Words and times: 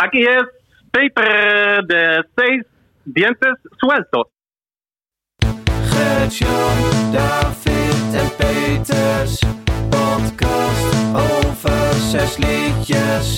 Aquí 0.00 0.22
es 0.22 0.46
Paper 0.92 1.84
de 1.86 2.24
seis 2.36 2.64
dientes 3.04 3.54
sueltos. 3.78 4.26
Gert-Jan, 5.90 7.12
David 7.12 8.14
en 8.14 8.30
Peters. 8.36 9.38
Podcast 9.90 10.94
over 11.14 11.94
zes 12.10 12.36
liedjes. 12.36 13.36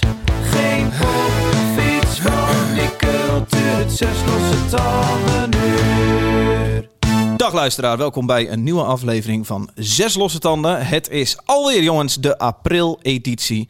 Geen 0.51 0.89
pop, 0.99 1.33
fiets 1.77 2.21
van 2.21 2.75
die 2.75 2.97
cultuur. 2.97 3.89
Zes 3.89 4.25
losse 4.27 4.77
tanden 4.77 5.61
uur. 5.65 6.89
Dag 7.37 7.53
luisteraar, 7.53 7.97
welkom 7.97 8.27
bij 8.27 8.51
een 8.51 8.63
nieuwe 8.63 8.83
aflevering 8.83 9.47
van 9.47 9.71
Zes 9.75 10.15
Losse 10.15 10.39
Tanden. 10.39 10.87
Het 10.87 11.09
is 11.11 11.39
alweer 11.45 11.83
jongens 11.83 12.17
de 12.17 12.39
april-editie. 12.39 13.69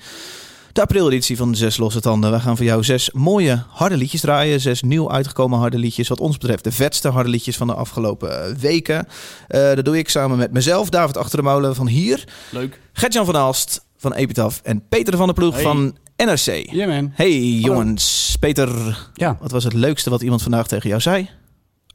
De 0.73 0.80
april-editie 0.80 1.37
van 1.37 1.55
Zes 1.55 1.77
Losse 1.77 2.00
Tanden. 2.00 2.32
We 2.32 2.41
gaan 2.41 2.57
voor 2.57 2.66
jou 2.66 2.84
zes 2.84 3.11
mooie 3.11 3.64
harde 3.68 3.96
liedjes 3.96 4.21
draaien. 4.21 4.61
Zes 4.61 4.82
nieuw 4.82 5.11
uitgekomen 5.11 5.58
harde 5.58 5.79
liedjes. 5.79 6.08
Wat 6.08 6.21
ons 6.21 6.39
betreft 6.39 6.64
de 6.64 6.72
vetste 6.72 7.08
harde 7.08 7.29
liedjes 7.31 7.57
van 7.57 7.67
de 7.67 7.75
afgelopen 7.75 8.45
eh, 8.45 8.54
weken. 8.54 9.07
Eh, 9.48 9.75
dat 9.75 9.85
doe 9.85 9.98
ik 9.98 10.09
samen 10.09 10.39
met 10.39 10.53
mezelf, 10.53 10.89
David 10.89 11.17
Achter 11.17 11.39
de 11.39 11.45
Molen 11.45 11.75
van 11.75 11.86
hier. 11.86 12.25
Leuk. 12.50 12.81
Gertjan 12.93 13.25
van 13.25 13.36
Aalst 13.36 13.85
van 13.96 14.12
Epitaph 14.14 14.61
en 14.62 14.89
Peter 14.89 15.17
van 15.17 15.26
der 15.26 15.35
Ploeg 15.35 15.54
Hey. 15.54 15.62
van 15.62 15.96
NRC. 16.17 16.71
Ja 16.73 16.87
man. 16.87 17.11
Hey 17.14 17.40
jongens, 17.40 18.37
Peter, 18.40 18.98
Ja. 19.14 19.37
wat 19.40 19.50
was 19.50 19.64
het 19.64 19.73
leukste 19.73 20.11
wat 20.11 20.23
iemand 20.23 20.43
vandaag 20.43 20.67
tegen 20.67 20.89
jou 20.89 21.00
zei? 21.00 21.31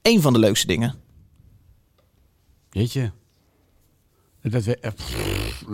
Eén 0.01 0.21
van 0.21 0.33
de 0.33 0.39
leukste 0.39 0.67
dingen. 0.67 0.95
Jeetje. 2.69 3.11
Dat 4.49 4.63
we, 4.63 4.77
eh, 4.79 4.91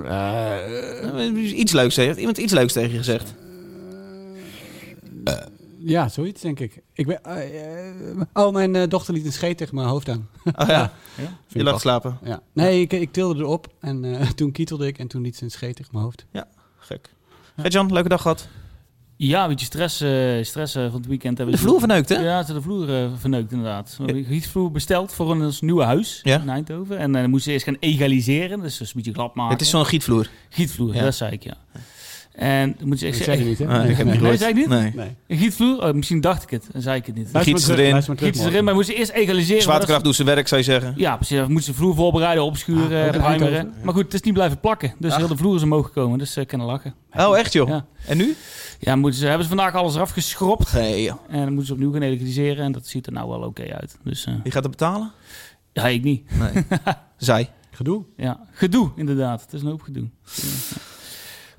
eh, 0.06 1.28
Eh, 1.28 1.58
Iets 1.60 1.72
leuks. 1.72 1.96
Heeft 1.96 2.18
iemand 2.18 2.38
iets 2.38 2.54
leuks 2.54 2.74
tegen 2.74 2.92
je 2.92 2.98
gezegd? 2.98 3.34
ja, 5.84 6.10
zoiets 6.10 6.42
denk 6.42 6.60
ik. 6.60 6.82
ik 6.94 7.08
ben, 7.08 7.24
eh, 7.24 7.90
eh, 8.10 8.22
oh, 8.34 8.54
mijn 8.54 8.76
eh, 8.76 8.88
dochter 8.88 9.14
liet 9.14 9.26
een 9.26 9.32
scheet 9.34 9.58
tegen 9.58 9.76
mijn 9.76 9.88
hoofd 9.88 10.10
aan. 10.10 10.30
Oh 10.56 10.68
ja, 10.68 10.94
je 11.48 11.64
lag 11.64 11.80
slapen. 11.80 12.18
Ja. 12.24 12.42
Nee, 12.54 12.82
ik, 12.82 12.94
ik 12.94 13.12
tilde 13.12 13.40
erop 13.40 13.68
en 13.80 14.06
eh, 14.06 14.30
toen 14.40 14.52
kietelde 14.52 14.88
ik 14.88 14.98
en 15.00 15.08
toen 15.08 15.22
liet 15.22 15.36
ze 15.36 15.44
een 15.44 15.52
scheet 15.52 15.76
tegen 15.76 15.92
mijn 15.92 16.04
hoofd. 16.04 16.26
Gek. 16.78 17.10
Gert-Jan, 17.56 17.94
leuke 17.94 18.10
dag 18.10 18.22
gehad. 18.22 18.48
Ja, 19.24 19.44
een 19.44 19.50
beetje 19.50 19.66
stress, 19.66 20.02
eh, 20.02 20.44
stress 20.44 20.76
eh, 20.76 20.84
van 20.84 20.94
het 21.00 21.08
weekend. 21.08 21.38
Hebben 21.38 21.56
De 21.56 21.62
vloer 21.62 21.80
verneukt, 21.80 22.10
hè? 22.10 22.16
Ja, 22.16 22.44
ze 22.44 22.54
hebben 22.54 22.56
de 22.56 22.62
vloer 22.62 22.96
eh, 23.04 23.10
verneukt 23.20 23.52
inderdaad. 23.52 23.96
We 23.98 24.06
hebben 24.06 24.24
gietvloer 24.26 24.72
besteld 24.72 25.14
voor 25.14 25.26
ons 25.36 25.62
nieuwe 25.62 25.84
huis 25.84 26.20
Ja. 26.24 26.42
in 26.42 26.50
Eindhoven. 26.50 26.98
En 26.98 27.12
dan 27.12 27.22
moesten 27.30 27.42
ze 27.44 27.52
eerst 27.52 27.66
gaan 27.66 27.78
egaliseren, 27.80 28.62
dus 28.62 28.80
een 28.80 28.88
beetje 28.96 29.14
glad 29.14 29.36
maken. 29.36 29.52
Het 29.54 29.62
is 29.62 29.70
zo'n 29.70 29.86
gietvloer. 29.86 30.30
Gietvloer, 30.50 30.96
Ja. 30.96 31.04
dat 31.04 31.16
zei 31.16 31.32
ik, 31.32 31.44
ja. 31.44 31.58
En 32.32 32.76
dan 32.78 32.88
moeten 32.88 32.98
ze 32.98 33.06
Dat 33.06 33.14
eerst... 33.14 33.24
zei 33.24 33.40
je 33.40 33.46
niet, 33.46 33.60
hè? 33.60 33.68
Ah, 33.68 33.90
ik 33.90 33.98
heb 33.98 34.06
niet 34.08 34.22
Nee, 34.22 34.38
zei 34.38 34.50
ik 34.50 34.56
niet? 34.56 34.68
Nee. 34.68 34.92
Nee. 34.96 35.16
Een 35.28 35.38
gietvloer? 35.38 35.84
Oh, 35.88 35.94
misschien 35.94 36.22
dacht 36.22 36.44
ik 36.44 36.50
het. 36.50 36.68
Dan 36.72 36.82
zei 36.82 36.98
ik 36.98 37.06
het 37.06 37.16
niet. 37.16 37.30
Giet 37.34 37.68
maar 37.68 37.80
erin. 37.80 38.04
Giet 38.18 38.38
ze 38.38 38.46
erin, 38.46 38.64
maar 38.64 38.74
we 38.74 38.80
moesten 38.80 38.96
eerst 38.96 39.12
egaliseren. 39.12 39.62
Zwaartekracht 39.62 40.04
doet 40.04 40.16
zijn 40.16 40.28
werk, 40.28 40.48
zou 40.48 40.62
je 40.62 40.68
zeggen. 40.68 40.94
Ja, 40.98 41.16
precies. 41.16 41.40
We 41.40 41.46
moesten 41.48 41.72
de 41.74 41.78
vloer 41.80 41.96
voorbereiden, 41.96 42.44
opschuren, 42.44 43.10
Ah, 43.10 43.16
eh, 43.16 43.26
primeren. 43.26 43.66
Ja. 43.66 43.84
Maar 43.84 43.94
goed, 43.94 44.04
het 44.04 44.14
is 44.14 44.22
niet 44.22 44.34
blijven 44.34 44.60
plakken. 44.60 44.94
Dus 45.00 45.12
Ach. 45.12 45.18
heel 45.18 45.28
de 45.28 45.38
vloer 45.38 45.56
is 45.56 45.64
omhoog 45.64 45.86
gekomen. 45.86 46.18
Dus 46.18 46.38
ik 46.38 46.48
kan 46.48 46.60
er 46.60 46.66
lachen. 46.66 46.94
Oh, 47.18 47.38
echt 47.38 47.54
joh? 47.54 47.68
Ja. 47.70 47.86
En 48.08 48.18
nu? 48.18 48.36
Ja, 48.80 48.96
moeten 48.96 49.20
ze, 49.20 49.26
hebben 49.26 49.44
ze 49.44 49.50
vandaag 49.56 49.76
alles 49.76 49.96
eraf 49.96 50.12
geschropt. 50.12 50.74
Nee, 50.74 51.02
joh. 51.04 51.18
En 51.30 51.38
dan 51.38 51.48
moeten 51.48 51.66
ze 51.66 51.74
opnieuw 51.74 51.92
gaan 51.92 52.02
egaliseren. 52.02 52.66
En 52.66 52.72
dat 52.72 52.88
ziet 52.88 53.06
er 53.06 53.14
nou 53.14 53.30
wel 53.30 53.42
oké 53.42 53.74
uit. 53.74 53.98
Dus 54.04 54.26
eh, 54.26 54.34
Wie 54.44 54.52
gaat 54.52 54.64
het 54.64 54.72
betalen? 54.72 55.12
ja, 55.74 55.88
ik 55.88 56.04
niet. 56.04 56.24
Nee. 56.40 56.64
Zij. 57.18 57.50
Gedoe. 57.72 58.04
Ja, 58.18 58.40
gedoe 58.52 58.92
inderdaad. 58.96 59.42
Het 59.42 59.54
is 59.54 59.62
een 59.62 59.68
hoop 59.68 59.82
gedoe. 59.82 60.08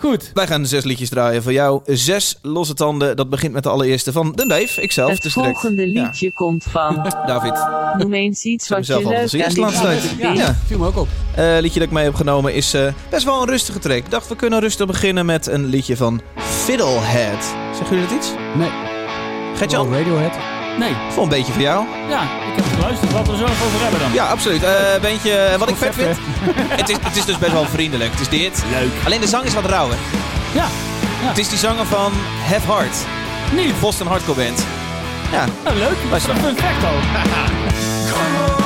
Goed. 0.03 0.31
Wij 0.35 0.47
gaan 0.47 0.67
zes 0.67 0.85
liedjes 0.85 1.09
draaien 1.09 1.43
voor 1.43 1.53
jou. 1.53 1.81
Zes 1.87 2.39
losse 2.43 2.75
tanden. 2.75 3.17
Dat 3.17 3.31
begint 3.31 3.53
met 3.53 3.63
de 3.63 3.69
allereerste 3.69 4.13
van 4.13 4.33
de 4.35 4.47
neef. 4.47 4.79
Ikzelf. 4.79 5.11
Het 5.11 5.23
dus 5.23 5.35
direct. 5.35 5.53
volgende 5.61 5.93
Ja. 5.93 6.03
liedje 6.03 6.33
komt 6.33 6.65
van. 6.69 6.95
David. 7.27 7.67
Noem 7.99 8.15
eens 8.15 8.45
iets 8.45 8.69
wat 8.69 8.87
je 8.87 8.95
al 8.95 9.01
leuk 9.01 9.13
aan 9.13 9.29
vindt. 9.29 10.15
Ja. 10.19 10.57
Viel 10.67 10.79
me 10.79 10.87
ook 10.87 10.97
op. 10.97 11.09
Eh, 11.35 11.45
liedje 11.61 11.79
dat 11.79 11.89
ik 11.89 11.95
mee 11.95 12.05
heb 12.05 12.15
genomen 12.15 12.55
is 12.55 12.75
eh, 12.75 12.93
best 13.11 13.25
wel 13.25 13.43
een 13.43 13.49
rustige 13.49 13.79
track. 13.79 13.97
Ik 13.97 14.11
dacht, 14.11 14.29
we 14.29 14.37
kunnen 14.37 14.61
rustig 14.61 14.87
beginnen 14.87 15.27
met 15.27 15.47
een 15.47 15.65
liedje 15.67 15.97
van 15.97 16.21
Fiddlehead. 16.37 17.55
Zeggen 17.77 17.97
jullie 17.97 18.09
dat 18.11 18.19
iets? 18.19 18.29
Nee. 18.57 18.71
Gert-Jan? 19.57 19.87
Oh, 19.87 19.93
Radiohead. 19.93 20.33
Nee. 20.79 20.93
Voor 21.11 21.23
een 21.23 21.29
beetje 21.29 21.53
voor 21.53 21.63
jou. 21.63 21.87
Ja, 22.09 22.29
geluisterd. 22.83 23.13
Laten 23.13 23.33
we 23.33 23.39
zo 23.39 23.45
over 23.45 23.81
hebben 23.83 24.01
dan. 24.01 24.13
Ja, 24.13 24.27
absoluut. 24.27 24.63
Eh 24.63 25.01
beentje, 25.01 25.33
eh, 25.33 25.59
wat 25.59 25.69
ik 25.69 25.77
vet 25.77 25.95
vind. 25.95 26.17
het, 26.81 26.89
is, 26.89 26.97
het 27.03 27.17
is 27.17 27.25
dus 27.25 27.39
best 27.39 27.53
wel 27.53 27.65
vriendelijk. 27.65 28.11
Het 28.11 28.21
is 28.21 28.29
dit. 28.29 28.65
Leuk. 28.71 28.91
Alleen 29.05 29.21
de 29.21 29.27
zang 29.27 29.45
is 29.45 29.55
wat 29.55 29.65
rauwer. 29.65 29.97
Ja. 30.53 30.67
Het 31.23 31.39
is 31.39 31.49
die 31.49 31.59
zanger 31.59 31.87
van 31.87 32.13
Have 32.49 32.73
Heart. 32.73 32.97
Niet. 33.55 33.81
Boston 33.81 34.07
Hardcore 34.07 34.45
Band. 34.45 34.67
Ja, 35.33 35.45
Nou, 35.65 35.77
leuk. 35.77 35.97
Dat 36.11 36.19
is 36.19 36.27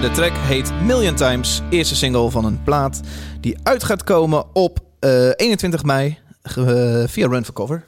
En 0.00 0.06
de 0.08 0.12
track 0.14 0.32
heet 0.34 0.72
Million 0.84 1.14
Times. 1.14 1.60
Eerste 1.70 1.96
single 1.96 2.30
van 2.30 2.44
een 2.44 2.62
plaat 2.62 3.00
die 3.40 3.56
uit 3.62 3.84
gaat 3.84 4.04
komen 4.04 4.44
op 4.54 4.78
eh, 4.98 5.28
21 5.36 5.82
mei 5.84 6.18
ge- 6.42 7.00
eh, 7.02 7.08
via 7.08 7.28
Run 7.28 7.44
for 7.44 7.54
Cover. 7.54 7.84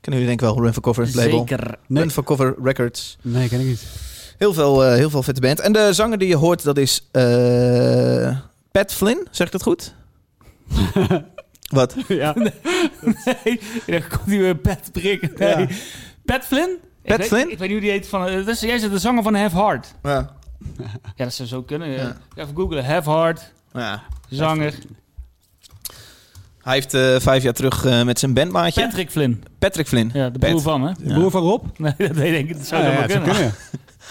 Kennen 0.00 0.20
jullie 0.22 0.26
denk 0.26 0.40
ik 0.40 0.46
wel, 0.56 0.60
Run 0.64 0.72
for 0.72 0.82
Cover 0.82 1.08
label. 1.14 1.38
Zeker. 1.38 1.78
Nee. 1.86 2.02
Run 2.02 2.10
for 2.12 2.24
Cover 2.24 2.54
Records. 2.62 3.16
Nee, 3.22 3.48
ken 3.48 3.60
ik 3.60 3.66
niet. 3.66 3.82
Heel 4.38 4.52
veel, 4.54 4.84
eh, 4.84 4.94
heel 4.94 5.10
veel 5.10 5.22
vette 5.22 5.40
band. 5.40 5.60
En 5.60 5.72
de 5.72 5.88
zanger 5.92 6.18
die 6.18 6.28
je 6.28 6.36
hoort, 6.36 6.62
dat 6.64 6.76
is 6.78 7.08
eh, 7.12 8.36
Pat 8.72 8.92
Flynn. 8.92 9.26
Zeg 9.30 9.46
ik 9.46 9.52
dat 9.52 9.62
goed? 9.62 9.94
Wat? 11.70 11.94
ja. 12.08 12.34
Nee, 13.44 13.60
dan 13.86 14.02
komt 14.08 14.26
hij 14.26 14.38
weer 14.38 14.56
Pat 14.56 14.92
prikken. 14.92 15.30
Nee. 15.36 15.48
Ja. 15.48 15.66
Pat 16.24 16.44
Flynn? 16.44 16.70
Ik 17.02 17.08
Pat 17.10 17.18
weet- 17.18 17.26
Flynn? 17.28 17.50
Ik 17.50 17.58
weet 17.58 17.68
niet 17.68 17.70
hoe 17.70 17.80
die 17.80 17.90
heet. 17.90 18.08
Van, 18.08 18.26
eh, 18.26 18.54
jij 18.60 18.78
zit 18.78 18.90
de 18.90 18.98
zanger 18.98 19.22
van 19.22 19.34
Have 19.34 19.56
Heart. 19.56 19.94
Ja. 20.02 20.34
Ja, 21.16 21.24
dat 21.24 21.34
zou 21.34 21.48
zo 21.48 21.62
kunnen. 21.62 21.88
Ja. 21.88 21.96
Ja. 21.96 22.16
Even 22.42 22.56
googlen. 22.56 22.84
Have 22.84 23.10
Heart, 23.10 23.52
ja. 23.72 24.02
zanger. 24.28 24.74
Hij 26.62 26.74
heeft 26.74 26.94
eh, 26.94 27.16
vijf 27.20 27.42
jaar 27.42 27.52
terug 27.52 27.84
eh, 27.84 28.02
met 28.02 28.18
zijn 28.18 28.34
bandmaatje... 28.34 28.80
Patrick 28.82 29.10
Flynn. 29.10 29.44
Patrick 29.58 29.86
Flynn. 29.88 30.10
Ja, 30.14 30.30
de 30.30 30.38
Pat. 30.38 30.48
broer 30.48 30.60
van, 30.60 30.82
hè? 30.82 30.92
De 30.98 31.14
broer 31.14 31.30
van 31.30 31.42
Rob? 31.42 31.64
Nee, 31.78 31.94
dat 31.96 32.10
weet 32.10 32.38
ik. 32.48 32.56
Dat 32.56 32.66
zou 32.66 32.82
Ja, 32.82 32.90
wel 32.90 33.06
kunnen. 33.06 33.34
kunnen. 33.34 33.54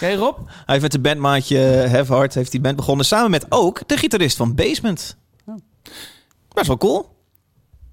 Je 0.00 0.14
Rob? 0.14 0.36
Hij 0.46 0.64
heeft 0.66 0.82
met 0.82 0.90
zijn 0.90 1.02
bandmaatje 1.02 1.86
Have 1.90 2.12
Heart 2.14 2.34
heeft 2.34 2.50
die 2.50 2.60
band 2.60 2.76
begonnen. 2.76 3.06
Samen 3.06 3.30
met 3.30 3.46
ook 3.48 3.80
de 3.88 3.96
gitarist 3.96 4.36
van 4.36 4.54
Basement. 4.54 5.16
Oh. 5.46 5.54
Best 6.54 6.66
wel 6.66 6.78
cool. 6.78 7.14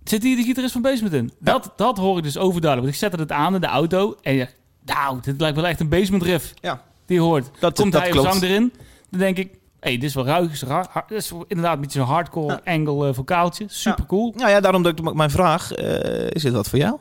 Zit 0.04 0.24
hier 0.24 0.36
de 0.36 0.44
gitarist 0.44 0.74
van 0.74 0.82
Basement 0.82 1.14
in? 1.14 1.32
Dat, 1.40 1.74
dat 1.76 1.98
hoor 1.98 2.18
ik 2.18 2.24
dus 2.24 2.38
overduidelijk. 2.38 2.82
Want 2.82 2.94
ik 3.04 3.10
zette 3.10 3.18
het 3.24 3.32
aan 3.32 3.56
in 3.56 3.62
de 3.62 3.68
auto 3.68 4.18
en 4.22 4.34
je 4.34 4.48
nou, 4.86 5.20
dit 5.22 5.42
lijkt 5.42 5.56
wel 5.56 5.68
echt 5.68 5.80
een 5.80 5.90
Basement 5.90 6.24
riff. 6.24 6.54
Ja. 6.62 6.82
Die 7.06 7.20
hoort. 7.20 7.50
Dat- 7.60 7.76
Komt 7.80 7.92
dat 7.92 8.02
hij 8.02 8.10
klopt. 8.12 8.32
zang 8.32 8.42
erin, 8.44 8.74
dan 9.10 9.20
denk 9.20 9.38
ik... 9.38 9.52
Hé, 9.52 9.90
hey, 9.90 9.98
dit 10.00 10.10
is 10.10 10.16
wel 10.16 10.26
ruig. 10.26 10.52
is 10.52 10.60
Dit 11.08 11.18
is 11.18 11.32
inderdaad 11.48 11.76
een 11.76 11.82
beetje 11.82 12.00
zo'n 12.00 12.08
hardcore 12.08 12.62
angle 12.66 13.08
eh, 13.08 13.14
vocaaltje. 13.14 13.66
Super 13.68 14.06
cool. 14.06 14.34
Nou 14.38 14.50
ja, 14.50 14.60
daarom 14.60 14.84
dat 14.84 15.00
ik 15.00 15.14
mijn 15.14 15.30
vraag. 15.30 15.72
eh, 15.72 16.30
is 16.30 16.42
dit 16.42 16.54
wat 16.54 16.70
voor 16.70 16.80
jou? 16.80 16.98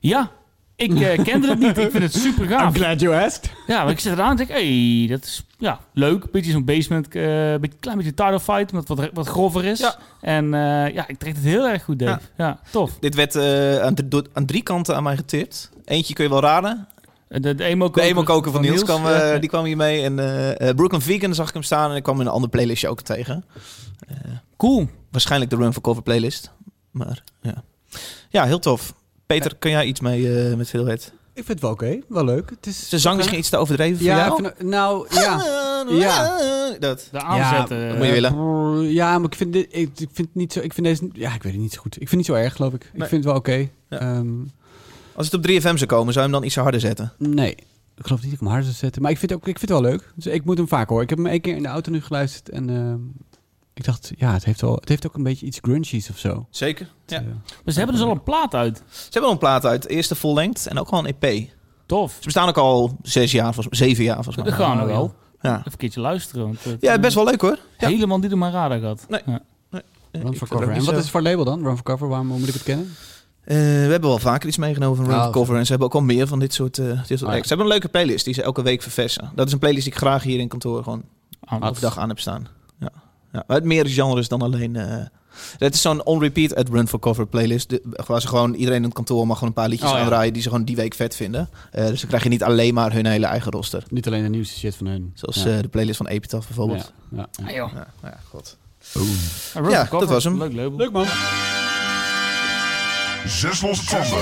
Ja, 0.00 0.30
ik 0.76 1.00
eh, 1.00 1.22
kende 1.24 1.48
het 1.48 1.58
niet. 1.58 1.78
Ik 1.78 1.90
vind 1.90 2.02
het 2.02 2.14
super 2.14 2.44
I'm 2.44 2.48
gaaf. 2.50 2.74
glad 2.74 3.00
you 3.00 3.14
asked. 3.24 3.50
Ja, 3.66 3.82
maar 3.82 3.92
ik 3.92 4.00
zit 4.00 4.12
eraan 4.12 4.30
en 4.30 4.36
denk, 4.36 4.48
hé, 4.48 5.06
dat 5.08 5.24
is 5.24 5.44
ja, 5.58 5.80
leuk. 5.92 6.30
Beetje 6.30 6.50
zo'n 6.50 6.64
basement, 6.64 7.06
eh 7.06 7.22
beetje, 7.60 7.78
klein 7.80 7.96
beetje 7.96 8.14
title 8.14 8.40
fight, 8.40 8.70
wat, 8.72 8.88
wat, 8.88 9.10
wat 9.12 9.26
grover 9.28 9.64
is. 9.64 9.78
Ja. 9.78 9.96
En 10.20 10.54
eh, 10.54 10.94
ja, 10.94 11.08
ik 11.08 11.18
trek 11.18 11.34
het 11.34 11.44
heel 11.44 11.68
erg 11.68 11.84
goed, 11.84 11.98
Dave. 11.98 12.20
Ja, 12.36 12.60
tof. 12.70 12.90
Dit 13.00 13.14
werd 13.14 13.34
eh, 13.34 13.82
aan, 13.82 13.94
aan 14.32 14.46
drie 14.46 14.62
kanten 14.62 14.96
aan 14.96 15.02
mij 15.02 15.16
getipt. 15.16 15.70
Eentje 15.84 16.14
kun 16.14 16.24
je 16.24 16.30
wel 16.30 16.40
raden. 16.40 16.88
De, 17.38 17.54
de 17.54 17.64
emo 17.64 17.84
De 17.86 17.90
koker, 17.92 18.10
emo-koker 18.10 18.52
van 18.52 18.60
Niels, 18.60 18.82
kwam, 18.84 19.06
eh, 19.06 19.18
ja. 19.32 19.38
die 19.38 19.48
kwam 19.48 19.64
hier 19.64 19.76
mee. 19.76 20.02
En 20.02 20.18
eh, 20.18 20.68
eh, 20.68 20.76
Brooklyn 20.76 21.00
Vegan 21.00 21.34
zag 21.34 21.48
ik 21.48 21.54
hem 21.54 21.62
staan. 21.62 21.90
En 21.90 21.96
ik 21.96 22.02
kwam 22.02 22.20
in 22.20 22.26
een 22.26 22.32
andere 22.32 22.50
playlistje 22.52 22.88
ook 22.88 23.00
tegen. 23.00 23.44
Cool. 24.56 24.88
Waarschijnlijk 25.10 25.50
de 25.50 25.56
Run 25.56 25.72
for 25.72 25.82
Cover 25.82 26.02
playlist. 26.02 26.50
Maar 26.90 27.22
ja. 27.40 27.62
Ja, 28.28 28.44
heel 28.44 28.58
tof. 28.58 28.94
Peter, 29.26 29.56
kun 29.56 29.70
jij 29.70 29.84
iets 29.86 30.00
mee 30.00 30.48
eh, 30.48 30.56
met 30.56 30.68
Veelheid? 30.68 31.12
Ik 31.34 31.44
vind 31.46 31.48
het 31.48 31.60
wel 31.60 31.70
oké. 31.70 31.98
Wel 32.08 32.24
leuk. 32.24 32.50
Het 32.50 32.66
is 32.66 32.88
Zijn 32.88 33.00
zang 33.00 33.16
misschien 33.16 33.38
iets 33.38 33.48
te 33.48 33.56
overdreven 33.56 33.96
voor 33.96 34.06
Ja, 34.06 34.16
jou? 34.26 34.44
ik 34.44 34.52
vind- 34.56 34.70
nou, 34.70 35.06
ja. 35.10 35.42
Ja. 35.88 36.36
Dat. 36.78 37.08
De 37.12 37.20
aanzetten. 37.22 37.80
dat 37.80 37.90
eh, 37.90 37.96
moet 37.96 38.06
je 38.06 38.12
willen. 38.12 38.92
Ja, 38.92 39.18
maar 39.18 39.28
ik 39.30 39.34
vind, 39.36 39.52
dit, 39.52 39.66
ik, 39.70 39.88
ik 39.88 40.08
vind 40.12 40.16
het 40.28 40.34
niet 40.34 40.52
zo... 40.52 40.60
Ik 40.60 40.72
vind 40.72 40.86
deze... 40.86 41.08
Ja, 41.12 41.34
ik 41.34 41.42
weet 41.42 41.52
het 41.52 41.60
niet 41.62 41.72
zo 41.72 41.80
goed. 41.80 41.92
Ik 42.00 42.08
vind 42.08 42.10
het 42.10 42.18
niet 42.18 42.26
zo 42.38 42.44
erg, 42.44 42.56
geloof 42.56 42.72
ik. 42.72 42.84
Ik 42.84 42.98
vind 42.98 43.10
het 43.10 43.24
wel 43.24 43.34
oké. 43.34 43.68
Ja. 43.88 43.98
Ehm, 43.98 44.28
Als 45.20 45.30
het 45.30 45.34
op 45.46 45.50
3FM 45.50 45.60
zou 45.78 45.86
komen, 45.86 46.12
zou 46.12 46.26
je 46.26 46.30
hem 46.32 46.40
dan 46.40 46.44
iets 46.44 46.56
harder 46.56 46.80
zetten? 46.80 47.12
nee. 47.18 47.54
Ik 47.96 48.06
geloof 48.06 48.20
niet 48.22 48.30
dat 48.30 48.40
ik 48.40 48.46
hem 48.46 48.48
harder 48.48 48.64
zou 48.68 48.76
zetten. 48.76 49.02
Maar 49.02 49.10
ik 49.10 49.18
vind, 49.18 49.30
het 49.30 49.40
ook, 49.40 49.48
ik 49.48 49.58
vind 49.58 49.70
het 49.70 49.80
wel 49.80 49.90
leuk. 49.90 50.12
Dus 50.14 50.26
ik 50.26 50.44
moet 50.44 50.56
hem 50.58 50.68
vaak 50.68 50.88
horen. 50.88 51.02
Ik 51.02 51.08
heb 51.08 51.18
hem 51.18 51.26
één 51.26 51.40
keer 51.40 51.56
in 51.56 51.62
de 51.62 51.68
auto 51.68 51.90
nu 51.90 52.00
geluisterd. 52.02 52.48
En 52.48 52.70
ehm, 52.70 52.98
ik 53.74 53.84
dacht, 53.84 54.12
ja, 54.16 54.32
het 54.32 54.44
heeft, 54.44 54.60
wel, 54.60 54.74
het 54.74 54.88
heeft 54.88 55.06
ook 55.06 55.14
een 55.14 55.22
beetje 55.22 55.46
iets 55.46 55.58
grungies 55.62 56.10
of 56.10 56.18
zo. 56.18 56.46
Zeker. 56.50 56.88
Ja. 57.06 57.16
Eh, 57.18 57.24
Maar 57.64 57.72
ze 57.72 57.78
hebben 57.78 57.96
dus 57.96 58.04
al 58.04 58.10
een 58.10 58.22
plaat 58.22 58.54
uit. 58.54 58.76
Ze 58.90 59.02
hebben 59.02 59.22
al 59.24 59.30
een 59.30 59.38
plaat 59.38 59.64
uit. 59.66 59.88
Eerste 59.88 60.14
full 60.14 60.34
length 60.34 60.66
en 60.66 60.78
ook 60.78 60.88
gewoon 60.88 61.06
een 61.06 61.14
EP. 61.20 61.48
Tof. 61.86 62.12
Ze 62.18 62.24
bestaan 62.24 62.48
ook 62.48 62.56
al 62.58 62.96
zes 63.02 63.32
jaar, 63.32 63.54
volgens, 63.54 63.78
zeven 63.78 64.04
jaar 64.04 64.14
volgens 64.24 64.36
We 64.36 64.42
mij. 64.42 64.52
gaan 64.52 64.76
er 64.78 64.82
Oh, 64.84 64.90
wel. 64.90 65.14
Ja. 65.40 65.58
Even 65.58 65.70
een 65.72 65.78
keertje 65.78 66.00
luisteren. 66.00 66.44
Want 66.44 66.64
het, 66.64 66.80
ja, 66.80 66.94
eh, 66.94 67.00
best 67.00 67.14
wel 67.14 67.24
leuk 67.24 67.40
hoor. 67.40 67.58
Ja. 67.78 67.88
Helemaal 67.88 68.18
niet 68.18 68.32
op 68.32 68.38
mijn 68.38 68.52
radar 68.52 68.78
gehad. 68.78 69.06
Nee. 69.08 69.20
Ja. 69.26 69.42
Run 70.12 70.36
for 70.36 70.48
Cover. 70.48 70.70
En 70.70 70.84
wat 70.84 70.94
is 70.94 71.00
het 71.00 71.10
voor 71.10 71.22
label 71.22 71.44
dan? 71.44 71.62
Run 71.62 71.74
for 71.74 71.84
Cover, 71.84 72.08
waarom 72.08 72.26
moet 72.26 72.48
ik 72.48 72.54
het 72.54 72.62
kennen? 72.62 72.92
Eh, 73.44 73.56
we 73.56 73.62
hebben 73.90 74.08
wel 74.08 74.18
vaker 74.18 74.48
iets 74.48 74.56
meegenomen 74.56 74.96
van 74.96 75.04
Run 75.06 75.14
Ah, 75.14 75.22
for 75.22 75.32
Cover. 75.32 75.56
En 75.56 75.62
ze 75.64 75.70
hebben 75.70 75.88
ook 75.88 75.94
al 75.94 76.00
meer 76.02 76.26
van 76.26 76.38
dit 76.38 76.54
soort, 76.54 76.78
eh, 76.78 76.86
dit 76.86 77.18
soort 77.18 77.30
Ah, 77.30 77.36
ja. 77.36 77.42
Ze 77.42 77.48
hebben 77.48 77.66
een 77.66 77.72
leuke 77.72 77.88
playlist 77.88 78.24
die 78.24 78.34
ze 78.34 78.42
elke 78.42 78.62
week 78.62 78.82
verversen. 78.82 79.30
Dat 79.34 79.46
is 79.46 79.52
een 79.52 79.58
playlist 79.58 79.84
die 79.84 79.92
ik 79.92 79.98
graag 79.98 80.22
hier 80.22 80.38
in 80.38 80.48
kantoor 80.48 80.82
gewoon 80.82 81.02
Ah, 81.44 81.68
overdag 81.68 81.98
aan 81.98 82.08
heb 82.08 82.18
staan. 82.18 82.46
Ja. 82.80 82.90
Ja. 83.32 83.44
Het 83.46 83.64
meer 83.64 83.86
genres 83.86 84.28
dan 84.28 84.42
alleen... 84.42 84.76
eh, 84.76 85.04
het 85.58 85.74
is 85.74 85.80
zo'n 85.82 86.04
on-repeat 86.04 86.54
at 86.54 86.68
Run 86.68 86.88
for 86.88 86.98
Cover 86.98 87.26
playlist. 87.26 87.68
De- 87.68 87.82
waar 88.06 88.20
ze 88.20 88.28
gewoon, 88.28 88.54
iedereen 88.54 88.78
in 88.78 88.84
het 88.84 88.92
kantoor 88.94 89.26
mag 89.26 89.34
gewoon 89.38 89.48
een 89.48 89.60
paar 89.60 89.68
liedjes 89.68 89.88
Oh, 89.90 89.94
ja. 89.96 90.00
aandraaien 90.02 90.32
die 90.32 90.42
ze 90.42 90.48
gewoon 90.48 90.64
die 90.64 90.76
week 90.76 90.94
vet 90.94 91.16
vinden. 91.16 91.48
Eh, 91.70 91.86
dus 91.86 91.98
dan 92.00 92.08
krijg 92.08 92.22
je 92.22 92.28
niet 92.28 92.42
alleen 92.42 92.74
maar 92.74 92.92
hun 92.92 93.06
hele 93.06 93.26
eigen 93.26 93.52
roster. 93.52 93.82
Niet 93.88 94.06
alleen 94.06 94.22
de 94.22 94.28
nieuwste 94.28 94.58
shit 94.58 94.76
van 94.76 94.86
hun. 94.86 95.10
Zoals 95.14 95.42
ja. 95.42 95.56
eh, 95.56 95.60
de 95.62 95.68
playlist 95.68 95.96
van 95.96 96.06
Epitaph 96.06 96.46
bijvoorbeeld. 96.46 96.92
Ja, 97.10 97.16
ja, 97.18 97.28
ja. 97.38 97.44
Ah, 97.46 97.54
joh. 97.54 97.72
Ja, 97.74 97.86
ja, 98.02 98.18
god. 98.28 98.56
Run 98.92 99.70
Ja, 99.70 99.80
for 99.80 99.88
Cover. 99.88 99.98
dat 99.98 100.08
was 100.08 100.24
hem. 100.24 100.38
Leuk 100.38 100.52
label. 100.52 100.76
Leuk 100.78 100.92
man. 100.92 101.06
Zes 103.26 103.60
losse 103.60 103.84
tanden. 103.84 104.18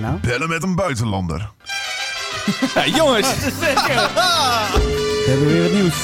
Nou? 0.00 0.18
Bellen 0.20 0.48
met 0.48 0.62
een 0.62 0.74
buitenlander. 0.74 1.50
Ja, 2.74 2.86
jongens, 2.86 3.28
We 3.36 5.24
hebben 5.26 5.46
weer 5.46 5.62
wat 5.62 5.72
nieuws. 5.72 5.94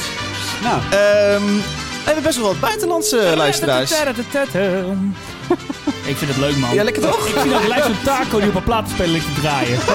Nou, 0.62 0.80
ehm, 0.82 1.44
we 1.44 2.04
hebben 2.04 2.22
best 2.22 2.36
wel 2.36 2.46
wat 2.46 2.60
buitenlandse 2.60 3.32
luisteraars. 3.36 3.92
Ik 6.04 6.16
vind 6.16 6.30
het 6.30 6.36
leuk, 6.36 6.56
man. 6.56 6.74
Ja, 6.74 6.84
lekker 6.84 7.02
toch? 7.02 7.26
Ik 7.28 7.38
zie 7.40 7.50
dan 7.50 7.60
gelijk 7.60 7.84
zo'n 7.84 8.02
taco 8.04 8.38
die 8.38 8.48
op 8.48 8.54
een 8.54 8.62
platenspeler 8.62 9.12
ligt 9.12 9.34
te 9.34 9.40
draaien. 9.40 9.78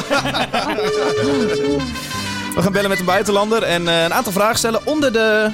We 2.56 2.62
gaan 2.62 2.72
bellen 2.72 2.90
met 2.90 3.00
een 3.00 3.06
buitenlander 3.06 3.64
en 3.64 3.88
eh, 3.88 4.04
een 4.04 4.14
aantal 4.14 4.32
vragen 4.32 4.58
stellen. 4.58 4.86
Onder 4.86 5.14
de, 5.14 5.52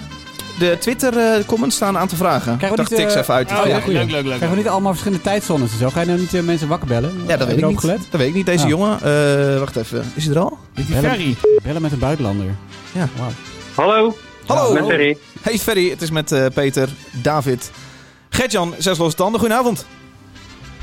de 0.60 0.78
Twitter-comments 0.80 1.76
staan 1.76 1.96
een 1.96 2.02
aantal 2.02 2.18
vragen. 2.18 2.58
Krijgen 2.58 2.78
we 2.78 2.84
ik 2.84 2.90
dacht, 2.90 3.02
niet, 3.02 3.14
eh, 3.16 3.22
even 3.22 3.34
uit. 3.34 3.52
oh, 3.52 3.58
ja, 3.58 3.64
ja, 3.68 3.76
ja, 3.76 3.80
goeie. 3.82 3.98
leuk, 3.98 4.12
leuk, 4.12 4.14
leuk. 4.24 4.24
krijgen 4.36 4.50
we 4.50 4.56
niet 4.56 4.68
allemaal 4.68 4.92
verschillende 4.92 5.24
tijdzones 5.24 5.72
en 5.72 5.78
zo? 5.78 5.90
Ga 5.90 6.00
je 6.00 6.06
nou 6.06 6.20
niet 6.20 6.34
eh, 6.34 6.42
mensen 6.42 6.68
wakker 6.68 6.88
bellen? 6.88 7.14
dat 7.20 7.28
Heb 7.40 7.48
weet 7.48 7.58
ik 7.58 7.66
niet. 7.68 7.80
gelet? 7.80 8.00
Dat 8.10 8.20
weet 8.20 8.30
ik 8.30 8.36
niet. 8.36 8.46
Deze 8.46 8.64
Ja. 8.64 8.70
jongen, 8.70 8.98
eh, 9.02 9.60
wacht 9.60 9.76
even. 9.76 10.12
Is 10.16 10.26
hij 10.26 10.34
er 10.36 10.40
al? 10.42 10.58
Met 10.76 10.86
die 10.88 10.96
Bellen- 10.96 11.10
ferry. 11.12 11.36
Bellen 11.64 11.82
met 11.82 11.92
een 11.92 12.00
buitenlander. 12.00 12.46
Ja. 12.92 13.08
Wauw. 13.16 13.30
Hallo, 13.76 14.16
Hallo. 14.46 14.74
met 14.74 14.86
Ferry. 14.86 15.18
Hey 15.42 15.58
Ferry, 15.60 15.90
het 15.90 16.02
is 16.02 16.12
met 16.12 16.32
eh, 16.32 16.46
Peter, 16.54 16.90
David, 17.12 17.72
Gertjan, 18.30 18.74
zes 18.78 18.98
losse 18.98 19.18
tanden. 19.18 19.40
Goedenavond. 19.40 19.86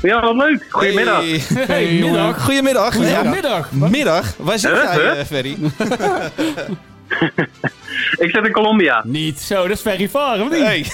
Ja, 0.01 0.21
wat 0.21 0.35
leuk. 0.35 0.65
Goedemiddag. 0.69 1.19
Hey. 1.19 1.41
Hey, 1.53 1.85
Goedemiddag. 1.85 2.43
Goedemiddag. 2.43 2.93
Goedemiddag. 2.95 3.69
Ja. 3.79 3.87
Middag. 3.87 4.33
Waar 4.37 4.59
zit 4.59 4.71
jij, 4.71 5.11
eh, 5.17 5.25
Ferry? 5.25 5.57
Ik 8.25 8.29
zit 8.31 8.45
in 8.45 8.51
Colombia. 8.51 9.01
Niet. 9.05 9.39
Zo, 9.39 9.61
dat 9.61 9.71
is 9.71 9.81
ferry 9.81 10.09
varen, 10.09 10.45
of 10.45 10.51
niet? 10.51 10.61
Hey. 10.61 10.85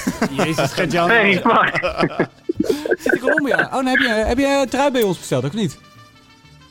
Jezus, 0.45 0.71
Gert-Jan. 0.73 1.09
Ferry. 1.11 1.33
Zit 3.03 3.13
in 3.13 3.19
Colombia. 3.19 3.57
Oh, 3.65 3.71
dan 3.71 3.85
heb 3.85 3.97
je, 3.97 4.07
heb 4.27 4.37
je 4.37 4.59
een 4.61 4.69
trui 4.69 4.91
bij 4.91 5.01
ons 5.03 5.17
besteld, 5.17 5.43
of 5.43 5.53
niet? 5.53 5.77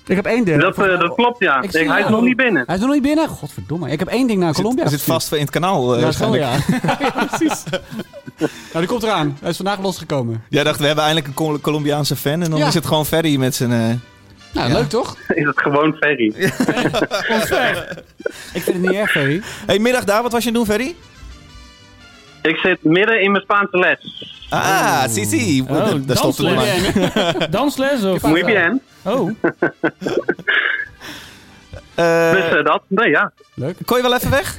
Ik 0.07 0.17
heb 0.17 0.25
één 0.27 0.45
ding. 0.45 0.61
Dat, 0.61 0.79
eh, 0.79 1.01
dat 1.01 1.15
klopt, 1.15 1.39
ja. 1.39 1.61
Ik 1.63 1.71
zie 1.71 1.91
hij 1.91 2.01
is 2.03 2.09
nog 2.09 2.21
niet 2.23 2.37
binnen. 2.37 2.63
Hij 2.67 2.75
is 2.75 2.81
nog 2.81 2.93
niet 2.93 3.03
binnen? 3.03 3.29
Godverdomme. 3.29 3.91
Ik 3.91 3.99
heb 3.99 4.09
één 4.09 4.27
ding 4.27 4.41
naar 4.41 4.53
Colombia 4.53 4.83
Hij 4.83 4.93
zit 4.93 5.03
vast 5.03 5.33
in 5.33 5.41
het 5.41 5.51
kanaal 5.51 5.95
eh, 5.95 5.99
Ja, 6.01 6.05
dat 6.05 6.13
is 6.15 6.19
wel, 6.19 6.31
waarschijnlijk. 6.31 6.83
ja. 6.99 6.99
ja, 7.21 7.27
precies. 7.27 7.63
Nou, 8.39 8.49
die 8.73 8.87
komt 8.87 9.03
eraan. 9.03 9.37
Hij 9.41 9.51
is 9.51 9.57
vandaag 9.57 9.81
losgekomen. 9.81 10.43
Jij 10.49 10.65
dacht, 10.65 10.79
we 10.79 10.87
hebben 10.87 11.05
eindelijk 11.05 11.29
een 11.31 11.35
Col- 11.35 11.61
Colombiaanse 11.61 12.17
fan. 12.17 12.43
En 12.43 12.51
dan 12.51 12.59
Ja. 12.59 12.67
is 12.67 12.75
het 12.75 12.87
gewoon 12.87 13.07
Ferry 13.07 13.37
met 13.37 13.55
zijn... 13.55 13.73
eh, 13.73 13.95
Nou, 14.57 14.69
Ja. 14.69 14.75
leuk 14.79 14.89
toch? 14.89 15.17
Is 15.35 15.47
het 15.47 15.61
gewoon 15.67 15.97
Ferry. 16.01 16.33
Ik 18.53 18.63
vind 18.63 18.67
het 18.67 18.79
niet 18.79 18.93
erg, 18.93 19.11
Ferry. 19.11 19.43
Hey, 19.67 19.79
middag 19.79 20.05
daar. 20.05 20.23
Wat 20.23 20.33
was 20.33 20.45
je 20.45 20.49
aan 20.51 20.57
het 20.57 20.67
doen, 20.67 20.77
Ferry? 20.77 20.95
Ik 22.43 22.57
zit 22.57 22.85
midden 22.85 23.21
in 23.23 23.31
mijn 23.31 23.43
Spaanse 23.43 23.79
les. 23.79 24.25
Ah, 24.51 25.05
si, 25.09 25.25
si. 25.25 25.61
Oh, 25.69 25.69
Daar 26.07 26.17
stopt 26.17 26.37
het 26.39 26.47
dansles. 26.47 27.15
maar. 27.15 27.51
Dansles 27.57 28.03
of... 28.05 28.23
Muy 28.23 28.45
bien. 28.45 28.81
Oh, 29.03 29.31
Eh, 31.95 32.31
Dus 32.33 32.45
eh, 32.59 32.65
dat, 32.65 32.83
nee 32.89 33.11
ja. 33.11 33.33
Leuk. 33.55 33.77
kon 33.85 33.97
je 33.97 34.03
wel 34.03 34.15
even 34.15 34.31
weg? 34.31 34.57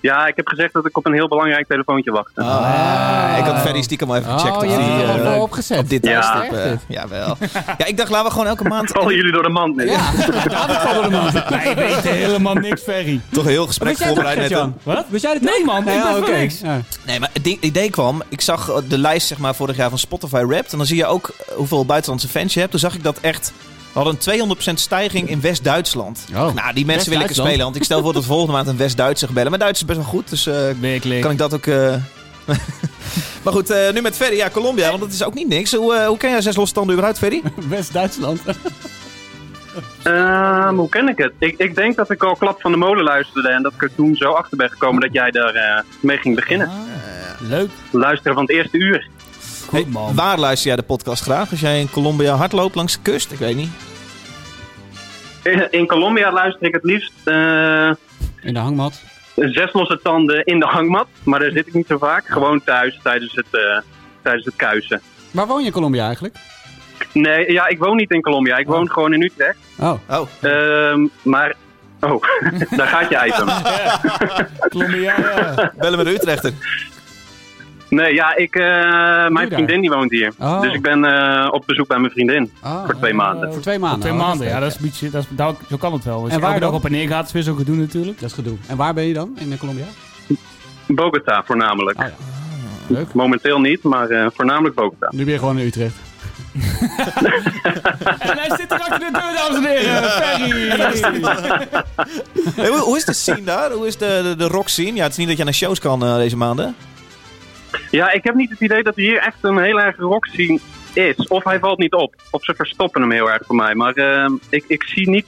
Ja, 0.00 0.26
ik 0.26 0.36
heb 0.36 0.48
gezegd 0.48 0.72
dat 0.72 0.86
ik 0.86 0.96
op 0.96 1.06
een 1.06 1.12
heel 1.12 1.28
belangrijk 1.28 1.66
telefoontje 1.66 2.10
wacht. 2.10 2.30
Ah, 2.34 3.34
ik 3.38 3.44
had 3.44 3.58
Ferry 3.60 3.82
stiekem 3.82 4.10
al 4.10 4.16
even 4.16 4.32
gecheckt. 4.32 4.56
Oh, 4.56 4.62
of 4.62 4.64
je 4.64 4.70
hebt 4.70 4.84
die, 4.84 5.02
er 5.02 5.08
eh, 5.08 5.22
wel 5.22 5.40
opgezet. 5.42 5.78
op 5.78 5.88
dit 5.88 6.06
Ja. 6.06 6.20
tijdstip. 6.40 6.64
eh, 6.64 6.72
jawel. 6.96 7.36
Ja, 7.78 7.84
ik 7.86 7.96
dacht, 7.96 8.10
laten 8.10 8.24
we 8.26 8.30
gewoon 8.32 8.46
elke 8.46 8.64
maand 8.64 8.90
Vallen 8.96 9.14
jullie 9.16 9.32
door 9.32 9.42
de 9.42 9.48
mand 9.48 9.76
nu? 9.76 9.88
Ja, 9.90 10.12
dat 10.66 10.82
valt 10.82 11.04
er 11.04 11.10
man. 11.10 11.32
wij 11.48 11.74
weten 11.74 12.12
helemaal 12.12 12.54
niks, 12.54 12.82
ferry. 12.82 13.20
toch 13.30 13.44
een 13.44 13.50
heel 13.50 13.66
gesprek 13.66 13.96
voorbereid 13.96 14.34
hem. 14.38 14.46
Gert-Jan? 14.46 14.74
Wat? 14.82 15.04
Wist 15.08 15.22
jij 15.24 15.32
het 15.32 15.42
Nee, 15.42 15.64
man, 15.64 15.78
ik 15.78 15.84
ben 15.84 15.94
ja, 15.94 16.16
oké. 16.16 16.30
niks. 16.30 16.60
Ja. 16.60 16.80
Nee, 17.06 17.20
maar 17.20 17.30
het 17.32 17.46
idee 17.46 17.90
kwam, 17.90 18.22
ik 18.28 18.40
zag 18.40 18.82
de 18.88 18.98
lijst 18.98 19.26
zeg 19.26 19.38
maar, 19.38 19.54
vorig 19.54 19.76
jaar 19.76 19.88
van 19.88 19.98
Spotify 19.98 20.44
Wrapped. 20.46 20.72
En 20.72 20.78
dan 20.78 20.86
zie 20.86 20.96
je 20.96 21.06
ook 21.06 21.30
hoeveel 21.54 21.84
buitenlandse 21.86 22.28
fans 22.28 22.54
je 22.54 22.58
hebt. 22.58 22.70
Toen 22.70 22.80
zag 22.80 22.94
ik 22.94 23.02
dat 23.02 23.18
echt... 23.20 23.52
We 23.92 24.00
hadden 24.00 24.16
een 24.44 24.56
200% 24.56 24.74
stijging 24.74 25.28
in 25.28 25.40
West-Duitsland. 25.40 26.24
Oh. 26.34 26.54
Nou, 26.54 26.72
die 26.74 26.86
mensen 26.86 27.10
wil 27.10 27.20
ik 27.20 27.28
eens 27.28 27.38
spelen. 27.38 27.64
Want 27.64 27.76
ik 27.76 27.84
stel 27.84 28.02
voor 28.02 28.12
dat 28.12 28.22
we 28.22 28.28
volgende 28.28 28.52
maand 28.52 28.68
een 28.68 28.76
West-Duitser 28.76 29.28
gebellen. 29.28 29.50
Maar 29.50 29.58
Duits 29.58 29.80
is 29.80 29.86
best 29.86 29.98
wel 29.98 30.08
goed, 30.08 30.30
dus 30.30 30.46
eh, 30.46 31.20
kan 31.20 31.30
ik 31.30 31.38
dat 31.38 31.54
ook... 31.54 31.66
eh, 31.66 31.94
Maar 33.44 33.52
goed, 33.52 33.70
eh, 33.70 33.92
nu 33.92 34.00
met 34.00 34.16
Ferry. 34.16 34.36
Ja, 34.36 34.50
Colombia, 34.50 34.88
want 34.88 35.00
dat 35.00 35.10
is 35.12 35.24
ook 35.24 35.34
niet 35.34 35.48
niks. 35.48 35.74
Hoe, 35.74 35.94
eh, 35.94 36.06
hoe 36.06 36.16
ken 36.16 36.30
jij 36.30 36.40
zes 36.40 36.56
losse 36.56 36.74
tanden 36.74 36.92
überhaupt, 36.92 37.18
Ferry? 37.18 37.42
West-Duitsland. 37.68 38.40
Ehm, 40.02 40.74
hoe 40.74 40.88
ken 40.88 41.08
ik 41.08 41.18
het? 41.18 41.32
Ik, 41.38 41.54
ik 41.58 41.74
denk 41.74 41.96
dat 41.96 42.10
ik 42.10 42.22
al 42.22 42.36
Klap 42.36 42.60
van 42.60 42.70
de 42.70 42.76
Molen 42.76 43.04
luisterde 43.04 43.48
en 43.48 43.62
dat 43.62 43.72
ik 43.72 43.82
er 43.82 43.94
toen 43.94 44.14
zo 44.16 44.32
achter 44.32 44.56
ben 44.56 44.70
gekomen 44.70 45.00
dat 45.00 45.12
jij 45.12 45.30
daar 45.30 45.54
eh, 45.54 45.82
mee 46.00 46.16
ging 46.18 46.34
beginnen. 46.34 46.66
Ah, 46.68 47.48
leuk. 47.48 47.70
Luisteren 47.90 48.34
van 48.34 48.42
het 48.42 48.52
eerste 48.52 48.78
uur. 48.78 49.08
Goed, 49.70 49.90
man. 49.92 50.14
Waar 50.14 50.38
luister 50.38 50.66
jij 50.66 50.76
de 50.76 50.82
podcast 50.82 51.22
graag? 51.22 51.50
Als 51.50 51.60
jij 51.60 51.80
in 51.80 51.90
Colombia 51.90 52.34
hard 52.34 52.52
loopt 52.52 52.74
langs 52.74 52.92
de 52.92 52.98
kust? 53.02 53.32
Ik 53.32 53.38
weet 53.38 53.56
niet. 53.56 53.70
In, 55.42 55.68
in 55.70 55.86
Colombia 55.86 56.32
luister 56.32 56.66
ik 56.66 56.72
het 56.72 56.84
liefst 56.84 57.12
eh, 57.24 57.90
In 58.40 58.54
de 58.54 58.58
hangmat. 58.58 59.00
zes 59.34 59.72
losse 59.72 60.00
tanden 60.02 60.44
in 60.44 60.58
de 60.60 60.66
hangmat, 60.66 61.06
maar 61.22 61.38
daar 61.40 61.50
zit 61.50 61.66
ik 61.66 61.74
niet 61.74 61.86
zo 61.86 61.98
vaak. 61.98 62.24
Gewoon 62.26 62.64
thuis 62.64 62.98
tijdens 63.02 63.34
het, 63.34 63.46
eh, 63.50 63.80
tijdens 64.22 64.44
het 64.44 64.56
kuisen. 64.56 65.00
Waar 65.30 65.46
woon 65.46 65.60
je 65.60 65.66
in 65.66 65.72
Colombia 65.72 66.04
eigenlijk? 66.06 66.36
Nee, 67.12 67.52
ja, 67.52 67.66
ik 67.68 67.78
woon 67.78 67.96
niet 67.96 68.10
in 68.10 68.20
Colombia. 68.20 68.56
Ik 68.56 68.66
woon 68.66 68.90
gewoon 68.90 69.12
in 69.12 69.22
Utrecht. 69.22 69.58
Oh, 69.78 69.92
Oh, 70.08 70.26
Ehm, 70.40 71.06
maar, 71.22 71.54
oh, 72.00 72.22
daar 72.76 72.86
gaat 72.86 73.08
je 73.10 73.26
item. 73.26 73.48
Colombia, 74.78 75.14
bellen 75.76 75.96
met 75.98 76.06
de 76.06 76.12
Utrechter. 76.14 76.52
Nee, 77.90 78.14
ja, 78.14 78.36
ik, 78.36 78.56
eh, 78.56 79.28
mijn 79.28 79.50
vriendin 79.50 79.80
die 79.80 79.90
woont 79.90 80.10
hier. 80.10 80.32
Oh. 80.38 80.60
Dus 80.60 80.72
ik 80.72 80.82
ben 80.82 81.04
eh, 81.04 81.48
op 81.50 81.62
bezoek 81.66 81.88
bij 81.88 81.98
mijn 81.98 82.12
vriendin. 82.12 82.52
Ah, 82.60 82.84
voor 82.84 82.96
twee 82.96 83.14
maanden. 83.14 83.52
Voor 83.52 83.62
twee 83.62 83.78
maanden. 83.78 84.00
Twee 84.00 84.12
oh, 84.12 84.18
maanden, 84.18 84.46
ja, 84.46 84.60
dat 84.60 84.70
is 84.70 84.76
een 84.76 84.82
beetje, 84.82 85.10
dat 85.10 85.26
is, 85.30 85.68
zo 85.68 85.76
kan 85.76 85.92
het 85.92 86.04
wel. 86.04 86.22
Als 86.22 86.32
En 86.32 86.40
waar 86.40 86.60
dan? 86.60 86.74
op 86.74 86.84
en 86.84 86.90
neer 86.90 87.08
gaat, 87.08 87.26
is 87.26 87.32
weer 87.32 87.42
zo 87.42 87.54
gedoe 87.54 87.76
natuurlijk. 87.76 88.20
Dat 88.20 88.28
is 88.28 88.34
gedoe. 88.34 88.56
En 88.66 88.76
waar 88.76 88.94
ben 88.94 89.04
je 89.04 89.14
dan 89.14 89.38
in 89.38 89.58
Colombia? 89.58 89.84
Bogota 90.86 91.42
voornamelijk. 91.46 91.98
Ah 91.98 92.06
ja. 92.06 92.14
Leuk. 92.86 93.12
Momenteel 93.12 93.60
niet, 93.60 93.82
maar 93.82 94.10
eh, 94.10 94.26
voornamelijk 94.34 94.74
Bogota. 94.74 95.08
Nu 95.10 95.24
ben 95.24 95.32
je 95.32 95.38
gewoon 95.38 95.58
in 95.58 95.66
Utrecht. 95.66 95.94
En 98.18 98.38
hij 98.38 98.56
zit 98.56 98.72
er 98.72 98.78
achter 98.78 98.98
de 98.98 99.10
deur, 99.12 99.32
dames 99.34 99.56
en 99.56 99.64
heren. 99.64 100.10
Ferry. 100.10 100.68
Hey, 102.54 102.68
hoe, 102.68 102.78
hoe 102.78 102.96
is 102.96 103.04
de 103.04 103.12
scene 103.12 103.44
daar? 103.44 103.70
Hoe 103.70 103.86
is 103.86 103.96
de, 103.96 104.20
de, 104.22 104.36
de 104.36 104.48
rock 104.48 104.68
scene? 104.68 104.94
Ja, 104.94 105.02
het 105.02 105.12
is 105.12 105.18
niet 105.18 105.28
dat 105.28 105.36
je 105.36 105.44
naar 105.44 105.52
shows 105.54 105.78
kan 105.78 106.04
eh, 106.04 106.16
deze 106.16 106.36
maanden. 106.36 106.74
Ja, 107.90 108.12
ik 108.12 108.24
heb 108.24 108.34
niet 108.34 108.50
het 108.50 108.60
idee 108.60 108.82
dat 108.82 108.96
hier 108.96 109.18
echt 109.18 109.36
een 109.40 109.58
heel 109.58 109.80
erg 109.80 109.96
rock 109.96 110.26
scene 110.26 110.58
is. 110.92 111.16
Of 111.28 111.44
hij 111.44 111.58
valt 111.58 111.78
niet 111.78 111.92
op. 111.92 112.14
Of 112.30 112.44
ze 112.44 112.54
verstoppen 112.54 113.00
hem 113.00 113.10
heel 113.10 113.30
erg 113.30 113.42
voor 113.46 113.56
mij. 113.56 113.74
Maar 113.74 113.92
eh, 113.94 114.30
ik, 114.48 114.64
ik, 114.66 114.82
zie 114.82 115.08
niet, 115.10 115.26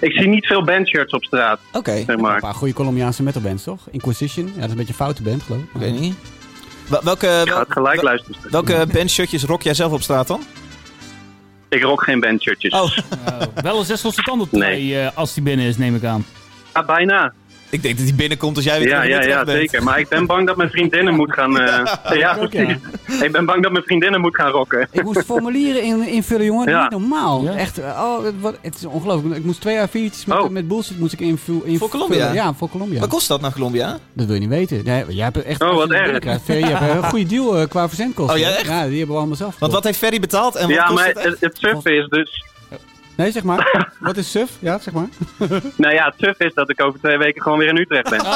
ik 0.00 0.12
zie 0.12 0.28
niet 0.28 0.46
veel 0.46 0.64
bandshirts 0.64 1.12
op 1.12 1.24
straat, 1.24 1.60
Oké, 1.72 1.96
zeg 1.96 2.06
Een 2.16 2.38
paar 2.40 2.54
goede 2.54 2.74
Colombiaanse 2.74 3.22
metalbands, 3.22 3.64
toch? 3.64 3.80
Inquisition. 3.90 4.46
Ja, 4.46 4.52
dat 4.54 4.64
is 4.64 4.70
een 4.70 4.76
beetje 4.76 4.92
een 4.92 4.98
foute 4.98 5.22
band, 5.22 5.42
geloof 5.42 5.60
ik. 5.60 5.68
ik 5.74 5.80
weet 5.80 6.00
niet. 6.00 6.14
Wel- 6.88 7.02
Welke, 7.04 7.26
wel- 7.44 7.58
het 7.58 7.72
gelijk 7.72 7.94
wel- 7.96 8.04
luisteren. 8.04 8.40
welke 8.50 8.86
bandshirtjes 8.92 9.44
rock 9.44 9.62
jij 9.62 9.74
zelf 9.74 9.92
op 9.92 10.02
straat 10.02 10.26
dan? 10.26 10.40
Ik 11.68 11.82
rock 11.82 12.02
geen 12.04 12.20
bandshirtjes. 12.20 12.72
Oh, 12.72 12.80
Oh, 13.28 13.40
wel 13.62 13.78
een 13.78 13.84
zes 13.84 14.02
losse 14.02 14.22
tanden 14.22 14.48
trui, 14.48 14.96
eh, 15.00 15.08
als 15.14 15.34
die 15.34 15.42
binnen 15.42 15.66
is, 15.66 15.76
neem 15.76 15.94
ik 15.94 16.04
aan. 16.04 16.24
Ja, 16.74 16.84
bijna. 16.84 17.32
Ik 17.72 17.82
denk 17.82 17.96
dat 17.96 18.06
hij 18.06 18.14
binnenkomt 18.14 18.56
als 18.56 18.64
jij 18.64 18.78
weer 18.78 18.88
Ja, 18.88 19.02
ja, 19.02 19.22
ja, 19.22 19.44
bent. 19.44 19.58
zeker. 19.58 19.82
Maar 19.82 19.98
ik 19.98 20.08
ben 20.08 20.26
bang 20.26 20.46
dat 20.46 20.56
mijn 20.56 20.70
vriendinnen 20.70 21.14
moet 21.14 21.32
gaan... 21.32 21.58
eh, 21.58 22.18
ja, 22.18 22.36
ook, 22.40 22.52
ja. 22.52 22.64
precies. 22.64 23.22
Ik 23.22 23.32
ben 23.32 23.44
bang 23.44 23.62
dat 23.62 23.72
mijn 23.72 23.84
vriendinnen 23.84 24.20
moet 24.20 24.34
gaan 24.36 24.50
rocken. 24.50 24.88
Ik 24.90 25.02
moest 25.02 25.24
formulieren 25.24 25.82
in, 25.82 26.06
invullen, 26.08 26.44
jongen. 26.46 26.68
Ja. 26.68 26.82
Niet 26.82 26.90
normaal. 26.90 27.42
Ja. 27.44 27.54
Echt, 27.56 27.78
eh, 27.78 27.84
oh, 28.04 28.24
het, 28.24 28.34
wat, 28.40 28.56
het 28.60 28.74
is 28.74 28.84
ongelooflijk. 28.84 29.36
Ik 29.36 29.44
moest 29.44 29.60
twee 29.60 29.78
A4'tjes 29.78 30.24
met, 30.26 30.38
Oh. 30.38 30.48
met 30.48 30.68
bullshit 30.68 30.98
moest 30.98 31.12
ik 31.12 31.20
invul, 31.20 31.54
invullen. 31.54 31.78
Voor 31.78 31.88
Colombia? 31.88 32.32
Ja, 32.32 32.54
voor 32.54 32.68
Colombia. 32.68 33.00
Wat 33.00 33.08
kost 33.08 33.28
dat 33.28 33.40
naar 33.40 33.52
Colombia? 33.52 33.98
Dat 34.12 34.26
wil 34.26 34.34
je 34.34 34.40
niet 34.40 34.48
weten. 34.48 34.80
Nee, 34.84 35.04
jij 35.08 35.24
hebt 35.24 35.42
echt 35.42 35.62
Oh, 35.62 35.74
wat 35.74 35.90
erg. 35.90 36.40
Ferry, 36.44 36.60
je 36.68 36.76
hebt 36.76 37.02
een 37.02 37.10
goede 37.10 37.26
deal 37.26 37.58
eh, 37.58 37.68
qua 37.68 37.88
verzendkosten. 37.88 38.34
Oh, 38.34 38.40
ja, 38.40 38.48
echt? 38.48 38.66
Ja, 38.66 38.86
die 38.86 38.96
hebben 38.98 39.14
we 39.14 39.20
allemaal 39.20 39.36
zelf. 39.36 39.58
Want 39.58 39.72
wat 39.72 39.84
heeft 39.84 39.98
Ferry 39.98 40.20
betaald 40.20 40.54
en 40.54 40.62
wat 40.66 40.70
Ja, 40.76 40.84
kost 40.84 40.94
maar 40.98 41.06
het 41.08 41.16
echt? 41.16 41.40
het, 41.40 41.84
is 41.84 42.08
dus... 42.08 42.44
Nee, 43.16 43.32
zeg 43.32 43.42
maar. 43.42 43.86
wat 44.00 44.16
is 44.16 44.30
suf? 44.30 44.50
Ja, 44.58 44.78
zeg 44.78 44.94
maar. 44.94 45.08
Nou 45.76 45.94
ja, 45.94 46.04
het 46.04 46.14
suffe 46.18 46.44
is 46.44 46.54
dat 46.54 46.70
ik 46.70 46.82
over 46.82 46.98
twee 47.00 47.18
weken 47.18 47.42
gewoon 47.42 47.58
weer 47.58 47.68
in 47.68 47.76
Utrecht 47.76 48.10
ben. 48.10 48.20
Oh, 48.20 48.26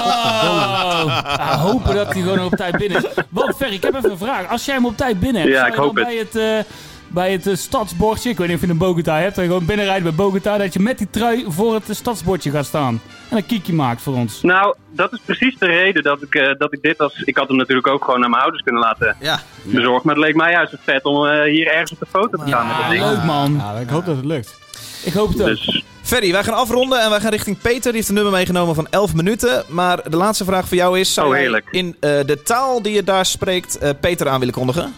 ah, 1.38 1.60
hopen 1.62 1.94
dat 1.94 2.12
hij 2.12 2.22
gewoon 2.22 2.40
op 2.40 2.52
tijd 2.56 2.76
binnen 2.76 2.98
is. 3.04 3.10
Want 3.28 3.56
Ferry, 3.56 3.74
ik 3.74 3.82
heb 3.82 3.94
even 3.94 4.10
een 4.10 4.18
vraag. 4.18 4.48
Als 4.48 4.64
jij 4.64 4.74
hem 4.74 4.86
op 4.86 4.96
tijd 4.96 5.20
binnen 5.20 5.42
hebt, 5.42 5.54
Ja, 5.54 5.58
zou 5.58 5.66
ik 5.68 5.74
je 5.74 5.80
dan 5.80 5.86
hoop 5.86 5.96
het. 5.96 6.04
bij 6.06 6.16
het, 6.16 6.66
eh, 6.66 6.72
bij 7.08 7.32
het 7.32 7.46
eh, 7.46 7.54
stadsbordje, 7.54 8.30
ik 8.30 8.36
weet 8.38 8.46
niet 8.48 8.56
of 8.56 8.62
je 8.62 8.68
een 8.70 8.78
Bogota 8.78 9.16
hebt, 9.18 9.34
dat 9.34 9.44
je 9.44 9.50
gewoon 9.50 9.66
binnenrijdt 9.66 10.02
bij 10.02 10.14
Bogota, 10.14 10.58
dat 10.58 10.72
je 10.72 10.80
met 10.80 10.98
die 10.98 11.10
trui 11.10 11.44
voor 11.48 11.74
het 11.74 11.88
eh, 11.88 11.94
stadsbordje 11.94 12.50
gaat 12.50 12.64
staan. 12.66 13.00
En 13.30 13.36
een 13.36 13.46
kiekje 13.46 13.72
maakt 13.72 14.02
voor 14.02 14.14
ons. 14.14 14.42
Nou, 14.42 14.74
dat 14.92 15.12
is 15.12 15.20
precies 15.24 15.58
de 15.58 15.66
reden 15.66 16.02
dat 16.02 16.22
ik, 16.22 16.34
eh, 16.34 16.54
dat 16.58 16.72
ik 16.72 16.82
dit 16.82 16.98
als... 16.98 17.22
Ik 17.24 17.36
had 17.36 17.48
hem 17.48 17.56
natuurlijk 17.56 17.86
ook 17.86 18.04
gewoon 18.04 18.20
naar 18.20 18.30
mijn 18.30 18.42
ouders 18.42 18.62
kunnen 18.62 18.82
laten 18.82 19.16
Ja, 19.20 19.40
bezorgen. 19.62 20.00
Maar 20.04 20.14
het 20.14 20.24
leek 20.24 20.34
mij 20.34 20.50
juist 20.52 20.74
vet 20.80 21.04
om 21.04 21.26
eh, 21.26 21.42
hier 21.42 21.66
ergens 21.66 21.92
op 21.92 21.98
de 21.98 22.06
foto 22.06 22.44
te 22.44 22.50
gaan 22.50 22.66
met 22.66 22.76
dat 22.76 22.84
Ja, 22.84 22.90
ding. 22.90 23.02
leuk 23.04 23.22
man. 23.24 23.54
Ja, 23.56 23.72
ik 23.80 23.88
hoop 23.88 24.04
dat 24.06 24.16
het 24.16 24.24
lukt. 24.24 24.58
Ik 25.04 25.12
hoop 25.12 25.28
het 25.28 25.40
ook. 25.40 25.46
Dus 25.46 25.84
Ferry, 26.02 26.32
wij 26.32 26.44
gaan 26.44 26.54
afronden 26.54 27.00
en 27.02 27.10
wij 27.10 27.20
gaan 27.20 27.30
richting 27.30 27.58
Peter. 27.58 27.82
Die 27.82 27.92
heeft 27.92 28.08
een 28.08 28.14
nummer 28.14 28.32
meegenomen 28.32 28.74
van 28.74 28.86
11 28.90 29.14
minuten. 29.14 29.64
Maar 29.68 30.10
de 30.10 30.16
laatste 30.16 30.44
vraag 30.44 30.68
voor 30.68 30.76
jou 30.76 30.98
is... 30.98 31.14
Zou 31.14 31.28
Oh, 31.28 31.34
heerlijk. 31.34 31.68
in 31.70 31.96
eh, 32.00 32.20
de 32.24 32.42
taal 32.42 32.82
die 32.82 32.94
je 32.94 33.02
daar 33.02 33.26
spreekt 33.26 33.78
eh, 33.78 33.90
Peter 34.00 34.28
aan 34.28 34.38
willen 34.38 34.54
kondigen? 34.54 34.94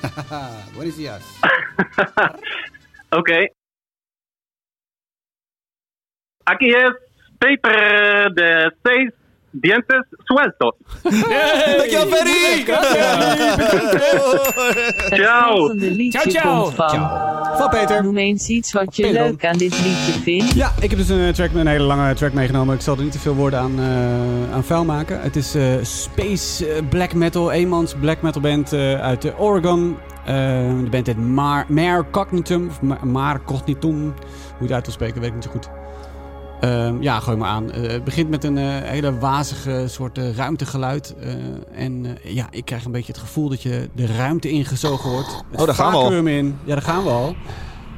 What 0.74 0.84
is 0.84 0.94
die 0.96 1.10
Oké. 3.18 3.50
Aquí 6.42 6.72
es 6.72 6.94
paper 7.38 8.34
de 8.34 8.74
seis 8.82 9.10
dientes 9.50 10.04
sueltos. 10.24 10.74
Dankjewel, 11.02 12.06
Ferry! 12.06 12.64
Ciao. 15.08 15.72
liedje 15.74 16.18
Ciao, 16.20 16.30
ciao. 16.30 16.62
komt 16.62 16.74
van. 16.74 17.28
Van 17.56 17.68
Peter. 17.68 18.02
Noem 18.02 18.16
eens 18.16 18.48
iets 18.48 18.72
wat 18.72 18.96
je 18.96 19.12
leuk 19.12 19.44
aan 19.46 19.56
dit 19.58 19.72
liedje 19.82 20.12
vindt. 20.22 20.54
Ja, 20.54 20.72
ik 20.80 20.90
heb 20.90 20.98
dus 20.98 21.08
een, 21.08 21.32
track, 21.32 21.50
een 21.54 21.66
hele 21.66 21.84
lange 21.84 22.14
track 22.14 22.32
meegenomen. 22.32 22.74
Ik 22.74 22.80
zal 22.80 22.96
er 22.96 23.02
niet 23.02 23.12
te 23.12 23.18
veel 23.18 23.34
woorden 23.34 23.58
aan, 23.60 23.78
eh, 23.78 24.54
aan 24.54 24.64
vuil 24.64 24.84
maken. 24.84 25.20
Het 25.20 25.36
is 25.36 25.54
eh, 25.54 25.64
Space 25.82 26.66
eh, 26.72 26.82
Black 26.88 27.12
Metal, 27.14 27.52
eenmans 27.52 27.94
black 28.00 28.22
metal 28.22 28.40
band 28.42 28.72
eh, 28.72 29.00
uit 29.00 29.38
Oregon. 29.38 29.96
Eh, 30.24 30.34
de 30.84 30.88
band 30.90 31.06
heet 31.06 31.18
Mar, 31.18 31.64
Mare 31.68 32.04
Cognitum, 32.10 32.68
of 32.68 32.80
Ma- 32.82 33.04
Mare 33.04 33.40
Cognitum. 33.44 34.00
Hoe 34.02 34.14
je 34.58 34.62
het 34.64 34.72
uit 34.72 34.84
wil 34.84 34.94
spreken, 34.94 35.20
weet 35.20 35.28
ik 35.28 35.34
niet 35.34 35.44
zo 35.44 35.50
goed. 35.50 35.68
Ehm, 36.60 37.02
ja, 37.02 37.20
gooi 37.20 37.36
maar 37.36 37.48
aan. 37.48 37.70
Eh, 37.72 37.90
het 37.90 38.04
begint 38.04 38.30
met 38.30 38.44
een 38.44 38.58
eh, 38.58 38.64
hele 38.68 39.18
wazige 39.18 39.84
soort 39.88 40.18
eh, 40.18 40.34
ruimtegeluid. 40.36 41.14
En 41.72 42.18
ja, 42.24 42.46
ik 42.50 42.64
krijg 42.64 42.84
een 42.84 42.92
beetje 42.92 43.12
het 43.12 43.20
gevoel 43.20 43.48
dat 43.48 43.62
je 43.62 43.88
de 43.94 44.06
ruimte 44.06 44.50
ingezogen 44.50 45.10
wordt. 45.10 45.44
Het 45.50 45.60
Oh, 45.60 45.66
daar 45.66 45.74
gaan 45.74 45.90
we 45.90 45.96
al. 45.96 46.12
in. 46.12 46.58
Ja, 46.64 46.74
daar 46.74 46.82
gaan 46.84 47.02
we 47.02 47.10
al. 47.10 47.34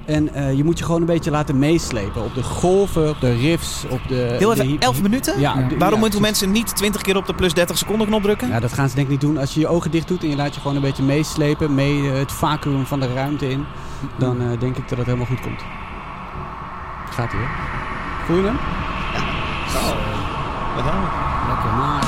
En 0.06 0.56
je 0.56 0.64
moet 0.64 0.78
je 0.78 0.84
gewoon 0.84 1.00
een 1.00 1.06
beetje 1.06 1.30
laten 1.30 1.58
meeslepen. 1.58 2.24
Op 2.24 2.34
de 2.34 2.42
golven, 2.42 3.08
op 3.08 3.20
de 3.20 3.34
riffs, 3.36 3.84
op 3.90 4.00
de... 4.08 4.34
Heel 4.38 4.52
even, 4.52 4.66
hy- 4.66 4.76
11 4.78 5.02
minuten? 5.02 5.40
Ja, 5.40 5.54
de- 5.54 5.76
Waarom 5.78 5.94
ja, 5.96 6.00
moeten 6.04 6.20
mensen 6.20 6.52
niet 6.52 6.76
20 6.76 7.02
keer 7.02 7.16
op 7.16 7.26
de 7.26 7.34
plus 7.34 7.54
30 7.54 7.78
seconden 7.78 8.06
knop 8.06 8.22
drukken? 8.22 8.48
Ja, 8.48 8.60
dat 8.60 8.72
gaan 8.72 8.88
ze 8.88 8.94
denk 8.94 9.06
ik 9.06 9.12
niet 9.12 9.20
doen. 9.20 9.38
Als 9.38 9.54
je 9.54 9.60
je 9.60 9.68
ogen 9.68 9.90
dicht 9.90 10.08
doet 10.08 10.22
en 10.22 10.28
je 10.28 10.36
laat 10.36 10.54
je 10.54 10.60
gewoon 10.60 10.76
een 10.76 10.82
beetje 10.82 11.02
meeslepen, 11.02 11.74
mee 11.74 12.02
het 12.02 12.32
vacuüm 12.32 12.86
van 12.86 13.00
de 13.00 13.12
ruimte 13.14 13.50
in, 13.50 13.64
dan 14.18 14.40
eh, 14.40 14.60
denk 14.60 14.76
ik 14.76 14.88
dat 14.88 14.98
het 14.98 15.06
helemaal 15.06 15.26
goed 15.26 15.40
komt. 15.40 15.60
Gaat 17.10 17.32
ie 17.32 17.38
hoor. 17.38 17.48
Voel 18.26 18.36
je 18.36 18.42
hem? 18.42 18.58
Gaan 19.66 19.84
we. 19.84 19.94
Lekker, 20.76 22.01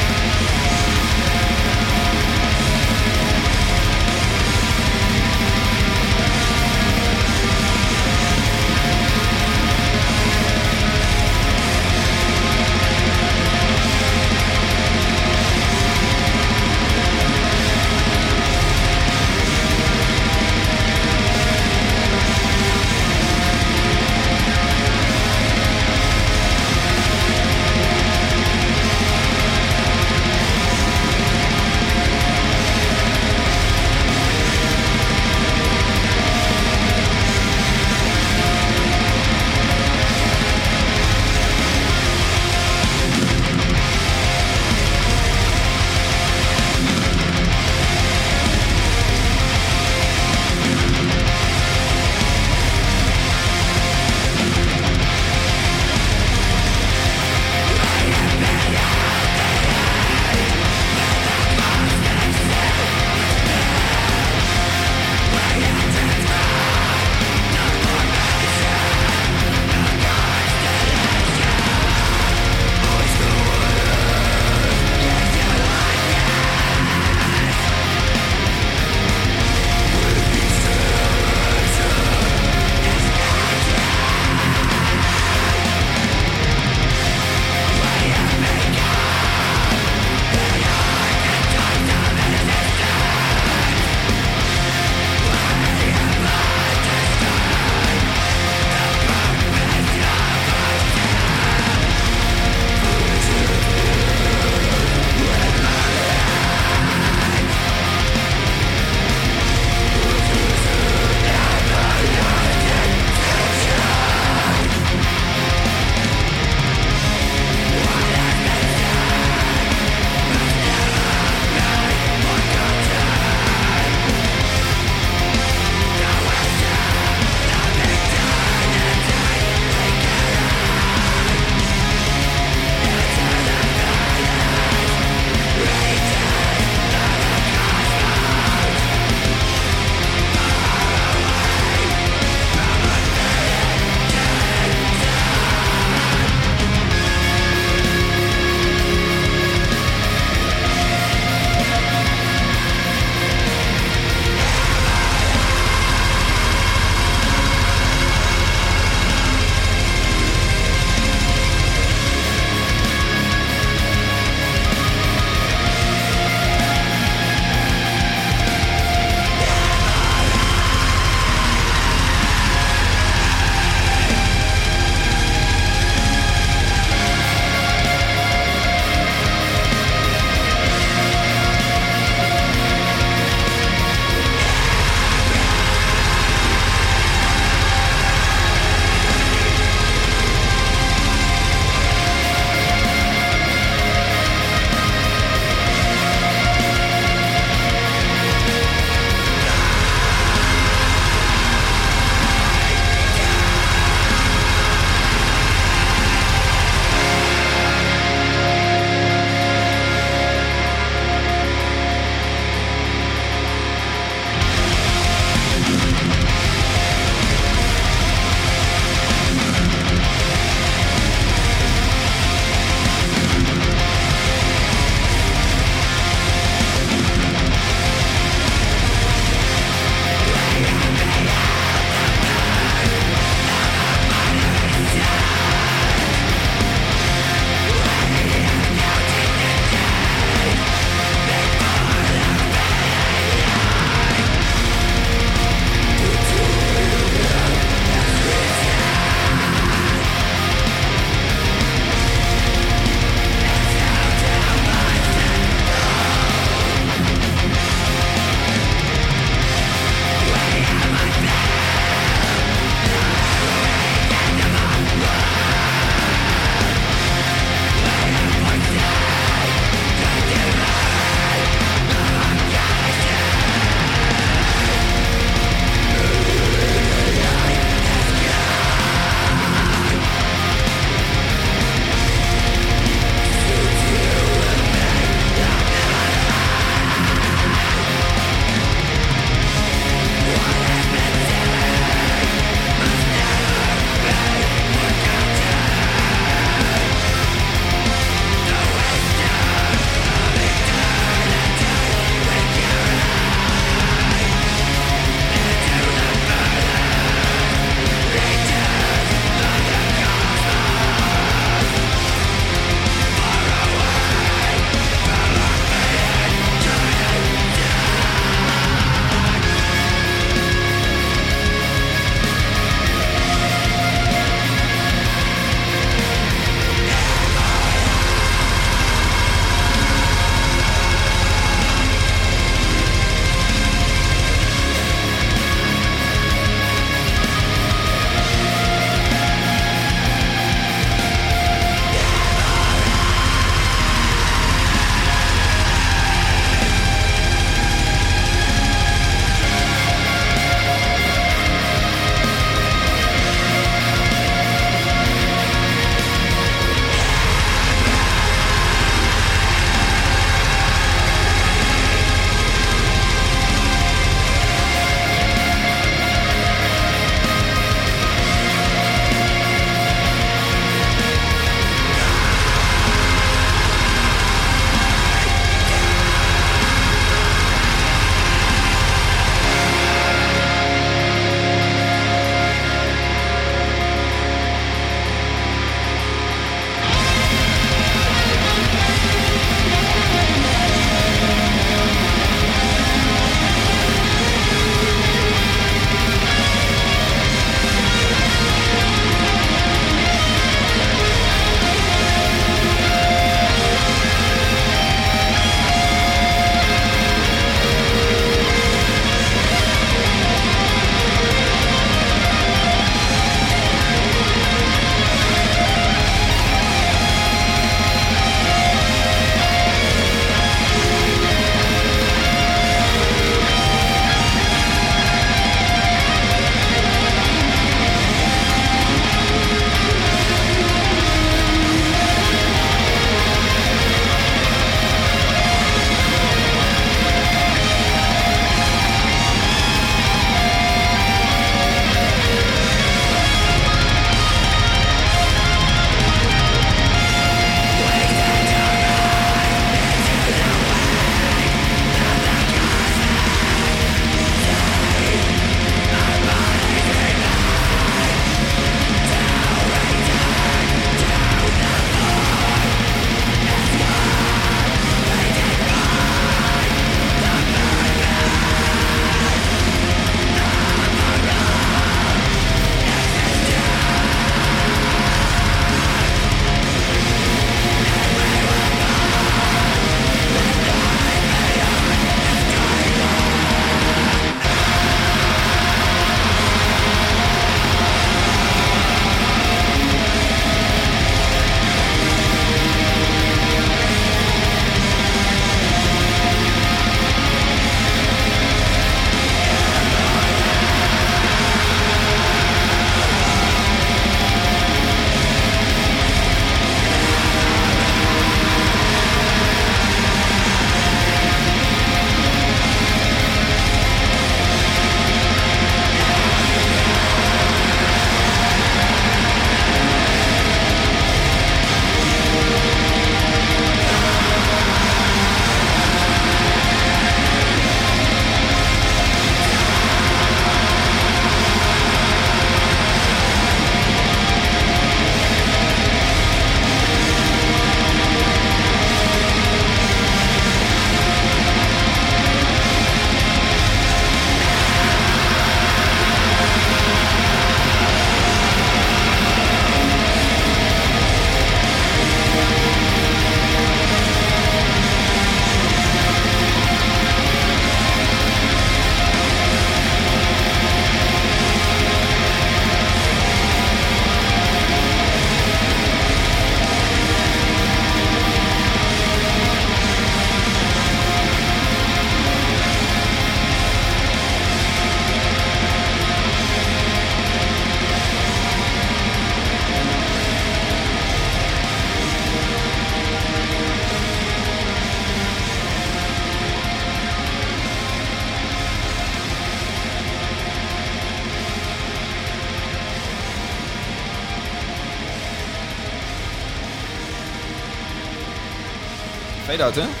Fade-out, 599.71 600.00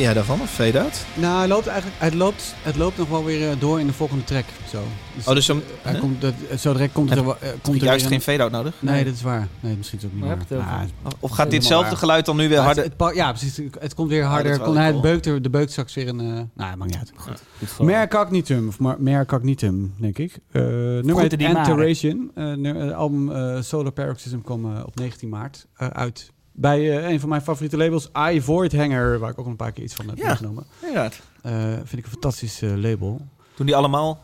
Vind 0.00 0.12
jij 0.12 0.22
daarvan, 0.22 0.40
of 0.40 0.50
fade-out? 0.50 1.04
Nou, 1.14 1.38
hij 1.38 1.48
loopt 1.48 1.66
eigenlijk, 1.66 2.00
het 2.00 2.14
loopt, 2.14 2.54
het 2.62 2.76
loopt 2.76 2.98
nog 2.98 3.08
wel 3.08 3.24
weer 3.24 3.50
eh, 3.50 3.60
door 3.60 3.80
in 3.80 3.86
de 3.86 3.92
volgende 3.92 4.24
track. 4.24 4.44
Zo. 4.70 4.82
Dus, 5.16 5.26
Oh, 5.26 5.34
dus 5.34 5.48
eh, 5.48 5.56
hij 5.82 5.98
komt, 6.00 6.20
dat, 6.20 6.34
zo 6.58 6.72
direct 6.72 6.92
komt, 6.92 7.08
het 7.10 7.18
er, 7.18 7.24
wel- 7.24 7.36
eh, 7.40 7.48
komt 7.62 7.76
er 7.76 7.82
Juist 7.84 8.00
weer 8.00 8.08
geen 8.10 8.18
een- 8.18 8.22
fade-out 8.24 8.50
nodig? 8.50 8.74
Nee, 8.78 9.04
dat 9.04 9.14
is 9.14 9.22
waar. 9.22 9.48
Nee, 9.60 9.76
misschien 9.76 9.98
is 9.98 10.04
het 10.04 10.12
ook 10.14 10.20
niet 10.20 10.48
Waar 10.48 10.80
het? 10.80 10.90
Nou, 11.02 11.14
Of 11.20 11.30
gaat 11.30 11.50
ditzelfde 11.50 11.96
geluid 11.96 12.24
dan 12.26 12.36
nu 12.36 12.48
weer 12.48 12.58
harder? 12.58 12.84
Het, 12.84 12.94
het 12.98 13.14
ja, 13.14 13.32
precies. 13.32 13.60
Het 13.78 13.94
komt 13.94 14.08
weer 14.08 14.22
dat 14.22 14.30
harder. 14.30 14.56
wel 14.56 14.66
Kon 14.66 14.76
hij 14.76 14.90
cool. 14.90 15.02
beukt 15.02 15.26
er, 15.26 15.42
de 15.42 15.50
beukt 15.50 15.70
straks 15.70 15.94
weer 15.94 16.08
een... 16.08 16.20
eh 16.20 16.26
nou, 16.26 16.76
maakt 16.76 16.84
niet 16.90 16.96
uit. 16.96 17.12
Goed 17.16 17.38
verhaal. 17.58 17.86
Mer 17.86 18.08
cognitum, 18.08 18.68
of 18.68 18.78
maar- 18.78 19.00
mer 19.00 19.26
cognitum, 19.26 19.94
denk 19.98 20.18
ik. 20.18 20.38
Eh 20.50 20.62
nummer. 20.62 21.32
Enteration. 21.38 22.30
Eh 22.34 22.44
Het 22.62 22.92
album 22.92 23.32
eh, 23.32 23.60
Solar 23.62 23.92
Paroxysm 23.92 24.38
kwam 24.40 24.76
op 24.82 24.96
19 24.98 25.28
maart 25.28 25.66
eh, 25.76 25.88
uit. 25.88 26.30
Bij 26.52 26.98
eh, 26.98 27.10
een 27.10 27.20
van 27.20 27.28
mijn 27.28 27.42
favoriete 27.42 27.76
labels, 27.76 28.10
I 28.32 28.40
Void 28.40 28.76
Hanger, 28.76 29.18
waar 29.18 29.30
ik 29.30 29.38
ook 29.38 29.46
een 29.46 29.56
paar 29.56 29.72
keer 29.72 29.84
iets 29.84 29.94
van 29.94 30.08
heb 30.08 30.18
Ja. 30.18 30.38
Inderdaad. 30.80 31.20
Eh, 31.42 31.72
vind 31.74 31.92
ik 31.92 32.04
een 32.04 32.10
fantastisch 32.10 32.62
eh, 32.62 32.76
label. 32.76 33.20
Doen 33.54 33.66
die 33.66 33.76
allemaal 33.76 34.18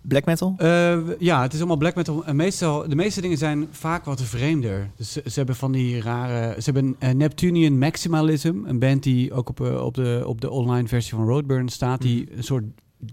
black 0.00 0.24
metal? 0.24 0.54
Ja, 1.18 1.42
het 1.42 1.52
is 1.52 1.58
allemaal 1.58 1.76
black 1.76 1.94
metal. 1.94 2.24
En 2.24 2.36
meestal, 2.36 2.88
de 2.88 2.94
meeste 2.94 3.20
dingen 3.20 3.38
zijn 3.38 3.68
vaak 3.70 4.04
wat 4.04 4.22
vreemder. 4.22 4.90
Dus 4.96 5.12
ze, 5.12 5.22
ze 5.24 5.32
hebben 5.34 5.56
van 5.56 5.72
die 5.72 6.00
rare... 6.00 6.62
Ze 6.62 6.70
hebben 6.70 6.96
een 6.98 7.16
Neptunian 7.16 7.78
Maximalism. 7.78 8.54
Een 8.64 8.78
band 8.78 9.02
die 9.02 9.32
ook 9.32 9.48
op, 9.48 9.60
op, 9.60 9.94
de, 9.94 10.22
op 10.26 10.40
de 10.40 10.50
online 10.50 10.88
versie 10.88 11.14
van 11.14 11.26
Roadburn 11.26 11.68
staat. 11.68 12.00
Die 12.00 12.36
een 12.36 12.44
soort 12.44 12.64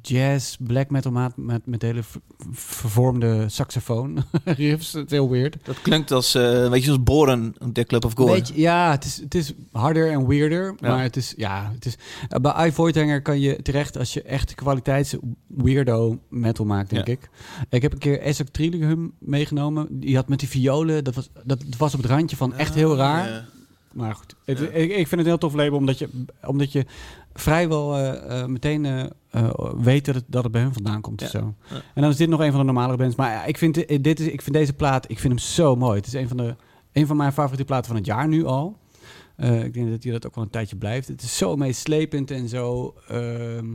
jazz, 0.02 0.56
black 0.60 0.89
metal 0.89 1.12
maat 1.12 1.38
met, 1.38 1.65
met 1.65 1.82
hele 1.82 2.04
ver- 2.04 2.21
vervormde 2.52 3.45
saxofoon 3.49 4.23
riffs. 4.43 4.93
Het 4.93 5.06
is 5.06 5.12
heel 5.12 5.30
weird. 5.30 5.58
Dat 5.63 5.82
klinkt 5.82 6.12
als, 6.12 6.36
eh 6.36 6.69
weet 6.69 6.84
je, 6.84 6.89
als 6.91 7.04
Boren, 7.04 7.56
The 7.73 7.84
Club 7.84 8.06
of 8.06 8.13
Gore. 8.15 8.32
Beetje, 8.34 8.60
ja, 8.60 8.91
het 8.91 9.06
is, 9.06 9.17
het 9.17 9.36
is 9.36 9.54
harder 9.71 10.12
en 10.12 10.28
weirder. 10.28 10.73
Ja. 10.80 10.89
Maar 10.89 11.04
het 11.04 11.15
is, 11.15 11.34
ja, 11.38 11.71
het 11.73 11.86
is... 11.86 11.97
eh, 12.30 12.39
bij 12.39 12.67
iVoidhanger 12.67 13.21
kan 13.21 13.39
je 13.39 13.62
terecht 13.62 13.97
als 13.97 14.13
je 14.13 14.21
echt 14.21 14.56
kwaliteits 14.56 15.15
weirdo 15.47 16.19
metal 16.30 16.65
maakt, 16.65 16.89
denk 16.89 17.08
Ja. 17.08 17.13
ik. 17.13 17.30
Ik 17.69 17.82
heb 17.82 17.91
een 17.93 17.99
keer 17.99 18.19
Esok 18.21 18.47
Trillium 18.47 19.13
meegenomen. 19.19 19.88
Die 19.99 20.15
had 20.15 20.30
met 20.30 20.39
die 20.39 20.49
violen, 20.49 21.04
dat 21.04 21.15
was, 21.15 21.30
dat 21.43 21.63
was 21.78 21.93
op 21.93 22.02
het 22.02 22.12
randje 22.12 22.36
van 22.38 22.54
echt 22.56 22.73
heel 22.73 22.95
raar. 22.95 23.30
Ja. 23.30 23.45
Maar 23.93 24.15
goed, 24.15 24.36
het, 24.45 24.62
ik, 24.62 24.71
ik 24.73 24.95
vind 24.95 25.10
het 25.10 25.19
een 25.19 25.25
heel 25.25 25.38
tof 25.38 25.54
label, 25.54 25.78
omdat 25.78 25.99
je, 25.99 26.10
omdat 26.41 26.71
je 26.71 26.86
vrijwel 27.34 27.95
eh, 27.95 28.41
eh, 28.41 28.47
meteen 28.47 28.86
eh, 28.86 29.54
weet 29.78 30.06
dat 30.06 30.15
het, 30.15 30.23
dat 30.28 30.43
het 30.43 30.52
bij 30.52 30.62
hun 30.62 30.73
vandaan 30.73 31.02
komt. 31.02 31.21
Ja. 31.21 31.28
zo. 31.28 31.54
Ja. 31.69 31.75
En 31.75 32.02
dan 32.02 32.10
is 32.10 32.17
dit 32.17 32.30
nog 32.30 32.39
een 32.39 32.52
van 32.52 32.60
de 32.60 32.65
normalere 32.65 32.97
bands. 32.97 33.15
Maar 33.15 33.47
ik 33.47 33.58
vind, 33.58 34.04
dit 34.04 34.19
is, 34.19 34.28
ik 34.28 34.41
vind 34.41 34.56
deze 34.56 34.73
plaat, 34.73 35.10
ik 35.12 35.19
vind 35.19 35.34
hem 35.34 35.41
zo 35.41 35.75
mooi. 35.75 35.97
Het 35.97 36.08
is 36.08 36.13
een 36.13 36.28
van, 36.28 36.38
de, 36.38 36.56
een 36.91 37.08
van 37.08 37.17
mijn 37.17 37.34
favoriete 37.34 37.65
platen 37.65 37.88
van 37.88 37.95
het 37.95 38.06
jaar 38.06 38.28
nu 38.28 38.45
al. 38.45 38.78
Ik 39.38 39.73
denk 39.73 39.89
dat 39.89 40.04
hij 40.04 40.12
dat 40.12 40.25
ook 40.28 40.36
wel 40.36 40.43
een 40.43 40.49
tijdje 40.49 40.75
blijft. 40.75 41.08
Het 41.08 41.21
is 41.21 41.38
zo 41.38 41.56
meeslepend 41.56 42.32
en 42.32 42.47
zo... 42.47 42.95
ehm, 43.08 43.65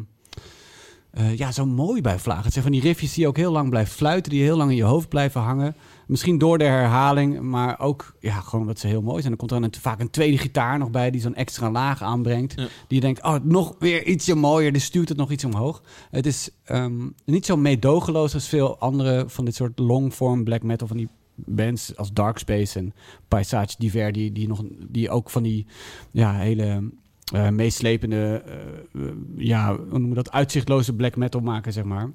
eh, 1.15 1.37
ja, 1.37 1.53
zo 1.53 1.67
mooi 1.67 2.01
bij 2.01 2.19
Vlaag. 2.19 2.45
Het 2.45 2.53
zijn 2.53 2.65
van 2.65 2.73
die 2.73 2.83
riffjes 2.83 3.15
die 3.15 3.27
ook 3.27 3.37
heel 3.37 3.53
lang 3.53 3.71
blijft 3.71 3.93
fluiten, 3.93 4.31
die 4.31 4.43
heel 4.43 4.57
lang 4.57 4.71
in 4.71 4.77
je 4.77 4.83
hoofd 4.83 5.09
blijven 5.09 5.41
hangen. 5.41 5.77
Misschien 6.07 6.39
door 6.39 6.59
de 6.59 6.65
herhaling, 6.65 7.41
maar 7.41 7.81
ook 7.81 8.15
ja, 8.21 8.41
gewoon 8.41 8.61
omdat 8.61 8.79
ze 8.79 8.87
heel 8.87 9.03
mooi 9.03 9.23
zijn. 9.23 9.37
Dan 9.37 9.49
komt 9.49 9.51
er 9.51 9.69
een, 9.69 9.81
vaak 9.81 10.01
een 10.01 10.11
tweede 10.11 10.39
gitaar 10.39 10.79
nog 10.79 10.91
bij 10.91 11.11
die 11.11 11.21
zo'n 11.21 11.35
extra 11.35 11.71
laag 11.71 12.03
aanbrengt. 12.03 12.53
Ja. 12.57 12.63
Die 12.63 12.71
je 12.89 13.01
denkt, 13.01 13.23
oh, 13.23 13.37
nog 13.43 13.75
weer 13.79 14.07
ietsje 14.07 14.35
mooier. 14.35 14.73
Dus 14.73 14.85
stuurt 14.85 15.09
het 15.09 15.19
nog 15.19 15.31
iets 15.31 15.45
omhoog. 15.45 15.83
Het 16.11 16.27
is 16.27 16.51
ehm, 16.65 17.09
niet 17.25 17.47
zo 17.47 17.57
meedogenloos 17.57 18.35
als 18.35 18.49
veel 18.49 18.79
andere 18.79 19.25
van 19.27 19.45
dit 19.45 19.55
soort 19.55 19.79
longform 19.79 20.45
black 20.45 20.63
metal 20.63 20.87
van 20.87 20.97
die 20.97 21.09
bands 21.35 21.97
als 21.97 22.13
Dark 22.13 22.39
Space 22.39 22.79
en 22.79 22.95
Paisage 23.29 23.75
Diver, 23.79 24.13
die, 24.13 24.33
die, 24.33 24.49
nog, 24.49 24.63
die 24.89 25.11
ook 25.11 25.31
van 25.31 25.43
die 25.43 25.67
ja, 26.11 26.35
hele 26.35 26.91
eh, 27.33 27.49
meeslepende, 27.49 28.43
eh, 28.47 29.03
eh, 29.03 29.13
ja, 29.37 29.77
hoe 29.77 29.87
noemen 29.91 30.09
we 30.09 30.15
dat, 30.15 30.31
uitzichtloze 30.31 30.95
black 30.95 31.17
metal 31.17 31.41
maken, 31.41 31.73
zeg 31.73 31.85
maar. 31.85 32.13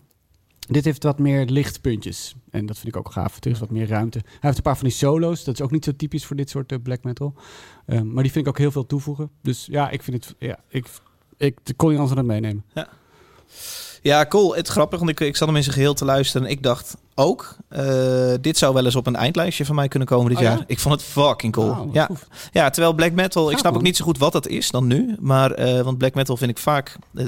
Dit 0.69 0.85
heeft 0.85 1.03
wat 1.03 1.19
meer 1.19 1.45
lichtpuntjes. 1.45 2.35
En 2.49 2.65
dat 2.65 2.77
vind 2.77 2.87
ik 2.87 2.97
ook 2.97 3.11
gaaf. 3.11 3.37
Er 3.39 3.51
is 3.51 3.59
wat 3.59 3.69
meer 3.69 3.87
ruimte. 3.87 4.19
Hij 4.23 4.37
heeft 4.39 4.57
een 4.57 4.63
paar 4.63 4.77
van 4.77 4.87
die 4.87 4.97
solo's. 4.97 5.43
Dat 5.43 5.53
is 5.53 5.61
ook 5.61 5.71
niet 5.71 5.85
zo 5.85 5.95
typisch 5.95 6.25
voor 6.25 6.35
dit 6.35 6.49
soort 6.49 6.71
eh, 6.71 6.77
black 6.83 7.03
metal. 7.03 7.33
Um, 7.85 8.13
maar 8.13 8.23
die 8.23 8.31
vind 8.31 8.45
ik 8.45 8.51
ook 8.51 8.57
heel 8.57 8.71
veel 8.71 8.85
toevoegen. 8.85 9.29
Dus 9.41 9.67
ja, 9.71 9.89
ik 9.89 10.03
vind 10.03 10.25
het... 10.25 10.35
Ja, 10.39 10.59
ik, 10.67 10.87
ik 11.37 11.57
kon 11.75 11.91
je 11.91 11.97
anders 11.97 12.17
aan 12.17 12.25
het 12.25 12.41
meenemen. 12.41 12.63
Ja, 14.01 14.25
cool. 14.25 14.55
Het 14.55 14.67
grappig, 14.67 14.99
want 14.99 15.11
ik, 15.11 15.19
ik 15.19 15.35
zat 15.35 15.47
hem 15.47 15.57
in 15.57 15.63
zijn 15.63 15.75
geheel 15.75 15.93
te 15.93 16.05
luisteren. 16.05 16.47
En 16.47 16.53
ik 16.53 16.63
dacht 16.63 16.97
ook, 17.15 17.57
uh, 17.69 18.33
dit 18.41 18.57
zou 18.57 18.73
wel 18.73 18.85
eens 18.85 18.95
op 18.95 19.07
een 19.07 19.15
eindlijstje 19.15 19.65
van 19.65 19.75
mij 19.75 19.87
kunnen 19.87 20.07
komen 20.07 20.29
dit 20.29 20.37
oh, 20.37 20.43
jaar. 20.43 20.57
Ja? 20.57 20.63
Ik 20.67 20.79
vond 20.79 20.95
het 20.95 21.03
fucking 21.03 21.53
cool. 21.53 21.69
Oh, 21.69 21.93
ja. 21.93 22.09
ja, 22.51 22.69
terwijl 22.69 22.93
black 22.93 23.11
metal, 23.11 23.51
ik 23.51 23.57
snap 23.57 23.71
man. 23.71 23.79
ook 23.79 23.87
niet 23.87 23.97
zo 23.97 24.05
goed 24.05 24.17
wat 24.17 24.31
dat 24.31 24.47
is 24.47 24.71
dan 24.71 24.87
nu. 24.87 25.15
Maar, 25.19 25.59
uh, 25.59 25.81
want 25.81 25.97
black 25.97 26.13
metal 26.13 26.37
vind 26.37 26.51
ik 26.51 26.57
vaak 26.57 26.95
uh, 27.13 27.27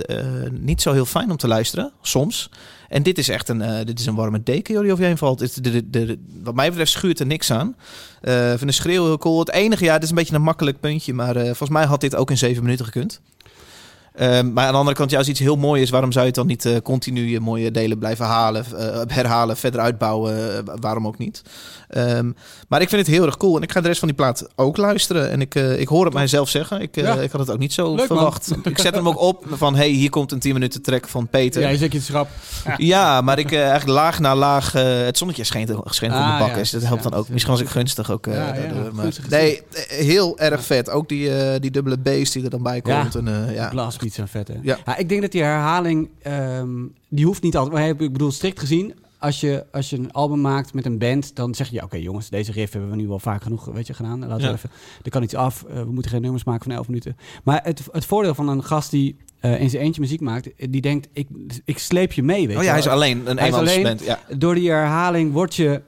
niet 0.51 0.81
zo 0.81 0.91
heel 0.91 1.05
fijn 1.05 1.31
om 1.31 1.37
te 1.37 1.47
luisteren, 1.47 1.91
soms. 2.01 2.49
En 2.91 3.03
dit 3.03 3.17
is 3.17 3.29
echt 3.29 3.49
een, 3.49 3.61
uh, 3.61 3.77
dit 3.83 3.99
is 3.99 4.05
een 4.05 4.15
warme 4.15 4.43
deken 4.43 4.73
joh, 4.73 4.83
die 4.83 4.91
over 4.91 5.03
je 5.03 5.09
heen 5.09 5.17
valt. 5.17 5.63
De, 5.63 5.89
de, 5.89 6.17
wat 6.43 6.55
mij 6.55 6.67
betreft 6.67 6.91
schuurt 6.91 7.19
er 7.19 7.25
niks 7.25 7.51
aan. 7.51 7.75
Uh, 8.21 8.47
vind 8.49 8.61
de 8.61 8.71
schreeuw 8.71 9.03
heel 9.03 9.17
cool. 9.17 9.39
Het 9.39 9.51
enige, 9.51 9.83
ja, 9.83 9.93
dit 9.93 10.03
is 10.03 10.09
een 10.09 10.15
beetje 10.15 10.35
een 10.35 10.41
makkelijk 10.41 10.79
puntje. 10.79 11.13
Maar 11.13 11.35
uh, 11.35 11.43
volgens 11.43 11.69
mij 11.69 11.85
had 11.85 12.01
dit 12.01 12.15
ook 12.15 12.29
in 12.29 12.37
zeven 12.37 12.63
minuten 12.63 12.85
gekund. 12.85 13.21
Um, 14.19 14.53
maar 14.53 14.65
aan 14.65 14.71
de 14.71 14.77
andere 14.77 14.95
kant, 14.95 15.11
ja, 15.11 15.17
als 15.17 15.27
iets 15.27 15.39
heel 15.39 15.55
mooi 15.55 15.81
is, 15.81 15.89
waarom 15.89 16.11
zou 16.11 16.21
je 16.21 16.29
het 16.31 16.39
dan 16.39 16.47
niet 16.47 16.65
uh, 16.65 16.77
continu 16.83 17.29
je 17.29 17.39
mooie 17.39 17.71
delen 17.71 17.97
blijven 17.97 18.25
halen, 18.25 18.65
uh, 18.73 19.01
herhalen, 19.07 19.57
verder 19.57 19.79
uitbouwen? 19.79 20.37
Uh, 20.37 20.73
waarom 20.81 21.07
ook 21.07 21.17
niet? 21.17 21.41
Um, 21.97 22.35
maar 22.67 22.81
ik 22.81 22.89
vind 22.89 23.05
het 23.07 23.15
heel 23.15 23.25
erg 23.25 23.37
cool 23.37 23.55
en 23.55 23.61
ik 23.61 23.71
ga 23.71 23.81
de 23.81 23.87
rest 23.87 23.99
van 23.99 24.07
die 24.07 24.17
plaat 24.17 24.47
ook 24.55 24.77
luisteren. 24.77 25.31
En 25.31 25.41
ik, 25.41 25.55
ik 25.55 25.87
hoor 25.87 26.05
het 26.05 26.13
mijzelf 26.13 26.49
zeggen. 26.49 26.81
Ik, 26.81 26.95
ja. 26.95 27.15
ik 27.15 27.31
had 27.31 27.39
het 27.39 27.51
ook 27.51 27.57
niet 27.57 27.73
zo 27.73 27.95
Leuk, 27.95 28.05
verwacht. 28.05 28.51
ik 28.63 28.79
zet 28.79 28.95
hem 28.95 29.07
ook 29.07 29.19
op 29.19 29.45
van, 29.49 29.75
hey, 29.75 29.89
hier 29.89 30.09
komt 30.09 30.31
een 30.31 30.39
10 30.39 30.53
minuten 30.53 30.81
track 30.81 31.07
van 31.07 31.27
Peter. 31.27 31.61
Ja, 31.61 31.69
je 31.69 31.77
zet 31.77 31.91
je 31.91 31.97
het 31.97 32.07
schrap. 32.07 32.29
Ja, 32.65 32.75
ja 32.77 33.21
maar 33.21 33.39
ik 33.39 33.53
eigenlijk 33.53 33.99
laag 33.99 34.19
na 34.19 34.35
laag, 34.35 34.71
het 34.71 35.17
zonnetje 35.17 35.43
schijnt, 35.43 35.71
schijnt 35.85 36.13
ah, 36.13 36.21
op 36.21 36.27
mijn 36.27 36.39
bak. 36.39 36.49
Ja, 36.49 36.55
dus 36.55 36.69
dat 36.69 36.83
helpt 36.83 37.03
dan 37.03 37.13
ook. 37.13 37.29
Misschien 37.29 37.53
was 37.53 37.61
ik 37.61 37.69
gunstig 37.69 38.11
ook. 38.11 38.23
Daardoor, 38.23 38.93
maar, 38.93 39.13
nee, 39.29 39.61
heel 39.87 40.39
erg 40.39 40.63
vet. 40.63 40.89
Ook 40.89 41.09
die, 41.09 41.59
die 41.59 41.71
dubbele 41.71 41.97
bass 41.97 42.31
die 42.31 42.43
er 42.43 42.49
dan 42.49 42.63
bij 42.63 42.81
komt. 42.81 43.15
En, 43.15 43.53
ja. 43.53 43.71
Zijn 44.09 44.27
vet, 44.27 44.47
hè? 44.47 44.53
Ja. 44.61 44.77
ja. 44.85 44.97
ik 44.97 45.09
denk 45.09 45.21
dat 45.21 45.31
die 45.31 45.41
herhaling, 45.41 46.09
um, 46.27 46.93
die 47.09 47.25
hoeft 47.25 47.43
niet 47.43 47.57
altijd... 47.57 47.75
Maar 47.75 47.87
ik 47.87 48.11
bedoel, 48.11 48.31
strikt 48.31 48.59
gezien, 48.59 48.93
als 49.21 49.39
je, 49.39 49.65
als 49.71 49.89
je 49.89 49.97
een 49.97 50.11
album 50.11 50.41
maakt 50.41 50.73
met 50.73 50.85
een 50.85 50.97
band, 50.97 51.35
dan 51.35 51.55
zeg 51.55 51.69
je, 51.69 51.75
oké 51.75 51.85
okay, 51.85 52.01
jongens, 52.01 52.29
deze 52.29 52.51
riff 52.51 52.73
hebben 52.73 52.89
we 52.89 52.95
nu 52.95 53.07
wel 53.07 53.19
vaak 53.19 53.43
genoeg 53.43 53.65
weet 53.65 53.87
je, 53.87 53.93
gedaan. 53.93 54.27
Laten 54.27 54.47
we 54.47 54.53
even, 54.53 54.69
er 55.03 55.09
kan 55.09 55.23
iets 55.23 55.35
af, 55.35 55.65
uh, 55.69 55.73
we 55.73 55.91
moeten 55.91 56.11
geen 56.11 56.21
nummers 56.21 56.43
maken 56.43 56.63
van 56.63 56.71
11 56.71 56.87
minuten. 56.87 57.17
Maar 57.43 57.59
het, 57.63 57.81
het 57.91 58.05
voordeel 58.05 58.35
van 58.35 58.47
een 58.47 58.63
gast 58.63 58.91
die 58.91 59.17
uh, 59.41 59.61
in 59.61 59.69
zijn 59.69 59.83
eentje 59.83 60.01
muziek 60.01 60.21
maakt, 60.21 60.49
die 60.69 60.81
denkt, 60.81 61.07
ik, 61.13 61.27
ik 61.65 61.77
sleep 61.77 62.11
je 62.11 62.23
mee, 62.23 62.47
weet 62.47 62.57
oh 62.57 62.63
ja, 62.63 62.69
hij 62.69 62.79
is 62.79 62.87
alleen, 62.87 63.29
een 63.29 63.37
eenmansband. 63.37 64.03
Ja. 64.03 64.19
Door 64.37 64.55
die 64.55 64.69
herhaling 64.69 65.33
wordt 65.33 65.55
je... 65.55 65.81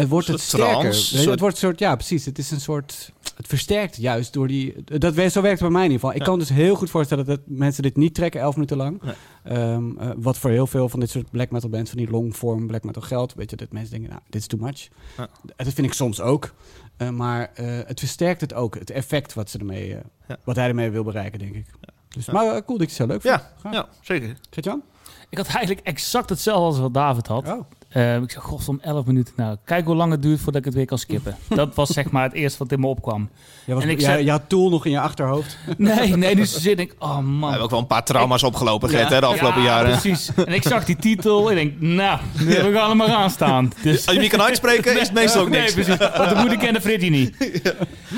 Het 0.00 0.08
wordt 0.08 0.26
het 0.26 0.40
sterker. 0.40 0.94
soort- 0.94 1.24
Het 1.30 1.40
wordt 1.40 1.54
een 1.54 1.60
soort, 1.60 1.78
ja, 1.78 1.94
precies. 1.94 2.24
Het 2.24 2.38
is 2.38 2.50
een 2.50 2.60
soort. 2.60 3.12
Het 3.36 3.46
versterkt 3.46 3.96
juist 3.96 4.32
door 4.32 4.48
die. 4.48 4.74
Dat, 4.84 5.14
we- 5.14 5.28
zo 5.28 5.40
werkt 5.42 5.60
het 5.60 5.68
bij 5.68 5.78
mij 5.78 5.84
in 5.86 5.90
ieder 5.90 6.00
geval. 6.00 6.10
Ik 6.10 6.18
Ja. 6.18 6.24
kan 6.24 6.38
dus 6.38 6.48
heel 6.48 6.74
goed 6.74 6.90
voorstellen 6.90 7.24
dat 7.24 7.40
mensen 7.46 7.82
dit 7.82 7.96
niet 7.96 8.14
trekken, 8.14 8.40
elf 8.40 8.54
minuten 8.54 8.76
lang. 8.76 9.02
Nee. 9.02 9.14
Ehm, 9.44 9.98
eh, 9.98 10.10
wat 10.16 10.38
voor 10.38 10.50
heel 10.50 10.66
veel 10.66 10.88
van 10.88 11.00
dit 11.00 11.10
soort 11.10 11.30
black 11.30 11.50
metal 11.50 11.70
bands, 11.70 11.90
van 11.90 11.98
die 11.98 12.10
longform 12.10 12.66
black 12.66 12.84
metal 12.84 13.02
geldt. 13.02 13.34
Weet 13.34 13.50
je, 13.50 13.56
dat 13.56 13.72
mensen 13.72 13.90
denken, 13.92 14.10
nou, 14.10 14.22
dit 14.28 14.40
is 14.40 14.46
too 14.46 14.60
much. 14.60 14.88
Ja. 15.16 15.28
Dat 15.56 15.72
vind 15.74 15.86
ik 15.86 15.92
soms 15.92 16.20
ook. 16.20 16.54
Eh, 16.96 17.08
maar 17.08 17.50
eh, 17.54 17.66
het 17.86 17.98
versterkt 17.98 18.40
het 18.40 18.54
ook, 18.54 18.74
het 18.78 18.90
effect 18.90 19.34
wat, 19.34 19.50
ze 19.50 19.58
ermee, 19.58 19.94
eh, 19.94 20.00
Ja. 20.28 20.36
wat 20.44 20.56
hij 20.56 20.68
ermee 20.68 20.90
wil 20.90 21.04
bereiken, 21.04 21.38
denk 21.38 21.54
ik. 21.54 21.66
Dus, 22.08 22.26
Ja. 22.26 22.32
Maar 22.32 22.44
eh, 22.44 22.50
cool 22.50 22.78
dat 22.78 22.78
je 22.78 22.84
het 22.84 22.92
zo 22.92 23.06
leuk 23.06 23.20
vindt. 23.20 23.44
Ja, 23.72 23.88
zeker. 24.00 24.36
Gert-Jan? 24.50 24.82
Ik 25.28 25.38
had 25.38 25.46
eigenlijk 25.46 25.86
exact 25.86 26.28
hetzelfde 26.30 26.64
als 26.64 26.78
wat 26.78 26.94
David 26.94 27.26
had. 27.26 27.48
Oh. 27.48 27.60
Eh, 27.90 28.16
ik 28.16 28.30
zeg, 28.30 28.42
goh, 28.42 28.68
om 28.68 28.78
11 28.82 29.04
minuten. 29.06 29.34
Nou, 29.36 29.56
kijk 29.64 29.86
hoe 29.86 29.94
lang 29.94 30.10
het 30.12 30.22
duurt 30.22 30.40
voordat 30.40 30.56
ik 30.60 30.64
het 30.64 30.74
weer 30.74 30.84
kan 30.86 30.98
skippen. 30.98 31.36
dat 31.48 31.74
was 31.74 31.88
zeg 31.90 32.10
maar 32.10 32.22
het 32.22 32.32
eerste 32.32 32.58
wat 32.58 32.72
in 32.72 32.80
me 32.80 32.86
opkwam. 32.86 33.28
Jij 33.66 33.74
was, 33.74 33.84
En 33.84 33.90
ik 33.90 34.00
zei- 34.00 34.24
je 34.24 34.30
had 34.30 34.42
Tool 34.48 34.68
nog 34.70 34.84
in 34.84 34.90
je 34.90 35.00
achterhoofd. 35.00 35.58
Nee, 35.76 36.16
nee, 36.16 36.36
dus 36.36 36.60
zit 36.60 36.78
ik, 36.80 36.94
oh 36.98 37.16
We 37.16 37.22
man. 37.22 37.42
hebben 37.48 37.64
ook 37.64 37.70
wel 37.70 37.78
een 37.80 37.86
paar 37.86 38.04
trauma's 38.04 38.42
opgelopen, 38.42 38.88
Gert, 38.88 39.08
hè, 39.08 39.20
de 39.20 39.26
afgelopen 39.26 39.60
Ja, 39.62 39.66
jaren. 39.66 39.90
precies. 39.90 40.34
En 40.34 40.52
ik 40.52 40.62
zag 40.62 40.84
die 40.84 40.96
titel 40.96 41.50
en 41.50 41.58
ik 41.58 41.80
denk, 41.80 41.92
nou, 41.92 42.20
we 42.44 42.70
gaan 42.74 42.90
er 42.90 42.96
maar 42.96 43.08
aan 43.12 43.30
staan. 43.30 43.72
Dus, 43.82 43.96
Als 43.96 44.04
je 44.04 44.10
hem 44.10 44.20
niet 44.20 44.30
kan 44.30 44.42
uitspreken, 44.42 44.92
is 44.94 45.00
het 45.00 45.12
meestal 45.12 45.42
ook 45.42 45.48
niks. 45.48 45.74
Nee, 45.74 45.84
precies. 45.84 46.08
Want 46.16 46.28
de 46.28 46.36
moeder 46.36 46.58
kende 46.58 46.80
Freddy 46.80 47.08
niet. 47.08 47.36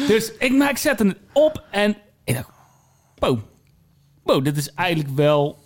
Dus 0.08 0.32
ik, 0.38 0.52
maar 0.52 0.70
ik 0.70 0.76
zette 0.78 1.06
het 1.06 1.16
op 1.32 1.64
en 1.70 1.96
ik 2.24 2.34
dacht. 2.34 2.48
Wow, 4.22 4.44
dit 4.44 4.56
is 4.56 4.72
eigenlijk 4.74 5.08
wel 5.14 5.58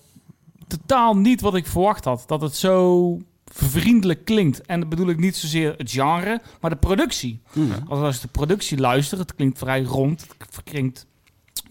totaal 0.67 1.17
niet 1.17 1.41
wat 1.41 1.55
ik 1.55 1.67
verwacht 1.67 2.05
had. 2.05 2.25
Dat 2.27 2.41
het 2.41 2.57
zo 2.57 3.19
vriendelijk 3.57 4.25
klinkt. 4.25 4.61
En 4.67 4.81
dat 4.81 4.89
bedoel 4.89 5.09
ik 5.09 5.19
niet 5.19 5.37
zozeer 5.37 5.75
het 5.77 5.91
genre, 5.91 6.41
maar 6.61 6.71
de 6.71 6.77
productie. 6.77 7.41
Als, 7.89 7.99
als 8.01 8.15
je 8.15 8.21
de 8.21 8.29
productie 8.29 8.79
luistert, 8.79 9.21
het 9.21 9.35
klinkt 9.35 9.59
vrij 9.59 9.83
rond. 9.83 10.27
Het 10.39 10.63
klinkt, 10.65 11.07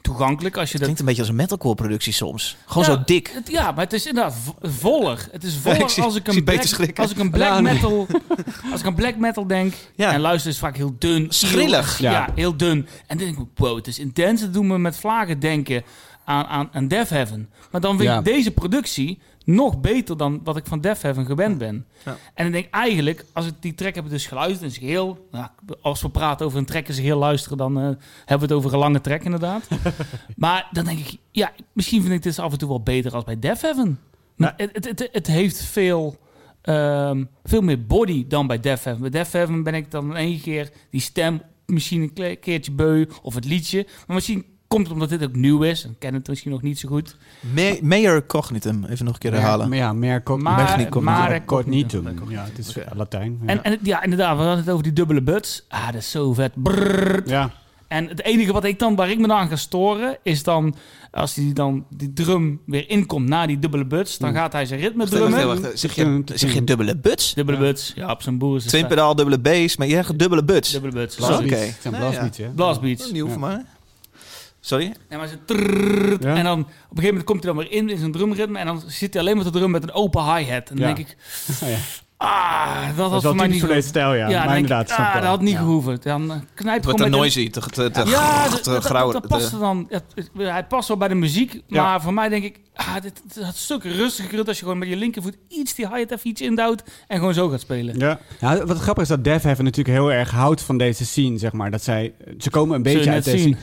toegankelijk 0.02 0.58
als 0.58 0.67
je 0.67 0.74
dat... 0.74 0.82
Klinkt 0.82 1.00
een 1.00 1.06
beetje 1.06 1.21
als 1.21 1.30
een 1.30 1.36
metalcore 1.36 1.76
productie 1.76 2.13
soms. 2.13 2.58
Gewoon 2.65 2.84
Ja, 2.88 2.93
zo 2.93 3.02
dik. 3.06 3.28
het- 3.34 3.50
ja, 3.52 3.71
maar 3.71 3.84
het 3.84 3.93
is 3.93 4.06
inderdaad 4.06 4.36
vo- 4.43 4.56
voller. 4.62 5.28
Het 5.32 5.43
is 5.43 5.56
voller 5.58 5.89
zie- 5.89 6.04
als 6.04 6.15
ik 6.15 6.28
ik 6.28 6.34
een 6.36 6.43
black, 6.43 6.98
als 7.00 7.12
ik 7.12 7.17
een 7.19 7.30
black 7.32 7.62
metal, 7.62 8.08
als 8.71 8.80
ik 8.80 8.86
een 8.86 8.95
black 8.95 9.15
metal 9.17 9.48
denk 9.48 9.74
Ja. 9.95 10.13
en 10.13 10.19
luister 10.19 10.52
is 10.52 10.58
vaak 10.60 10.76
heel 10.78 10.95
dun, 11.00 11.26
Schrillig. 11.30 12.00
Ja. 12.00 12.12
Ja. 12.12 12.30
heel 12.36 12.58
dun. 12.58 12.78
En 13.08 13.17
dan 13.17 13.28
denk 13.28 13.38
ik, 13.39 13.45
wow, 13.56 13.76
het 13.76 13.88
is 13.88 14.00
intens. 14.00 14.41
Het 14.41 14.54
doet 14.54 14.63
me 14.63 14.78
met 14.78 14.98
vlagen 14.98 15.39
denken 15.39 15.84
aan, 16.26 16.45
aan, 16.45 16.69
aan 16.71 16.88
Death 16.88 17.10
Heaven. 17.10 17.50
Maar 17.71 17.82
dan 17.82 17.98
vind 17.98 18.10
Ja. 18.10 18.17
ik 18.17 18.26
deze 18.26 18.52
productie 18.52 19.19
nog 19.46 19.82
beter 19.82 20.18
dan 20.18 20.42
wat 20.44 20.58
ik 20.58 20.66
van 20.66 20.82
Death 20.82 21.02
Heaven 21.02 21.26
gewend 21.26 21.58
ben. 21.58 21.86
Ja. 22.06 22.18
En 22.34 22.44
dan 22.44 22.52
denk 22.52 22.66
ik 22.66 22.74
eigenlijk, 22.74 23.26
als 23.34 23.48
ik 23.48 23.54
die 23.60 23.74
track 23.74 23.96
heb 23.96 24.10
dus 24.10 24.28
geluisterd 24.28 24.62
in 24.62 24.72
zijn 24.72 24.86
geheel, 24.86 25.28
nou, 25.32 25.48
als 25.82 26.02
we 26.02 26.10
praten 26.10 26.46
over 26.46 26.58
een 26.58 26.66
track 26.66 26.88
in 26.88 26.94
zijn 26.94 27.06
geheel 27.06 27.22
luisteren, 27.22 27.58
dan 27.58 27.78
eh, 27.78 27.84
hebben 28.26 28.48
we 28.48 28.54
het 28.54 28.64
over 28.64 28.74
een 28.74 28.80
lange 28.80 29.02
track 29.02 29.24
inderdaad. 29.24 29.68
maar 30.36 30.68
dan 30.72 30.86
denk 30.86 31.00
ik, 31.00 31.18
ja, 31.32 31.52
misschien 31.74 32.02
vind 32.02 32.14
ik 32.14 32.24
dit 32.24 32.40
af 32.40 32.52
en 32.52 32.58
toe 32.58 32.70
wel 32.70 32.84
beter 32.84 33.14
als 33.14 33.24
bij 33.24 33.40
Death 33.40 33.62
Heaven. 33.62 34.00
Maar 34.36 34.54
het, 34.58 34.70
het, 34.74 34.86
het, 34.86 35.10
het 35.12 35.28
heeft 35.28 35.64
veel, 35.64 36.18
ehm, 36.62 37.24
veel 37.44 37.62
meer 37.62 37.86
body 37.86 38.28
dan 38.28 38.48
bij 38.48 38.60
Death 38.60 38.84
Heaven. 38.84 39.02
Bij 39.02 39.12
Death 39.12 39.32
Heaven 39.32 39.64
ben 39.64 39.74
ik 39.74 39.92
dan 39.92 40.10
in 40.10 40.16
één 40.16 40.42
keer 40.42 40.72
die 40.90 41.02
stem 41.02 41.42
misschien 41.66 42.12
een 42.16 42.40
keertje 42.40 42.72
beu 42.72 43.06
of 43.22 43.36
het 43.36 43.46
liedje. 43.46 43.88
Maar 44.08 44.16
misschien 44.16 44.46
komt 44.76 44.92
omdat 44.92 45.10
dit 45.10 45.24
ook 45.24 45.36
nieuw 45.36 45.62
is. 45.64 45.84
En 45.84 45.96
ken 46.00 46.14
het 46.14 46.28
misschien 46.28 46.52
nog 46.52 46.62
niet 46.62 46.80
zo 46.80 46.88
goed. 46.90 47.16
Me- 47.54 47.80
Meyer 47.82 48.26
cognitum. 48.26 48.86
Even 48.90 49.06
nog 49.06 49.14
een 49.14 49.20
keer 49.20 49.32
herhalen. 49.34 49.70
Maar 49.70 49.78
ja, 49.78 49.94
meer 49.94 50.24
co- 50.24 50.38
Maar- 50.38 50.62
Mechanic- 50.62 51.00
maar- 51.00 51.46
cognitum. 51.46 52.08
Ja, 52.30 52.44
het 52.44 52.58
is 52.58 52.78
eh, 52.78 52.86
Latijn. 52.96 53.40
Ja. 53.42 53.48
En, 53.48 53.64
en 53.64 53.78
ja, 53.84 54.04
inderdaad, 54.04 54.38
we 54.38 54.44
hadden 54.44 54.64
het 54.64 54.70
over 54.70 54.84
die 54.84 54.94
dubbele 54.94 55.22
buts. 55.22 55.66
Ah, 55.70 55.86
dat 55.86 55.96
is 55.96 56.12
zo 56.12 56.34
vet. 56.34 56.52
Ja. 57.26 57.52
En 57.88 58.08
het 58.08 58.24
enige 58.24 58.52
wat 58.54 58.64
ik 58.64 58.80
dan, 58.80 58.96
waar 58.96 59.10
ik 59.10 59.20
me 59.20 59.28
dan 59.28 59.38
aan 59.38 59.48
ga 59.48 59.56
storen, 59.56 60.18
is 60.24 60.44
dan 60.44 60.76
als 61.12 61.34
die 61.34 61.54
dan 61.54 61.86
die 61.90 62.14
drum 62.14 62.62
weer 62.66 62.90
inkomt 62.90 63.28
na 63.28 63.46
die 63.46 63.60
dubbele 63.60 63.86
buts, 63.86 64.18
dan 64.18 64.34
gaat 64.34 64.52
hij 64.52 64.66
zijn 64.66 64.80
ritme 64.80 65.06
drummen. 65.06 65.48
wacht. 65.48 65.80
Zeg 65.80 65.96
je, 65.96 66.22
zeg 66.34 66.54
je 66.54 66.64
dubbele 66.64 66.98
buts? 66.98 67.34
Dubbele 67.34 67.58
buts, 67.58 67.94
ja, 67.96 68.12
op 68.12 68.22
zijn 68.22 68.38
boer 68.38 68.60
Twin 68.60 68.88
pedaal, 68.88 69.16
dubbele 69.16 69.40
bass, 69.40 69.78
maar 69.78 69.88
je 69.88 69.94
zegt 69.94 70.20
dubbele 70.20 70.44
buts. 70.44 70.72
Dubbele 70.72 70.94
buts. 70.94 71.20
Oké. 71.20 71.74
Ja? 72.38 72.50
Blastbeats. 72.56 73.12
Nieuw 73.12 73.26
Ja. 73.26 73.32
voor 73.32 73.42
mij. 73.42 73.66
Sorry? 74.65 74.93
En, 75.10 75.19
Ja. 76.19 76.43
dan 76.43 76.60
op 76.60 76.65
een 76.67 76.73
gegeven 76.73 77.04
moment 77.04 77.23
komt 77.23 77.43
hij 77.43 77.54
dan 77.54 77.63
weer 77.63 77.71
in 77.71 77.89
in 77.89 77.97
zijn 77.97 78.12
drumritme 78.12 78.60
en 78.60 78.65
dan 78.65 78.82
zit 78.88 79.13
hij 79.13 79.21
alleen 79.23 79.36
maar 79.36 79.45
te 79.45 79.51
drum 79.51 79.71
met 79.71 79.84
een 79.84 79.91
open 79.93 80.23
hi-hat. 80.36 80.69
En 80.69 80.75
dan 80.75 80.88
Ja. 80.88 80.93
denk 80.93 81.08
ik, 81.08 81.17
ja. 81.60 81.78
ah, 82.17 82.97
dat 82.97 83.21
voor 83.23 83.36
mij 83.36 83.47
niet 83.47 83.60
voor 83.60 83.69
deze 83.69 83.88
stijl, 83.88 84.13
ja. 84.13 84.30
Ja, 84.30 84.56
inderdaad, 84.56 84.89
ik, 84.89 84.97
dat 84.97 85.23
had 85.23 85.41
niet 85.41 85.51
Ja. 85.54 85.58
gehoeven. 85.60 85.99
Dan 86.04 86.21
Het 86.32 86.41
wordt 86.65 86.82
gewoon 86.86 86.95
met 86.95 87.01
een- 87.06 87.12
noisy, 87.12 87.49
te, 87.49 87.60
te, 87.60 87.82
Ja, 88.06 88.49
dat, 88.49 88.63
dan. 89.60 89.86
Het, 89.89 90.04
het- 90.15 90.30
hij 90.36 90.63
past 90.65 90.88
wel 90.88 90.97
bij 90.97 91.08
de 91.08 91.15
muziek. 91.15 91.62
Ja. 91.67 91.84
Maar 91.84 92.01
voor 92.01 92.13
mij 92.13 92.30
denk 92.30 92.43
ik, 92.43 92.60
ah, 92.75 92.93
dit, 93.01 93.21
dit 93.34 93.43
had 93.43 93.56
stuk 93.56 93.84
rustiger 93.84 94.45
als 94.47 94.58
je 94.58 94.63
gewoon 94.63 94.78
met 94.78 94.88
je 94.88 94.95
linkervoet 94.95 95.38
iets 95.49 95.75
die 95.75 95.88
hi-hat 95.88 96.12
even 96.12 96.28
iets 96.30 96.41
indouwt 96.41 96.84
en 97.08 97.17
gewoon 97.17 97.34
zo 97.34 97.49
gaat 97.49 97.62
spelen. 97.62 97.97
Ja. 97.99 98.19
ja, 98.39 98.65
wat 98.65 98.78
grappig 98.78 99.04
is 99.04 99.10
dat 99.10 99.23
Dev 99.23 99.43
Heaven 99.43 99.63
natuurlijk 99.63 99.97
heel 99.97 100.12
erg 100.12 100.32
houdt 100.32 100.62
van 100.62 100.78
deze 100.78 101.06
scene, 101.06 101.38
zeg 101.38 101.51
maar. 101.51 101.71
Dat 101.71 101.84
zij, 101.84 102.13
ze 102.39 102.49
komen 102.49 102.75
een 102.75 102.84
beetje 102.84 103.10
uit 103.12 103.23
deze. 103.23 103.56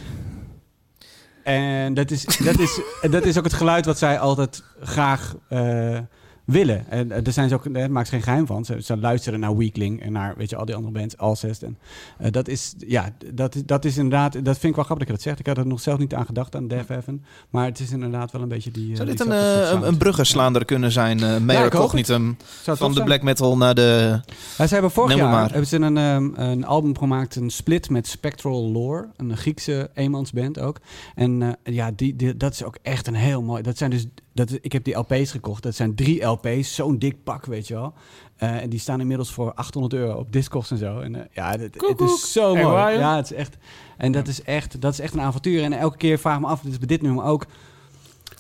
En 1.42 1.94
dat 1.94 2.11
is, 2.11 2.24
dat, 2.24 2.59
is, 2.59 2.81
dat 3.11 3.24
is 3.24 3.38
ook 3.38 3.44
het 3.44 3.52
geluid 3.52 3.87
wat 3.87 3.98
zij 3.98 4.18
altijd 4.18 4.62
graag 4.81 5.35
eh, 5.48 5.98
willen. 6.44 6.88
En 6.90 7.11
eh, 7.12 7.24
daar 7.24 7.33
zijn 7.33 7.48
ze 7.48 7.55
ook, 7.55 7.74
daar 7.74 7.90
maakt 7.90 8.07
ze 8.09 8.12
geen 8.14 8.22
geheim 8.22 8.46
van. 8.46 8.64
Ze, 8.64 8.83
ze 8.83 8.96
luisteren 8.96 9.40
naar 9.40 9.57
Weakling 9.57 10.02
en 10.02 10.12
naar 10.12 10.35
weet 10.37 10.50
je, 10.50 10.57
al 10.57 10.64
die 10.64 10.74
andere 10.74 10.92
bands, 10.92 11.16
Alcest. 11.16 11.62
En 11.62 11.78
eh, 12.18 12.31
dat 12.31 12.48
is, 12.48 12.74
ja, 12.87 13.11
dat, 13.35 13.55
is- 13.55 13.64
dat 13.66 13.85
is 13.85 13.96
inderdaad, 13.96 14.33
dat 14.33 14.59
vind 14.59 14.64
ik 14.64 14.74
wel 14.74 14.85
grappig 14.85 15.07
dat 15.07 15.07
je 15.07 15.12
dat 15.12 15.22
zegt. 15.22 15.38
Ik 15.38 15.46
had 15.46 15.57
er 15.59 15.66
nog 15.66 15.81
zelf 15.81 15.98
niet 15.98 16.14
aan 16.14 16.26
gedacht, 16.26 16.57
aan 16.57 16.68
Dev 16.68 16.88
Heaven. 16.88 17.24
Maar 17.50 17.64
het 17.64 17.78
is 17.81 17.90
inderdaad 17.90 18.33
wel 18.33 18.42
een 18.42 18.48
beetje 18.48 18.70
die... 18.70 18.90
eh, 18.90 18.96
Zou 18.96 19.09
dit 19.09 19.20
een, 19.20 19.87
een, 19.87 19.96
bruggenslaander 19.96 20.64
kunnen 20.64 20.92
zijn? 20.92 21.20
eh 21.22 21.37
Meyer 21.38 21.62
Ja, 21.62 21.68
cognitum. 21.68 22.37
Van 22.62 22.88
de 22.88 22.92
zijn? 22.94 23.05
black 23.07 23.22
metal 23.22 23.57
naar 23.57 23.74
de... 23.74 24.20
Ja, 24.59 24.66
ze 24.66 24.72
hebben 24.72 24.90
vorig 24.90 25.16
jaar 25.16 25.31
maar. 25.31 25.48
hebben 25.50 25.66
ze 25.66 25.76
een, 25.76 25.96
ehm, 25.96 26.31
een 26.35 26.64
album 26.64 26.98
gemaakt, 26.98 27.37
een 27.37 27.50
split 27.50 27.90
met 27.90 28.07
Spectral 28.07 28.70
Lore, 28.70 29.09
een 29.16 29.37
Griekse 29.37 29.90
eenmansband 29.94 30.59
ook. 30.59 30.76
En 31.14 31.57
ja, 31.64 31.90
die, 31.96 32.16
die, 32.16 32.37
dat 32.37 32.52
is 32.52 32.64
ook 32.64 32.78
echt 32.83 33.07
een 33.07 33.14
heel 33.14 33.42
mooi. 33.42 33.62
Dat 33.62 33.78
zijn 33.78 33.90
dus, 33.90 34.07
dat, 34.35 34.51
is- 34.51 34.59
ik 34.61 34.73
heb 34.73 34.85
die 34.85 34.95
LP's 34.99 35.31
gekocht. 35.31 35.62
Dat 35.62 35.75
zijn 35.75 35.95
drie 35.95 36.23
LP's, 36.25 36.75
zo'n 36.75 36.99
dik 36.99 37.23
pak, 37.25 37.45
weet 37.47 37.68
je 37.68 37.75
wel. 37.75 37.92
Eh, 38.37 38.62
en 38.62 38.71
die 38.71 38.79
staan 38.79 39.01
inmiddels 39.01 39.33
voor 39.33 39.55
800 39.55 39.95
euro 39.95 40.18
op 40.18 40.33
Discogs 40.33 40.71
en 40.71 40.79
zo. 40.79 41.01
En 41.01 41.14
eh, 41.14 41.23
ja, 41.33 41.51
het, 41.51 41.77
is 42.01 42.33
zo 42.33 42.55
mooi. 42.55 42.92
ja, 42.99 43.16
het 43.16 43.25
is 43.31 43.37
echt. 43.37 43.57
En 43.97 44.12
dat 44.12 44.29
is 44.29 44.42
echt, 44.42 44.81
dat 44.81 44.92
is 44.92 45.01
echt 45.01 45.14
een 45.14 45.21
avontuur. 45.21 45.62
En 45.62 45.73
elke 45.73 45.97
keer 45.97 46.18
vraag 46.18 46.35
ik 46.35 46.40
me 46.40 46.47
af, 46.47 46.61
dit 46.61 46.73
is 46.73 46.79
bij 46.79 46.87
dit 46.87 47.03
nummer 47.03 47.25
ook. 47.25 47.47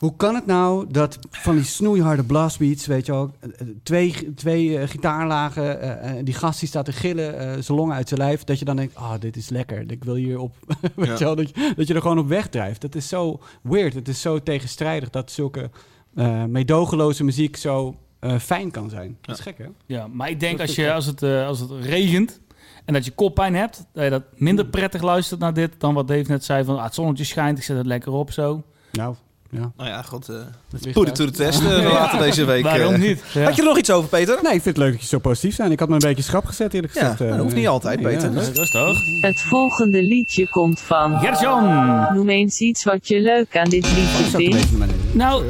Hoe 0.02 0.16
kan 0.16 0.34
het 0.34 0.46
nou 0.46 0.86
dat 0.90 1.18
van 1.30 1.54
die 1.54 1.64
snoeiharde 1.64 2.24
blastbeats, 2.24 2.86
weet 2.86 3.06
je 3.06 3.12
wel, 3.12 3.30
eh, 3.40 3.50
eh, 3.60 3.66
twee, 3.82 4.34
twee 4.34 4.78
eh, 4.78 4.88
gitaarlagen, 4.88 6.24
die 6.24 6.34
gast 6.34 6.58
die 6.60 6.68
staat 6.68 6.84
te 6.84 6.92
gillen, 6.92 7.38
eh 7.38 7.62
zijn 7.62 7.78
longen 7.78 7.94
uit 7.94 8.08
zijn 8.08 8.20
lijf, 8.20 8.44
dat 8.44 8.58
je 8.58 8.64
dan 8.64 8.76
denkt, 8.76 8.94
ah, 8.94 9.20
dit 9.20 9.36
is 9.36 9.48
lekker, 9.48 9.90
ik 9.90 10.04
wil 10.04 10.14
hier 10.14 10.38
op, 10.38 10.54
weet 10.96 11.06
Ja. 11.06 11.12
je 11.18 11.24
wel, 11.24 11.36
dat 11.36 11.48
je, 11.48 11.72
dat 11.76 11.86
je 11.86 11.94
er 11.94 12.00
gewoon 12.00 12.18
op 12.18 12.28
wegdrijft. 12.28 12.80
Dat 12.80 12.94
is 12.94 13.08
zo 13.08 13.40
weird, 13.62 13.94
het 13.94 14.08
is 14.08 14.20
zo 14.20 14.38
tegenstrijdig 14.42 15.10
dat 15.10 15.30
zulke 15.30 15.70
eh 16.14 16.44
meedogenloze 16.44 17.24
muziek 17.24 17.56
zo 17.56 17.96
eh, 18.18 18.38
fijn 18.38 18.70
kan 18.70 18.90
zijn. 18.90 19.16
Dat 19.20 19.36
is 19.38 19.42
gek, 19.42 19.58
hè? 19.58 19.66
Ja, 19.86 20.06
maar 20.06 20.30
ik 20.30 20.40
denk 20.40 20.60
als, 20.60 20.74
je, 20.74 20.92
als, 20.92 21.06
het, 21.06 21.22
eh, 21.22 21.46
als 21.46 21.60
het 21.60 21.70
regent 21.70 22.40
en 22.84 22.92
dat 22.94 23.04
je 23.04 23.10
koppijn 23.10 23.54
hebt, 23.54 23.86
dat 23.92 24.04
je 24.04 24.10
dat 24.10 24.22
minder 24.36 24.66
prettig 24.66 25.02
luistert 25.02 25.40
naar 25.40 25.54
dit 25.54 25.72
dan 25.78 25.94
wat 25.94 26.08
Dave 26.08 26.30
net 26.30 26.44
zei 26.44 26.64
van 26.64 26.76
ah, 26.78 26.84
het 26.84 26.94
zonnetje 26.94 27.24
schijnt, 27.24 27.58
ik 27.58 27.64
zet 27.64 27.76
het 27.76 27.86
lekker 27.86 28.12
op 28.12 28.32
zo. 28.32 28.62
Nou, 28.92 29.14
ja. 29.60 29.72
Nou 29.76 29.88
ja, 29.90 30.02
goed. 30.02 30.28
eh 30.28 30.36
Put 30.70 30.86
it 30.86 30.94
daar. 30.94 31.04
to 31.12 31.24
the 31.24 31.30
test 31.30 31.60
eh, 31.60 31.82
later 31.92 32.18
deze 32.18 32.44
week. 32.44 32.62
Waarom 32.62 32.94
eh. 32.94 33.00
niet? 33.00 33.22
Ja. 33.32 33.42
Had 33.44 33.54
je 33.56 33.62
er 33.62 33.68
nog 33.68 33.78
iets 33.78 33.90
over, 33.90 34.08
Peter? 34.08 34.38
Nee, 34.42 34.54
ik 34.54 34.62
vind 34.62 34.76
het 34.76 34.84
leuk 34.84 34.92
dat 34.92 35.00
je 35.02 35.06
zo 35.08 35.18
positief 35.18 35.54
zijn. 35.54 35.70
Ik 35.72 35.78
had 35.78 35.88
me 35.88 35.94
een 35.94 36.00
beetje 36.00 36.22
schrap 36.22 36.44
gezet, 36.44 36.74
eerlijk 36.74 36.94
Ja, 36.94 37.00
gezegd. 37.00 37.18
dat 37.18 37.28
eh, 37.30 37.40
hoeft 37.40 37.54
niet 37.54 37.68
altijd, 37.68 38.00
nee, 38.00 38.12
Peter. 38.14 38.32
ja, 38.32 38.40
leuk. 38.40 38.54
Rustig. 38.56 38.96
Het 39.20 39.40
volgende 39.40 40.02
liedje 40.02 40.48
komt 40.48 40.80
van. 40.80 41.18
Gert-Jan! 41.18 42.06
Noem 42.14 42.28
eens 42.28 42.58
iets 42.60 42.84
wat 42.84 43.08
je 43.08 43.20
leuk 43.20 43.56
aan 43.56 43.68
dit 43.68 43.84
Oh, 43.84 43.90
liedje 43.90 44.24
een 44.24 44.52
vindt. 44.52 45.14
Nou, 45.14 45.44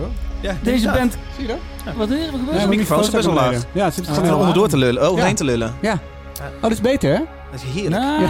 deze 0.63 0.91
band... 0.91 1.17
Zie 1.37 1.47
je 1.47 1.57
dat? 1.85 1.95
Wat 1.97 2.11
is 2.11 2.27
er? 2.27 2.31
Wat 2.31 2.41
gebeurt 2.41 2.57
Ja, 2.57 2.63
er? 2.63 2.71
de 2.71 2.77
microfoon 2.77 3.01
is 3.01 3.11
best 3.11 3.25
wel 3.25 3.35
laag. 3.35 3.65
Ja, 3.73 3.85
het 3.85 3.95
zit 3.95 4.05
Zit 4.05 4.15
gewoon 4.15 4.23
er 4.23 4.29
heel 4.31 4.39
onderdoor 4.39 4.69
te 4.69 4.77
lullen. 4.77 5.11
Oh, 5.11 5.17
Ja. 5.19 5.25
heen 5.25 5.35
te 5.35 5.45
lullen. 5.45 5.75
Ja. 5.81 5.93
Oh, 6.41 6.63
dat 6.63 6.71
is 6.71 6.81
beter, 6.81 7.15
hè? 7.17 7.21
Dat 7.53 7.63
is 7.63 7.81
heerlijk. 7.81 8.03
Nou. 8.03 8.21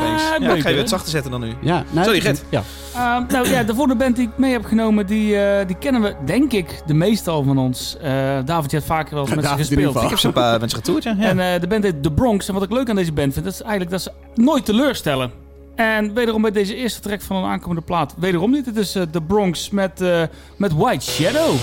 Ja, 0.41 0.55
ik 0.55 0.63
ga 0.63 0.69
je 0.69 0.77
het 0.77 0.89
zachter 0.89 1.11
zetten 1.11 1.31
dan 1.31 1.41
nu. 1.41 1.55
Ja. 1.61 1.85
nou, 1.91 2.05
Sorry, 2.05 2.21
Gert. 2.21 2.43
Ja. 2.49 2.63
Ehm, 2.95 3.23
nou 3.29 3.49
ja, 3.49 3.63
de 3.63 3.75
volgende 3.75 4.05
band 4.05 4.17
die 4.17 4.27
ik 4.27 4.33
mee 4.37 4.53
heb 4.53 4.65
genomen, 4.65 5.07
die, 5.07 5.37
eh, 5.37 5.67
die 5.67 5.77
kennen 5.77 6.03
we, 6.03 6.15
denk 6.25 6.53
ik, 6.53 6.83
de 6.87 6.95
meeste 6.95 7.31
al 7.31 7.43
van 7.43 7.59
ons. 7.59 7.97
Eh, 8.01 8.11
David, 8.45 8.71
je 8.71 8.77
hebt 8.77 8.89
vaker 8.89 9.15
wel 9.15 9.25
eens 9.25 9.35
met 9.35 9.45
ze 9.45 9.55
gespeeld. 9.57 10.03
Ik 10.03 10.09
heb 10.09 10.19
ze 10.19 10.27
een 10.27 10.33
paar 10.33 10.59
mensen 10.59 10.79
getoerd, 10.79 11.03
ja. 11.03 11.15
ja. 11.19 11.29
En 11.29 11.39
eh, 11.55 11.61
de 11.61 11.67
band 11.67 11.85
heet 11.85 12.03
The 12.03 12.13
Bronx. 12.13 12.49
En 12.49 12.55
wat 12.55 12.63
ik 12.63 12.71
leuk 12.71 12.89
aan 12.89 12.97
deze 12.97 13.13
band 13.13 13.33
vind, 13.33 13.45
dat 13.45 13.55
is 13.55 13.61
eigenlijk 13.61 13.91
dat 13.91 14.03
ze 14.03 14.11
nooit 14.35 14.65
teleurstellen. 14.65 15.31
En 15.75 16.15
wederom 16.15 16.43
bij 16.43 16.51
deze 16.51 16.75
eerste 16.75 17.01
track 17.01 17.21
van 17.21 17.37
een 17.37 17.51
aankomende 17.51 17.83
plaat. 17.83 18.15
Wederom 18.19 18.51
niet, 18.51 18.67
het 18.67 18.77
is 18.77 18.95
eh, 18.95 19.03
The 19.03 19.21
Bronx 19.21 19.71
met, 19.71 20.01
eh, 20.01 20.23
met 20.57 20.73
White 20.73 21.11
Shadow. 21.11 21.55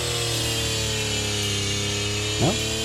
I 2.41 2.78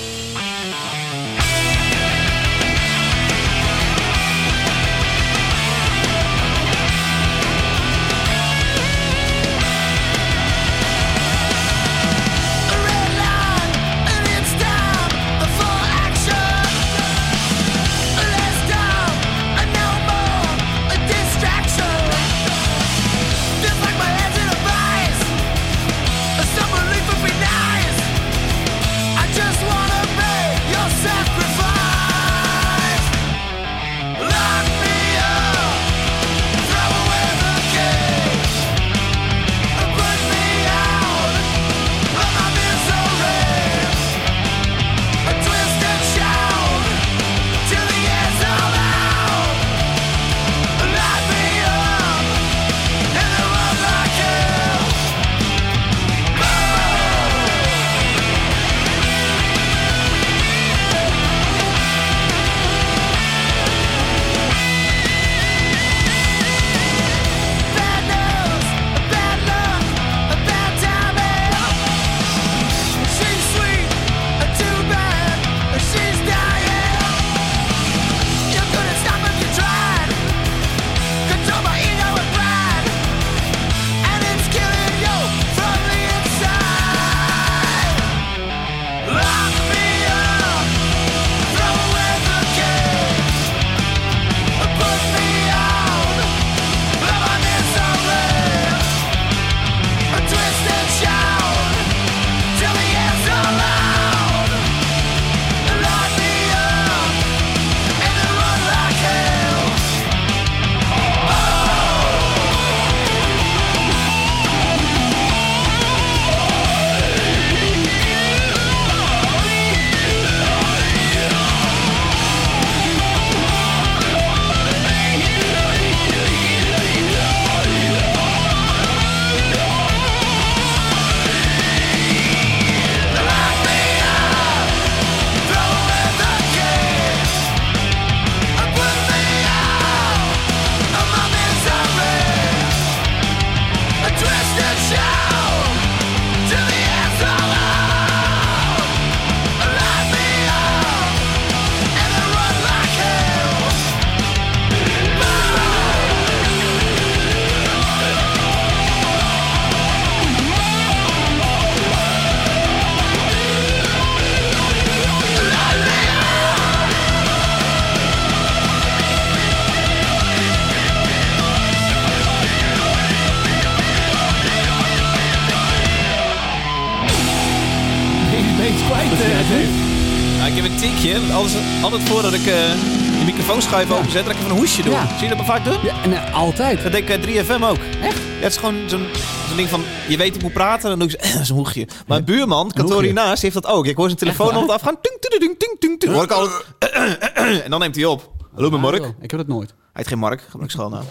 microfoonschuif 183.77 183.99
openzet, 183.99 184.25
dat 184.25 184.33
ik 184.33 184.39
even 184.39 184.51
een 184.51 184.57
hoesje 184.57 184.81
doe. 184.83 184.91
Ja. 184.93 185.07
Zie 185.07 185.23
je 185.23 185.29
dat 185.29 185.37
me 185.37 185.43
vaak 185.43 185.63
doen? 185.63 185.77
Ja, 185.83 186.01
en 186.03 186.13
eh, 186.13 186.33
altijd. 186.35 186.83
Dat 186.83 186.91
deed 186.91 187.09
ik 187.09 187.25
eh, 187.25 187.45
3FM 187.45 187.63
ook. 187.63 187.77
Echt? 188.01 188.17
Ja, 188.17 188.41
het 188.41 188.51
is 188.51 188.57
gewoon 188.57 188.89
zo'n 188.89 189.07
zo'n 189.47 189.57
ding 189.57 189.69
van, 189.69 189.83
je 190.07 190.17
weet 190.17 190.35
ik 190.35 190.41
moet 190.41 190.53
praten, 190.53 190.89
dan 190.89 190.99
doe 190.99 191.09
ik 191.09 191.25
zo- 191.25 191.43
zo'n 191.43 191.57
hoegje. 191.57 191.87
Maar 192.07 192.17
een 192.17 192.25
buurman, 192.25 192.71
kantoor 192.71 193.03
hiernaast, 193.03 193.41
heeft 193.41 193.53
dat 193.53 193.65
ook. 193.65 193.85
Ik 193.85 193.95
hoor 193.95 194.05
zijn 194.05 194.19
telefoon 194.19 194.51
altijd 194.51 194.71
afgaan. 194.71 194.95
Ting, 195.01 195.57
ting, 195.79 195.99
ting. 195.99 196.13
Hoor 196.13 196.23
ik 196.23 196.31
altijd... 196.31 196.63
en 197.65 197.69
dan 197.69 197.79
neemt 197.79 197.95
hij 197.95 198.05
op. 198.05 198.31
Hallo, 198.53 198.69
mijn 198.69 198.81
Mark. 198.81 199.13
Ik 199.21 199.31
heb 199.31 199.39
dat 199.39 199.47
nooit. 199.47 199.69
Hij 199.69 199.77
heet 199.93 200.07
geen 200.07 200.19
Mark, 200.19 200.41
gebruik 200.49 200.71
schuilnaam. 200.71 201.05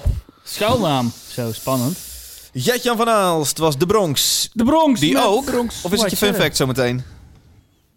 Schuilnaam. 0.44 1.12
Zo, 1.32 1.52
spannend. 1.52 1.98
Jetjan 2.52 2.96
van 2.96 3.08
Aalst 3.08 3.58
was 3.58 3.78
de 3.78 3.86
Bronx. 3.86 4.48
De 4.52 4.64
Bronx. 4.64 5.00
Die 5.00 5.24
ook? 5.26 5.44
Bronx 5.44 5.74
Of 5.82 5.92
is 5.92 6.00
het 6.02 6.10
je 6.10 6.16
fun 6.16 6.34
fact 6.34 6.56
zometeen? 6.56 7.04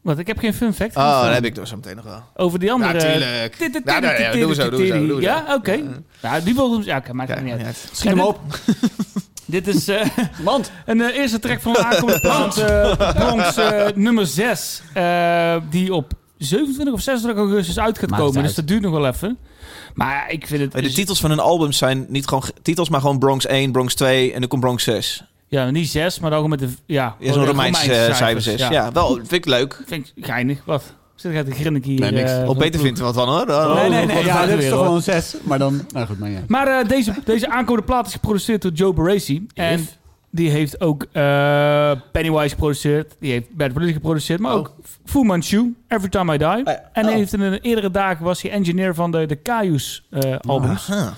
Wat, 0.02 0.20
ik 0.20 0.28
heb 0.28 0.38
geen 0.38 0.54
fun 0.54 0.74
fact. 0.74 0.96
Oh, 0.96 1.22
dat 1.24 1.34
heb 1.34 1.46
ik 1.46 1.56
dus 1.56 1.70
zometeen 1.70 1.96
nog 1.96 2.06
wel. 2.06 2.24
Over 2.36 2.60
die 2.60 2.72
andere... 2.72 2.94
Natuurlijk. 2.94 3.58
Dit, 3.60 3.72
zo, 3.74 3.82
doen 3.84 4.50
we 4.50 4.78
dit, 4.78 4.88
zo, 4.94 5.08
zo. 5.08 5.22
Ja, 5.22 5.46
oké. 5.54 5.80
Ja, 6.22 6.40
die 6.40 6.56
wilde... 6.56 6.86
Ja, 6.86 6.98
oké, 6.98 7.14
maakt 7.14 7.30
het 7.30 7.44
niet 7.44 7.54
uit. 7.54 7.90
Schiet 7.92 8.10
hem 8.10 8.20
op. 8.20 8.40
Dit 9.46 9.68
is 9.68 9.88
eh, 9.88 10.06
Mand. 10.44 10.72
een 10.86 11.02
eh, 11.02 11.18
eerste 11.18 11.40
track 11.40 11.62
van 11.62 11.74
de 11.74 11.84
aankomende 11.84 12.20
plaat. 12.28 12.58
eh 12.58 13.14
Bronx 13.16 13.58
eh, 13.58 13.86
nummer 13.96 14.28
6. 14.28 14.82
die 15.70 15.94
op 15.94 16.12
27 16.38 16.94
of 16.94 17.02
26 17.02 17.44
augustus 17.44 17.80
uit 17.80 18.00
gaat 18.00 18.10
Maakt 18.10 18.22
komen. 18.24 18.44
Dus 18.44 18.56
dat 18.56 18.68
duurt 18.68 18.82
nog 18.82 18.92
wel 18.92 19.08
even. 19.08 19.38
Maar 19.94 20.14
ja, 20.14 20.28
ik 20.28 20.48
vind 20.48 20.74
het... 20.74 20.84
De 20.84 20.92
titels 20.94 21.20
van 21.20 21.30
hun 21.30 21.40
albums 21.40 21.78
zijn 21.78 22.06
niet 22.10 22.28
gewoon 22.28 22.44
ge- 22.44 22.54
titels, 22.62 22.90
maar 22.90 23.02
gewoon 23.02 23.20
Bronx 23.20 23.46
1, 23.46 23.72
Bronx 23.72 23.96
2 23.96 24.34
en 24.34 24.42
nu 24.42 24.48
komt 24.48 24.62
Bronx 24.62 24.84
6. 24.84 25.24
Ja, 25.50 25.70
niet 25.70 25.90
6, 25.90 26.20
maar 26.20 26.30
dan 26.30 26.40
gewoon 26.44 26.60
met 26.60 26.70
de... 26.70 26.76
Ja, 26.86 27.16
Ja, 27.20 27.32
zo'n 27.34 27.42
de 27.42 27.48
Romeinse 27.48 27.94
eh, 27.94 28.16
cijfer 28.16 28.42
6. 28.42 28.60
Ja. 28.60 28.72
Ja. 28.72 28.92
wel, 28.92 29.14
vind 29.16 29.32
ik 29.32 29.46
leuk. 29.46 29.82
Vind 29.86 30.12
ik 30.16 30.26
geinig. 30.26 30.62
Wat? 30.66 30.84
Zit 31.16 31.32
jij 31.34 31.44
te 31.44 31.52
grinnik 31.52 31.86
hier? 31.86 32.00
Nee, 32.00 32.12
niks. 32.12 32.32
eh, 32.32 32.40
Of 32.40 32.46
van 32.46 32.56
Peter 32.58 32.72
de 32.72 32.80
vindt 32.80 33.00
er 33.00 33.06
wat 33.06 33.14
van 33.16 33.28
hoor. 33.28 33.46
Dan- 33.46 33.70
Oh, 33.72 33.76
nee, 33.76 33.90
nee, 33.90 34.06
nee. 34.06 34.20
een 34.20 34.26
Ja, 34.26 34.46
dit 34.46 34.64
is 34.64 34.70
toch 34.70 34.80
gewoon 34.86 35.02
zes. 35.02 35.36
Maar 35.44 35.58
dan... 35.60 35.86
Nou 35.94 36.08
goed, 36.08 36.20
maar 36.20 36.30
ja. 36.30 36.40
Maar 36.48 36.68
eh, 36.68 36.88
deze, 36.88 37.14
deze 37.24 37.50
aankomende 37.50 37.88
plaat 37.88 38.08
is 38.08 38.14
geproduceerd 38.14 38.62
door 38.62 38.72
Joe 38.72 38.94
Baresi. 38.94 39.48
En 39.54 39.74
If. 39.80 39.98
die 40.32 40.50
heeft 40.50 40.82
ook 40.82 41.06
eh, 41.12 41.92
Pennywise 42.12 42.50
geproduceerd. 42.50 43.16
Die 43.20 43.32
heeft 43.32 43.56
Bad 43.56 43.68
Religion 43.72 43.94
geproduceerd. 43.94 44.40
Maar 44.40 44.52
Oh. 44.54 44.58
ook 44.58 44.74
Fu 45.06 45.24
Manchu, 45.24 45.76
Every 45.88 46.10
Time 46.10 46.34
I 46.34 46.38
Die. 46.38 46.64
En 46.94 47.06
oh. 47.06 47.12
heeft 47.12 47.34
in 47.34 47.40
de 47.40 47.60
eerdere 47.62 47.92
dagen 47.92 48.26
was 48.26 48.42
hij 48.42 48.52
engineer 48.52 48.96
van 48.96 49.12
de, 49.12 49.26
de 49.26 49.42
Cayus 49.42 50.08
eh, 50.10 50.36
albums. 50.48 50.88
Aha. 50.92 51.14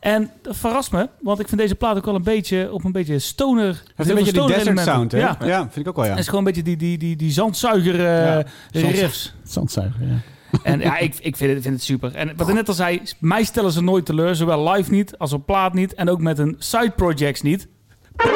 En 0.00 0.30
dat 0.42 0.56
verrast 0.56 0.92
me, 0.92 1.08
want 1.20 1.40
ik 1.40 1.48
vind 1.48 1.60
deze 1.60 1.74
plaat 1.74 1.96
ook 1.96 2.04
wel 2.04 2.14
een 2.14 2.22
beetje 2.22 2.72
op 2.72 2.84
een 2.84 2.92
beetje 2.92 3.18
stoner. 3.18 3.66
Het 3.66 4.06
is 4.06 4.08
een 4.08 4.14
beetje 4.14 4.32
die 4.32 4.42
desert 4.46 4.60
elementen. 4.60 4.92
sound, 4.94 5.12
hè? 5.12 5.18
Ja. 5.18 5.36
Ja, 5.44 5.60
vind 5.60 5.76
ik 5.76 5.88
ook 5.88 5.96
wel, 5.96 6.04
ja. 6.04 6.10
Het 6.10 6.20
is 6.20 6.24
gewoon 6.28 6.40
een 6.46 6.46
beetje 6.46 6.62
die, 6.62 6.76
die, 6.76 6.98
die, 6.98 7.16
die 7.16 7.30
zandzuiger 7.32 7.94
eh, 7.94 8.00
Ja, 8.24 8.44
zand- 8.70 8.94
riffs. 8.94 9.34
Zandzuiger, 9.44 10.00
ja. 10.06 10.16
En 10.62 10.80
ja, 10.80 10.98
ik, 10.98 11.14
ik 11.20 11.36
vind, 11.36 11.52
het, 11.52 11.62
vind 11.62 11.74
het 11.74 11.84
super. 11.84 12.14
En 12.14 12.32
wat 12.36 12.48
ik 12.48 12.54
net 12.54 12.68
al 12.68 12.74
zei, 12.74 13.02
mij 13.18 13.44
stellen 13.44 13.72
ze 13.72 13.82
nooit 13.82 14.06
teleur. 14.06 14.34
Zowel 14.34 14.70
live 14.72 14.90
niet, 14.90 15.18
als 15.18 15.32
op 15.32 15.46
plaat 15.46 15.74
niet. 15.74 15.94
En 15.94 16.08
ook 16.08 16.20
met 16.20 16.38
hun 16.38 16.54
side 16.58 16.90
projects 16.96 17.42
niet. 17.42 17.68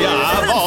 Ja, 0.00 0.46
wat? 0.46 0.59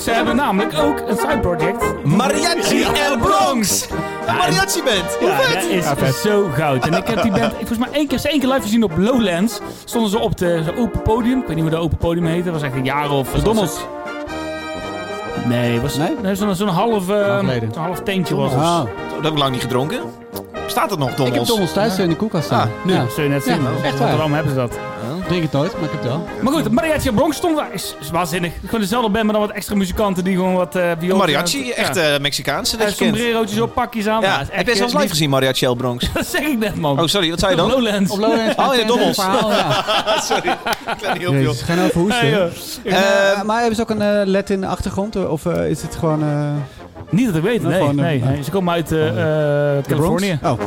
Want 0.00 0.12
ze 0.12 0.18
hebben 0.24 0.36
namelijk 0.36 0.78
ook 0.78 1.02
een 1.08 1.16
side 1.16 1.38
project. 1.38 2.04
Mariachi 2.04 2.82
El 2.82 3.18
Bronx. 3.18 3.86
Een 4.26 4.34
mariachi 4.36 4.82
band. 4.82 5.16
Hoe 5.20 5.28
Ja, 5.28 5.36
vet? 5.36 5.62
dat 5.62 6.00
is 6.08 6.22
Ja, 6.22 6.30
zo 6.30 6.48
goud. 6.54 6.86
En 6.86 6.94
ik 6.94 7.06
heb 7.06 7.22
die 7.22 7.30
band, 7.30 7.44
ik 7.52 7.56
volgens 7.66 7.78
mij 7.78 7.88
één 7.92 8.06
keer, 8.06 8.20
één 8.24 8.40
keer 8.40 8.48
live 8.48 8.60
gezien 8.60 8.82
op 8.82 8.92
Lowlands. 8.96 9.60
Stonden 9.84 10.10
ze 10.10 10.18
op 10.18 10.36
de 10.36 10.72
open 10.76 11.02
podium. 11.02 11.38
Ik 11.40 11.46
weet 11.46 11.54
niet 11.56 11.64
hoe 11.64 11.70
dat 11.74 11.80
open 11.80 11.96
podium 11.98 12.26
heette. 12.26 12.44
Dat 12.44 12.52
was 12.52 12.62
echt 12.62 12.74
een 12.74 12.84
jaar 12.84 13.10
of... 13.10 13.30
De 13.32 13.42
Dommels. 13.42 13.76
Nee, 15.44 15.80
was, 15.80 15.96
Nee? 15.96 16.16
nee? 16.22 16.34
zo'n 16.34 16.54
zo'n 16.54 16.68
half, 16.68 17.04
zo'n 17.04 17.72
half 17.76 18.00
teentje 18.00 18.34
was 18.34 18.50
het. 18.52 18.60
Ah, 18.60 18.76
Dat 19.14 19.22
heb 19.22 19.32
ik 19.32 19.38
lang 19.38 19.52
niet 19.52 19.60
gedronken. 19.62 19.98
Staat 20.66 20.90
het 20.90 20.98
nog, 20.98 21.10
ik 21.10 21.16
heb 21.16 21.26
Dommels? 21.26 21.48
Dommels 21.48 21.72
thuis 21.72 21.98
in 21.98 22.08
de 22.08 22.16
koelkast 22.16 22.44
staan. 22.44 22.60
Ah, 22.60 22.84
Nu, 22.84 22.92
ja. 22.92 23.04
zul 23.14 23.22
je 23.24 23.28
net 23.30 23.42
zien. 23.42 23.62
Ja, 23.62 23.68
echt 23.88 23.98
waar. 23.98 24.08
Waarom 24.10 24.32
hebben 24.32 24.52
ze 24.52 24.58
dat? 24.58 24.78
Drink 25.30 25.42
het 25.42 25.52
nooit, 25.52 25.72
maar 25.72 25.82
ik 25.82 25.90
heb 25.90 26.00
het 26.02 26.10
wel. 26.10 26.28
Maar 26.42 26.52
goed, 26.52 26.70
Mariachi 26.70 27.12
Bronx 27.12 27.36
stond 27.36 27.56
daar. 27.56 27.72
Is, 27.72 27.94
is 28.00 28.10
waanzinnig. 28.10 28.52
Gewoon 28.64 28.80
dezelfde 28.80 29.10
band, 29.10 29.24
maar 29.24 29.32
dan 29.32 29.42
wat 29.42 29.50
extra 29.50 29.74
muzikanten 29.74 30.24
die 30.24 30.34
gewoon 30.34 30.54
wat... 30.54 30.76
eh 30.76 30.88
Een 30.90 30.96
viool- 30.98 31.16
mariachi, 31.18 31.66
Ja. 31.66 31.74
echt 31.74 31.96
eh 31.96 32.18
Mexicaanse 32.18 32.76
dat 32.76 32.86
Eh, 32.86 32.92
je 32.92 33.04
sombrerootjes 33.04 33.60
op, 33.60 33.74
pakjes 33.74 34.06
aan. 34.06 34.20
Ja, 34.20 34.44
heb 34.50 34.66
jij 34.66 34.76
zelfs 34.76 34.92
live 34.94 35.08
gezien, 35.08 35.30
Mariachi 35.30 35.64
El 35.66 35.74
Bronx? 35.74 36.10
Dat 36.14 36.26
zeg 36.26 36.40
ik 36.40 36.58
net, 36.58 36.76
man. 36.76 37.00
Oh, 37.00 37.06
sorry, 37.06 37.30
wat 37.30 37.38
zei 37.38 37.50
je 37.50 37.56
dan? 37.56 37.70
Lowlands. 37.70 38.10
Op 38.12 38.18
Lowlands. 38.18 38.54
Oh, 38.56 38.74
in 38.74 38.80
de 38.80 38.86
Dommels. 38.86 39.14
Verhaal, 39.16 39.50
ja. 39.50 39.84
sorry, 40.30 40.50
ik 40.50 41.30
niet 41.30 41.62
geen. 41.64 41.90
Nee, 42.08 42.30
joh. 42.30 42.44
En, 42.84 42.92
eh, 42.92 43.30
Eh, 43.32 43.42
maar 43.42 43.58
hebben 43.58 43.76
ze 43.76 43.82
ook 43.82 43.90
een 43.90 44.02
eh 44.02 44.26
Latin 44.26 44.64
achtergrond? 44.64 45.26
Of 45.28 45.44
is 45.46 45.82
het 45.82 45.96
gewoon... 45.98 46.22
eh 47.06 47.12
Niet 47.12 47.26
dat 47.26 47.34
ik 47.36 47.42
weet, 47.42 47.62
nee. 47.62 47.72
gewoon, 47.72 47.98
eh, 47.98 48.04
nee, 48.04 48.20
eh, 48.20 48.26
nee. 48.28 48.42
Ze 48.44 48.50
komen 48.50 48.74
uit 48.74 48.92
eh, 48.92 49.08
eh, 49.08 49.14
de 49.14 49.82
Californië. 49.88 50.38
Oh. 50.42 50.60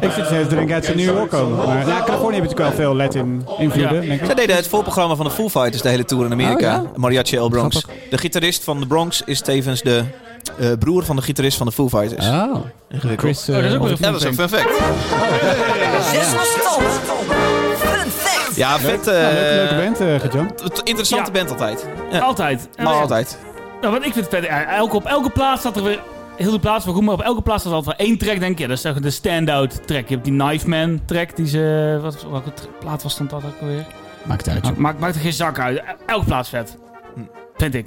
Ik 0.00 0.10
zit 0.12 0.24
steeds 0.26 0.48
te 0.48 0.54
denken 0.54 0.74
uit 0.74 0.84
ze 0.84 0.94
New 0.94 1.04
York 1.16 1.30
komen. 1.30 1.56
Maar 1.66 1.86
ja, 1.88 2.02
Californië 2.04 2.34
heeft 2.40 2.48
natuurlijk 2.50 2.58
wel 2.58 2.72
veel 2.86 2.94
Latin 2.94 3.44
invloeden, 3.58 3.94
Ja. 3.94 4.00
denk 4.08 4.20
ik. 4.20 4.26
Zij 4.26 4.34
deden 4.34 4.56
het 4.56 4.68
voorprogramma 4.68 5.14
van 5.14 5.24
de 5.26 5.30
Foo 5.32 5.48
Fighters 5.48 5.82
de 5.82 5.88
hele 5.88 6.04
tour 6.04 6.24
in 6.24 6.32
Amerika. 6.32 6.76
Oh, 6.78 6.82
ja? 6.84 6.90
Mariachi 6.96 7.36
El 7.36 7.48
Bronx. 7.48 7.76
Grappig. 7.76 8.10
De 8.10 8.18
gitarist 8.18 8.64
van 8.64 8.80
de 8.80 8.86
Bronx 8.86 9.22
is 9.24 9.40
tevens 9.40 9.82
de 9.82 10.02
eh, 10.58 10.68
broer 10.78 11.04
van 11.04 11.16
de 11.16 11.22
gitarist 11.22 11.56
van 11.56 11.66
de 11.66 11.72
Foo 11.72 11.88
Fighters. 11.88 12.26
Oh. 12.28 12.54
Chris... 13.16 13.48
eh, 13.48 13.56
Oh, 13.56 13.62
dat 13.62 13.70
is 13.70 13.76
ook 13.78 13.82
weer 13.82 13.96
Ja, 14.00 14.10
dat 14.10 14.20
is 14.20 14.26
een 14.26 14.34
fun 14.34 14.48
fact. 14.48 14.80
Ja, 18.56 18.78
vet. 18.78 19.06
eh, 19.06 19.14
ja, 19.22 19.30
leuke, 19.32 19.54
leuke 19.54 19.74
band, 19.74 20.00
eh 20.00 20.78
Interessante 20.84 21.30
Ja. 21.32 21.38
band 21.38 21.50
altijd. 21.50 21.86
Ja, 22.12 22.18
Altijd. 22.18 22.68
Altijd. 22.84 23.38
Nou, 23.82 23.94
wat 23.94 24.04
ik 24.06 24.12
vind 24.12 24.24
het 24.30 24.34
vet. 24.34 24.44
ja, 24.44 24.76
Elke, 24.76 24.96
op 24.96 25.04
elke 25.06 25.30
plaats 25.30 25.60
staat 25.60 25.76
er 25.76 25.82
weer... 25.82 26.00
Heel 26.36 26.50
de 26.50 26.58
plaats 26.58 26.84
wel 26.84 26.94
goed, 26.94 27.02
maar 27.04 27.14
op 27.14 27.20
elke 27.20 27.42
plaats 27.42 27.60
staat 27.62 27.72
altijd 27.72 27.96
wel 27.96 28.06
één 28.06 28.18
track, 28.18 28.40
denk 28.40 28.52
ik. 28.52 28.58
Ja, 28.58 28.66
dat 28.66 28.78
is 28.78 28.84
echt 28.84 29.02
de 29.02 29.10
stand-out 29.10 29.86
track. 29.86 30.08
Je 30.08 30.14
hebt 30.14 30.24
die 30.26 30.38
Knife 30.38 30.68
Man 30.68 31.00
track, 31.06 31.36
die 31.36 31.46
ze... 31.46 31.98
Wat, 32.02 32.26
welke 32.30 32.52
plaat 32.80 33.02
was 33.02 33.16
dan 33.16 33.26
dat 33.26 33.44
ook 33.44 33.60
alweer? 33.60 33.86
Maakt 34.22 34.44
het 34.46 34.54
uit. 34.54 34.64
Maakt, 34.64 34.76
maakt, 34.76 34.98
maakt 34.98 35.14
er 35.14 35.20
geen 35.20 35.32
zak 35.32 35.58
uit. 35.58 35.82
Elke 36.06 36.24
plaats 36.24 36.48
vet. 36.48 36.76
Vind 37.56 37.74
ik. 37.74 37.86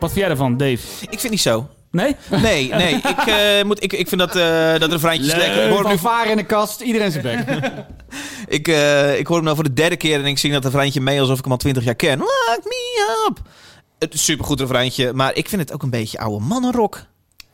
Wat 0.00 0.12
vind 0.12 0.20
jij 0.20 0.28
ervan, 0.28 0.56
Dave? 0.56 0.78
Ik 1.10 1.20
vind 1.20 1.30
niet 1.30 1.40
zo. 1.40 1.68
Nee? 1.90 2.16
Nee, 2.30 2.68
nee. 2.74 2.94
Ik, 2.94 3.26
eh, 3.26 3.64
moet, 3.64 3.82
ik, 3.82 3.92
ik 3.92 4.08
vind 4.08 4.20
dat, 4.20 4.36
eh 4.36 4.78
dat 4.78 4.92
refreintje 4.92 5.26
Leuk. 5.26 5.36
slecht. 5.36 5.56
Ik 5.64 5.68
hoor, 5.70 5.82
nu, 5.82 5.88
Van 5.88 5.98
varen 5.98 6.30
in 6.30 6.36
de 6.36 6.44
kast, 6.44 6.80
iedereen 6.80 7.10
zijn 7.12 7.22
bek. 7.22 7.58
ik, 8.58 8.68
eh, 8.68 9.18
ik 9.18 9.26
hoor 9.26 9.36
hem 9.36 9.44
nou 9.44 9.56
voor 9.56 9.64
de 9.64 9.72
derde 9.72 9.96
keer 9.96 10.18
en 10.18 10.26
ik 10.26 10.38
zing 10.38 10.52
dat 10.52 10.64
refreintje 10.64 11.00
mee 11.00 11.20
alsof 11.20 11.38
ik 11.38 11.42
hem 11.44 11.52
al 11.52 11.58
twintig 11.58 11.84
jaar 11.84 11.94
ken. 11.94 12.18
Lock 12.18 12.60
me 12.64 13.24
up. 13.28 13.38
Het 14.04 14.14
is 14.14 14.24
supergoed 14.24 14.60
refreintje, 14.60 15.12
maar 15.12 15.34
ik 15.34 15.48
vind 15.48 15.60
het 15.62 15.72
ook 15.72 15.82
een 15.82 15.90
beetje 15.90 16.18
oude 16.18 16.44
mannenrock. 16.44 17.02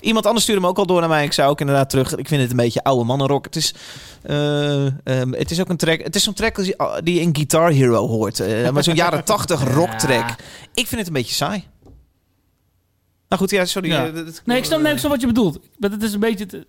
Iemand 0.00 0.26
anders 0.26 0.42
stuurde 0.44 0.60
hem 0.60 0.70
ook 0.70 0.78
al 0.78 0.86
door 0.86 1.00
naar 1.00 1.08
mij. 1.08 1.24
Ik 1.24 1.32
zou 1.32 1.50
ook 1.50 1.60
inderdaad 1.60 1.90
terug. 1.90 2.16
Ik 2.16 2.28
vind 2.28 2.40
het 2.40 2.50
een 2.50 2.56
beetje 2.56 2.82
oude 2.82 3.04
mannenrock. 3.04 3.44
Het 3.44 3.56
is, 3.56 3.74
eh, 4.22 4.86
ehm, 4.86 5.32
het 5.32 5.50
is 5.50 5.60
ook 5.60 5.68
een 5.68 5.76
track. 5.76 6.02
Het 6.02 6.14
is 6.16 6.22
zo'n 6.22 6.34
track 6.34 6.56
die, 7.04 7.20
in 7.20 7.34
Guitar 7.36 7.70
Hero 7.70 8.06
hoort. 8.08 8.40
eh, 8.40 8.70
maar 8.70 8.82
zo'n 8.84 8.94
jaren 9.04 9.24
tachtig 9.24 9.74
rock 9.74 9.90
track. 9.90 10.28
Ik 10.74 10.86
vind 10.86 10.98
het 11.00 11.06
een 11.06 11.12
beetje 11.12 11.34
saai. 11.34 11.64
Nou 13.28 13.42
goed, 13.42 13.50
ja, 13.50 13.64
sorry. 13.64 13.88
Ja. 13.90 14.06
eh, 14.06 14.12
Nee, 14.44 14.58
ik 14.58 14.64
snap, 14.64 14.80
nee, 14.80 14.92
ik 14.92 14.98
snap 14.98 15.10
wat 15.10 15.20
je 15.20 15.26
bedoelt. 15.26 15.58
Maar 15.78 15.90
het 15.90 16.02
is 16.02 16.12
een 16.12 16.20
beetje... 16.20 16.46
te- 16.46 16.66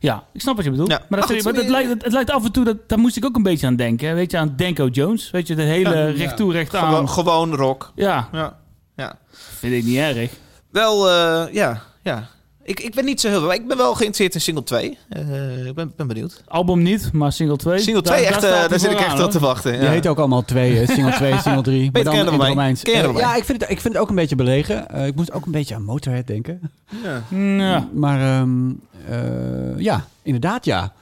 ja, 0.00 0.24
ik 0.32 0.40
snap 0.40 0.56
wat 0.56 0.64
je 0.64 0.70
bedoelt. 0.70 0.90
Ja. 0.90 1.02
Maar, 1.08 1.20
dat, 1.20 1.30
goed, 1.30 1.44
maar 1.44 1.54
het, 1.54 1.64
eh, 1.64 1.70
lijkt, 1.70 1.88
het, 1.88 2.02
het 2.04 2.12
lijkt 2.12 2.30
af 2.30 2.44
en 2.44 2.52
toe... 2.52 2.64
Dat, 2.64 2.76
daar 2.88 2.98
moest 2.98 3.16
ik 3.16 3.24
ook 3.24 3.36
een 3.36 3.42
beetje 3.42 3.66
aan 3.66 3.76
denken. 3.76 4.14
Weet 4.14 4.30
je, 4.30 4.38
aan 4.38 4.52
Denko 4.56 4.86
Jones. 4.86 5.30
Weet 5.30 5.46
je, 5.46 5.54
de 5.54 5.62
hele 5.62 5.96
Ja, 5.96 6.04
recht 6.10 6.36
toe, 6.36 6.52
recht 6.52 6.74
aan. 6.74 6.88
Gewoon, 6.88 7.08
gewoon 7.08 7.54
rock. 7.54 7.92
Ja, 7.94 8.28
Ja. 8.32 8.58
Ja. 9.00 9.18
vind 9.58 9.72
ik 9.74 9.84
niet 9.84 9.96
erg. 9.96 10.30
Wel, 10.70 11.08
eh, 11.10 11.52
ja, 11.54 11.82
ja. 12.02 12.28
Ik, 12.62 12.80
ik 12.80 12.94
ben 12.94 13.04
niet 13.04 13.20
zo 13.20 13.28
heel 13.28 13.40
veel. 13.40 13.52
Ik 13.52 13.68
ben 13.68 13.76
wel 13.76 13.94
geïnteresseerd 13.94 14.34
in 14.34 14.40
single 14.40 14.62
2. 14.64 14.98
Eh, 15.08 15.66
ik 15.66 15.74
ben, 15.74 15.92
ben 15.96 16.06
benieuwd. 16.06 16.42
Album 16.48 16.82
niet, 16.82 17.12
maar 17.12 17.32
single 17.32 17.56
2. 17.56 17.78
Single 17.78 18.02
2, 18.02 18.24
echt, 18.24 18.42
eh, 18.44 18.68
daar 18.68 18.78
zit 18.78 18.90
ik 18.90 19.00
echt 19.00 19.22
op 19.22 19.30
te 19.30 19.38
wachten. 19.38 19.72
Die 19.72 19.82
Ja. 19.82 19.90
heet 19.90 20.06
ook 20.06 20.18
allemaal 20.18 20.44
twee, 20.44 20.76
hè? 20.76 20.86
single 20.86 21.12
2, 21.12 21.38
single 21.42 21.62
3. 21.62 21.90
Maar 21.92 22.04
dan 22.04 22.14
in 22.14 22.26
het. 22.26 22.28
Romeins. 22.34 22.82
Ja, 22.82 23.34
ik 23.36 23.44
vind, 23.44 23.60
het, 23.60 23.70
ik 23.70 23.80
vind 23.80 23.94
het 23.94 24.02
ook 24.02 24.08
een 24.08 24.14
beetje 24.14 24.36
belegen. 24.36 24.88
Eh, 24.90 25.06
ik 25.06 25.14
moest 25.14 25.32
ook 25.32 25.46
een 25.46 25.52
beetje 25.52 25.74
aan 25.74 25.84
Motorhead 25.84 26.26
denken. 26.26 26.70
Ja. 27.02 27.22
Ja. 27.38 27.88
Maar 27.92 28.20
ehm, 28.40 28.70
eh, 29.08 29.78
ja, 29.78 30.04
inderdaad 30.22 30.64
ja. 30.64 30.92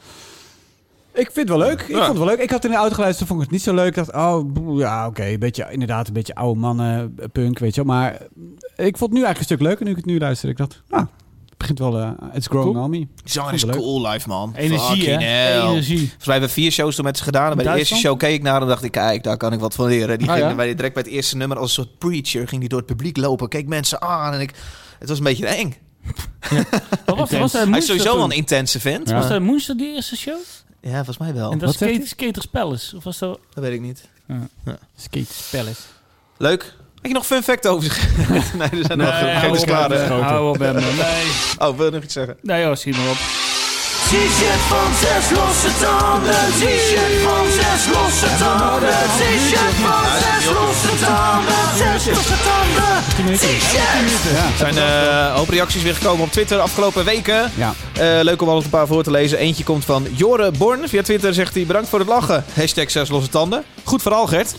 Ik 1.15 1.31
vind 1.33 1.49
het 1.49 1.59
wel 1.59 1.67
leuk. 1.69 1.81
Ik 1.81 1.89
Ja. 1.89 1.95
vond 1.97 2.09
het 2.09 2.19
wel 2.19 2.27
leuk. 2.27 2.39
Ik 2.39 2.51
had 2.51 2.65
in 2.65 2.71
de 2.71 2.77
auto 2.77 2.95
geluisterd, 2.95 3.29
vond 3.29 3.41
ik 3.41 3.47
het 3.47 3.55
niet 3.57 3.65
zo 3.65 3.75
leuk. 3.75 3.87
Ik 3.89 3.95
dacht, 3.95 4.13
oh, 4.15 4.79
ja, 4.79 5.07
oké, 5.07 5.25
een 5.25 5.39
beetje, 5.39 5.67
inderdaad, 5.71 6.07
een 6.07 6.13
beetje 6.13 6.35
oude 6.35 6.61
mannen, 6.61 7.15
eh, 7.19 7.25
punk, 7.33 7.59
weet 7.59 7.75
je 7.75 7.85
wel. 7.85 7.95
Maar 7.95 8.13
ik 8.77 8.97
vond 8.97 9.01
het 9.01 9.11
nu 9.11 9.25
eigenlijk 9.25 9.39
een 9.39 9.45
stuk 9.45 9.61
leuker 9.61 9.85
nu 9.85 9.91
ik 9.91 9.97
het 9.97 10.07
nu 10.07 10.19
luister. 10.19 10.49
Ik 10.49 10.57
dacht, 10.57 10.83
ah, 10.91 10.99
het 11.49 11.59
begint 11.59 11.79
wel, 11.79 11.99
eh 11.99 12.11
it's 12.35 12.47
growing 12.47 12.73
Cool. 12.73 12.85
on 12.85 12.91
me. 12.91 13.07
Is 13.53 13.65
Leuk. 13.65 13.75
cool 13.77 14.09
live, 14.09 14.29
man. 14.29 14.53
Energie, 14.57 14.87
Fucking 15.03 15.21
hè? 15.21 15.27
hell. 15.27 15.61
Energie. 15.63 15.99
Volgens 15.99 16.27
mij 16.27 16.35
hebben 16.39 16.55
we 16.55 16.61
vier 16.61 16.71
shows 16.71 16.95
toen 16.97 17.05
met 17.05 17.17
ze 17.19 17.23
gedaan. 17.25 17.51
En 17.51 17.57
bij 17.57 17.73
de 17.73 17.79
eerste 17.79 17.95
show 17.95 18.19
keek 18.19 18.35
ik 18.35 18.43
naar 18.43 18.63
en 18.63 18.69
dacht 18.69 18.83
ik, 18.85 18.91
kijk, 18.91 19.23
daar 19.23 19.37
kan 19.37 19.53
ik 19.53 19.61
wat 19.61 19.75
van 19.75 19.87
leren. 19.87 20.19
Die 20.19 20.29
Ah, 20.29 20.35
ging 20.37 20.49
ja? 20.49 20.55
bij, 20.55 20.75
direct 20.75 20.95
bij 20.95 21.03
het 21.03 21.13
eerste 21.13 21.37
nummer 21.37 21.59
als 21.59 21.77
een 21.77 21.85
soort 21.85 21.99
preacher. 21.99 22.49
Ging 22.49 22.61
die 22.61 22.69
door 22.69 22.79
het 22.79 22.87
publiek 22.89 23.17
lopen, 23.17 23.49
keek 23.49 23.67
mensen 23.67 24.03
aan. 24.03 24.33
En 24.33 24.41
ik, 24.41 24.53
het 24.99 25.09
was 25.09 25.19
een 25.19 25.25
beetje 25.25 25.47
eng. 25.47 25.75
Wat 27.07 27.31
was, 27.31 27.53
Hij 27.53 27.79
is 27.79 27.87
sowieso 27.87 28.15
wel 28.17 28.25
een 28.25 28.31
intense 28.31 28.81
vent. 28.81 29.09
Ja. 29.09 29.15
Was 29.15 29.29
dat 29.29 29.41
Moonster 29.41 29.77
die 29.77 29.95
eerste 29.95 30.17
show? 30.17 30.37
Ja, 30.81 30.95
volgens 30.95 31.18
mij 31.18 31.35
wel. 31.35 31.51
En 31.53 31.59
dat 31.59 31.68
Wat 31.68 31.79
zegt 31.79 31.95
skate, 31.95 32.09
Skaters 32.09 32.47
Palace? 32.47 32.97
Of 32.97 33.05
was 33.05 33.18
dat... 33.18 33.41
Dat 33.55 33.64
weet 33.64 33.72
ik 33.72 33.81
niet. 33.81 34.09
Skate 34.97 35.35
Palace. 35.51 35.81
Leuk. 36.37 36.74
Ik 37.01 37.07
je 37.07 37.12
nog 37.12 37.26
fun 37.26 37.43
fact 37.43 37.66
over 37.66 37.85
zich? 37.85 38.16
nee, 38.55 38.68
er 38.68 38.85
zijn 38.85 38.99
nog 38.99 39.18
geen 39.18 39.35
hou 39.37 39.55
is 39.55 39.62
op, 39.62 39.68
hè? 39.68 40.07
Hou 40.07 40.49
op. 40.49 40.59
Nee. 40.59 40.72
Oh, 41.59 41.76
wil 41.76 41.85
je 41.85 41.91
nog 41.91 42.03
iets 42.03 42.12
zeggen? 42.12 42.37
Nee 42.43 42.62
joh, 42.62 42.74
schiet 42.74 42.97
maar 42.97 43.11
op. 43.11 43.47
T-shirt 44.09 44.63
van 44.69 44.95
zes 44.95 45.31
losse 45.31 45.71
tanden. 45.81 46.33
T-shirt 46.33 47.21
van 47.23 47.47
zes 47.47 47.95
losse 47.95 48.27
tanden. 48.39 48.89
T-shirt 49.19 49.77
van 49.85 50.05
zes 50.21 50.45
losse 50.53 51.05
tanden. 51.05 51.55
Zes 51.77 52.15
losse 52.15 52.35
tanden. 52.45 53.37
T-shirt. 53.37 54.33
Ja. 54.33 54.67
Er 54.67 54.73
zijn 54.73 54.77
eh, 54.79 55.27
een 55.29 55.33
hoop 55.33 55.49
reacties 55.49 55.83
weer 55.83 55.95
gekomen 55.95 56.25
op 56.25 56.33
Twitter 56.33 56.59
afgelopen 56.59 57.05
weken. 57.05 57.53
Ja. 57.55 57.75
Eh, 57.93 58.23
leuk 58.23 58.43
om 58.43 58.49
alles 58.49 58.65
een 58.65 58.71
paar 58.71 58.87
voor 58.87 59.03
te 59.03 59.11
lezen. 59.11 59.39
Eentje 59.39 59.65
komt 59.65 59.85
van 59.85 60.07
Jore 60.15 60.51
Born. 60.51 60.89
Via 60.89 61.03
Twitter 61.03 61.35
zegt 61.35 61.55
hij 61.55 61.67
bedankt 61.67 61.89
voor 61.89 61.99
het 61.99 62.09
lachen. 62.09 62.45
Hashtag 62.55 62.91
zes 62.91 63.09
losse 63.09 63.31
tanden. 63.31 63.65
Goed 63.85 64.03
verhaal, 64.03 64.27
Gert. 64.27 64.55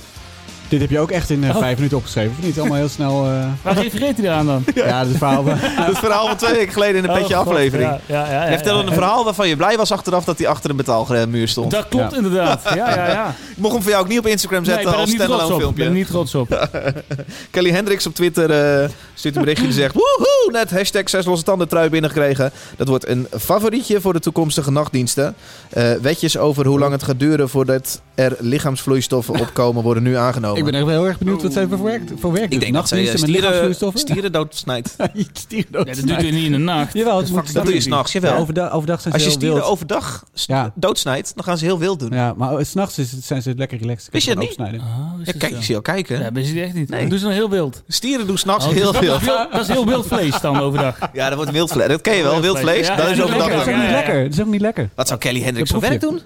Dit 0.70 0.82
heb 0.82 0.90
je 0.90 1.00
ook 1.00 1.12
echt 1.12 1.30
in 1.30 1.44
eh, 1.44 1.50
Oh. 1.50 1.58
vijf 1.58 1.76
minuten 1.76 1.98
opgeschreven, 1.98 2.32
of 2.40 2.46
niet? 2.46 2.60
Allemaal 2.60 2.78
heel 2.78 2.90
snel... 2.90 3.26
eh, 3.26 3.46
Waar 3.62 3.78
refereert 3.82 4.18
hij 4.18 4.26
eraan 4.26 4.46
dan? 4.46 4.64
ja, 4.76 5.04
dat 5.06 5.18
verhaal. 5.18 5.46
Het 5.90 5.98
verhaal 5.98 6.28
van 6.28 6.36
twee 6.38 6.54
weken 6.54 6.74
geleden 6.74 7.04
in 7.04 7.10
een 7.10 7.16
petje 7.20 7.34
Oh, 7.34 7.40
God, 7.40 7.48
aflevering. 7.48 7.90
Ja, 7.90 8.00
ja, 8.06 8.26
ja, 8.26 8.32
ja, 8.44 8.50
Je 8.50 8.56
vertelde 8.56 8.82
ja. 8.84 8.88
een 8.88 8.94
verhaal 8.94 9.24
waarvan 9.24 9.48
je 9.48 9.56
blij 9.56 9.78
was 9.78 9.92
achteraf 9.92 10.24
dat 10.26 10.38
hij 10.38 10.48
achter 10.48 10.70
een 10.70 10.76
betaalmuur 10.76 11.48
stond. 11.48 11.72
Dat 11.72 11.88
klopt 11.88 12.12
Ja. 12.12 12.18
inderdaad. 12.18 12.62
Ja, 12.64 12.76
ja, 12.76 13.08
ja. 13.12 13.28
Ik 13.56 13.58
mocht 13.58 13.74
hem 13.74 13.82
voor 13.84 13.92
jou 13.92 14.04
ook 14.04 14.10
niet 14.10 14.20
op 14.20 14.28
Instagram 14.28 14.64
Nee, 14.64 14.74
zetten 14.74 14.92
er 14.94 14.98
als 15.00 15.10
standalone 15.12 15.54
op. 15.54 15.60
Ik 15.60 15.60
ben 15.60 15.68
er 15.68 15.74
filmpje. 15.76 15.90
niet 15.90 16.08
trots 16.08 16.36
op. 16.36 16.70
Kelly 17.52 17.72
Hendricks 17.72 18.06
op 18.08 18.16
Twitter 18.16 18.52
eh, 18.84 18.90
stuurt 19.14 19.36
een 19.36 19.42
berichtje 19.42 19.66
die 19.66 19.74
zegt... 19.76 19.94
Woehoe, 19.94 20.50
net 20.52 20.72
hashtag 20.72 21.10
zes 21.10 21.26
losse 21.26 21.44
tanden 21.46 21.68
trui 21.68 21.90
binnengekregen. 21.90 22.52
Dat 22.78 22.88
wordt 22.88 23.08
een 23.08 23.28
favorietje 23.40 24.02
voor 24.02 24.14
de 24.14 24.20
toekomstige 24.20 24.72
nachtdiensten. 24.72 25.36
Eh, 25.70 25.92
wetjes 26.02 26.38
over 26.38 26.66
hoe 26.66 26.80
lang 26.80 26.92
het 26.92 27.04
gaat 27.04 27.20
duren 27.20 27.50
voordat 27.50 28.02
er 28.16 28.36
lichaamsvloeistoffen 28.40 29.40
opkomen 29.40 29.84
worden 29.84 30.04
nu 30.04 30.16
aangenomen. 30.16 30.59
Ik 30.60 30.66
ben 30.66 30.74
echt 30.74 30.84
wel 30.86 30.94
heel 31.00 31.08
erg 31.08 31.18
benieuwd 31.18 31.42
wat 31.42 31.54
zij 31.54 31.68
voor 31.68 31.84
werk, 31.84 32.02
voor 32.20 32.32
werk 32.32 32.52
Ik 32.54 32.60
denk 32.60 32.74
dat 32.74 32.88
zij 32.88 33.10
eh, 33.10 33.16
stieren, 33.16 33.76
stieren 33.94 34.32
doodsnijdt. 34.32 34.96
stieren. 35.34 35.68
Ja, 35.72 35.84
dat 35.84 35.96
doet 35.96 36.10
hij 36.12 36.32
niet 36.32 36.46
in 36.46 36.52
de 36.52 36.58
nacht. 36.58 36.94
Jawel, 36.94 37.18
het 37.18 37.28
Dat 37.28 37.36
moet- 37.36 37.54
Dat 37.54 37.66
doe 37.66 37.74
je 37.74 37.82
s'nachts, 37.82 38.12
jawel. 38.12 38.34
Ja, 38.34 38.38
overdag, 38.40 38.72
overdag 38.72 39.02
zijn 39.02 39.14
ze 39.14 39.20
Als 39.20 39.28
je 39.30 39.36
stieren 39.38 39.58
wild. 39.58 39.70
overdag 39.70 40.24
st- 40.34 40.48
Ja. 40.48 40.72
doodsnijdt, 40.76 41.32
dan 41.36 41.44
gaan 41.44 41.58
ze 41.58 41.66
heel 41.66 41.80
wild 41.80 42.00
doen. 42.00 42.10
Ja, 42.12 42.34
maar 42.38 42.66
s'nachts 42.66 43.00
zijn 43.22 43.42
ze 43.42 43.54
lekker 43.58 43.78
relaxed. 43.78 44.12
Wist 44.12 44.26
je 44.26 44.32
gewoon 44.32 44.48
opsnijden. 44.48 44.80
Oh, 44.80 44.86
Ja, 45.20 45.26
dat 45.26 45.38
kijk, 45.38 45.52
ik 45.52 45.58
zie 45.62 45.70
jou 45.72 45.82
kijken. 45.82 46.20
Ja, 46.22 46.32
ben 46.32 46.54
je 46.54 46.62
echt 46.62 46.74
niet. 46.74 46.90
Nee. 46.90 47.02
Dat 47.02 47.10
doen 47.10 47.20
ze 47.20 47.26
dan 47.26 47.34
heel 47.34 47.50
wild. 47.50 47.84
Stieren 47.88 48.28
doen 48.28 48.38
s'nachts 48.38 48.66
Oh, 48.66 48.72
heel 48.72 48.92
dat, 48.92 49.04
veel. 49.04 49.20
dat 49.52 49.62
is 49.62 49.68
heel 49.68 49.86
wild 49.86 50.08
vlees 50.08 50.40
dan 50.42 50.60
overdag. 50.60 50.98
Ja, 51.14 51.28
dat 51.28 51.38
wordt 51.38 51.52
wildvlees. 51.52 51.88
Dat 51.88 52.02
ken 52.02 52.16
je 52.16 52.24
wel, 52.24 52.42
wildvlees. 52.42 52.88
Ja, 52.88 52.96
dat 52.96 53.10
is 53.10 53.18
dat 53.18 53.26
overdag 53.26 53.50
Dat 53.52 53.68
is 53.68 53.74
ook. 53.74 53.80
niet 53.82 53.90
lekker. 53.92 54.24
Dat 54.24 54.34
is 54.34 54.40
ook 54.42 54.48
niet 54.48 54.62
lekker. 54.62 54.90
Wat 54.96 55.08
zou 55.08 55.20
Kelly 55.20 55.42
Hendricks 55.42 55.70
voor 55.72 55.80
Dat 55.80 55.90
werk 55.90 56.02
doen? 56.02 56.22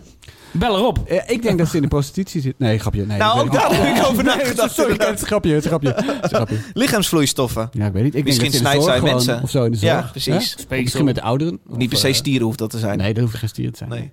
Bel 0.53 0.75
erop. 0.77 1.03
Eh, 1.07 1.29
ik 1.29 1.41
denk 1.41 1.57
dat 1.57 1.67
ze 1.67 1.75
in 1.75 1.81
de 1.81 1.87
prostitutie 1.87 2.41
zit. 2.41 2.59
Nee, 2.59 2.79
grapje. 2.79 3.05
Nee, 3.05 3.17
Nou, 3.17 3.39
ik 3.39 3.45
ook 3.45 3.51
daar 3.53 3.85
heb 3.85 3.97
ik 3.97 4.05
over 4.09 4.23
nagedacht. 4.23 4.73
Sorry, 4.73 4.91
het 4.93 5.01
is 5.15 5.21
een 5.21 5.27
grapje. 5.27 5.53
Het 5.53 5.63
is 5.63 5.69
grapje. 5.69 5.87
Het 5.93 6.05
is 6.05 6.11
een 6.21 6.29
grapje. 6.35 6.57
Lichaamsvloeistoffen. 6.73 7.69
Ja, 7.71 7.85
ik 7.85 7.93
weet 7.93 8.03
niet. 8.03 8.15
Ik 8.15 8.23
Misschien 8.23 8.51
denk 8.51 8.63
dat 8.63 8.71
ze 8.71 8.77
in 8.77 8.81
snijdt 8.81 8.85
de 8.85 8.91
zorg 8.91 8.99
zij 8.99 9.09
gewoon- 9.09 9.25
mensen. 9.25 9.43
Of 9.43 9.49
zo 9.49 9.63
in 9.65 9.71
de 9.71 9.77
zorg. 9.77 9.93
Ja, 9.93 10.09
precies. 10.11 10.55
Misschien 10.69 11.05
met 11.05 11.15
de 11.15 11.21
ouderen. 11.21 11.59
Niet 11.67 11.87
per 11.89 11.97
Of, 11.97 12.03
se 12.03 12.07
eh, 12.07 12.13
stieren 12.13 12.45
hoeft 12.45 12.57
dat 12.59 12.69
te 12.69 12.79
zijn. 12.79 12.97
Nee, 12.97 13.13
dat 13.13 13.23
hoeft 13.23 13.35
geen 13.35 13.49
stier 13.49 13.71
te 13.71 13.77
zijn. 13.77 13.89
Nee. 13.89 14.11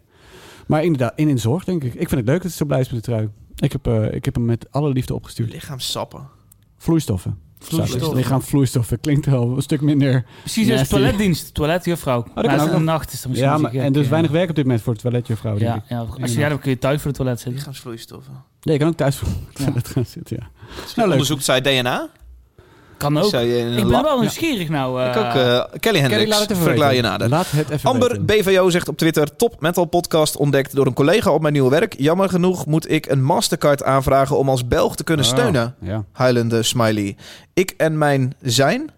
Maar 0.66 0.84
inderdaad, 0.84 1.12
in 1.16 1.28
de 1.28 1.36
zorg 1.40 1.64
denk 1.64 1.84
ik. 1.84 1.92
Ik 1.94 2.08
vind 2.08 2.20
het 2.20 2.26
leuk 2.28 2.42
dat 2.42 2.50
ze 2.50 2.56
zo 2.56 2.64
blij 2.64 2.80
is 2.80 2.90
met 2.90 3.04
de 3.04 3.10
trui. 3.10 3.28
Ik 3.56 3.72
heb, 3.72 3.86
eh, 3.86 4.12
ik 4.12 4.24
heb 4.24 4.34
hem 4.34 4.44
met 4.44 4.66
alle 4.70 4.88
liefde 4.92 5.14
opgestuurd. 5.14 5.52
Lichaamssappen. 5.52 6.28
Vloeistoffen. 6.78 7.38
Vloeistoffen. 7.60 8.16
Lichaamvloeistoffen. 8.16 9.00
Klinkt 9.00 9.26
wel 9.26 9.56
een 9.56 9.62
stuk 9.62 9.80
minder... 9.80 10.24
Precies, 10.40 10.66
Nasty. 10.66 10.88
toiletdienst. 10.88 11.54
Toiletjuffrouw. 11.54 12.22
kan 12.22 12.30
Maar 12.34 12.44
ook 12.44 12.50
als 12.50 12.60
het 12.60 12.70
nog. 12.70 12.78
een 12.80 12.84
nacht 12.86 13.12
is 13.12 13.20
dan 13.22 13.30
misschien 13.30 13.50
Ja, 13.52 13.58
maar, 13.58 13.74
en 13.74 13.92
dus 13.92 14.04
ja. 14.04 14.10
weinig 14.10 14.30
werk 14.30 14.48
op 14.50 14.54
dit 14.54 14.64
moment 14.64 14.82
voor 14.82 14.92
het 14.92 15.02
toiletjuffrouw. 15.02 15.56
denk 15.58 15.70
Ja, 15.70 15.74
ik. 15.76 15.82
ja, 15.88 16.22
als 16.22 16.32
je, 16.32 16.38
ja, 16.38 16.48
dan 16.48 16.58
kun 16.58 16.70
je 16.70 16.78
thuis 16.78 16.96
voor 16.98 17.06
het 17.06 17.16
toilet 17.16 17.36
zitten. 17.40 17.54
Lichaamsvloeistoffen. 17.58 18.32
Ja, 18.60 18.72
je 18.72 18.78
kan 18.78 18.88
ook 18.88 18.96
thuis 18.96 19.16
voor 19.16 19.28
het 19.28 19.56
toilet 19.64 19.88
gaan 19.88 20.06
zitten, 20.06 20.36
ja. 20.40 20.48
Nou, 20.76 21.08
leuk. 21.08 21.10
Onderzoekt 21.10 21.44
zij 21.44 21.60
DNA? 21.60 22.08
Kan 23.00 23.18
ook. 23.18 23.30
Zou 23.30 23.44
je 23.44 23.58
in 23.58 23.66
een 23.66 23.72
Ik 23.72 23.82
ben 23.82 23.90
lab- 23.90 24.02
wel 24.04 24.20
nieuwsgierig 24.20 24.68
nou. 24.68 25.02
Ik 25.08 25.14
eh, 25.14 25.20
ook. 25.20 25.26
eh, 25.26 25.32
Kelly 25.34 25.78
Kelly, 25.80 25.98
Hendricks. 25.98 26.30
laat 26.30 26.40
het 26.40 26.50
even 26.50 26.62
Verklaar 26.62 26.88
je 26.88 26.94
weten. 26.94 27.10
nader. 27.10 27.28
Laat 27.28 27.50
het 27.50 27.70
even 27.70 27.90
Amber 27.90 28.08
weten. 28.08 28.26
BVO 28.26 28.70
zegt 28.70 28.88
op 28.88 28.96
Twitter: 28.96 29.36
Top 29.36 29.60
Metal 29.60 29.84
Podcast 29.84 30.36
ontdekt 30.36 30.74
door 30.74 30.86
een 30.86 30.92
collega 30.94 31.30
op 31.30 31.40
mijn 31.40 31.52
nieuwe 31.52 31.70
werk. 31.70 31.94
Jammer 31.98 32.28
genoeg 32.28 32.66
moet 32.66 32.90
ik 32.90 33.06
een 33.06 33.24
Mastercard 33.24 33.82
aanvragen 33.82 34.38
om 34.38 34.48
als 34.48 34.68
Belg 34.68 34.96
te 34.96 35.04
kunnen 35.04 35.24
Oh, 35.26 35.30
steunen. 35.32 35.74
Ja. 35.80 36.04
Huilende 36.12 36.62
smiley. 36.62 37.16
Ik 37.54 37.74
en 37.76 37.98
mijn 37.98 38.34
zijn. 38.42 38.90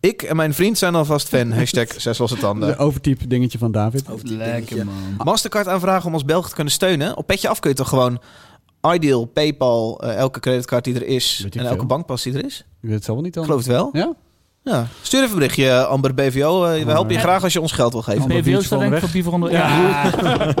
Ik 0.00 0.22
en 0.22 0.36
mijn 0.36 0.54
vriend 0.54 0.78
zijn 0.78 0.94
alvast 0.94 1.28
fan. 1.28 1.52
Hashtag 1.58 1.86
zes 1.96 2.18
losse 2.18 2.34
De 2.34 2.40
tanden. 2.40 2.78
overtype 2.78 3.26
dingetje 3.26 3.58
van 3.58 3.72
David. 3.72 4.04
Lekker 4.22 4.84
man. 4.84 4.94
Mastercard 5.24 5.68
aanvragen 5.68 6.06
om 6.06 6.12
als 6.12 6.24
Belg 6.24 6.48
te 6.48 6.54
kunnen 6.54 6.72
steunen. 6.72 7.16
Op 7.16 7.26
petje 7.26 7.48
af 7.48 7.60
kun 7.60 7.70
je 7.70 7.76
toch 7.76 7.88
gewoon 7.88 8.18
Ideal, 8.94 9.24
PayPal, 9.24 10.00
eh, 10.00 10.16
elke 10.16 10.40
creditcard 10.40 10.84
die 10.84 10.94
er 10.94 11.06
is 11.06 11.46
en 11.50 11.66
elke 11.66 11.86
bankpas 11.86 12.22
die 12.22 12.34
er 12.34 12.44
is. 12.44 12.58
Ik 12.58 12.64
weet 12.80 12.92
het 12.94 13.04
zal 13.04 13.14
wel 13.14 13.24
niet 13.24 13.34
dan. 13.34 13.42
Ik 13.42 13.48
geloof 13.48 13.64
het 13.64 13.72
wel. 13.74 13.90
Ja? 13.92 14.12
Ja. 14.62 14.86
Stuur 15.02 15.18
even 15.20 15.32
een 15.32 15.38
berichtje, 15.38 15.84
Amber 15.86 16.14
BVO. 16.14 16.64
eh, 16.64 16.84
we 16.84 16.90
helpen 16.90 17.12
je 17.14 17.18
graag 17.18 17.42
als 17.42 17.52
je 17.52 17.60
ons 17.60 17.72
geld 17.72 17.92
wil 17.92 18.02
geven. 18.02 18.22
Amber. 18.22 18.42
BVO 18.42 18.60
staat 18.60 18.78
denk 18.80 18.92
ik 18.94 18.98
voor 19.00 19.08
Biever 19.10 19.32
onder. 19.32 19.50
Ja. 19.52 20.10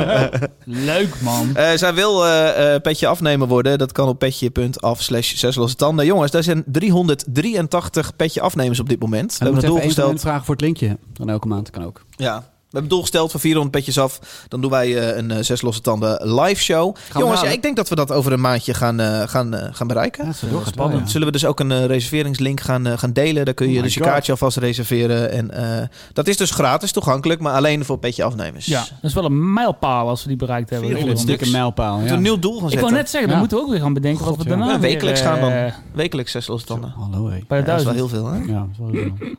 Leuk 0.64 1.20
man. 1.20 1.56
Eh, 1.56 1.70
zij 1.74 1.94
wil 1.94 2.24
eh, 2.26 2.74
eh, 2.74 2.82
petje 2.82 3.06
afnemen 3.06 3.48
worden. 3.48 3.78
Dat 3.78 3.92
kan 3.92 4.08
op 4.08 4.18
petje.af 4.18 5.02
slash 5.02 5.34
zes 5.34 5.56
losse 5.56 5.76
tanden. 5.76 6.06
Jongens, 6.06 6.30
daar 6.30 6.42
zijn 6.42 6.64
383 6.66 8.16
petje 8.16 8.40
afnemers 8.40 8.80
op 8.80 8.88
dit 8.88 9.00
moment. 9.00 9.32
We 9.32 9.38
En 9.38 9.44
hebben 9.44 9.60
we 9.60 9.66
het 9.66 9.76
even 9.76 9.86
één 9.86 9.94
doelgesteld. 9.94 10.20
vragen 10.30 10.44
voor 10.44 10.54
het 10.54 10.64
linkje. 10.64 10.98
Dan 11.12 11.28
elke 11.28 11.48
maand 11.48 11.70
kan 11.70 11.84
ook. 11.84 12.02
Ja. 12.10 12.54
We 12.76 12.82
hebben 12.82 13.00
doelgesteld 13.00 13.30
van 13.30 13.40
400 13.40 13.74
petjes 13.76 13.98
af. 13.98 14.18
Dan 14.48 14.60
doen 14.60 14.70
wij 14.70 14.98
eh, 14.98 15.16
een 15.16 15.30
eh, 15.30 15.42
zes 15.42 15.62
losse 15.62 15.80
tanden 15.80 16.34
live 16.40 16.62
show. 16.62 16.96
we 17.12 17.18
Jongens, 17.18 17.40
ja, 17.40 17.48
ik 17.48 17.62
denk 17.62 17.76
dat 17.76 17.88
we 17.88 17.94
dat 17.94 18.12
over 18.12 18.32
een 18.32 18.40
maandje 18.40 18.74
gaan, 18.74 19.00
eh, 19.00 19.22
gaan, 19.28 19.54
gaan 19.72 19.86
bereiken. 19.86 20.24
Ja, 20.26 20.32
spannend. 20.32 20.76
wel, 20.76 20.90
ja. 20.90 21.06
Zullen 21.06 21.26
we 21.26 21.32
dus 21.32 21.44
ook 21.44 21.60
een 21.60 21.86
reserveringslink 21.86 22.60
gaan, 22.60 22.98
gaan 22.98 23.12
delen? 23.12 23.44
Daar 23.44 23.54
kun 23.54 23.70
je 23.70 23.76
Oh 23.76 23.82
dus 23.82 23.94
je 23.94 24.00
kaartje 24.00 24.32
alvast 24.32 24.56
reserveren. 24.56 25.30
En 25.30 25.50
eh, 25.50 25.86
dat 26.12 26.26
is 26.28 26.36
dus 26.36 26.50
gratis 26.50 26.92
toegankelijk, 26.92 27.40
maar 27.40 27.54
alleen 27.54 27.84
voor 27.84 27.98
petje 27.98 28.24
afnemers. 28.24 28.66
Ja, 28.66 28.80
dat 28.80 28.88
is 29.02 29.14
wel 29.14 29.24
een 29.24 29.52
mijlpaal 29.52 30.08
als 30.08 30.22
we 30.22 30.28
die 30.28 30.36
bereikt 30.36 30.70
hebben. 30.70 30.88
400 30.88 31.18
Een 31.18 31.24
stuks. 31.26 31.38
dikke 31.42 31.56
mijlpaal. 31.58 31.98
Ja. 31.98 32.04
we 32.04 32.10
een 32.10 32.22
nieuw 32.22 32.38
doel 32.38 32.54
gaan 32.54 32.62
Ik 32.64 32.70
zetten. 32.70 32.80
wou 32.80 32.92
net 32.92 33.10
zeggen, 33.10 33.28
dan 33.30 33.30
Ja. 33.32 33.38
moeten 33.38 33.58
we 33.58 33.64
ook 33.64 33.70
weer 33.70 33.80
gaan 33.80 33.94
bedenken 33.94 34.24
wat 34.24 34.36
we 34.36 34.44
daarna 34.44 34.80
wekelijks 34.80 35.20
gaan 35.20 35.40
dan. 35.40 35.72
Wekelijks 35.92 36.32
zes 36.32 36.46
losse 36.46 36.66
tanden. 36.66 36.92
Hallo, 36.96 37.30
hé. 37.48 37.62
Dat 37.64 37.78
is 37.78 37.84
wel 37.84 37.94
heel 37.94 38.08
veel, 38.08 38.26
hè? 38.26 38.38
Ja, 38.38 38.58
dat 38.58 38.68
is 38.72 38.78
wel 38.78 38.88
heel 38.90 39.12
veel. 39.18 39.34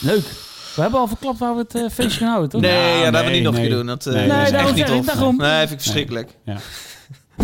Leuk. 0.00 0.50
We 0.74 0.82
hebben 0.82 1.00
al 1.00 1.08
verklapt 1.08 1.38
waar 1.38 1.54
we 1.54 1.60
het 1.60 1.74
eh, 1.74 1.82
feestje 1.92 2.18
gaan 2.18 2.28
houden, 2.28 2.50
toch? 2.50 2.60
Nee, 2.60 2.70
ja, 2.72 2.94
dat 2.94 3.02
hebben 3.02 3.20
we 3.20 3.26
nee, 3.28 3.34
niet 3.34 3.42
nog 3.42 3.54
nee. 3.54 3.68
doen. 3.68 3.86
Dat, 3.86 4.06
eh, 4.06 4.12
Nee, 4.14 4.42
is 4.42 4.50
echt 4.50 4.74
niet 4.74 4.86
tof. 4.86 5.06
daarom. 5.06 5.36
Nee, 5.36 5.58
vind 5.58 5.70
ik 5.70 5.80
verschrikkelijk. 5.80 6.30
Ja, 6.44 6.56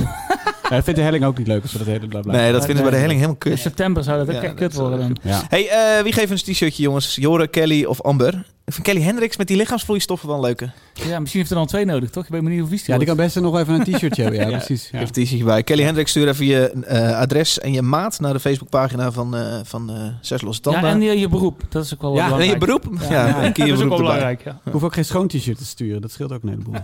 dat 0.68 0.84
vindt 0.84 0.94
de 0.98 1.00
helling 1.04 1.24
ook 1.24 1.38
niet 1.38 1.46
leuk 1.46 1.62
als 1.62 1.72
we 1.72 1.78
dat 1.78 1.86
hele 1.86 2.06
bla 2.08 2.20
bla. 2.20 2.32
Nee, 2.32 2.52
dat 2.52 2.64
vinden 2.64 2.84
we 2.84 2.90
bij 2.90 2.98
de 2.98 3.04
helling 3.06 3.20
helemaal 3.20 3.42
In 3.44 3.50
kut. 3.50 3.58
september 3.58 4.04
zou 4.04 4.18
dat 4.18 4.28
ook 4.36 4.42
Ja, 4.42 4.48
echt 4.48 4.54
kut 4.54 4.74
worden 4.74 4.98
dan. 4.98 5.16
Ja. 5.22 5.42
Hey, 5.48 5.68
eh, 5.68 6.02
wie 6.02 6.12
geeft 6.12 6.30
een 6.30 6.36
t-shirtje, 6.52 6.82
jongens? 6.82 7.14
Jore, 7.14 7.46
Kelly 7.48 7.84
of 7.84 8.02
Amber? 8.02 8.44
Ik 8.64 8.74
vind 8.74 8.86
Kelly 8.86 9.02
Hendricks 9.02 9.36
met 9.36 9.46
die 9.46 9.56
lichaamsvloeistoffen 9.56 10.28
wel 10.28 10.36
een 10.36 10.42
leuke. 10.42 10.70
Ja, 10.94 11.18
misschien 11.18 11.40
heeft 11.40 11.50
er 11.52 11.56
dan 11.56 11.66
twee 11.66 11.84
nodig, 11.84 12.10
toch? 12.10 12.24
Ik 12.24 12.30
weet 12.30 12.42
niet 12.42 12.58
hoe 12.60 12.68
vies 12.68 12.82
die 12.82 12.92
ja, 12.92 12.98
die 12.98 13.06
kan 13.06 13.16
best 13.16 13.40
nog 13.40 13.58
even 13.58 13.74
een 13.74 13.84
t-shirtje 13.94 14.22
hebben. 14.22 14.40
Ja, 14.50 14.56
precies. 14.56 14.88
Ja. 14.92 14.98
Geef 14.98 15.06
een 15.08 15.12
t-shirtje 15.24 15.44
bij. 15.44 15.62
Kelly 15.62 15.82
Hendricks, 15.82 16.10
stuur 16.10 16.28
even 16.28 16.46
je 16.46 16.70
eh, 16.70 17.18
adres 17.18 17.58
en 17.60 17.72
je 17.72 17.82
maat 17.82 18.20
naar 18.20 18.32
de 18.32 18.40
Facebookpagina 18.40 19.12
van, 19.12 19.36
eh 19.36 19.58
van 19.62 19.90
eh 19.90 19.96
Zes 20.20 20.40
Losse 20.42 20.60
Tanden. 20.62 20.82
Ja, 20.82 20.88
en 20.90 21.00
je, 21.00 21.18
je 21.18 21.28
beroep. 21.28 21.62
Dat 21.68 21.84
is 21.84 21.94
ook 21.94 22.00
wel 22.02 22.14
Ja, 22.14 22.18
En 22.18 22.24
belangrijk. 22.24 22.60
je 22.60 22.66
beroep? 22.66 22.84
Ja, 23.10 23.26
Ja, 23.26 23.42
je 23.42 23.52
dat 23.52 23.66
is 23.66 23.72
ook 23.82 23.88
wel 23.88 23.96
belangrijk, 23.98 24.44
ja. 24.44 24.60
Ik 24.64 24.72
hoef 24.72 24.82
ook 24.82 24.94
geen 24.94 25.04
schoon 25.04 25.28
t-shirt 25.28 25.58
te 25.58 25.64
sturen. 25.66 26.00
Dat 26.00 26.10
scheelt 26.10 26.32
ook 26.32 26.42
een 26.42 26.48
heleboel. 26.48 26.74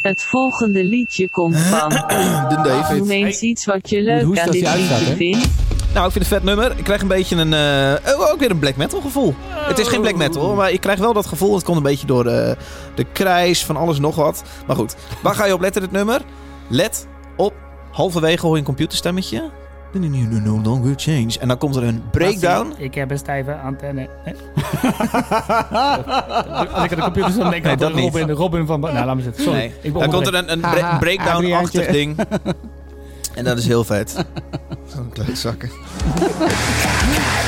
Het 0.00 0.22
volgende 0.22 0.84
liedje 0.84 1.28
komt 1.28 1.58
van. 1.58 1.88
De 2.50 2.58
David. 2.64 2.98
Noem 2.98 3.10
eens 3.10 3.40
iets 3.40 3.64
wat 3.64 3.90
je 3.90 4.02
leuk 4.02 4.38
aan 4.38 4.50
dit 4.50 4.74
liedje 4.74 5.14
vindt. 5.16 5.48
Nou, 5.94 6.06
ik 6.06 6.12
vind 6.12 6.24
het 6.24 6.32
een 6.34 6.40
vet 6.40 6.42
nummer. 6.42 6.78
Ik 6.78 6.84
krijg 6.84 7.02
een 7.02 7.08
beetje 7.08 7.36
een... 7.36 7.52
eh, 7.52 8.18
oh, 8.18 8.30
ook 8.32 8.38
weer 8.38 8.50
een 8.50 8.58
black 8.58 8.76
metal 8.76 9.00
gevoel. 9.00 9.34
Het 9.48 9.78
is 9.78 9.88
geen 9.88 10.00
black 10.00 10.16
metal, 10.16 10.54
maar 10.54 10.70
ik 10.72 10.80
krijg 10.80 10.98
wel 10.98 11.12
dat 11.12 11.26
gevoel. 11.26 11.54
Het 11.54 11.64
komt 11.64 11.76
een 11.76 11.82
beetje 11.82 12.06
door 12.06 12.24
de, 12.24 12.56
de 12.94 13.04
krijs 13.12 13.64
van 13.64 13.76
alles 13.76 13.98
nog 13.98 14.16
wat. 14.16 14.42
Maar 14.66 14.76
goed, 14.76 14.94
waar 15.22 15.34
ga 15.34 15.44
je 15.44 15.52
op 15.54 15.60
letten 15.60 15.82
dit 15.82 15.90
nummer? 15.90 16.20
Let 16.68 17.06
op, 17.36 17.54
halverwege 17.92 18.40
hoor 18.46 18.52
je 18.52 18.58
een 18.58 18.64
computerstemmetje. 18.66 19.50
No 19.92 20.60
longer 20.62 20.94
change. 20.96 21.38
En 21.40 21.48
dan 21.48 21.58
komt 21.58 21.76
er 21.76 21.82
een 21.82 22.02
breakdown. 22.10 22.74
Ik 22.78 22.94
heb 22.94 23.10
een 23.10 23.18
stijve 23.18 23.54
antenne. 23.54 24.08
Als 26.72 26.84
ik 26.84 26.90
aan 26.92 26.96
de 26.96 27.02
computer 27.02 27.30
zo 27.32 27.50
denk, 27.50 27.64
Nee, 27.64 27.72
ik 27.72 27.78
dat 27.78 27.94
niet. 27.94 28.14
Robin, 28.14 28.30
Robin 28.30 28.66
van... 28.66 28.80
Nou, 28.80 29.04
laat 29.06 29.16
me 29.16 29.22
zitten. 29.22 29.42
Sorry. 29.42 29.58
Nee. 29.58 29.72
Ik 29.80 29.92
Dan 29.94 30.10
komt 30.10 30.26
er 30.26 30.34
een, 30.34 30.52
een 30.52 30.98
breakdown-achtig 30.98 31.86
ding. 31.86 32.16
En 33.34 33.44
dat 33.44 33.58
is 33.58 33.66
heel 33.66 33.84
vet. 33.84 34.24
Zo'n 34.94 35.08
klootzakken. 35.08 35.70
Mental 36.20 36.46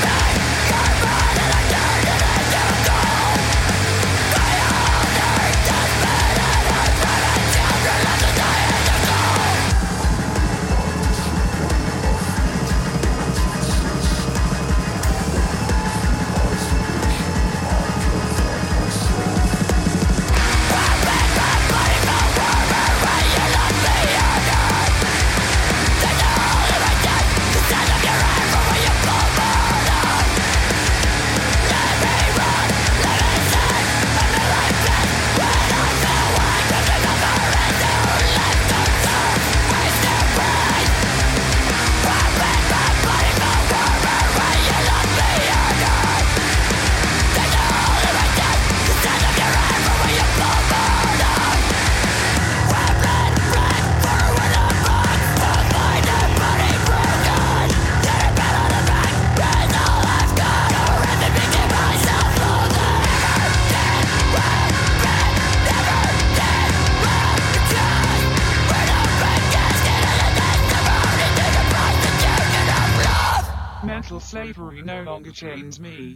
me. 75.79 76.10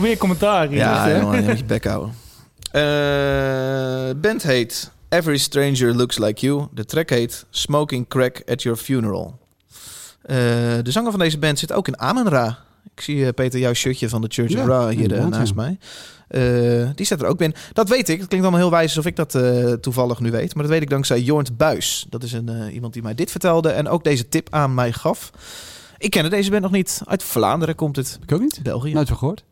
Krijg 0.00 0.14
ik 0.14 0.20
weer 0.20 0.38
commentaar. 0.38 0.72
Ja, 0.72 1.04
Dus, 1.04 1.20
jongen, 1.20 1.42
je 1.42 1.48
moet 1.48 1.58
je 1.58 1.64
bek 1.64 1.84
houden. 1.84 2.14
Eh, 2.70 4.20
band 4.20 4.42
heet 4.42 4.90
Every 5.08 5.36
Stranger 5.36 5.94
Looks 5.94 6.18
Like 6.18 6.46
You. 6.46 6.66
De 6.74 6.84
track 6.84 7.10
heet 7.10 7.46
Smoking 7.50 8.08
Crack 8.08 8.42
at 8.46 8.62
Your 8.62 8.78
Funeral. 8.78 9.38
Eh, 10.22 10.36
de 10.82 10.90
zanger 10.90 11.10
van 11.10 11.20
deze 11.20 11.38
band 11.38 11.58
zit 11.58 11.72
ook 11.72 11.88
in 11.88 12.00
Amen-Ra. 12.00 12.58
Ik 12.94 13.00
zie 13.00 13.26
eh, 13.26 13.32
Peter 13.34 13.60
jouw 13.60 13.72
shirtje 13.72 14.08
van 14.08 14.20
de 14.20 14.26
Church 14.30 14.52
Ja, 14.52 14.60
of 14.60 14.66
Ra 14.66 14.88
hier 14.88 15.28
naast 15.28 15.54
mij. 15.54 15.78
Die 16.94 17.06
staat 17.06 17.22
er 17.22 17.26
ook 17.26 17.38
binnen. 17.38 17.58
Dat 17.72 17.88
weet 17.88 18.08
ik. 18.08 18.18
Het 18.18 18.28
klinkt 18.28 18.46
allemaal 18.46 18.60
heel 18.66 18.70
wijs 18.70 18.96
alsof 18.96 19.06
ik 19.06 19.16
dat 19.16 19.38
toevallig 19.82 20.20
nu 20.20 20.30
weet. 20.30 20.54
Maar 20.54 20.62
dat 20.62 20.72
weet 20.72 20.82
ik 20.82 20.90
dankzij 20.90 21.20
Jornt 21.20 21.56
Buis. 21.56 22.06
Dat 22.08 22.22
is 22.22 22.32
een, 22.32 22.70
iemand 22.72 22.92
die 22.92 23.02
mij 23.02 23.14
dit 23.14 23.30
vertelde 23.30 23.68
en 23.70 23.88
ook 23.88 24.04
deze 24.04 24.28
tip 24.28 24.48
aan 24.50 24.74
mij 24.74 24.92
gaf. 24.92 25.30
Ik 25.98 26.10
kende 26.10 26.28
deze 26.28 26.50
band 26.50 26.62
nog 26.62 26.70
niet. 26.70 27.02
Uit 27.04 27.22
Vlaanderen 27.22 27.74
komt 27.74 27.96
het. 27.96 28.18
Ik 28.22 28.32
ook 28.32 28.40
niet. 28.40 28.60
België. 28.62 28.92
Nooit 28.92 29.08
van 29.08 29.16
gehoord. 29.16 29.44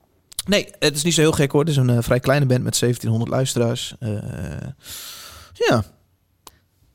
Nee, 0.48 0.68
het 0.78 0.96
is 0.96 1.02
niet 1.02 1.14
zo 1.14 1.20
heel 1.20 1.32
gek 1.32 1.52
hoor. 1.52 1.60
Het 1.60 1.70
is 1.70 1.76
een 1.76 1.90
eh, 1.90 1.96
vrij 2.00 2.20
kleine 2.20 2.46
band 2.46 2.62
met 2.62 2.78
1700 2.78 3.30
luisteraars. 3.30 3.94
Eh, 3.98 4.10
ja, 5.52 5.82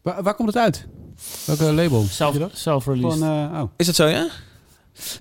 Waar, 0.02 0.24
waar 0.24 0.34
komt 0.36 0.48
het 0.54 0.58
uit? 0.58 0.86
Welke 1.46 1.64
label? 1.74 2.06
Self-. 2.10 2.84
Van, 2.84 3.24
eh, 3.24 3.62
oh. 3.62 3.70
is 3.78 3.88
het 3.88 3.96
zo 3.96 4.06
ja? 4.08 4.28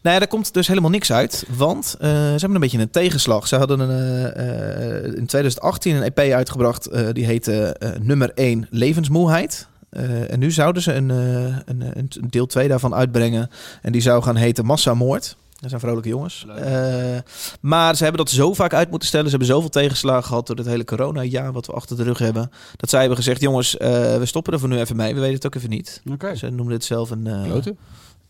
Nou 0.02 0.14
ja, 0.14 0.18
daar 0.18 0.26
komt 0.28 0.54
dus 0.54 0.66
helemaal 0.66 0.90
niks 0.90 1.12
uit. 1.12 1.44
Want 1.56 1.96
eh, 2.00 2.08
ze 2.08 2.14
hebben 2.14 2.54
een 2.54 2.60
beetje 2.60 2.78
een 2.78 2.90
tegenslag. 2.90 3.48
Ze 3.48 3.56
hadden 3.56 3.80
een, 3.80 3.90
eh, 4.34 4.96
eh, 4.96 5.04
in 5.04 5.26
2018 5.26 5.96
een 5.96 6.02
EP 6.02 6.18
uitgebracht. 6.18 6.86
eh, 6.86 7.08
die 7.12 7.24
heette 7.24 7.74
eh, 7.78 7.90
nummer 8.00 8.30
1 8.34 8.66
Levensmoeheid. 8.70 9.66
Eh, 9.90 10.30
en 10.32 10.38
nu 10.38 10.50
zouden 10.50 10.82
ze 10.82 10.92
een, 10.92 11.10
eh, 11.10 11.16
een, 11.44 11.80
een, 11.80 11.94
een 12.20 12.28
deel 12.30 12.46
2 12.46 12.68
daarvan 12.68 12.94
uitbrengen. 12.94 13.50
En 13.82 13.92
die 13.92 14.00
zou 14.00 14.22
gaan 14.22 14.36
heten 14.36 14.64
Massamoord. 14.64 15.36
Dat 15.62 15.70
zijn 15.70 15.82
vrolijke 15.82 16.08
jongens. 16.08 16.46
Eh, 16.56 17.18
maar 17.60 17.96
ze 17.96 18.02
hebben 18.02 18.24
dat 18.24 18.30
zo 18.34 18.52
vaak 18.54 18.74
uit 18.74 18.90
moeten 18.90 19.08
stellen. 19.08 19.26
Ze 19.30 19.36
hebben 19.36 19.54
zoveel 19.54 19.68
tegenslagen 19.70 20.24
gehad 20.24 20.46
door 20.46 20.56
het 20.56 20.66
hele 20.66 20.84
corona-jaar 20.84 21.52
wat 21.52 21.66
we 21.66 21.72
achter 21.72 21.96
de 21.96 22.02
rug 22.02 22.18
hebben. 22.18 22.50
Dat 22.76 22.90
zij 22.90 22.98
hebben 23.00 23.18
gezegd, 23.18 23.40
jongens, 23.40 23.76
eh, 23.76 23.90
we 24.16 24.26
stoppen 24.26 24.52
er 24.52 24.58
voor 24.58 24.68
nu 24.68 24.78
even 24.78 24.96
mee. 24.96 25.14
We 25.14 25.20
weten 25.20 25.34
het 25.34 25.46
ook 25.46 25.54
even 25.54 25.70
niet. 25.70 26.02
Oké. 26.12 26.34
Ze 26.36 26.48
noemden 26.50 26.74
het 26.74 26.84
zelf 26.84 27.10
een, 27.10 27.26
eh, 27.26 27.42
Kloten. 27.44 27.78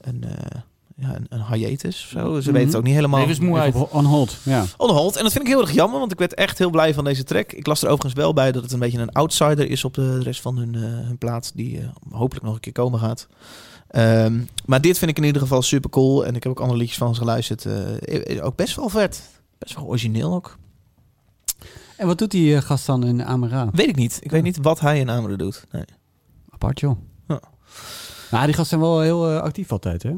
een, 0.01 0.25
eh, 0.25 0.61
ja, 0.97 1.15
een, 1.17 1.27
een 1.29 1.45
hiatus 1.55 2.03
of 2.05 2.09
zo. 2.11 2.19
Ze 2.41 2.49
Mhm. 2.49 2.53
weten 2.53 2.67
het 2.69 2.77
ook 2.77 2.83
niet 2.85 2.95
helemaal. 2.95 3.29
Even 3.29 3.91
On 3.93 4.05
hold. 4.05 4.37
Ja. 4.43 4.65
On 4.77 4.91
hold. 4.91 5.17
En 5.17 5.23
dat 5.23 5.33
vind 5.33 5.45
ik 5.45 5.51
heel 5.51 5.61
erg 5.61 5.73
jammer, 5.73 5.99
want 5.99 6.13
ik 6.13 6.19
werd 6.19 6.35
echt 6.35 6.59
heel 6.59 6.71
blij 6.71 6.95
van 6.95 7.05
deze 7.05 7.25
track. 7.25 7.53
Ik 7.53 7.67
las 7.67 7.83
er 7.83 7.89
overigens 7.89 8.15
wel 8.23 8.33
bij 8.33 8.53
dat 8.53 8.63
het 8.63 8.73
een 8.73 8.79
beetje 8.79 8.99
een 8.99 9.13
outsider 9.13 9.71
is 9.71 9.85
op 9.85 9.95
de 9.95 10.19
rest 10.23 10.41
van 10.41 10.57
hun, 10.57 10.75
eh, 10.75 10.81
hun 10.83 11.19
plaat, 11.19 11.53
die 11.55 11.79
eh, 11.79 11.85
hopelijk 12.11 12.45
nog 12.45 12.55
een 12.55 12.61
keer 12.61 12.73
komen 12.73 12.99
gaat. 13.01 13.27
Ehm, 13.93 14.41
maar 14.67 14.81
dit 14.81 14.99
vind 14.99 15.11
ik 15.11 15.17
in 15.19 15.25
ieder 15.25 15.43
geval 15.43 15.63
super 15.63 15.91
cool. 15.91 16.27
En 16.27 16.35
ik 16.35 16.43
heb 16.43 16.53
ook 16.53 16.61
andere 16.61 16.79
liedjes 16.79 16.99
van 16.99 17.15
ze 17.15 17.21
geluisterd. 17.21 17.67
Eh, 17.67 18.45
ook 18.45 18.57
best 18.57 18.77
wel 18.77 18.89
vet. 18.89 19.23
Best 19.59 19.75
wel 19.75 19.85
origineel 19.85 20.35
ook. 20.35 20.57
En 21.97 22.07
wat 22.07 22.19
doet 22.19 22.31
die 22.31 22.55
eh, 22.57 22.63
gast 22.63 22.87
dan 22.87 23.07
in 23.07 23.25
Amara? 23.25 23.69
Weet 23.73 23.89
ik 23.89 23.97
niet. 23.97 24.19
Ik 24.23 24.31
weet 24.31 24.43
niet 24.43 24.59
wat 24.63 24.81
hij 24.81 24.99
in 24.99 25.11
Ameren 25.11 25.39
doet. 25.39 25.65
Nee. 25.71 25.85
Apart, 26.51 26.81
joh. 26.81 26.97
Ja. 27.29 27.41
Nou, 28.31 28.45
die 28.45 28.55
gasten 28.55 28.67
zijn 28.67 28.81
wel 28.81 29.01
heel 29.01 29.31
eh, 29.31 29.41
actief 29.41 29.73
altijd, 29.73 30.03
hè? 30.03 30.13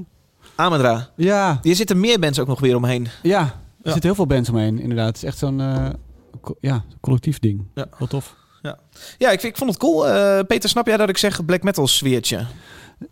Amendra. 0.55 1.09
Ja, 1.17 1.59
Hier 1.63 1.75
zitten 1.77 2.01
meer 2.01 2.19
bands 2.19 2.39
ook 2.39 2.47
nog 2.47 2.61
weer 2.61 2.77
omheen. 2.77 3.09
ja. 3.23 3.41
Er 3.41 3.47
Ja. 3.91 3.97
zitten 3.97 4.03
heel 4.03 4.15
veel 4.27 4.37
bands 4.37 4.49
omheen, 4.51 4.79
inderdaad. 4.81 5.07
Het 5.07 5.17
is 5.17 5.23
echt 5.23 5.39
zo'n 5.39 5.61
eh, 5.61 5.89
co- 6.41 6.57
ja, 6.61 6.85
collectief 7.01 7.39
ding. 7.39 7.67
Ja. 7.75 7.87
Wel 7.99 8.09
tof. 8.09 8.37
Ja, 9.19 9.31
ik, 9.31 9.41
vind- 9.41 9.53
ik 9.53 9.57
vond 9.57 9.71
het 9.71 9.79
cool. 9.79 10.09
Eh, 10.09 10.45
Peter, 10.47 10.69
snap 10.69 10.87
jij 10.87 10.97
dat 10.97 11.09
ik 11.09 11.19
zeg 11.19 11.45
black 11.45 11.63
metal 11.63 11.87
sfeertje? 11.87 12.47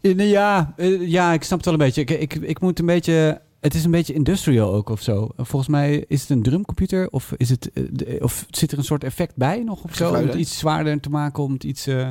Eh, 0.00 0.30
Ja, 0.30 0.72
eh, 0.76 1.08
ja, 1.08 1.32
ik 1.32 1.42
snap 1.42 1.56
het 1.58 1.64
wel 1.66 1.74
een 1.74 1.80
beetje. 1.80 2.00
Ik, 2.00 2.10
ik, 2.10 2.34
ik 2.34 2.60
moet 2.60 2.78
een 2.78 2.86
beetje... 2.86 3.40
Het 3.60 3.74
is 3.74 3.84
een 3.84 3.90
beetje 3.90 4.12
industrial 4.14 4.72
ook 4.74 4.88
of 4.88 5.00
zo. 5.02 5.28
Volgens 5.36 5.68
mij 5.70 6.04
is 6.08 6.20
het 6.20 6.30
een 6.30 6.42
drumcomputer 6.42 7.08
of, 7.10 7.32
is 7.36 7.48
het, 7.50 7.72
eh, 7.72 8.22
of 8.22 8.46
zit 8.50 8.72
er 8.72 8.78
een 8.78 8.84
soort 8.84 9.04
effect 9.04 9.36
bij 9.36 9.62
nog 9.62 9.84
of 9.84 9.94
zo? 9.94 10.08
Om 10.08 10.14
het 10.14 10.34
iets 10.40 10.58
zwaarder 10.58 11.00
te 11.00 11.10
maken, 11.10 11.42
om 11.42 11.52
het 11.52 11.64
iets... 11.64 11.86
eh, 11.86 12.08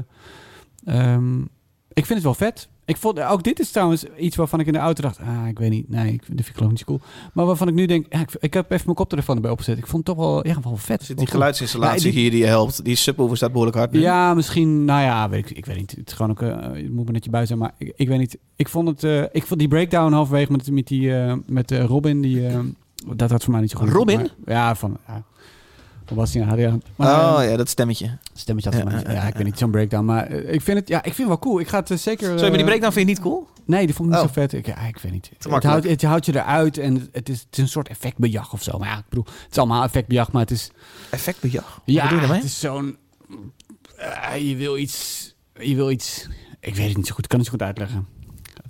ehm, 0.86 1.42
ik 1.94 2.06
vind 2.06 2.10
het 2.10 2.24
wel 2.24 2.34
vet. 2.34 2.70
Ik 2.86 2.98
vond, 2.98 3.20
ook 3.22 3.44
dit 3.44 3.60
is 3.60 3.72
trouwens 3.72 4.04
iets 4.18 4.36
waarvan 4.36 4.60
ik 4.60 4.66
in 4.68 4.74
de 4.74 4.80
auto 4.80 5.02
dacht... 5.02 5.20
Ah, 5.20 5.48
ik 5.48 5.60
weet 5.60 5.70
niet. 5.70 5.90
Nee, 5.90 6.14
ik, 6.14 6.20
dit 6.20 6.28
vind 6.28 6.48
ik 6.48 6.56
geloof 6.56 6.70
niet 6.70 6.80
zo 6.80 6.86
cool. 6.86 7.00
Maar 7.34 7.46
waarvan 7.46 7.68
ik 7.68 7.74
nu 7.74 7.86
denk... 7.86 8.06
Ja, 8.10 8.20
ik, 8.20 8.30
ik 8.40 8.54
heb 8.54 8.72
even 8.72 8.84
mijn 8.86 8.96
koptelefoon 8.98 9.36
erbij 9.36 9.52
opgezet. 9.52 9.78
Ik 9.78 9.88
vond 9.88 10.08
het 10.08 10.16
toch 10.18 10.26
wel, 10.26 10.48
ja, 10.48 10.56
wel 10.64 10.78
vet. 10.78 11.04
Zit 11.04 11.18
die 11.18 11.28
geluidsinstallatie 11.28 12.08
Ja, 12.08 12.12
die- 12.12 12.22
hier 12.22 12.32
die 12.32 12.40
je 12.40 12.46
helpt? 12.46 12.84
Die 12.86 12.96
subwoofer 12.96 13.38
staat 13.38 13.50
behoorlijk 13.52 13.78
hard. 13.78 13.92
nu. 13.92 14.00
Ja, 14.00 14.34
misschien. 14.34 14.86
Nou 14.86 15.02
ja, 15.02 15.30
weet 15.30 15.50
ik, 15.50 15.58
ik 15.58 15.66
weet 15.66 15.78
niet. 15.78 15.92
Het 15.92 16.08
is 16.08 16.14
gewoon 16.14 16.32
ook. 16.32 16.42
eh, 16.42 16.50
het 16.62 16.92
moet 16.94 17.04
maar 17.04 17.14
net 17.14 17.26
je 17.26 17.46
zijn. 17.46 17.60
Maar 17.60 17.74
ik, 17.78 17.94
ik 17.96 18.08
weet 18.08 18.20
niet. 18.20 18.38
Ik 18.56 18.70
vond 18.70 18.88
het. 18.88 19.04
eh, 19.04 19.22
ik 19.32 19.46
vond 19.46 19.60
die 19.60 19.70
breakdown 19.70 20.14
halverwege 20.14 20.52
met, 20.52 20.72
met 20.72 20.88
die. 20.88 21.16
eh, 21.18 21.34
met 21.46 21.72
eh, 21.72 21.84
Robin. 21.86 22.22
Die, 22.22 22.48
eh, 22.48 22.60
dat 23.16 23.30
had 23.30 23.44
voor 23.44 23.52
mij 23.52 23.62
niet 23.62 23.72
zo 23.72 23.80
goed. 23.80 23.90
Robin? 23.90 24.16
Maar- 24.18 24.56
ja, 24.56 24.76
van. 24.76 24.98
Ja. 25.08 25.24
Van 26.12 26.20
Bastiaan 26.20 26.50
Adriaan. 26.50 26.82
Maar, 26.96 27.34
oh 27.34 27.44
eh, 27.44 27.50
ja, 27.52 27.58
dat 27.58 27.70
stemmetje. 27.70 28.18
Stemmetje 28.34 28.70
had 28.70 28.80
Ja, 28.92 29.00
ja, 29.00 29.12
Ja, 29.12 29.28
ik 29.28 29.34
weet 29.34 29.44
niet. 29.46 29.58
Zo'n 29.58 29.72
breakdown. 29.72 30.06
Maar 30.06 30.26
eh, 30.28 30.54
ik 30.54 30.62
vind 30.62 30.78
het. 30.80 30.88
Ja, 30.88 30.98
ik 30.98 31.04
vind 31.04 31.18
het 31.18 31.28
wel 31.28 31.40
cool. 31.40 31.60
Ik 31.60 31.68
ga 31.68 31.80
het 31.80 31.92
eh, 31.92 31.98
zeker. 31.98 32.26
Sorry, 32.28 32.42
maar 32.42 32.50
die 32.52 32.60
eh, 32.60 32.66
breakdown 32.66 32.94
vind 32.94 33.08
je 33.08 33.14
niet 33.14 33.22
cool? 33.24 33.48
Nee, 33.66 33.86
die 33.86 33.96
vond 33.96 34.10
ik 34.10 34.16
niet 34.16 34.24
Oh. 34.24 34.28
zo 34.34 34.42
vet. 34.42 34.54
Ik, 34.54 34.66
ja, 34.66 34.80
ik 34.80 34.98
weet 34.98 35.12
niet. 35.12 35.30
Het 35.38 35.64
houdt, 35.64 35.88
het 35.88 36.02
houdt 36.04 36.26
je 36.26 36.36
eruit 36.36 36.78
en 36.78 37.10
het 37.12 37.30
is, 37.30 37.40
het 37.40 37.48
is 37.52 37.58
een 37.58 37.68
soort 37.68 37.88
effectbejag 37.88 38.54
of 38.54 38.64
zo. 38.64 38.78
Maar 38.78 38.88
ja, 38.88 38.98
ik 38.98 39.04
bedoel, 39.10 39.24
het 39.26 39.52
is 39.52 39.58
allemaal 39.58 39.84
effectbejag, 39.84 40.32
maar 40.32 40.42
het 40.42 40.52
is... 40.52 40.72
Effectbejag. 41.10 41.64
Wat 41.76 41.82
Ja, 41.86 42.04
bedoel 42.10 42.28
je 42.28 42.34
het 42.34 42.44
is 42.44 42.60
zo'n... 42.60 42.98
eh, 43.98 44.50
je 44.50 44.56
wil 44.56 44.78
iets... 44.78 45.30
Je 45.60 45.76
wil 45.76 45.92
iets... 45.92 46.28
Ik 46.60 46.76
weet 46.76 46.88
het 46.88 46.98
niet 46.98 47.08
zo 47.08 47.14
goed. 47.14 47.24
Ik 47.24 47.30
kan 47.30 47.40
het 47.40 47.52
niet 47.52 47.60
zo 47.62 47.66
goed 47.66 47.78
uitleggen. 47.78 48.08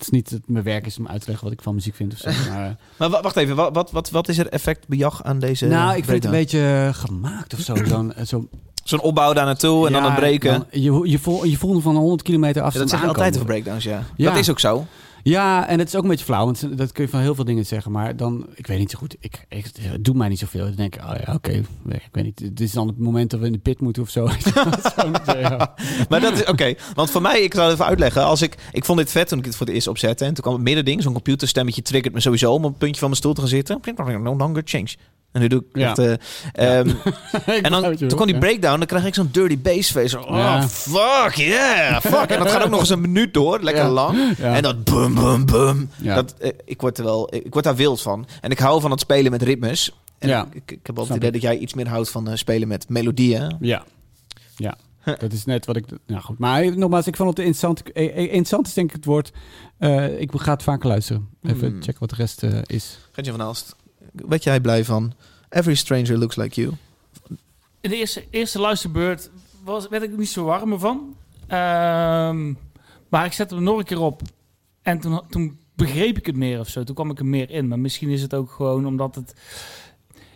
Het 0.02 0.10
is 0.14 0.20
niet 0.20 0.32
dat 0.32 0.40
mijn 0.46 0.64
werk 0.64 0.86
is 0.86 0.98
om 0.98 1.08
uit 1.08 1.20
te 1.22 1.28
leggen 1.28 1.46
wat 1.48 1.54
ik 1.58 1.62
van 1.64 1.74
muziek 1.76 1.96
vind 1.96 2.14
of 2.14 2.20
zo. 2.20 2.30
Maar, 2.52 2.66
eh, 2.66 2.72
Maar 2.98 3.10
wa- 3.10 3.22
wacht 3.22 3.36
even, 3.38 3.56
wat, 3.56 3.74
wat, 3.74 3.92
wat, 3.92 4.10
wat 4.10 4.28
is 4.30 4.38
er 4.38 4.48
effectbejag 4.48 5.24
aan 5.24 5.40
deze 5.40 5.66
nou, 5.68 5.90
ik 5.98 6.04
vind 6.06 6.16
het 6.16 6.26
een 6.26 6.32
beetje 6.40 6.90
gemaakt 6.94 7.54
of 7.54 7.60
zo. 7.60 7.76
Zo'n, 7.86 8.14
eh, 8.14 8.26
zo 8.26 8.48
Zo'n 8.84 9.02
opbouw 9.02 9.34
daar 9.34 9.46
naartoe 9.46 9.88
en 9.88 9.94
dan 9.94 10.04
het 10.04 10.16
breken. 10.16 10.52
dan- 10.52 10.66
je, 10.82 11.10
je, 11.10 11.20
voel, 11.20 11.44
je 11.46 11.58
voelt 11.58 11.74
hem 11.74 11.82
van 11.82 11.96
100 11.96 12.22
kilometer 12.22 12.62
af. 12.62 12.74
Ja, 12.74 12.80
dat 12.80 12.92
aankomen. 12.94 13.16
altijd 13.16 13.34
over 13.34 13.46
breakdowns, 13.48 13.84
ja. 13.84 14.04
Ja. 14.16 14.30
Dat 14.30 14.40
is 14.40 14.50
ook 14.50 14.60
zo. 14.60 14.86
Ja, 15.24 15.68
en 15.68 15.80
het 15.80 15.88
is 15.88 15.96
ook 15.96 16.04
een 16.04 16.10
beetje 16.10 16.26
flauw, 16.26 16.46
want 16.46 16.78
dat 16.78 16.92
kun 16.92 17.04
je 17.04 17.10
van 17.10 17.20
heel 17.20 17.36
veel 17.36 17.44
dingen 17.44 17.66
zeggen. 17.66 17.92
Maar 17.92 18.16
dan, 18.16 18.48
ik 18.56 18.68
weet 18.68 18.80
niet 18.80 18.92
zo 18.92 18.98
goed, 18.98 19.16
ik, 19.20 19.46
ik, 19.50 19.66
het 19.80 20.06
doet 20.06 20.16
mij 20.16 20.30
niet 20.30 20.40
zoveel. 20.40 20.66
Dan 20.66 20.76
denk 20.76 20.96
ik, 20.96 21.02
oh 21.02 21.16
ja, 21.26 21.34
oké, 21.34 21.52
ik 21.88 22.10
weet 22.12 22.24
niet. 22.24 22.40
Dit 22.40 22.60
is 22.60 22.72
dan 22.72 22.88
het 22.88 22.98
moment 22.98 23.30
dat 23.30 23.40
we 23.40 23.46
in 23.46 23.52
de 23.52 23.58
pit 23.58 23.80
moeten 23.80 24.04
of 24.04 24.10
zo. 24.10 24.26
Maar 26.10 26.20
dat 26.20 26.34
is 26.34 26.46
oké. 26.46 26.74
Want 26.94 27.12
voor 27.12 27.22
mij, 27.22 27.42
ik 27.42 27.54
zal 27.54 27.64
het 27.64 27.74
even 27.74 27.86
uitleggen. 27.86 28.24
Als 28.24 28.42
ik, 28.42 28.56
ik 28.72 28.86
vond 28.86 28.98
dit 28.98 29.12
vet 29.12 29.28
toen 29.28 29.40
ik 29.40 29.46
het 29.46 29.56
voor 29.56 29.66
het 29.66 29.76
eerst 29.76 29.88
opzette. 29.88 30.26
En 30.26 30.34
toen 30.34 30.44
kwam 30.44 30.54
het 30.54 30.64
middending. 30.64 31.02
Zo'n 31.02 31.14
computerstemmetje 31.14 31.82
triggert 31.82 32.14
me 32.14 32.20
sowieso 32.20 32.54
om 32.54 32.64
op 32.64 32.70
het 32.70 32.80
puntje 32.80 33.00
van 33.00 33.08
mijn 33.10 33.20
stoel 33.20 33.34
te 33.34 33.42
gaan 33.42 33.50
zitten. 33.50 33.80
No 34.24 34.36
longer 34.36 34.62
change. 34.66 34.96
En 35.32 35.42
nu 35.42 35.48
doe 35.48 35.60
ik 35.60 35.66
Ja. 35.80 35.90
echt... 35.90 36.00
eh, 36.00 36.80
ehm, 36.80 36.90
en 37.66 37.72
dan, 37.72 37.96
toen 37.96 38.08
kwam 38.08 38.26
die 38.28 38.38
breakdown. 38.38 38.78
Dan 38.78 38.88
krijg 38.88 39.06
ik 39.06 39.14
zo'n 39.14 39.30
dirty 39.32 39.60
bass 39.62 39.92
face. 39.92 40.20
Oh, 40.20 40.30
Ja. 40.38 40.68
fuck, 40.68 41.34
yeah, 41.36 42.02
fuck. 42.02 42.30
En 42.30 42.40
dat 42.40 42.52
gaat 42.52 42.64
ook 42.64 42.70
nog 42.70 42.80
eens 42.80 42.90
een 42.90 43.02
minuut 43.02 43.34
door. 43.34 43.60
Lekker 43.62 43.86
lang. 43.88 44.38
En 44.38 44.62
dat 44.64 44.84
bum, 44.84 45.16
bum, 45.16 45.46
bum. 45.46 45.90
Dat, 45.98 46.34
eh, 46.40 46.50
ik, 46.66 46.82
word 46.82 46.98
er 46.98 47.04
wel, 47.04 47.34
ik 47.36 47.54
word 47.54 47.66
daar 47.66 47.76
wild 47.76 48.02
van. 48.02 48.28
En 48.42 48.52
ik 48.52 48.60
hou 48.60 48.82
van 48.82 48.92
het 48.92 49.00
spelen 49.00 49.32
met 49.32 49.42
ritmes. 49.42 49.92
En 50.20 50.30
Ja. 50.30 50.48
ik, 50.54 50.72
ik 50.72 50.80
heb 50.88 50.96
wel 50.96 51.08
het 51.08 51.16
idee 51.16 51.32
dat 51.32 51.42
jij 51.42 51.58
iets 51.58 51.74
meer 51.74 51.88
houdt 51.88 52.10
van 52.10 52.28
eh, 52.30 52.36
spelen 52.36 52.68
met 52.68 52.90
melodieën. 52.90 53.56
Ja. 53.60 53.84
Ja. 54.56 54.78
Dat 55.20 55.32
is 55.34 55.46
net 55.46 55.66
wat 55.66 55.76
ik... 55.76 55.86
Nou 56.08 56.22
goed, 56.22 56.38
maar 56.40 56.78
nogmaals, 56.78 57.08
ik 57.08 57.16
vond 57.16 57.30
het 57.30 57.38
interessant. 57.40 57.90
Interessant 57.94 58.68
is 58.68 58.74
denk 58.74 58.90
ik 58.90 58.96
het 58.96 59.06
woord. 59.06 59.32
Ik 60.18 60.32
ga 60.36 60.52
het 60.54 60.64
vaker 60.64 60.88
luisteren. 60.88 61.28
Even 61.44 61.70
Hmm. 61.70 61.82
checken 61.84 62.00
wat 62.00 62.10
de 62.10 62.16
rest 62.16 62.44
is. 62.66 62.98
Gentje 63.12 63.32
van 63.32 63.42
Aalst, 63.42 63.76
werd 64.12 64.44
jij 64.44 64.60
blij 64.60 64.86
van 64.86 65.14
Every 65.50 65.76
Stranger 65.76 66.18
Looks 66.18 66.36
Like 66.36 66.62
You? 66.62 66.74
In 67.82 67.90
de 67.90 67.96
eerste, 67.96 68.26
eerste 68.30 68.60
luisterbeurt 68.60 69.30
was, 69.64 69.88
werd 69.88 70.04
ik 70.04 70.12
er 70.12 70.18
niet 70.18 70.30
zo 70.30 70.44
warm 70.44 70.80
van. 70.80 71.16
Ehm, 71.48 72.54
maar 73.10 73.26
ik 73.26 73.34
zette 73.34 73.56
hem 73.56 73.64
nog 73.64 73.78
een 73.78 73.84
keer 73.84 74.00
op. 74.00 74.22
En 74.82 75.00
toen, 75.00 75.22
toen 75.30 75.60
begreep 75.76 76.18
ik 76.18 76.26
het 76.26 76.36
meer 76.36 76.60
of 76.60 76.68
zo. 76.68 76.84
Toen 76.84 76.96
kwam 76.96 77.10
ik 77.10 77.20
er 77.20 77.26
meer 77.26 77.50
in. 77.50 77.68
Maar 77.68 77.80
misschien 77.80 78.10
is 78.10 78.22
het 78.22 78.34
ook 78.34 78.52
gewoon 78.52 78.86
omdat 78.86 79.16
het... 79.16 79.36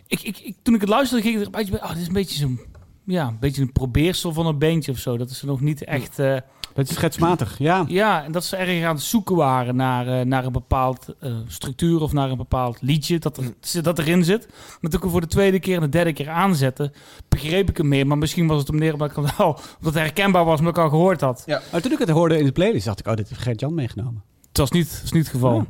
Ik, 0.06 0.22
ik, 0.22 0.38
ik, 0.38 0.56
toen 0.62 0.74
ik 0.74 0.80
het 0.80 0.90
luisterde, 0.90 1.22
ging 1.22 1.34
ik 1.34 1.40
er 1.40 1.46
een 1.46 1.52
beetje. 1.52 1.82
Oh, 1.82 1.88
dit 1.88 2.00
is 2.00 2.06
een 2.06 2.12
beetje 2.12 2.38
zo'n... 2.38 2.60
Ja, 3.04 3.28
een 3.28 3.38
beetje 3.38 3.62
een 3.62 3.72
probeersel 3.72 4.32
van 4.32 4.46
een 4.46 4.58
beentje 4.58 4.92
of 4.92 4.98
zo. 4.98 5.16
Dat 5.16 5.30
is 5.30 5.42
nog 5.42 5.60
niet 5.60 5.84
echt... 5.84 6.18
eh, 6.18 6.36
Het 6.76 6.88
is 6.90 6.94
schetsmatig, 6.94 7.58
ja. 7.58 7.84
ja, 7.88 8.24
en 8.24 8.32
dat 8.32 8.44
ze 8.44 8.56
erg 8.56 8.84
aan 8.84 8.94
het 8.94 9.04
zoeken 9.04 9.36
waren 9.36 9.76
naar, 9.76 10.08
eh, 10.08 10.26
naar 10.26 10.44
een 10.44 10.52
bepaald 10.52 11.14
eh, 11.20 11.32
structuur 11.46 12.00
of 12.00 12.12
naar 12.12 12.30
een 12.30 12.36
bepaald 12.36 12.78
liedje 12.80 13.18
dat, 13.18 13.36
er, 13.36 13.82
dat 13.82 13.98
erin 13.98 14.24
zit. 14.24 14.46
Maar 14.48 14.78
toen 14.80 14.92
ik 14.92 15.00
hem 15.00 15.10
voor 15.10 15.20
de 15.20 15.26
tweede 15.26 15.60
keer 15.60 15.74
en 15.74 15.80
de 15.80 15.88
derde 15.88 16.12
keer 16.12 16.28
aanzette, 16.28 16.92
begreep 17.28 17.68
ik 17.68 17.76
hem 17.76 17.88
meer. 17.88 18.06
Maar 18.06 18.18
misschien 18.18 18.46
was 18.46 18.58
het 18.58 18.68
om 18.68 18.78
neer 18.78 18.92
omdat, 18.92 19.10
ik, 19.10 19.16
al- 19.16 19.46
omdat 19.78 19.94
het 19.94 19.94
herkenbaar 19.94 20.44
was, 20.44 20.58
omdat 20.58 20.76
ik 20.76 20.82
al 20.82 20.88
gehoord 20.88 21.20
had. 21.20 21.42
Maar 21.72 21.80
toen 21.80 21.92
ik 21.92 21.98
het 21.98 22.08
hoorde 22.08 22.38
in 22.38 22.44
de 22.44 22.52
playlist, 22.52 22.84
dacht 22.86 23.00
ik, 23.00 23.06
oh, 23.06 23.14
dit 23.14 23.28
heeft 23.28 23.40
Gert-Jan 23.40 23.74
meegenomen. 23.74 24.22
Het 24.56 24.70
was 24.70 24.78
niet, 24.80 24.90
het, 24.90 25.00
was 25.02 25.12
niet 25.12 25.22
het 25.22 25.32
geval. 25.32 25.66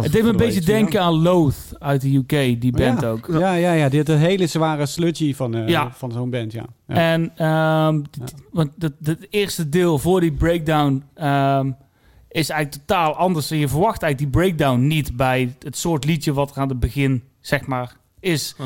Het 0.00 0.12
deed 0.12 0.22
me 0.22 0.28
een 0.28 0.36
beetje 0.36 0.60
denken 0.60 1.00
aan 1.02 1.12
Loath 1.22 1.54
uit 1.78 2.00
de 2.00 2.14
UK, 2.14 2.60
die 2.60 2.72
band 2.72 3.00
ja. 3.00 3.08
ook. 3.08 3.28
Ja, 3.30 3.54
ja, 3.54 3.72
ja. 3.72 3.88
Dit 3.88 4.08
een 4.08 4.18
hele 4.18 4.46
zware 4.46 4.86
sludgy 4.86 5.34
van, 5.34 5.54
eh, 5.54 5.68
Ja. 5.68 5.90
van 5.92 6.12
zo'n 6.12 6.30
band, 6.30 6.52
ja. 6.52 6.64
ja. 6.86 6.94
En 6.94 7.32
ehm, 7.36 8.00
want 8.52 8.70
het, 8.78 8.92
het 9.02 9.26
eerste 9.30 9.68
deel 9.68 9.98
voor 9.98 10.20
die 10.20 10.32
breakdown 10.32 11.02
ehm, 11.14 11.70
is 12.28 12.48
eigenlijk 12.48 12.86
totaal 12.86 13.14
anders. 13.14 13.50
En 13.50 13.58
je 13.58 13.68
verwacht 13.68 14.02
eigenlijk 14.02 14.32
die 14.32 14.42
breakdown 14.42 14.86
niet 14.86 15.16
bij 15.16 15.54
het 15.58 15.76
soort 15.76 16.04
liedje 16.04 16.32
wat 16.32 16.50
er 16.50 16.60
aan 16.62 16.68
het 16.68 16.80
begin, 16.80 17.22
zeg 17.40 17.66
maar, 17.66 17.96
is. 18.20 18.56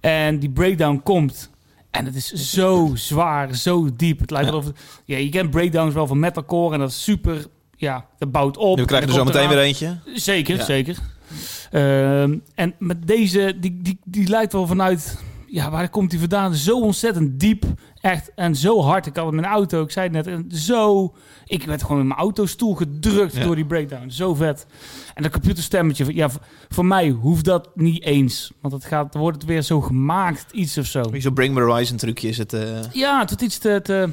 En 0.00 0.38
die 0.38 0.50
breakdown 0.50 1.00
komt. 1.04 1.50
En 1.90 2.04
het 2.04 2.14
is 2.14 2.32
zo 2.32 2.90
zwaar, 2.94 3.54
zo 3.54 3.88
diep. 3.96 4.20
Het 4.20 4.30
lijkt 4.30 4.46
Ja. 4.46 4.52
wel 4.52 4.60
of... 4.60 4.66
het- 4.66 4.78
Ja, 5.04 5.16
je 5.16 5.28
kent 5.28 5.50
breakdowns 5.50 5.94
wel 5.94 6.06
van 6.06 6.18
metalcore 6.18 6.74
en 6.74 6.80
dat 6.80 6.88
is 6.90 7.02
super... 7.02 7.46
Ja, 7.80 8.06
dat 8.18 8.30
bouwt 8.32 8.56
op. 8.56 8.78
We 8.78 8.84
krijgen 8.84 9.08
er 9.08 9.14
En 9.14 9.20
zo 9.20 9.32
meteen 9.32 9.48
weer 9.48 9.58
eentje. 9.58 9.98
Zeker, 10.14 10.56
Ja. 10.56 10.64
zeker. 10.64 10.96
Ehm, 11.70 12.38
en 12.54 12.74
met 12.78 13.06
deze, 13.06 13.54
die, 13.60 13.78
die, 13.82 13.98
die 14.04 14.28
lijkt 14.28 14.52
wel 14.52 14.66
vanuit... 14.66 15.18
Ja, 15.46 15.70
waar 15.70 15.88
komt 15.88 16.10
die 16.10 16.18
vandaan? 16.18 16.54
Zo 16.54 16.80
ontzettend 16.80 17.40
diep. 17.40 17.64
Echt. 18.00 18.30
En 18.34 18.56
zo 18.56 18.82
hard. 18.82 19.06
Ik 19.06 19.16
had 19.16 19.28
in 19.28 19.34
mijn 19.34 19.46
auto. 19.52 19.82
Ik 19.82 19.90
zei 19.90 20.04
het 20.04 20.14
net. 20.14 20.26
En 20.26 20.46
zo... 20.58 21.14
Ik 21.46 21.64
werd 21.64 21.82
gewoon 21.82 22.00
in 22.00 22.06
mijn 22.06 22.18
autostoel 22.20 22.74
gedrukt 22.74 23.34
Ja. 23.36 23.44
door 23.44 23.54
die 23.54 23.64
breakdown. 23.66 24.10
Zo 24.10 24.34
vet. 24.34 24.66
En 25.14 25.22
dat 25.22 25.32
computerstemmetje. 25.32 26.14
Ja, 26.14 26.30
voor, 26.30 26.40
voor 26.68 26.84
mij 26.86 27.08
hoeft 27.08 27.44
dat 27.44 27.68
niet 27.74 28.02
eens. 28.02 28.52
Want 28.60 28.74
het 28.74 28.84
gaat, 28.84 29.12
dan 29.12 29.20
wordt 29.22 29.36
het 29.36 29.46
weer 29.46 29.62
zo 29.62 29.80
gemaakt. 29.80 30.52
Iets 30.52 30.78
of 30.78 30.86
zo. 30.86 31.02
Zo'n 31.18 31.34
Bring 31.34 31.54
Me 31.54 31.60
Horizon 31.60 31.96
trucje 31.96 32.28
is 32.28 32.38
het. 32.38 32.52
eh, 32.52 32.62
Ja, 32.92 33.18
het 33.20 33.28
wordt 33.28 33.42
iets 33.44 33.58
te... 33.58 33.80
te 33.82 34.08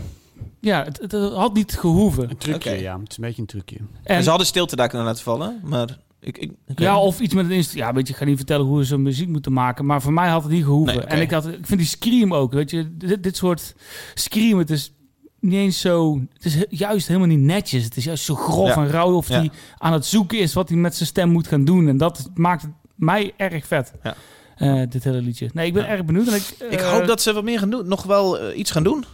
ja, 0.60 0.84
het, 0.84 0.99
het, 1.01 1.12
het 1.12 1.34
had 1.34 1.53
niet 1.53 1.74
gehoeven. 1.80 2.30
Een 2.30 2.38
trucje, 2.38 2.82
ja. 2.82 2.99
Het 2.99 3.12
is 3.12 3.18
een 3.18 3.24
beetje 3.24 3.41
een 3.41 3.47
trucje. 3.47 3.78
En, 4.03 4.24
Ze 4.24 4.30
hadden 4.30 4.47
stilte 4.47 4.76
daar 4.76 4.88
kunnen 4.88 5.08
laten 5.08 5.24
vallen, 5.24 5.60
maar 5.64 5.97
ik... 6.20 6.38
ik. 6.38 6.51
Ja, 6.76 6.99
of 6.99 7.20
iets 7.20 7.34
met 7.34 7.45
een 7.45 7.51
inst. 7.51 7.74
Ja, 7.74 7.93
weet 7.93 8.08
je, 8.08 8.14
ik 8.14 8.20
ga 8.20 8.26
niet 8.26 8.38
vertellen 8.38 8.66
hoe 8.66 8.86
ze 8.86 8.97
muziek 8.97 9.28
moeten 9.28 9.53
maken. 9.53 9.86
Maar 9.86 10.01
voor 10.01 10.14
mij 10.14 10.30
had 10.30 10.43
het 10.43 10.51
niet 10.51 10.64
gehoeven. 10.64 10.95
Nee. 10.95 11.05
En 11.05 11.22
ik, 11.22 11.32
had, 11.32 11.47
ik 11.47 11.66
vind 11.66 11.80
die 11.80 11.88
scream 11.89 12.34
ook, 12.34 12.53
weet 12.53 12.70
je. 12.72 12.97
Dit, 12.97 13.24
dit 13.24 13.38
soort 13.38 13.76
scream, 14.14 14.58
het 14.58 14.70
is 14.70 14.91
niet 15.39 15.53
eens 15.53 15.80
zo... 15.80 16.22
Het 16.34 16.45
is 16.45 16.64
juist 16.70 17.08
helemaal 17.08 17.28
niet 17.28 17.39
netjes. 17.39 17.84
Het 17.84 17.97
is 17.97 18.03
juist 18.03 18.24
zo 18.24 18.36
grof 18.36 18.68
Ja. 18.68 18.76
en 18.76 18.89
rauw 18.89 19.16
of 19.16 19.28
Ja. 19.30 19.38
hij 19.38 19.51
aan 19.78 19.93
het 19.93 20.05
zoeken 20.05 20.39
is 20.39 20.53
wat 20.53 20.70
hij 20.70 20.78
met 20.78 20.95
zijn 20.95 21.08
stem 21.10 21.30
moet 21.30 21.47
gaan 21.47 21.66
doen. 21.66 21.88
En 21.88 21.97
dat 21.97 22.30
maakt 22.36 22.62
het 22.62 22.72
mij 22.95 23.34
erg 23.38 23.68
vet. 23.68 23.93
Ja. 24.03 24.16
Eh, 24.58 24.82
dit 24.89 25.03
hele 25.03 25.22
liedje. 25.22 25.49
Nee, 25.53 25.68
ik 25.68 25.74
ben 25.74 25.84
Ja. 25.84 25.89
erg 25.89 26.05
benieuwd. 26.05 26.28
En 26.28 26.36
ik, 26.36 26.55
Ik 26.70 26.80
eh, 26.80 26.91
hoop 26.91 27.05
dat 27.08 27.22
ze 27.22 27.34
wat 27.34 27.43
meer 27.43 27.60
gaan 27.60 27.70
doen. 27.70 27.88
Nog 27.88 28.03
wel 28.03 28.39
eh, 28.39 28.58
iets 28.58 28.72
gaan 28.72 28.84
doen. 28.84 29.05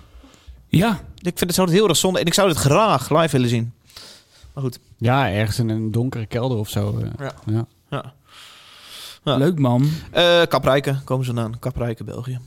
Ja, 0.78 0.99
Ik 1.17 1.38
vind 1.38 1.39
het 1.39 1.53
zo 1.55 1.67
heel 1.67 1.88
erg 1.88 1.97
zonde. 1.97 2.19
En 2.19 2.26
ik 2.26 2.34
zou 2.34 2.49
het 2.49 2.57
graag 2.57 3.09
live 3.09 3.32
willen 3.32 3.49
zien. 3.49 3.74
Maar 4.53 4.63
goed. 4.63 4.80
Ja, 4.97 5.30
ergens 5.32 5.59
in 5.59 5.69
een 5.69 5.91
donkere 5.91 6.26
kelder 6.26 6.57
of 6.57 6.69
zo. 6.69 6.97
eh. 6.99 7.07
Ja. 7.19 7.34
Ja. 7.45 7.65
Ja. 7.89 8.13
Ja. 9.24 9.36
leuk 9.38 9.59
man. 9.59 9.89
Eh 10.11 10.41
Kaprijken, 10.47 11.01
komen 11.03 11.26
ze 11.26 11.34
vandaan. 11.34 11.59
Kaprijken, 11.59 12.05
België. 12.05 12.39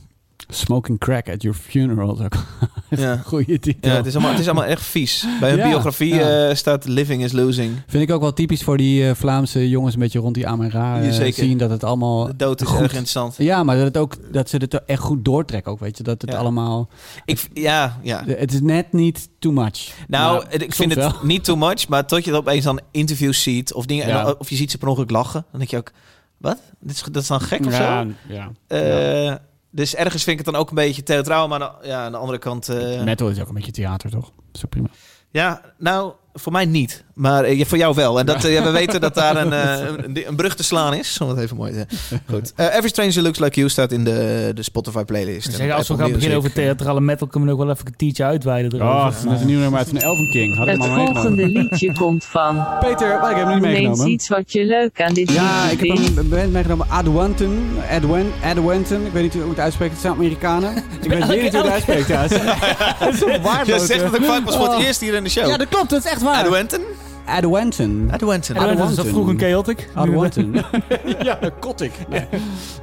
Smoking 0.49 0.97
crack 0.99 1.29
at 1.29 1.41
your 1.41 1.57
funeral. 1.57 2.13
is 2.15 2.21
ook 2.25 2.35
Ja. 2.89 3.17
goede 3.25 3.59
titel. 3.59 3.89
Ja, 3.89 3.95
het 3.95 4.05
is, 4.05 4.13
allemaal, 4.13 4.31
het 4.31 4.39
is 4.39 4.45
allemaal 4.45 4.65
echt 4.65 4.81
vies. 4.81 5.25
Bij 5.39 5.49
hun 5.49 5.57
Ja, 5.59 5.67
biografie 5.69 6.13
ja. 6.15 6.47
eh, 6.47 6.55
staat 6.55 6.85
Living 6.85 7.23
is 7.23 7.31
Losing. 7.31 7.71
Vind 7.87 8.03
ik 8.03 8.11
ook 8.11 8.21
wel 8.21 8.33
typisch 8.33 8.63
voor 8.63 8.77
die 8.77 9.07
eh, 9.09 9.15
Vlaamse 9.15 9.69
jongens 9.69 9.93
een 9.93 9.99
beetje 9.99 10.19
rond 10.19 10.33
die 10.35 10.47
Amara 10.47 10.97
Ja, 11.01 11.11
zeker. 11.11 11.43
zien 11.43 11.57
dat 11.57 11.69
het 11.69 11.83
allemaal... 11.83 12.25
De 12.27 12.35
dood 12.35 12.61
is 12.61 12.67
goed. 12.67 12.79
erg 12.79 12.89
interessant. 12.91 13.35
Ja, 13.37 13.63
maar 13.63 13.75
dat, 13.75 13.85
het 13.85 13.97
ook, 13.97 14.33
dat 14.33 14.49
ze 14.49 14.57
het 14.57 14.83
echt 14.85 15.01
goed 15.01 15.25
doortrekken 15.25 15.71
ook, 15.71 15.79
weet 15.79 15.97
je. 15.97 16.03
Dat 16.03 16.21
het 16.21 16.31
Ja. 16.31 16.37
allemaal... 16.37 16.89
Ik, 17.25 17.47
ja, 17.53 17.99
ja. 18.01 18.23
Het 18.27 18.53
is 18.53 18.61
net 18.61 18.93
niet 18.93 19.29
too 19.39 19.51
much. 19.51 19.93
Nou, 20.07 20.43
Maar 20.45 20.61
ik 20.61 20.75
vind 20.75 20.95
het 20.95 21.23
niet 21.33 21.43
too 21.43 21.55
much, 21.55 21.87
maar 21.87 22.05
tot 22.05 22.25
je 22.25 22.31
dan 22.31 22.39
opeens 22.39 22.63
dan 22.63 22.79
interviews 22.91 23.41
ziet 23.43 23.73
of 23.73 23.85
dingen, 23.85 24.03
en 24.03 24.09
Ja. 24.09 24.23
dan- 24.23 24.35
of 24.39 24.49
je 24.49 24.55
ziet 24.55 24.71
ze 24.71 24.77
per 24.77 24.87
ongeluk 24.87 25.11
lachen, 25.11 25.45
dan 25.51 25.59
denk 25.59 25.71
je 25.71 25.77
ook, 25.77 25.91
wat? 26.37 26.57
Dit 26.79 26.95
is, 26.95 27.03
dat 27.11 27.21
is 27.21 27.27
dan 27.27 27.41
gek 27.41 27.65
of 27.65 27.77
ja, 27.77 28.03
zo? 28.03 28.09
ja. 28.33 28.51
Eh, 28.67 29.35
Dus 29.77 29.95
ergens 29.95 30.23
vind 30.23 30.39
ik 30.39 30.45
het 30.45 30.53
dan 30.53 30.61
ook 30.63 30.69
een 30.69 30.75
beetje 30.75 31.03
theatraal, 31.03 31.47
maar 31.47 31.61
aan 31.63 31.75
de- 31.81 31.87
ja, 31.87 32.05
aan 32.05 32.11
de 32.11 32.17
andere 32.17 32.37
kant... 32.39 32.69
eh, 32.69 33.03
Metal 33.03 33.29
is 33.29 33.41
ook 33.41 33.47
een 33.47 33.53
beetje 33.53 33.71
theater, 33.71 34.09
toch? 34.09 34.31
Ook 34.63 34.69
prima. 34.69 34.87
Ja, 35.29 35.61
nou, 35.77 36.13
voor 36.39 36.51
mij 36.51 36.65
niet. 36.65 37.03
Maar 37.13 37.43
eh, 37.43 37.65
voor 37.65 37.77
jou 37.77 37.95
wel. 37.95 38.19
En 38.19 38.25
dat, 38.25 38.43
eh, 38.43 38.53
ja, 38.53 38.63
we 38.63 38.69
weten 38.71 39.01
dat 39.01 39.13
daar 39.15 39.35
een, 39.35 39.53
eh, 39.63 39.87
een, 40.05 40.27
een 40.27 40.35
brug 40.35 40.55
te 40.55 40.63
slaan 40.63 40.93
is. 40.93 41.17
Om 41.21 41.29
het 41.29 41.39
even 41.39 41.57
mooi 41.57 41.71
te 41.71 41.85
Goed. 42.29 42.53
Every 42.55 42.87
Stranger 42.87 43.21
Looks 43.21 43.39
Like 43.39 43.55
You 43.55 43.69
staat 43.69 43.91
in 43.91 44.03
de, 44.03 44.51
de 44.55 44.63
Spotify 44.63 45.03
playlist. 45.03 45.41
Ze 45.43 45.49
En 45.49 45.55
zeggen, 45.55 45.71
op 45.73 45.77
als 45.79 45.87
we 45.87 45.97
gaan 45.97 46.11
beginnen 46.11 46.37
over 46.37 46.53
theatrale 46.53 47.01
metal, 47.01 47.27
kunnen 47.27 47.49
we 47.49 47.55
nog 47.55 47.63
wel 47.65 47.73
even 47.73 47.85
een 47.85 47.91
kwartiertje 47.93 48.23
uitweiden 48.23 48.73
erover. 48.73 48.95
Oh, 48.95 49.03
dat 49.23 49.33
is 49.33 49.41
een 49.41 49.47
nieuw 49.47 49.59
nummer 49.59 49.79
uit 49.79 49.87
van 49.89 49.97
Elven 49.97 50.29
King. 50.31 50.55
Had 50.57 50.65
ik 50.67 50.71
Het 50.71 50.79
maar 50.79 50.87
meegenomen. 50.89 51.21
volgende 51.21 51.47
liedje 51.59 51.93
komt 51.93 52.25
van. 52.25 52.65
Peter, 52.79 53.19
maar 53.19 53.31
ik 53.31 53.37
heb 53.37 53.45
hem 53.45 53.53
niet 53.53 53.63
meegenomen. 53.63 54.07
iets 54.09 54.27
wat 54.27 54.51
je 54.51 54.65
leuk 54.65 55.01
aan 55.01 55.13
dit 55.13 55.31
Ja, 55.31 55.63
liedje 55.69 55.87
ik 55.87 55.99
heb 55.99 56.17
een 56.17 56.29
band 56.29 56.51
meegenomen. 56.51 56.85
Adwanton. 56.89 57.67
Adwan, 57.91 58.25
Adwanton. 58.43 59.05
Ik 59.05 59.11
weet 59.11 59.23
niet 59.23 59.33
hoe 59.33 59.41
ik 59.43 59.49
het 59.49 59.59
uitspreekt. 59.59 59.91
Het 59.91 60.01
zijn 60.01 60.13
Amerikanen. 60.13 60.75
Ik 61.01 61.09
weet 61.09 61.41
niet 61.41 61.53
hoe 61.53 61.61
het 61.63 61.71
uitspreekt. 61.71 62.07
Ja, 62.07 62.21
dat 62.99 63.13
is 63.13 63.21
een 63.21 63.41
waardeloze- 63.41 63.81
Je 63.81 63.99
zegt 63.99 64.03
het 64.03 64.15
ook 64.15 64.25
vaak 64.25 64.43
pas 64.43 64.55
voor 64.55 64.65
het 64.67 64.75
Oh. 64.75 64.83
eerst 64.85 64.99
hier 65.01 65.13
in 65.13 65.23
de 65.23 65.29
show. 65.29 65.47
Ja, 65.47 65.57
dat 65.57 65.67
klopt. 65.69 65.89
Dat 65.89 66.05
is 66.05 66.11
echt 66.11 66.21
waar. 66.27 66.43
Adwenton? 66.43 66.81
Adwenton. 67.25 68.55
En 68.55 68.77
dan 68.77 68.89
is 68.89 68.95
dat 68.95 69.05
vroeger 69.07 69.33
een 69.33 69.39
chaotic. 69.39 69.89
Adwanton. 69.93 70.55
ja, 71.23 71.39
Kotik. 71.59 71.91
Nee. 72.09 72.25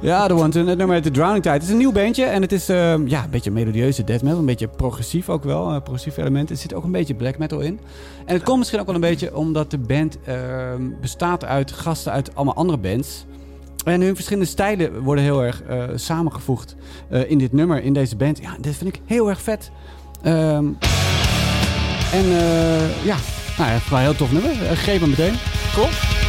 Ja, 0.01 0.23
Adwanton. 0.23 0.67
Het 0.67 0.77
nummer 0.77 0.95
heet 0.95 1.05
The 1.05 1.11
Drowning 1.11 1.43
Tide. 1.43 1.53
Het 1.53 1.63
is 1.63 1.69
een 1.69 1.77
nieuw 1.77 1.91
bandje 1.91 2.23
en 2.23 2.41
het 2.41 2.51
is 2.51 2.69
ehm, 2.69 3.07
ja, 3.07 3.23
een 3.23 3.29
beetje 3.29 3.51
melodieuze 3.51 4.03
death 4.03 4.21
metal. 4.21 4.39
Een 4.39 4.45
beetje 4.45 4.67
progressief 4.67 5.29
ook 5.29 5.43
wel. 5.43 5.69
eh, 5.69 5.81
progressief 5.81 6.17
element. 6.17 6.49
Er 6.49 6.57
zit 6.57 6.73
ook 6.73 6.83
een 6.83 6.91
beetje 6.91 7.15
black 7.15 7.37
metal 7.37 7.59
in. 7.59 7.79
En 8.25 8.33
het 8.33 8.43
komt 8.43 8.57
misschien 8.57 8.79
ook 8.79 8.85
wel 8.85 8.95
een 8.95 9.01
beetje 9.01 9.35
omdat 9.35 9.71
de 9.71 9.77
band 9.77 10.17
ehm, 10.25 10.81
bestaat 11.01 11.45
uit 11.45 11.71
gasten 11.71 12.11
uit 12.11 12.35
allemaal 12.35 12.55
andere 12.55 12.77
bands. 12.77 13.25
En 13.85 14.01
hun 14.01 14.15
verschillende 14.15 14.49
stijlen 14.49 15.01
worden 15.01 15.23
heel 15.23 15.43
erg 15.43 15.61
eh, 15.63 15.83
samengevoegd 15.95 16.75
eh, 17.09 17.29
in 17.29 17.37
dit 17.37 17.53
nummer, 17.53 17.83
in 17.83 17.93
deze 17.93 18.15
band. 18.15 18.39
Ja, 18.41 18.55
dat 18.61 18.75
vind 18.75 18.95
ik 18.95 19.01
heel 19.05 19.29
erg 19.29 19.41
vet. 19.41 19.71
Ehm, 20.21 20.65
en 22.11 22.25
eh, 22.25 23.05
ja, 23.05 23.17
nou 23.57 23.71
ja, 23.71 23.97
heel 23.99 24.15
tof 24.15 24.31
nummer. 24.31 24.51
Eh, 24.51 24.77
greep 24.77 24.99
hem 24.99 25.09
meteen. 25.09 25.35
Cool. 25.73 26.24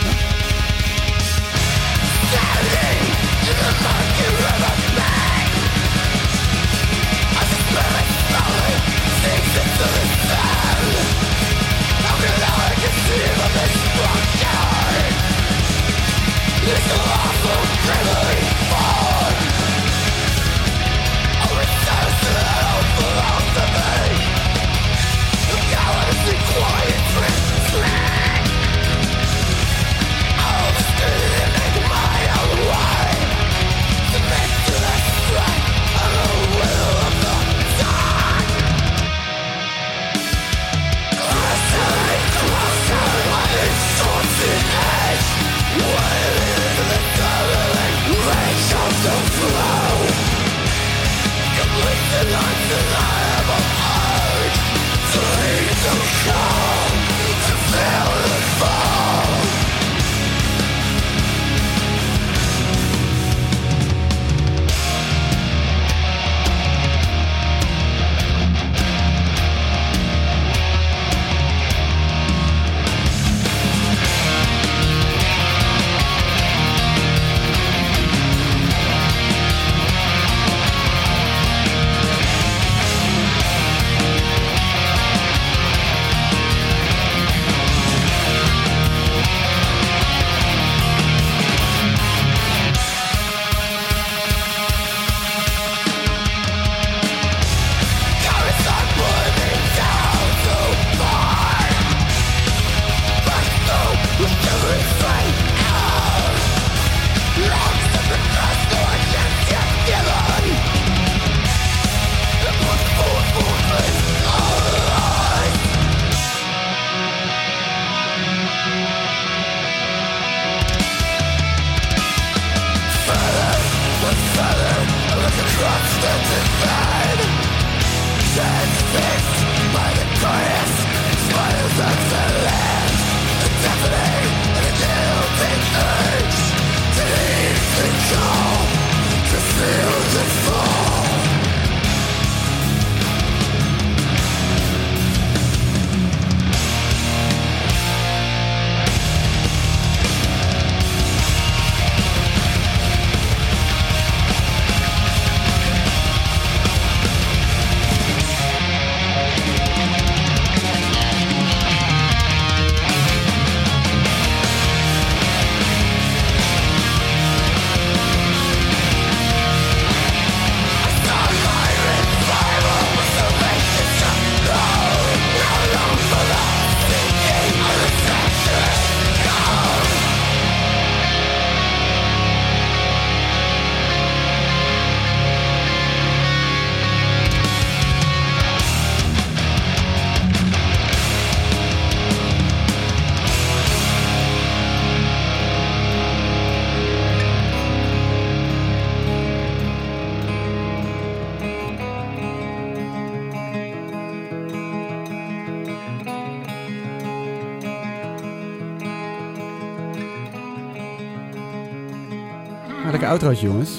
Outrootje, 213.17 213.47
jongens. 213.47 213.71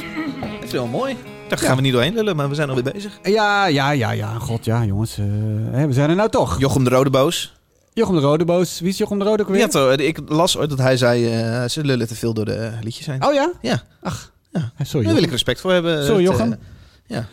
Dat 0.41 0.63
is 0.63 0.71
wel 0.71 0.87
mooi. 0.87 1.15
Daar 1.47 1.57
gaan 1.57 1.75
we 1.75 1.81
niet 1.81 1.93
doorheen 1.93 2.13
lullen, 2.13 2.35
maar 2.35 2.49
we 2.49 2.55
zijn 2.55 2.69
alweer 2.69 2.91
bezig. 2.93 3.19
Ja, 3.23 3.67
ja, 3.67 3.91
ja, 3.91 4.11
ja. 4.11 4.33
God, 4.39 4.65
ja, 4.65 4.83
jongens. 4.85 5.17
eh, 5.17 5.25
hè, 5.71 5.87
we 5.87 5.93
zijn 5.93 6.09
er 6.09 6.15
nou 6.15 6.29
toch. 6.29 6.59
Jochem 6.59 6.83
de 6.83 6.89
Rode 6.89 7.09
Boos. 7.09 7.55
Jochem 7.93 8.15
de 8.15 8.21
Rode 8.21 8.45
boos. 8.45 8.79
Wie 8.79 8.89
is 8.89 8.97
Jochem 8.97 9.19
de 9.19 9.25
Rode 9.25 9.43
ook 9.43 9.49
weer? 9.49 9.59
Ja, 9.59 9.67
toch, 9.67 9.91
ik 9.95 10.19
las 10.27 10.57
ooit 10.57 10.69
dat 10.69 10.77
hij 10.77 10.97
zei, 10.97 11.25
eh, 11.27 11.65
ze 11.67 11.83
lullen 11.83 12.07
te 12.07 12.15
veel 12.15 12.33
door 12.33 12.45
de 12.45 12.71
liedjes 12.81 13.05
zijn. 13.05 13.25
Oh 13.25 13.33
ja? 13.33 13.51
Ja. 13.61 13.83
Ach. 14.01 14.31
Ja. 14.51 14.71
Eh, 14.77 14.85
Sorry, 14.85 15.05
Daar 15.05 15.15
wil 15.15 15.23
ik 15.23 15.31
respect 15.31 15.61
voor 15.61 15.71
hebben. 15.71 16.05
Sorry, 16.05 16.23
Het, 16.25 16.31
Jochem. 16.31 16.51
eh, 16.51 16.57
ja. 17.05 17.25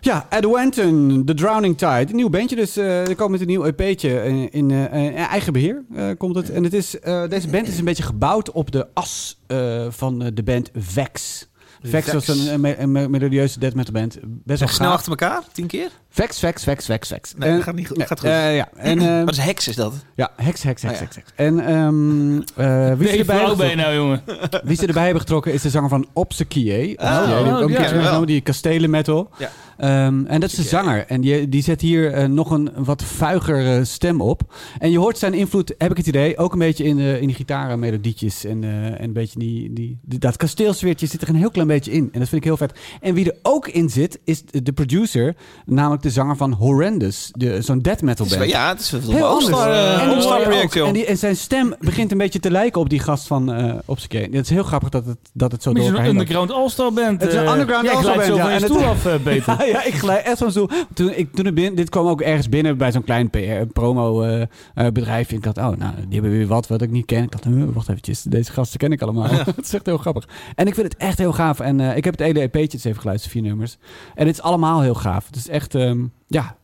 Ja, 0.00 0.26
Adwanton, 0.30 1.22
The 1.26 1.34
Drowning 1.34 1.78
Tide. 1.78 2.06
Een 2.08 2.16
nieuw 2.16 2.28
bandje, 2.30 2.56
dus 2.56 2.76
eh 2.76 3.08
er 3.08 3.16
komt 3.16 3.30
met 3.30 3.40
een 3.40 3.46
nieuw 3.46 3.64
EP'tje 3.64 4.22
in, 4.24 4.52
in 4.52 4.70
eh, 4.70 4.84
eh, 5.08 5.30
eigen 5.30 5.52
beheer. 5.52 5.82
eh, 5.94 6.04
komt 6.18 6.34
het. 6.36 6.50
En 6.50 6.64
het 6.64 6.74
is, 6.74 7.00
eh, 7.00 7.22
deze 7.28 7.48
band 7.48 7.68
is 7.68 7.78
een 7.78 7.84
beetje 7.84 8.02
gebouwd 8.02 8.50
op 8.50 8.70
de 8.70 8.86
as 8.94 9.38
eh, 9.46 9.86
van 9.88 10.22
eh, 10.22 10.28
de 10.34 10.42
band 10.42 10.70
Vex. 10.74 11.48
Vex, 11.82 12.12
was 12.12 12.28
een, 12.28 12.64
een, 12.64 12.82
een 12.82 12.92
me- 12.92 13.08
melodieuze 13.08 13.58
death 13.58 13.74
metal 13.74 13.92
band. 13.92 14.18
Best 14.22 14.60
wel 14.60 14.68
Snel 14.68 14.90
achter 14.90 15.10
elkaar? 15.10 15.42
Tien 15.52 15.66
keer? 15.66 15.90
Vex, 16.12 16.38
Vex, 16.38 16.62
Vex, 16.64 16.84
Vex, 16.86 17.08
Vex. 17.08 17.34
Nee, 17.36 17.48
En- 17.48 17.54
dat 17.54 17.64
gaat 17.64 17.74
niet 17.74 17.86
goed. 17.88 18.02
gaat 18.02 18.20
goed. 18.20 18.28
eh, 18.28 18.56
ja, 18.56 18.68
en, 18.76 18.98
eh, 19.18 19.18
Wat 19.24 19.30
is 19.30 19.38
heks 19.38 19.68
is 19.68 19.76
dat? 19.76 19.94
ja, 20.14 20.30
Hex, 20.36 20.62
Hex, 20.62 20.82
Hex, 20.82 20.94
Oh, 20.94 21.00
ja. 21.00 21.04
Hex, 21.04 21.16
Hex. 21.16 21.30
En 21.34 21.60
ehm, 21.66 22.36
eh, 22.56 22.94
wie, 22.98 23.08
Nee, 23.08 23.18
erbij 23.18 23.44
hebben 23.46 23.76
nou, 23.76 23.94
jongen. 23.94 24.22
getrokken- 24.26 24.60
wie 24.68 24.76
ze 24.76 24.86
erbij 24.86 25.02
hebben 25.04 25.20
getrokken 25.20 25.52
is 25.52 25.62
de 25.62 25.70
zanger 25.70 25.88
van 25.88 26.06
Obsequier. 26.12 26.98
Oh, 27.00 27.38
ook 27.38 27.46
oh, 27.46 27.60
een 27.60 28.00
ja. 28.02 28.24
die 28.24 28.40
kastelen 28.40 28.90
metal. 28.90 29.30
Ja. 29.38 29.50
Ehm, 29.76 30.26
en 30.26 30.40
dat 30.40 30.50
is 30.50 30.56
de 30.56 30.62
zanger. 30.62 31.06
En 31.06 31.20
die, 31.20 31.48
die 31.48 31.62
zet 31.62 31.80
hier 31.80 32.12
eh, 32.12 32.26
nog 32.28 32.50
een 32.50 32.70
wat 32.76 33.02
vuiger 33.04 33.76
eh, 33.78 33.84
stem 33.84 34.20
op. 34.20 34.54
En 34.78 34.90
je 34.90 34.98
hoort 34.98 35.18
zijn 35.18 35.34
invloed, 35.34 35.74
heb 35.78 35.90
ik 35.90 35.96
het 35.96 36.06
idee, 36.06 36.38
ook 36.38 36.52
een 36.52 36.58
beetje 36.58 36.84
in 36.84 36.96
de, 36.96 37.18
in 37.20 37.26
die 37.26 37.36
gitarenmelodietjes. 37.36 38.44
En, 38.44 38.64
eh, 38.64 38.84
en 38.86 39.02
een 39.02 39.12
beetje 39.12 39.38
die, 39.38 39.72
die, 39.72 39.98
die- 40.02 40.18
dat 40.18 40.36
kasteelsfeertje 40.36 41.06
zit 41.06 41.22
er 41.22 41.28
een 41.28 41.34
heel 41.34 41.50
klein 41.50 41.68
beetje 41.68 41.92
in. 41.92 42.08
En 42.12 42.18
dat 42.18 42.28
vind 42.28 42.40
ik 42.42 42.44
heel 42.44 42.56
vet. 42.56 42.72
En 43.00 43.14
wie 43.14 43.24
er 43.30 43.36
ook 43.42 43.68
in 43.68 43.90
zit, 43.90 44.18
is 44.24 44.42
de 44.44 44.62
de 44.62 44.72
producer, 44.72 45.36
namelijk 45.66 45.99
de 46.02 46.10
zanger 46.10 46.36
van 46.36 46.52
Horrendous. 46.52 47.28
de- 47.32 47.62
Zo'n 47.62 47.78
death 47.78 48.02
metal 48.02 48.26
Het 48.26 48.38
band. 48.38 48.50
ja, 48.50 48.68
het 48.68 48.80
is 48.80 48.90
wel 48.90 49.00
Heel 49.00 49.16
een 49.16 49.22
anders. 49.22 49.46
All-Star 49.50 49.70
eh, 49.72 50.02
En 50.02 50.08
All-Star 50.08 50.42
project, 50.42 50.74
joh. 50.74 50.86
En, 50.86 50.92
die, 50.92 51.04
en 51.06 51.18
zijn 51.18 51.36
stem 51.36 51.74
begint 51.80 52.12
een 52.12 52.18
beetje 52.18 52.40
te 52.40 52.50
lijken 52.50 52.80
op 52.80 52.88
die 52.90 52.98
gast 52.98 53.26
van 53.26 53.52
eh 53.52 53.74
Obscure. 53.84 54.24
Het 54.24 54.34
is 54.44 54.50
heel 54.50 54.62
grappig 54.62 54.88
dat 54.88 55.06
het, 55.06 55.16
dat 55.32 55.52
het 55.52 55.62
zo 55.62 55.68
door 55.72 55.78
Misschien 55.78 55.98
elkaar 56.04 56.14
een 56.14 56.20
underground 56.20 56.52
all-star 56.62 56.92
band. 56.92 57.20
Het 57.20 57.30
is 57.32 57.36
een 57.38 57.44
eh, 57.46 57.52
underground 57.52 57.88
glijdt 57.88 58.06
band, 58.16 58.24
zo 58.26 58.34
ja. 58.34 58.40
van 58.42 58.50
En 58.50 58.62
het- 58.62 58.72
stoel 58.72 58.84
af, 58.84 59.02
Peter. 59.22 59.54
Ja, 59.58 59.64
ja, 59.74 59.84
ik 59.84 59.94
glij 59.94 60.22
echt 60.22 60.38
zo'n 60.38 60.50
stoel. 60.50 60.68
Toen, 60.94 61.12
ik, 61.14 61.34
toen 61.34 61.44
het 61.44 61.54
binnen, 61.54 61.74
dit 61.74 61.88
kwam 61.88 62.06
ook 62.06 62.20
ergens 62.20 62.48
binnen 62.48 62.76
bij 62.76 62.92
zo'n 62.92 63.04
klein 63.04 63.30
PR-promo-bedrijf. 63.30 65.32
ik 65.32 65.42
dacht, 65.42 65.58
oh, 65.58 65.64
nou, 65.78 65.92
die 66.08 66.20
hebben 66.20 66.30
weer 66.30 66.46
wat 66.46 66.66
wat 66.66 66.82
ik 66.82 66.90
niet 66.90 67.06
ken. 67.06 67.22
Ik 67.22 67.30
dacht, 67.30 67.44
wacht 67.74 67.88
eventjes, 67.88 68.22
deze 68.22 68.52
gasten 68.52 68.78
ken 68.78 68.92
ik 68.92 69.02
allemaal. 69.02 69.28
Het 69.56 69.64
is 69.66 69.74
echt 69.74 69.86
heel 69.86 69.98
grappig. 69.98 70.28
En 70.54 70.66
ik 70.66 70.74
vind 70.74 70.92
het 70.92 70.96
echt 71.02 71.18
heel 71.18 71.32
gaaf. 71.32 71.60
En 71.60 71.80
eh, 71.80 71.96
ik 71.96 72.04
heb 72.04 72.18
het 72.18 72.26
hele 72.26 72.40
EP'tje 72.40 72.60
eens 72.72 72.84
even 72.84 73.00
geluisterd, 73.00 73.32
vier 73.32 73.42
nummers. 73.42 73.76
En 74.14 74.26
het 74.26 74.34
is 74.36 74.42
allemaal 74.42 74.80
heel 74.80 74.94
gaaf. 74.94 75.26
Het 75.26 75.36
is 75.36 75.48
echt, 75.48 75.74
ehm, 75.90 76.06
ja, 76.26 76.56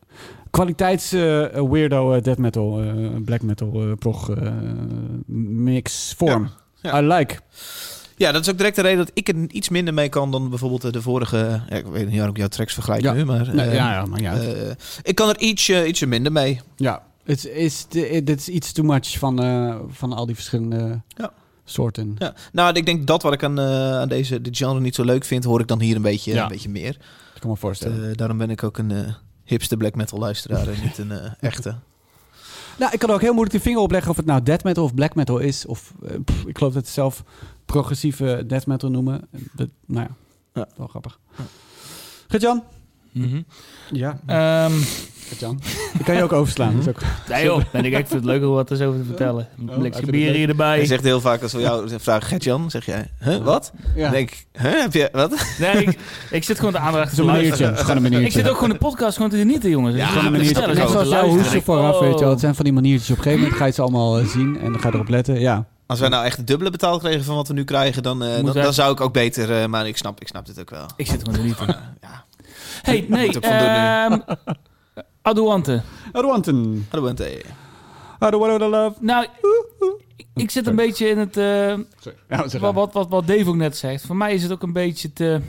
kwaliteits 0.56 1.12
eh, 1.12 1.70
weirdo 1.70 2.12
eh, 2.12 2.22
death 2.22 2.38
metal, 2.38 2.80
eh, 2.80 2.92
black 3.24 3.42
metal, 3.42 3.96
prog 3.98 4.30
mix 5.26 6.14
vorm. 6.16 6.50
Ja, 6.80 6.90
ja. 6.90 7.02
I 7.02 7.06
like. 7.06 7.34
Ja, 8.16 8.32
dat 8.32 8.40
is 8.42 8.50
ook 8.50 8.56
direct 8.56 8.76
de 8.76 8.82
reden 8.82 8.98
dat 8.98 9.10
ik 9.14 9.28
er 9.28 9.34
iets 9.50 9.68
minder 9.68 9.94
mee 9.94 10.08
kan 10.08 10.30
dan 10.30 10.48
bijvoorbeeld 10.48 10.92
de 10.92 11.02
vorige... 11.02 11.36
Ja, 11.68 11.76
ik 11.76 11.86
weet 11.86 12.08
niet 12.08 12.20
of 12.20 12.28
ik 12.28 12.36
jouw 12.36 12.48
tracks 12.48 12.74
vergelijk 12.74 13.02
Ja. 13.02 13.12
nu, 13.12 13.24
maar... 13.24 13.54
Nee, 13.54 13.74
ja, 13.74 13.92
ja, 13.92 14.04
maar 14.04 14.20
ja. 14.20 14.34
ik 15.02 15.14
kan 15.14 15.28
er 15.28 15.38
ietsje, 15.38 15.86
ietsje 15.86 16.06
minder 16.06 16.32
mee. 16.32 16.60
Ja, 16.76 17.02
het 17.24 17.46
is, 17.46 17.86
dit 17.88 18.38
is 18.38 18.48
iets 18.48 18.72
too 18.72 18.84
much 18.84 19.18
van, 19.18 19.36
van 19.90 20.12
al 20.12 20.26
die 20.26 20.34
verschillende 20.34 21.00
Ja. 21.08 21.32
soorten. 21.64 22.16
Ja. 22.18 22.34
Nou, 22.52 22.72
ik 22.72 22.86
denk 22.86 23.06
dat 23.06 23.22
wat 23.22 23.32
ik 23.32 23.44
aan, 23.44 23.60
aan 23.60 24.08
deze 24.08 24.40
dit 24.40 24.56
genre 24.56 24.80
niet 24.80 24.94
zo 24.94 25.04
leuk 25.04 25.24
vind, 25.24 25.44
hoor 25.44 25.60
ik 25.60 25.68
dan 25.68 25.80
hier 25.80 25.96
een 25.96 26.02
beetje, 26.02 26.40
een 26.40 26.48
beetje 26.48 26.68
meer. 26.68 26.96
Kan 27.46 27.54
me 27.54 27.60
voorstellen. 27.60 28.10
Eh, 28.10 28.16
daarom 28.16 28.38
ben 28.38 28.50
ik 28.50 28.62
ook 28.62 28.78
een 28.78 28.90
eh, 28.90 29.14
hipste 29.44 29.76
black 29.76 29.94
metal 29.94 30.18
luisteraar 30.18 30.68
en 30.68 30.82
niet 30.82 30.98
een 30.98 31.10
eh, 31.10 31.32
echte. 31.50 31.76
nou, 32.78 32.92
ik 32.92 32.98
kan 32.98 33.10
ook 33.10 33.20
heel 33.20 33.32
moeilijk 33.32 33.56
de 33.56 33.62
vinger 33.62 33.80
opleggen 33.80 34.10
of 34.10 34.16
het 34.16 34.26
nou 34.26 34.42
death 34.42 34.64
metal 34.64 34.84
of 34.84 34.94
black 34.94 35.14
metal 35.14 35.38
is. 35.38 35.66
Of 35.66 35.92
pff, 36.24 36.44
ik 36.46 36.58
geloof 36.58 36.72
dat 36.72 36.82
het 36.82 36.92
zelf 36.92 37.24
progressieve 37.64 38.44
death 38.46 38.66
metal 38.66 38.90
noemen. 38.90 39.28
Dat, 39.52 39.68
nou 39.86 40.06
ja, 40.08 40.14
Ja. 40.54 40.68
wel 40.76 40.86
grappig. 40.86 41.18
Gert-Jan? 42.28 42.62
Mhm. 43.16 43.40
Ja, 43.92 44.18
Ehm, 44.26 44.72
Gert-Jan. 45.28 45.60
Ik 45.98 46.04
kan 46.04 46.14
je 46.16 46.22
ook 46.22 46.32
overslaan. 46.32 46.72
dat 46.76 46.80
is 46.80 46.88
ook... 46.88 47.00
nee 47.28 47.44
joh, 47.44 47.62
ben 47.72 47.84
ik, 47.84 47.90
ik 47.92 47.96
vind 48.06 48.12
het 48.12 48.24
leuk 48.24 48.42
om 48.42 48.48
wat 48.48 48.70
er 48.70 48.76
zo 48.76 48.88
over 48.88 49.00
te 49.00 49.06
vertellen. 49.06 49.48
Een 49.58 49.78
blikje 49.78 50.04
de 50.04 50.10
bier 50.10 50.32
hier 50.34 50.48
erbij. 50.48 50.76
Hij 50.76 50.86
zegt 50.86 51.02
heel 51.04 51.20
vaak 51.20 51.42
als 51.42 51.52
we 51.52 51.60
jou 51.60 51.90
vragen, 51.98 52.22
Gert-Jan, 52.28 52.70
zeg 52.70 52.86
jij, 52.86 53.10
huh, 53.20 53.36
wat? 53.44 53.72
Ja. 53.94 54.02
Dan 54.02 54.10
denk 54.10 54.30
ik, 54.30 54.46
huh, 54.52 54.80
heb 54.80 54.92
je, 54.92 55.08
wat? 55.12 55.46
Nee, 55.58 55.72
ik, 55.84 55.98
ik 56.30 56.44
zit 56.44 56.58
gewoon 56.58 56.72
de 56.72 56.78
aandacht 56.78 57.14
te 57.14 57.24
luisteren. 57.24 57.76
Gewoon 57.78 57.96
een 57.96 58.02
maniertje. 58.02 58.26
Ik 58.26 58.32
zit 58.32 58.48
ook 58.48 58.54
gewoon 58.54 58.70
de 58.70 58.78
podcast 58.78 59.16
gewoon 59.16 59.30
te 59.30 59.36
genieten, 59.38 59.70
jongens. 59.70 59.96
Ja, 59.96 60.00
Ik 60.02 60.06
zit 60.08 60.18
Gewoon 60.18 60.26
een 60.34 60.38
maniertje. 60.38 60.66
Net 60.66 60.88
zoals 60.90 61.08
jouw 61.08 61.28
hoesje 61.28 61.62
vooraf, 61.62 61.94
Oh. 61.94 62.00
weet 62.00 62.14
je 62.14 62.20
wel. 62.20 62.30
Het 62.30 62.40
zijn 62.40 62.54
van 62.54 62.64
die 62.64 62.74
maniertjes. 62.74 63.10
Op 63.10 63.16
een 63.16 63.22
gegeven 63.22 63.40
moment 63.42 63.58
ga 63.60 63.66
je 63.66 63.72
ze 63.72 63.82
allemaal 63.82 64.18
eh, 64.18 64.26
zien 64.26 64.58
en 64.60 64.72
dan 64.72 64.80
ga 64.80 64.88
je 64.88 64.94
erop 64.94 65.08
letten. 65.08 65.40
Ja. 65.40 65.66
Als 65.86 66.00
wij 66.00 66.08
nou 66.08 66.24
echt 66.24 66.36
het 66.36 66.46
dubbele 66.46 66.70
betaald 66.70 67.00
kregen 67.02 67.24
van 67.24 67.34
wat 67.36 67.48
we 67.48 67.54
nu 67.54 67.64
krijgen, 67.64 68.02
dan, 68.02 68.22
eh, 68.24 68.34
dan, 68.34 68.44
dan 68.44 68.56
echt- 68.56 68.74
zou 68.74 68.92
ik 68.92 69.00
ook 69.00 69.12
beter, 69.12 69.60
eh, 69.62 69.66
maar 69.66 69.86
ik 69.86 69.96
snap, 69.96 70.20
ik 70.20 70.28
snap 70.28 70.46
dit 70.46 70.60
ook 70.60 70.70
wel. 70.70 70.86
Ik 70.96 71.06
zit 71.06 71.18
gewoon 71.18 71.34
te 71.34 71.40
genieten. 71.40 71.66
Ja, 72.00 72.24
hey, 72.86 73.06
nee. 73.08 73.40
ehm 73.40 74.18
Aduante. 75.22 75.82
Adwanten. 76.12 76.86
hallo 76.90 77.04
Bente. 77.04 77.42
Adwanten 78.18 78.68
love. 78.68 78.96
Nou, 79.00 79.26
ik, 80.34 80.50
zit 80.50 80.66
een 80.66 80.76
beetje 80.76 81.08
in 81.08 81.18
het... 81.18 81.36
eh, 81.36 81.74
Ja, 82.28 82.48
zeg 82.48 82.60
wat, 82.60 82.74
wat, 82.74 82.92
wat, 82.92 83.08
wat 83.08 83.26
Dave 83.26 83.48
ook 83.48 83.56
net 83.56 83.76
zegt. 83.76 84.06
Voor 84.06 84.16
mij 84.16 84.34
is 84.34 84.42
het 84.42 84.52
ook 84.52 84.62
een 84.62 84.72
beetje 84.72 85.12
te, 85.12 85.40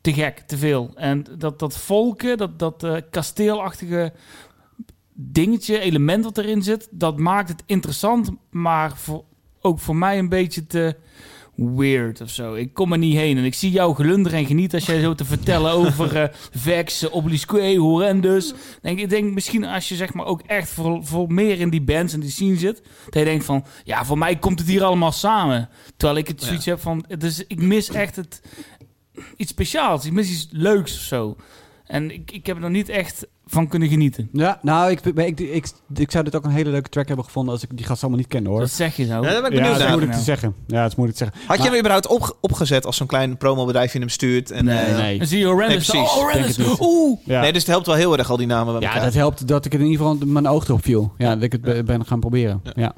te 0.00 0.12
gek, 0.12 0.38
te 0.38 0.56
veel. 0.56 0.90
En 0.94 1.24
dat, 1.38 1.58
dat 1.58 1.76
volken, 1.76 2.38
dat, 2.38 2.58
dat 2.58 2.82
eh, 2.82 2.96
kasteelachtige 3.10 4.12
dingetje, 5.12 5.78
element 5.78 6.24
wat 6.24 6.38
erin 6.38 6.62
zit, 6.62 6.88
dat 6.90 7.18
maakt 7.18 7.48
het 7.48 7.62
interessant, 7.66 8.30
maar 8.50 8.96
voor, 8.96 9.24
ook 9.60 9.78
voor 9.78 9.96
mij 9.96 10.18
een 10.18 10.28
beetje 10.28 10.66
te 10.66 10.96
weird 11.56 12.20
of 12.20 12.30
zo. 12.30 12.54
Ik 12.54 12.74
kom 12.74 12.92
er 12.92 12.98
niet 12.98 13.16
heen 13.16 13.38
en 13.38 13.44
ik 13.44 13.54
zie 13.54 13.70
jou 13.70 13.94
glunderen 13.94 14.38
en 14.38 14.46
genieten 14.46 14.78
als 14.78 14.86
jij 14.86 15.00
zo 15.00 15.14
te 15.14 15.24
vertellen 15.24 15.72
over 15.80 16.16
eh 16.16 16.28
Vex, 16.50 17.10
Obeliskwe, 17.10 17.76
Horrendous. 17.76 18.54
Denk, 18.82 18.98
ik 18.98 19.08
denk 19.08 19.32
misschien 19.32 19.64
als 19.64 19.88
je 19.88 19.94
zeg 19.94 20.14
maar 20.14 20.26
ook 20.26 20.42
echt 20.46 20.68
voor, 20.68 21.04
voor 21.04 21.32
meer 21.32 21.60
in 21.60 21.70
die 21.70 21.82
bands 21.82 22.12
en 22.12 22.20
die 22.20 22.30
scene 22.30 22.56
zit, 22.56 22.82
dat 23.04 23.14
je 23.14 23.24
denkt 23.24 23.44
van, 23.44 23.64
ja, 23.84 24.04
voor 24.04 24.18
mij 24.18 24.36
komt 24.36 24.58
het 24.58 24.68
hier 24.68 24.84
allemaal 24.84 25.12
samen. 25.12 25.68
Terwijl 25.96 26.18
ik 26.18 26.28
het 26.28 26.42
zoiets 26.42 26.66
heb 26.66 26.80
van, 26.80 27.04
dus 27.18 27.44
ik 27.46 27.60
mis 27.60 27.90
echt 27.90 28.16
het, 28.16 28.42
iets 29.36 29.50
speciaals. 29.50 30.04
Ik 30.04 30.12
mis 30.12 30.30
iets 30.30 30.48
leuks 30.50 30.94
of 30.94 31.00
zo. 31.00 31.36
En 31.86 32.10
ik, 32.10 32.30
ik 32.30 32.46
heb 32.46 32.58
nog 32.58 32.70
niet 32.70 32.88
echt 32.88 33.26
van 33.48 33.68
kunnen 33.68 33.88
genieten. 33.88 34.28
Ja, 34.32 34.58
nou, 34.62 34.90
ik, 34.90 35.00
ik, 35.04 35.40
ik, 35.40 35.68
ik, 35.96 36.10
zou 36.10 36.24
dit 36.24 36.36
ook 36.36 36.44
een 36.44 36.50
hele 36.50 36.70
leuke 36.70 36.88
track 36.88 37.06
hebben 37.06 37.24
gevonden 37.24 37.52
als 37.52 37.62
ik 37.62 37.68
die 37.76 37.86
gast 37.86 38.00
allemaal 38.02 38.18
niet 38.20 38.28
kende 38.28 38.48
hoor. 38.50 38.60
Dat 38.60 38.70
zeg 38.70 38.96
je 38.96 39.04
zo. 39.04 39.12
Ja, 39.12 39.20
daar 39.20 39.22
ben 39.22 39.36
ik 39.36 39.42
Ja, 39.42 39.48
benieuwd 39.48 39.64
dat 39.72 39.80
is 39.80 39.86
moeilijk 39.86 40.06
Nou. 40.10 40.18
te 40.18 40.24
zeggen. 40.24 40.54
Ja, 40.66 40.82
het 40.82 40.90
is 40.90 40.96
moeilijk 40.96 41.18
te 41.18 41.24
zeggen. 41.24 41.46
Had 41.48 41.56
je 41.56 41.62
Maar- 41.62 41.70
hem 41.70 41.78
überhaupt 41.80 42.06
op, 42.06 42.36
opgezet 42.40 42.86
als 42.86 42.96
zo'n 42.96 43.06
klein 43.06 43.36
promobedrijf 43.36 43.92
hem 43.92 44.08
stuurt? 44.08 44.50
En, 44.50 44.64
Nee, 44.64 44.78
eh, 44.78 44.96
nee. 44.96 45.18
Dan 45.18 45.26
zie 45.26 45.38
je 45.38 45.46
Horrendous. 45.46 45.88
Nee, 45.92 46.02
precies. 46.02 46.16
oh, 46.18 46.22
Horrendous. 46.22 46.80
Oeh. 46.80 47.18
Ja. 47.24 47.40
Nee, 47.40 47.52
dus 47.52 47.62
het 47.62 47.70
helpt 47.70 47.86
wel 47.86 47.94
heel 47.96 48.18
erg 48.18 48.30
al 48.30 48.36
die 48.36 48.46
namen 48.46 48.72
bij 48.72 48.82
ja, 48.82 48.88
elkaar. 48.88 49.04
dat 49.04 49.14
helpt 49.14 49.48
dat 49.48 49.64
ik 49.64 49.72
er 49.74 49.80
in 49.80 49.86
ieder 49.86 50.06
geval 50.06 50.26
mijn 50.26 50.48
oog 50.48 50.68
erop 50.68 50.82
viel. 50.84 51.12
Ja, 51.18 51.34
dat 51.34 51.42
ik 51.42 51.52
het 51.52 51.60
be- 51.62 51.82
ben 51.84 52.06
gaan 52.06 52.20
proberen. 52.20 52.62
Ja. 52.74 52.94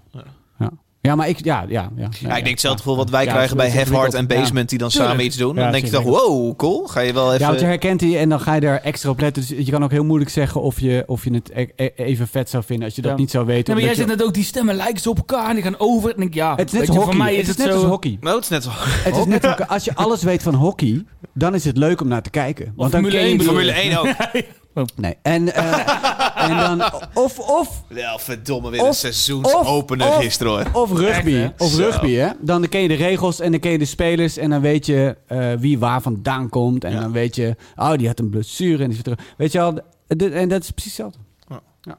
Ja. 1.09 1.15
Maar 1.15 1.29
ik, 1.29 1.45
ja, 1.45 1.65
ja, 1.69 1.91
ja. 1.97 2.09
Ja, 2.21 2.29
ik 2.29 2.35
denk 2.35 2.47
hetzelfde 2.47 2.83
gevoel 2.83 2.97
wat 2.97 3.11
wij 3.11 3.25
Ja, 3.25 3.33
krijgen 3.33 3.57
bij 3.57 3.71
Have 3.71 3.95
Heart 3.95 4.15
en. 4.15 4.27
Basement, 4.27 4.69
die 4.69 4.79
dan 4.79 4.89
Tuurlijk. 4.89 5.11
samen 5.11 5.27
iets 5.27 5.37
doen. 5.37 5.55
Ja, 5.55 5.63
dan 5.63 5.73
denk 5.73 5.85
je 5.85 5.91
toch, 5.91 6.03
wow, 6.03 6.57
cool. 6.57 6.87
Ga 6.87 7.01
je 7.01 7.13
wel 7.13 7.27
even... 7.29 7.41
Ja, 7.41 7.47
want 7.47 7.61
je 7.61 7.67
herkent 7.67 8.01
die 8.01 8.19
en 8.19 8.29
dan 8.29 8.41
ga 8.41 8.55
je 8.55 8.61
daar 8.61 8.81
extra 8.81 9.11
op 9.11 9.21
letten. 9.21 9.47
Dus 9.49 9.67
je 9.67 9.71
kan 9.73 9.85
ook 9.85 9.91
heel 9.91 10.05
moeilijk 10.05 10.31
zeggen 10.31 10.61
of 10.63 10.81
je, 10.81 11.05
of 11.07 11.25
je 11.25 11.31
het 11.35 11.51
e- 11.55 11.67
e- 11.77 11.91
even 11.97 12.29
vet 12.29 12.51
zou 12.51 12.65
vinden 12.65 12.87
als 12.87 12.95
je 12.97 13.03
dat 13.03 13.11
Ja. 13.11 13.17
niet 13.17 13.31
zou 13.31 13.47
weten. 13.47 13.75
Maar 13.75 13.83
jij 13.85 13.95
zegt 13.95 14.09
net 14.09 14.23
ook, 14.23 14.35
die 14.35 14.45
stemmen 14.45 14.75
lijken 14.75 15.01
zo 15.01 15.11
op 15.11 15.17
elkaar 15.19 15.49
en 15.49 15.55
die 15.55 15.63
gaan 15.65 15.79
over. 15.79 16.11
En 16.11 16.17
denk 16.17 16.29
ik, 16.29 16.35
ja. 16.35 16.55
Het 16.57 16.73
is 16.73 16.79
net 16.79 16.89
hockey. 16.89 17.05
voor 17.05 17.17
mij 17.17 17.35
is 17.35 17.49
het 17.49 17.59
net 17.59 17.67
zo... 17.67 17.73
als 17.73 17.83
hockey. 17.83 18.17
Nou, 18.21 18.35
het 18.35 18.45
is 18.45 18.51
net 18.51 18.63
zo. 18.63 18.71
Het 18.75 19.17
is 19.17 19.25
net 19.25 19.45
als, 19.45 19.67
als 19.75 19.85
je 19.85 19.95
alles 19.95 20.23
weet 20.23 20.43
van 20.43 20.55
hockey, 20.55 21.05
dan 21.35 21.55
is 21.55 21.65
het 21.65 21.77
leuk 21.77 22.01
om 22.01 22.09
naar 22.09 22.23
te 22.23 22.31
kijken. 22.31 22.73
Want 22.77 22.93
dan 22.93 23.01
Formule 23.01 23.19
ken 23.19 23.25
je 23.25 23.97
1 23.97 24.33
die- 24.33 24.45
bedoel 24.87 25.11
je? 25.11 25.16
Formule 25.24 25.45
1 25.45 25.45
ook. 25.45 25.53
Nee. 25.55 25.55
En, 25.55 25.55
eh, 25.55 26.45
en 26.51 26.57
dan 26.57 26.83
of 27.14 27.39
of 27.39 27.83
Wel, 27.89 28.18
verdomme, 28.18 28.70
weer 28.70 28.81
Of- 28.81 28.89
een 28.89 28.95
seizoensopener 28.95 30.12
gisteren 30.12 30.53
hoor. 30.72 30.83
of 30.83 30.93
rugby, 30.93 31.35
Echt, 31.35 31.59
hè? 31.59 31.64
of 31.64 31.76
rugby, 31.76 32.12
hè? 32.14 32.29
Dan 32.41 32.68
ken 32.68 32.81
je 32.81 32.89
de 32.89 32.95
regels 32.95 33.41
en 33.41 33.51
dan 33.51 33.61
ken 33.61 33.70
je 33.70 33.79
de 33.79 33.85
spelers 33.85 34.37
en 34.37 34.51
dan 34.51 34.61
weet 34.61 34.87
je 34.87 35.16
eh, 35.26 35.53
wie 35.59 35.79
waar 35.79 36.03
vandaan 36.03 36.49
komt 36.49 36.85
en 36.85 36.93
Ja. 36.93 37.01
dan 37.01 37.12
weet 37.12 37.35
je, 37.37 37.57
oh 37.76 37.93
die 37.93 38.07
had 38.07 38.18
een 38.18 38.31
blessure 38.31 38.83
en 38.83 38.91
die 38.91 39.03
terug. 39.03 39.18
Weet 39.37 39.53
je 39.53 39.61
al? 39.61 39.79
En 40.07 40.49
dat 40.49 40.62
is 40.62 40.70
precies 40.70 40.97
hetzelfde. 40.97 41.18
Ja. 41.49 41.61
Ja. 41.83 41.99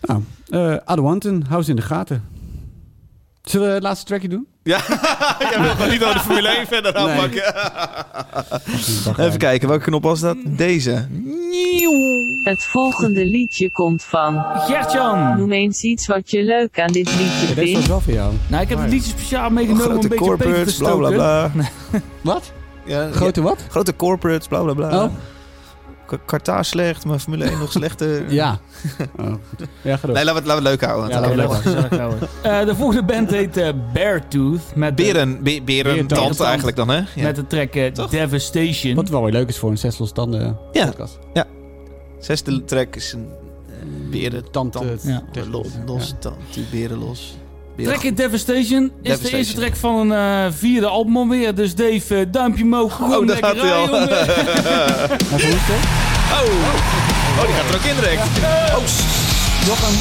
Nou, 0.00 0.22
eh 0.48 0.76
Adwanten, 0.84 1.44
hou 1.48 1.62
ze 1.62 1.70
in 1.70 1.76
de 1.76 1.82
gaten. 1.82 2.24
Zullen 3.42 3.68
we 3.68 3.74
het 3.74 3.82
laatste 3.82 4.06
trackje 4.06 4.28
doen? 4.28 4.46
Ja, 4.72 4.80
jij 5.50 5.60
wil 5.60 5.70
gewoon 5.70 5.90
niet 5.90 6.02
over 6.02 6.14
de 6.14 6.20
Formule 6.20 6.48
1 6.48 6.66
verder 6.66 6.92
Nee. 6.92 7.02
aanpakken. 7.02 7.54
Even 9.24 9.38
kijken, 9.38 9.68
welke 9.68 9.84
knop 9.84 10.02
was 10.02 10.20
dat? 10.20 10.36
Deze. 10.46 11.08
Het 12.44 12.64
volgende 12.64 13.26
liedje 13.26 13.70
komt 13.70 14.02
van. 14.02 14.44
Gertjan. 14.54 15.36
Noem 15.38 15.52
eens 15.52 15.82
iets 15.82 16.06
wat 16.06 16.30
je 16.30 16.42
leuk 16.42 16.80
aan 16.80 16.92
dit 16.92 17.06
liedje 17.16 17.46
Deze 17.46 17.54
was 17.54 17.64
vindt. 17.70 17.86
wel 17.86 18.00
voor 18.00 18.12
jou. 18.12 18.32
Nou, 18.46 18.62
ik 18.62 18.68
heb 18.68 18.78
het 18.78 18.90
liedje 18.90 19.10
speciaal 19.10 19.50
meegenomen 19.50 19.86
om 19.86 19.92
een 19.92 19.98
Grote 20.00 20.08
beetje 20.08 20.24
corporates, 20.24 20.76
bla 20.76 20.94
bla 20.94 21.10
bla. 21.10 21.50
Wat? 22.32 22.52
Ja, 22.84 23.10
Grote 23.12 23.42
wat? 23.42 23.58
grote 23.68 23.96
corporates, 23.96 24.46
bla 24.48 24.62
bla 24.62 24.72
bla. 24.74 25.04
Oh. 25.04 25.10
Qatar 26.26 26.64
slecht, 26.64 27.04
maar 27.04 27.18
Formule 27.18 27.44
1 27.44 27.58
nog 27.58 27.72
slechter. 27.78 28.32
Ja. 28.32 28.58
Oh, 29.18 29.26
goed. 29.26 29.68
Ja, 29.82 29.96
ga 29.96 30.06
door. 30.06 30.16
Nee, 30.16 30.24
laten 30.24 30.44
we, 30.44 30.50
het- 30.50 30.62
laten 30.62 30.62
we 30.62 30.68
het 30.68 30.80
leuk 30.80 30.90
houden. 30.90 31.08
Ja, 31.10 31.20
Laten 31.20 31.36
we 31.36 31.42
leuk. 31.72 31.90
het 31.90 31.98
houden. 31.98 32.28
Eh, 32.42 32.66
de 32.66 32.74
volgende 32.74 33.02
band 33.04 33.30
heet 33.30 33.56
eh, 33.56 33.68
Beartooth. 33.92 34.60
Met 34.74 34.96
de, 34.96 35.02
Beren, 35.02 35.42
be, 35.42 35.62
beren, 35.64 36.06
tand 36.06 36.40
eigenlijk 36.40 36.76
dan, 36.76 36.88
hè? 36.88 36.96
Ja. 36.96 37.22
met 37.22 37.36
de 37.36 37.46
track 37.46 37.74
eh? 37.74 38.08
Devastation. 38.10 38.94
Wat 38.94 39.08
wel 39.08 39.22
weer 39.22 39.32
leuk 39.32 39.48
is 39.48 39.58
voor 39.58 39.70
een 39.70 39.78
zes 39.78 39.98
los 39.98 40.12
tanden 40.12 40.56
Ja. 40.72 40.86
podcast. 40.86 41.18
Zesde 42.18 42.64
track 42.64 42.96
is 42.96 43.12
een 43.12 43.28
beren, 44.10 44.50
Tand, 44.50 44.78
Ja. 45.02 45.22
los, 45.50 45.66
los, 45.86 46.14
tand, 46.18 46.36
die 46.52 46.64
beren 46.70 46.98
los. 46.98 47.36
Track 47.82 48.02
in 48.02 48.14
Devastation 48.14 48.92
is 49.02 49.20
de 49.20 49.36
eerste 49.36 49.54
track 49.54 49.76
van 49.76 50.10
een 50.10 50.46
eh, 50.46 50.52
vierde 50.56 50.86
album 50.86 51.16
alweer. 51.16 51.54
Dus 51.54 51.74
Dave, 51.74 52.16
eh, 52.16 52.26
duimpje 52.30 52.64
omhoog. 52.64 52.96
Gewoon 52.96 53.20
Oh, 53.20 53.26
daar 53.26 53.36
gaat 53.36 53.56
hij 53.56 53.72
al. 53.72 53.88
Oh. 56.34 56.40
oh, 57.38 57.46
die 57.46 57.54
gaat 57.54 57.68
er 57.68 57.74
ook 57.74 57.82
in 57.84 57.94
direct. 57.94 58.22
Oh, 58.22 58.86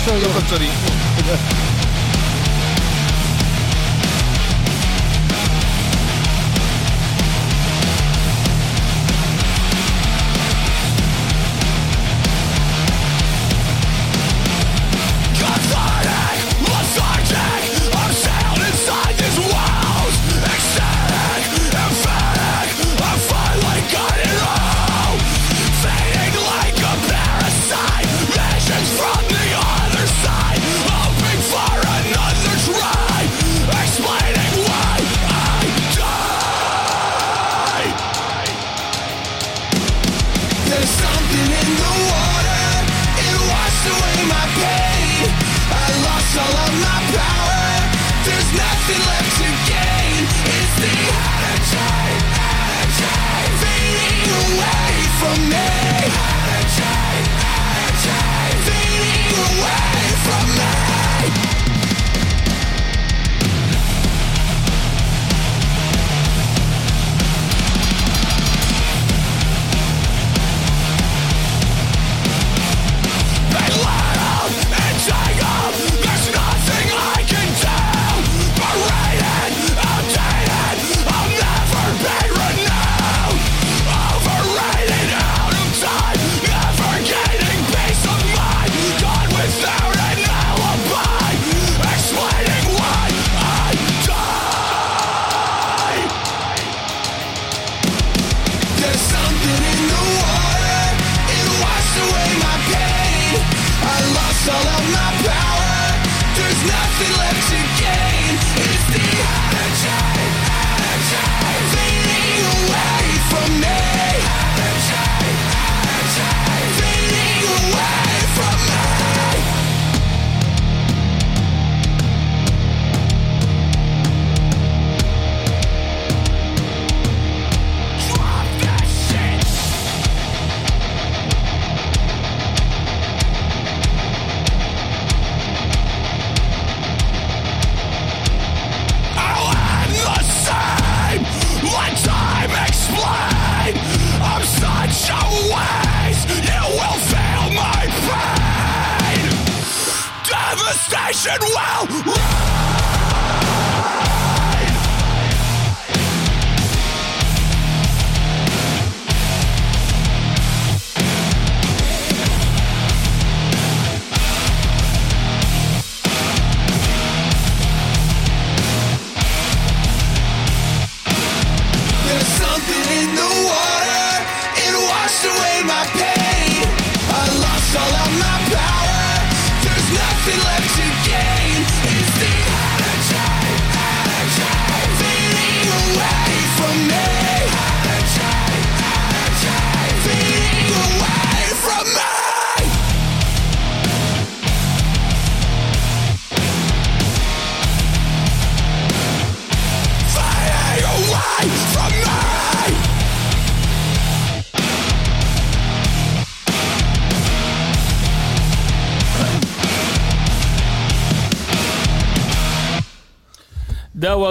sorry. 0.05 0.19
Jochem, 0.19 0.47
sorry. 0.47 0.69
Away 55.33 55.47
from 55.47 55.62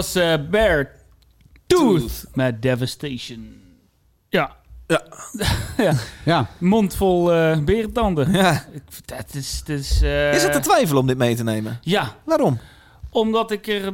was 0.02 0.14
eh 0.14 0.34
Bear 0.50 0.90
Tooth 1.66 2.24
met 2.34 2.62
Devastation. 2.62 3.60
Ja. 4.28 4.56
Ja. 4.86 5.02
ja. 5.84 5.92
Ja. 6.24 6.48
Mond 6.58 6.96
vol 6.96 7.24
berentanden. 7.64 8.32
Ja. 8.32 8.64
Ik- 8.72 8.82
Dat 9.04 9.34
is... 9.34 9.62
Dat 9.64 9.78
is, 9.78 10.02
eh, 10.02 10.34
Is 10.34 10.42
het 10.42 10.52
te 10.52 10.60
twijfelen 10.60 11.00
om 11.00 11.06
dit 11.06 11.18
mee 11.18 11.34
te 11.34 11.44
nemen? 11.44 11.78
Ja, 11.82 12.14
Waarom? 12.24 12.58
omdat 13.10 13.50
ik 13.50 13.66
er 13.66 13.92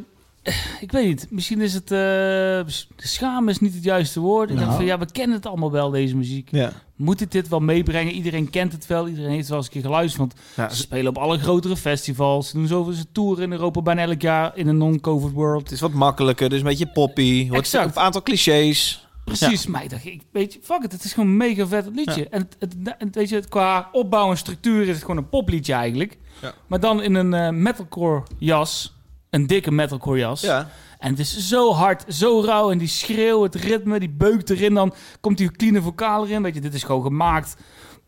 ik 0.80 0.92
weet 0.92 1.06
niet. 1.06 1.26
Misschien 1.30 1.60
is 1.60 1.74
het... 1.74 1.90
eh 1.90 2.60
schamen 2.96 3.48
is 3.48 3.60
niet 3.60 3.74
het 3.74 3.84
juiste 3.84 4.20
woord. 4.20 4.48
Ik 4.48 4.54
Nou. 4.54 4.66
dacht 4.66 4.76
van, 4.78 4.86
ja, 4.86 4.98
we 4.98 5.06
kennen 5.12 5.36
het 5.36 5.46
allemaal 5.46 5.70
wel, 5.70 5.90
deze 5.90 6.16
muziek. 6.16 6.48
Ja. 6.50 6.72
Moet 6.96 7.20
het 7.20 7.32
dit 7.32 7.48
wel 7.48 7.60
meebrengen? 7.60 8.12
Iedereen 8.12 8.50
kent 8.50 8.72
het 8.72 8.86
wel. 8.86 9.08
Iedereen 9.08 9.28
heeft 9.30 9.40
het 9.40 9.48
wel 9.48 9.58
eens 9.58 9.66
een 9.66 9.72
keer 9.72 9.82
geluisterd. 9.82 10.18
Want 10.18 10.34
Ja, 10.56 10.68
ze 10.74 10.80
spelen 10.82 11.08
op 11.08 11.18
alle 11.18 11.38
grotere 11.38 11.76
festivals. 11.76 12.48
Ze 12.48 12.56
doen 12.56 12.66
zoveel 12.66 12.92
ze 12.92 13.04
toeren 13.12 13.44
in 13.44 13.52
Europa 13.52 13.82
bijna 13.82 14.02
elk 14.02 14.20
jaar 14.22 14.56
in 14.56 14.68
een 14.68 14.76
non-COVID 14.76 15.32
world. 15.32 15.62
Het 15.62 15.72
is 15.72 15.80
wat 15.80 15.92
makkelijker, 15.92 16.48
dus 16.48 16.58
een 16.58 16.64
beetje 16.64 16.86
poppy. 16.92 17.48
Hoort 17.48 17.60
Exact. 17.60 17.96
een 17.96 18.02
aantal 18.02 18.22
clichés. 18.22 19.06
Precies, 19.24 19.66
maar 19.66 19.82
ik 19.84 19.90
dacht, 19.90 20.04
ik, 20.06 20.22
weet 20.32 20.52
je, 20.52 20.58
fuck 20.62 20.82
it, 20.82 20.92
het 20.92 21.04
is 21.04 21.12
gewoon 21.12 21.28
een 21.28 21.36
mega 21.36 21.66
vet 21.66 21.86
liedje. 21.94 22.28
En 22.28 22.40
het, 22.40 22.56
het, 22.58 22.94
het- 22.98 23.14
weet 23.14 23.28
je, 23.28 23.34
het, 23.34 23.48
qua 23.48 23.88
opbouw 23.92 24.30
en 24.30 24.36
structuur 24.36 24.82
is 24.82 24.88
het 24.88 25.00
gewoon 25.00 25.16
een 25.16 25.28
popliedje 25.28 25.72
eigenlijk. 25.72 26.18
Ja. 26.42 26.54
Maar 26.66 26.80
dan 26.80 27.02
in 27.02 27.14
een 27.14 27.34
eh, 27.34 27.50
metalcore 27.50 28.22
jas, 28.38 28.96
een 29.30 29.46
dikke 29.46 29.70
metalcore 29.70 30.18
jas. 30.18 30.40
Ja. 30.40 30.68
En 30.98 31.10
het 31.10 31.18
is 31.18 31.48
zo 31.48 31.72
hard, 31.72 32.04
zo 32.14 32.40
rauw 32.44 32.70
en 32.70 32.78
die 32.78 32.88
schreeuw, 32.88 33.42
het 33.42 33.54
ritme, 33.54 33.98
die 33.98 34.10
beukt 34.10 34.50
erin. 34.50 34.74
Dan 34.74 34.94
komt 35.20 35.38
die 35.38 35.50
clean 35.52 35.82
vocaal 35.82 36.26
erin. 36.26 36.42
Weet 36.42 36.54
je, 36.54 36.60
dit 36.60 36.74
is 36.74 36.82
gewoon 36.82 37.02
gemaakt 37.02 37.56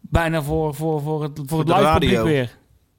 bijna 0.01 0.43
voor, 0.43 0.75
voor, 0.75 1.01
voor 1.03 1.23
het, 1.23 1.41
voor 1.47 1.59
het 1.59 1.69
live 1.69 1.81
radio. 1.81 2.09
publiek 2.09 2.23
weer. 2.35 2.57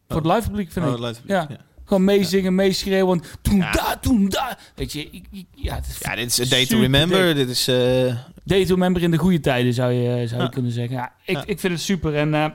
Voor 0.08 0.22
het 0.22 0.32
live 0.36 0.50
publiek 0.50 0.72
vind 0.72 0.86
Oh, 0.86 0.92
ik. 0.92 1.00
lijkt- 1.00 1.22
Ja. 1.26 1.46
ja. 1.50 1.58
Gewoon 1.86 2.04
meezingen, 2.06 2.56
meeschreeuwen. 2.56 3.22
Toen 3.42 3.60
da, 3.60 3.98
toen 4.02 4.30
da. 4.30 4.58
Weet 4.76 4.92
je, 4.92 5.10
ik, 5.12 5.26
ik- 5.32 5.46
ja, 5.56 5.76
het 5.76 5.88
is 5.88 5.98
Ja, 6.00 6.16
dit 6.16 6.26
is 6.40 6.42
a 6.42 6.46
day 6.50 6.66
to 6.66 6.80
remember. 6.80 7.26
dik. 7.26 7.36
Dit 7.36 7.50
is... 7.50 7.68
eh, 7.68 8.16
Day 8.44 8.66
to 8.66 8.74
Remember 8.74 9.02
in 9.02 9.12
de 9.12 9.18
goede 9.18 9.40
tijden, 9.40 9.74
zou 9.74 9.92
je, 9.92 10.28
zou 10.28 10.40
je 10.42 10.46
Ja. 10.48 10.48
kunnen 10.54 10.72
zeggen. 10.72 10.96
Ja, 10.96 11.14
ik, 11.26 11.36
Ja. 11.36 11.44
ik 11.46 11.60
vind 11.60 11.74
het 11.74 11.82
super. 11.82 12.16
En 12.16 12.34
eh, 12.34 12.46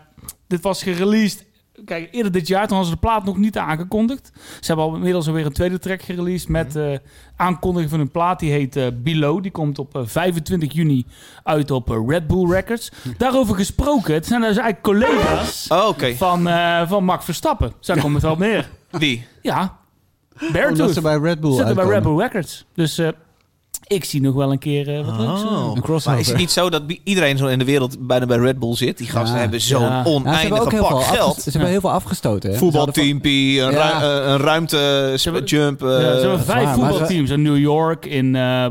dit 0.46 0.60
was 0.60 0.82
gereleased. 0.82 1.44
Kijk, 1.84 2.08
eerder 2.12 2.32
dit 2.32 2.46
jaar, 2.48 2.66
toen 2.66 2.76
hadden 2.76 2.86
ze 2.94 3.00
de 3.00 3.06
plaat 3.06 3.24
nog 3.24 3.36
niet 3.36 3.58
aangekondigd. 3.58 4.30
Ze 4.60 4.66
hebben 4.66 4.84
al 4.84 4.94
inmiddels 4.94 5.26
alweer 5.26 5.46
een 5.46 5.52
tweede 5.52 5.78
track 5.78 6.02
gereleased 6.02 6.48
met 6.48 6.76
eh, 6.76 6.98
aankondiging 7.36 7.90
van 7.90 8.00
een 8.00 8.10
plaat. 8.10 8.38
Die 8.40 8.50
heet 8.50 8.76
eh, 8.76 8.86
Below. 8.94 9.42
Die 9.42 9.50
komt 9.50 9.78
op 9.78 9.96
eh, 9.96 10.02
25 10.04 10.72
juni 10.72 11.06
uit 11.42 11.70
op 11.70 11.90
eh, 11.90 11.96
Red 12.06 12.26
Bull 12.26 12.50
Records. 12.50 12.90
Daarover 13.18 13.54
gesproken, 13.54 14.14
het 14.14 14.26
zijn 14.26 14.40
dus 14.40 14.56
eigenlijk 14.56 14.82
collega's 14.82 15.66
Oh, 15.68 15.98
van, 16.16 16.48
eh, 16.48 16.88
van 16.88 17.04
Max 17.04 17.24
Verstappen. 17.24 17.72
Zo 17.80 17.94
komt 18.00 18.14
het 18.14 18.22
wel 18.22 18.32
op 18.32 18.38
neer. 18.38 18.68
Wie? 18.90 19.26
Ja, 19.42 19.76
Omdat 20.40 20.52
Beartooth. 20.52 20.92
ze 20.94 21.00
bij 21.00 21.16
Red 21.18 21.40
Bull 21.40 21.54
Zitten 21.54 21.74
bij. 21.74 21.84
Red 21.86 22.02
Bull 22.02 22.16
Records. 22.18 22.64
Dus 22.74 22.98
eh, 22.98 23.08
ik 23.86 24.04
zie 24.04 24.20
nog 24.20 24.34
wel 24.34 24.52
een 24.52 24.58
keer 24.58 24.88
eh, 24.98 25.06
wat 25.06 25.16
leuks. 25.18 25.40
eh. 25.42 25.46
Oh. 25.46 25.72
Een 25.74 25.82
crossover. 25.82 26.10
Maar 26.10 26.20
is 26.20 26.28
het 26.28 26.36
niet 26.36 26.50
zo 26.50 26.70
dat 26.70 26.82
iedereen 27.04 27.38
zo 27.38 27.46
in 27.46 27.58
de 27.58 27.64
wereld 27.64 28.06
bijna 28.06 28.26
bij 28.26 28.36
Red 28.36 28.58
Bull 28.58 28.74
zit? 28.76 28.98
Die 28.98 29.06
gasten 29.08 29.34
Ja. 29.34 29.40
hebben 29.40 29.60
zo'n 29.60 29.80
Ja. 29.80 29.86
Ja, 29.86 29.90
ze 29.90 29.96
hebben 30.10 30.12
oneindige 30.12 30.76
pak 30.76 31.02
geld. 31.02 31.42
ze 31.42 31.50
hebben 31.50 31.70
heel 31.70 31.80
veel 31.80 31.90
afgestoten. 31.92 32.50
hè. 32.50 32.56
Voetbalteampie, 32.56 33.60
een, 33.60 33.70
Ja. 33.72 33.98
ru- 33.98 34.04
eh, 34.24 34.30
een 34.32 34.38
ruimte, 34.38 35.12
jump. 35.44 35.82
eh, 35.82 35.88
Ja, 35.88 35.98
ze 35.98 36.04
hebben 36.04 36.40
vijf 36.40 36.46
waar, 36.46 36.64
maar 36.64 36.74
ze- 36.74 36.80
voetbalteams 36.80 37.30
in 37.30 37.42
New 37.42 37.58
York, 37.58 38.06
in, 38.06 38.34
eh, 38.36 38.66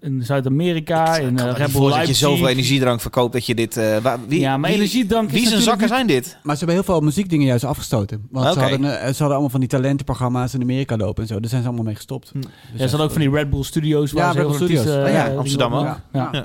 in 0.00 0.22
Zuid-Amerika, 0.24 1.16
in 1.16 1.34
uh, 1.38 1.44
Red 1.44 1.56
Bull 1.56 1.56
voorstellen 1.56 1.72
dat 1.72 1.82
je 1.82 1.88
Leipzig. 1.90 2.16
zoveel 2.16 2.48
energiedrank 2.48 3.00
verkoopt 3.00 3.32
dat 3.32 3.46
je 3.46 3.54
dit... 3.54 3.76
eh, 3.76 3.96
waar- 4.02 4.18
wie, 4.28 4.40
Ja, 4.40 4.56
maar 4.56 4.70
wie- 4.70 4.78
energiedrank 4.78 5.28
is 5.30 5.34
Wie 5.40 5.48
zijn 5.48 5.62
zakken 5.62 5.88
zijn 5.88 6.06
dit? 6.06 6.36
Maar 6.42 6.56
ze 6.56 6.64
hebben 6.64 6.84
heel 6.84 6.94
veel 6.94 7.00
muziekdingen 7.00 7.46
juist 7.46 7.64
afgestoten. 7.64 8.26
Want 8.30 8.52
ze, 8.54 8.60
hadden, 8.60 8.84
eh, 8.84 9.00
ze 9.00 9.06
hadden 9.06 9.28
allemaal 9.30 9.48
van 9.48 9.60
die 9.60 9.68
talentenprogramma's 9.68 10.54
in 10.54 10.62
Amerika 10.62 10.96
lopen 10.96 11.22
en 11.22 11.28
zo. 11.28 11.40
Daar 11.40 11.48
zijn 11.50 11.60
ze 11.62 11.66
allemaal 11.68 11.86
mee 11.86 11.94
gestopt. 11.94 12.30
Hm. 12.32 12.40
Dus 12.40 12.50
Ja, 12.72 12.76
ze 12.76 12.82
hadden 12.82 13.00
ook 13.00 13.10
van 13.12 13.20
die 13.20 13.30
Red 13.30 13.50
Bull 13.50 13.62
Studios. 13.62 14.12
Waar 14.12 14.24
Ja, 14.24 14.32
ze 14.32 14.38
Studios. 14.64 14.86
Oh 15.06 15.10
ja, 15.12 15.34
Amsterdam 15.34 15.74
ook. 15.74 15.84
Ja, 15.84 16.00
Ja. 16.12 16.28
ja. 16.32 16.44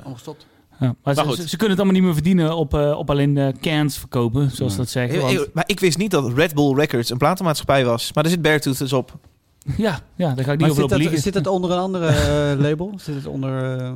Maar, 0.78 0.94
Maar 1.02 1.14
ze, 1.14 1.20
goed. 1.20 1.36
ze, 1.36 1.48
ze 1.48 1.56
kunnen 1.56 1.76
het 1.76 1.78
allemaal 1.78 1.94
niet 2.00 2.02
meer 2.04 2.14
verdienen 2.14 2.56
op, 2.56 2.74
eh, 2.74 2.98
op 2.98 3.10
alleen 3.10 3.34
de 3.34 3.54
cans 3.60 3.98
verkopen, 3.98 4.50
zoals 4.50 4.72
Ja. 4.72 4.78
dat 4.78 4.88
zeggen. 4.88 5.20
Want, 5.20 5.54
Maar 5.54 5.64
ik 5.66 5.80
wist 5.80 5.98
niet 5.98 6.10
dat 6.10 6.32
Red 6.32 6.54
Bull 6.54 6.74
Records 6.74 7.10
een 7.10 7.18
platenmaatschappij 7.18 7.84
was. 7.84 8.12
Maar 8.12 8.24
er 8.24 8.30
zit 8.30 8.42
Beartooth 8.42 8.78
dus 8.78 8.92
op. 8.92 9.18
ja, 9.76 9.98
ja, 10.16 10.34
daar 10.34 10.44
ga 10.44 10.52
ik 10.52 10.58
niet 10.58 10.60
Maar 10.60 10.70
over 10.70 10.82
zit 10.82 11.06
op 11.06 11.12
dat, 11.12 11.22
zit 11.22 11.34
het 11.34 11.46
onder 11.46 11.70
een 11.70 11.78
andere 11.78 12.06
eh, 12.52 12.58
label? 12.60 12.92
Zit 12.96 13.14
het 13.14 13.26
onder 13.26 13.78
eh, 13.80 13.92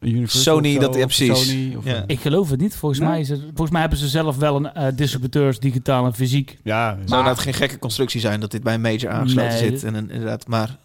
Universal 0.00 0.40
Sony, 0.54 0.68
of 0.76 0.82
zo, 0.82 0.88
dat- 0.88 0.94
ja, 0.98 1.04
precies. 1.04 1.46
Sony, 1.48 1.74
of, 1.76 1.84
Ja. 1.84 2.04
Ik 2.06 2.20
geloof 2.20 2.50
het 2.50 2.60
niet. 2.60 2.76
Volgens, 2.76 3.00
Nee? 3.00 3.08
mij 3.08 3.20
is 3.20 3.28
het, 3.28 3.40
volgens 3.40 3.70
mij 3.70 3.80
hebben 3.80 3.98
ze 3.98 4.08
zelf 4.08 4.36
wel 4.36 4.70
een 4.74 4.96
distributeurs, 4.96 5.58
digitaal 5.58 6.06
en 6.06 6.14
fysiek. 6.14 6.58
ja, 6.64 6.98
Zou 7.04 7.24
nou 7.24 7.36
geen 7.36 7.54
gekke 7.54 7.78
constructie 7.78 8.20
zijn 8.20 8.40
dat 8.40 8.50
dit 8.50 8.62
bij 8.62 8.74
een 8.74 8.80
major 8.80 9.08
aangesloten 9.10 9.50
Nee, 9.50 9.58
zit. 9.70 9.84
En 9.84 9.94
een, 9.94 10.10
inderdaad, 10.10 10.46
maar... 10.46 10.76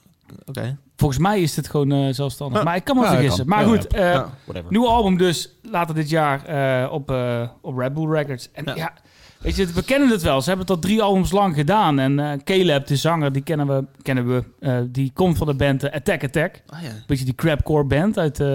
Oké. 0.46 0.78
Volgens 0.96 1.20
mij 1.20 1.42
is 1.42 1.56
het 1.56 1.68
gewoon 1.70 1.92
eh, 1.92 2.08
zelfstandig. 2.14 2.58
Ja. 2.58 2.64
Maar 2.64 2.76
ik 2.76 2.84
kan 2.84 2.96
me 2.96 3.02
Ja, 3.04 3.10
vergissen. 3.12 3.46
kan. 3.48 3.58
Maar 3.58 3.66
Ja, 3.66 3.72
goed, 3.72 3.88
eh, 3.88 4.02
Ja. 4.14 4.30
whatever. 4.44 4.72
Nieuwe 4.72 4.88
album 4.88 5.18
dus 5.18 5.50
later 5.62 5.96
dit 5.96 6.10
jaar 6.10 6.46
eh, 6.46 6.92
op, 6.92 7.12
eh, 7.12 7.48
op 7.62 7.78
Red 7.78 7.94
Bull 7.94 8.10
Records. 8.10 8.50
En 8.52 8.64
ja. 8.66 8.76
Ja. 8.76 8.94
weet 9.40 9.56
je, 9.56 9.66
we 9.66 9.84
kennen 9.84 10.10
het 10.10 10.22
wel. 10.22 10.42
Ze 10.42 10.48
hebben 10.48 10.66
het 10.68 10.76
al 10.76 10.82
drie 10.82 11.02
albums 11.02 11.32
lang 11.32 11.56
gedaan. 11.56 12.00
En 12.00 12.20
eh 12.20 12.32
Caleb, 12.44 12.88
de 12.88 12.96
zanger, 12.96 13.32
die 13.32 13.42
kennen 13.42 13.68
we. 13.68 13.86
Kennen 14.02 14.28
we 14.28 14.44
eh, 14.60 14.78
die 14.90 15.12
komt 15.14 15.38
van 15.38 15.48
de 15.48 15.54
band 15.56 15.84
eh, 15.84 15.94
Attack 15.94 16.24
Attack. 16.24 16.62
Ah, 16.68 16.82
ja. 16.82 16.90
Beetje 17.08 17.26
die 17.26 17.36
crapcore 17.36 17.84
band 17.84 18.18
uit, 18.20 18.40
eh, 18.40 18.48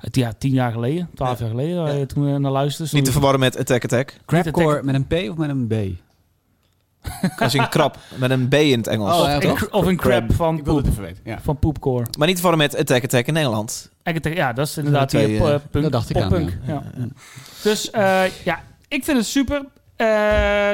uit 0.00 0.16
ja, 0.16 0.32
tien 0.38 0.52
jaar 0.52 0.72
geleden, 0.72 1.08
twaalf 1.14 1.38
Ja. 1.38 1.44
jaar 1.44 1.54
geleden. 1.54 1.82
waar 1.82 1.92
Ja. 1.92 1.98
je 1.98 2.06
toen 2.06 2.32
we 2.32 2.38
naar 2.38 2.52
luisterde. 2.52 2.90
Niet 2.94 3.04
te 3.04 3.12
verwarren 3.12 3.40
met 3.40 3.58
Attack 3.58 3.84
Attack. 3.84 4.14
Crapcore 4.26 4.82
met 4.82 4.94
een 4.94 5.06
P 5.06 5.30
of 5.30 5.36
met 5.36 5.48
een 5.50 5.66
B? 5.66 5.74
Als 7.38 7.54
in 7.54 7.68
krap 7.68 7.98
met 8.16 8.30
een 8.30 8.48
B 8.48 8.54
in 8.54 8.78
het 8.78 8.86
Engels. 8.86 9.20
Oh, 9.20 9.26
ja, 9.26 9.36
Of, 9.36 9.42
toch? 9.42 9.60
in, 9.62 9.72
of 9.72 9.88
in 9.88 9.96
crap 9.96 10.32
van 10.32 10.56
Ik 10.56 10.62
poep. 10.64 10.86
weten. 10.96 11.16
Ja. 11.24 11.38
Van 11.42 11.58
poepcore. 11.58 12.04
Maar 12.18 12.26
niet 12.26 12.36
verwarren 12.40 12.60
met 12.70 12.76
Attack 12.78 13.04
Attack 13.04 13.26
in 13.26 13.32
Nederland. 13.34 13.90
Attack- 14.02 14.34
Ja, 14.34 14.52
dat 14.52 14.66
is 14.66 14.76
inderdaad 14.76 15.08
Twee, 15.08 15.26
die 15.26 15.38
punk, 15.70 15.82
dat 15.82 15.92
dacht 15.92 16.10
ik 16.10 16.16
aan, 16.16 16.28
poppunk. 16.28 16.58
ja. 16.66 16.72
Ja. 16.96 17.06
Dus 17.62 17.90
eh, 17.90 18.22
ja, 18.44 18.60
ik 18.88 19.04
vind 19.04 19.16
het 19.16 19.26
super. 19.26 19.64
Eh, 19.96 20.06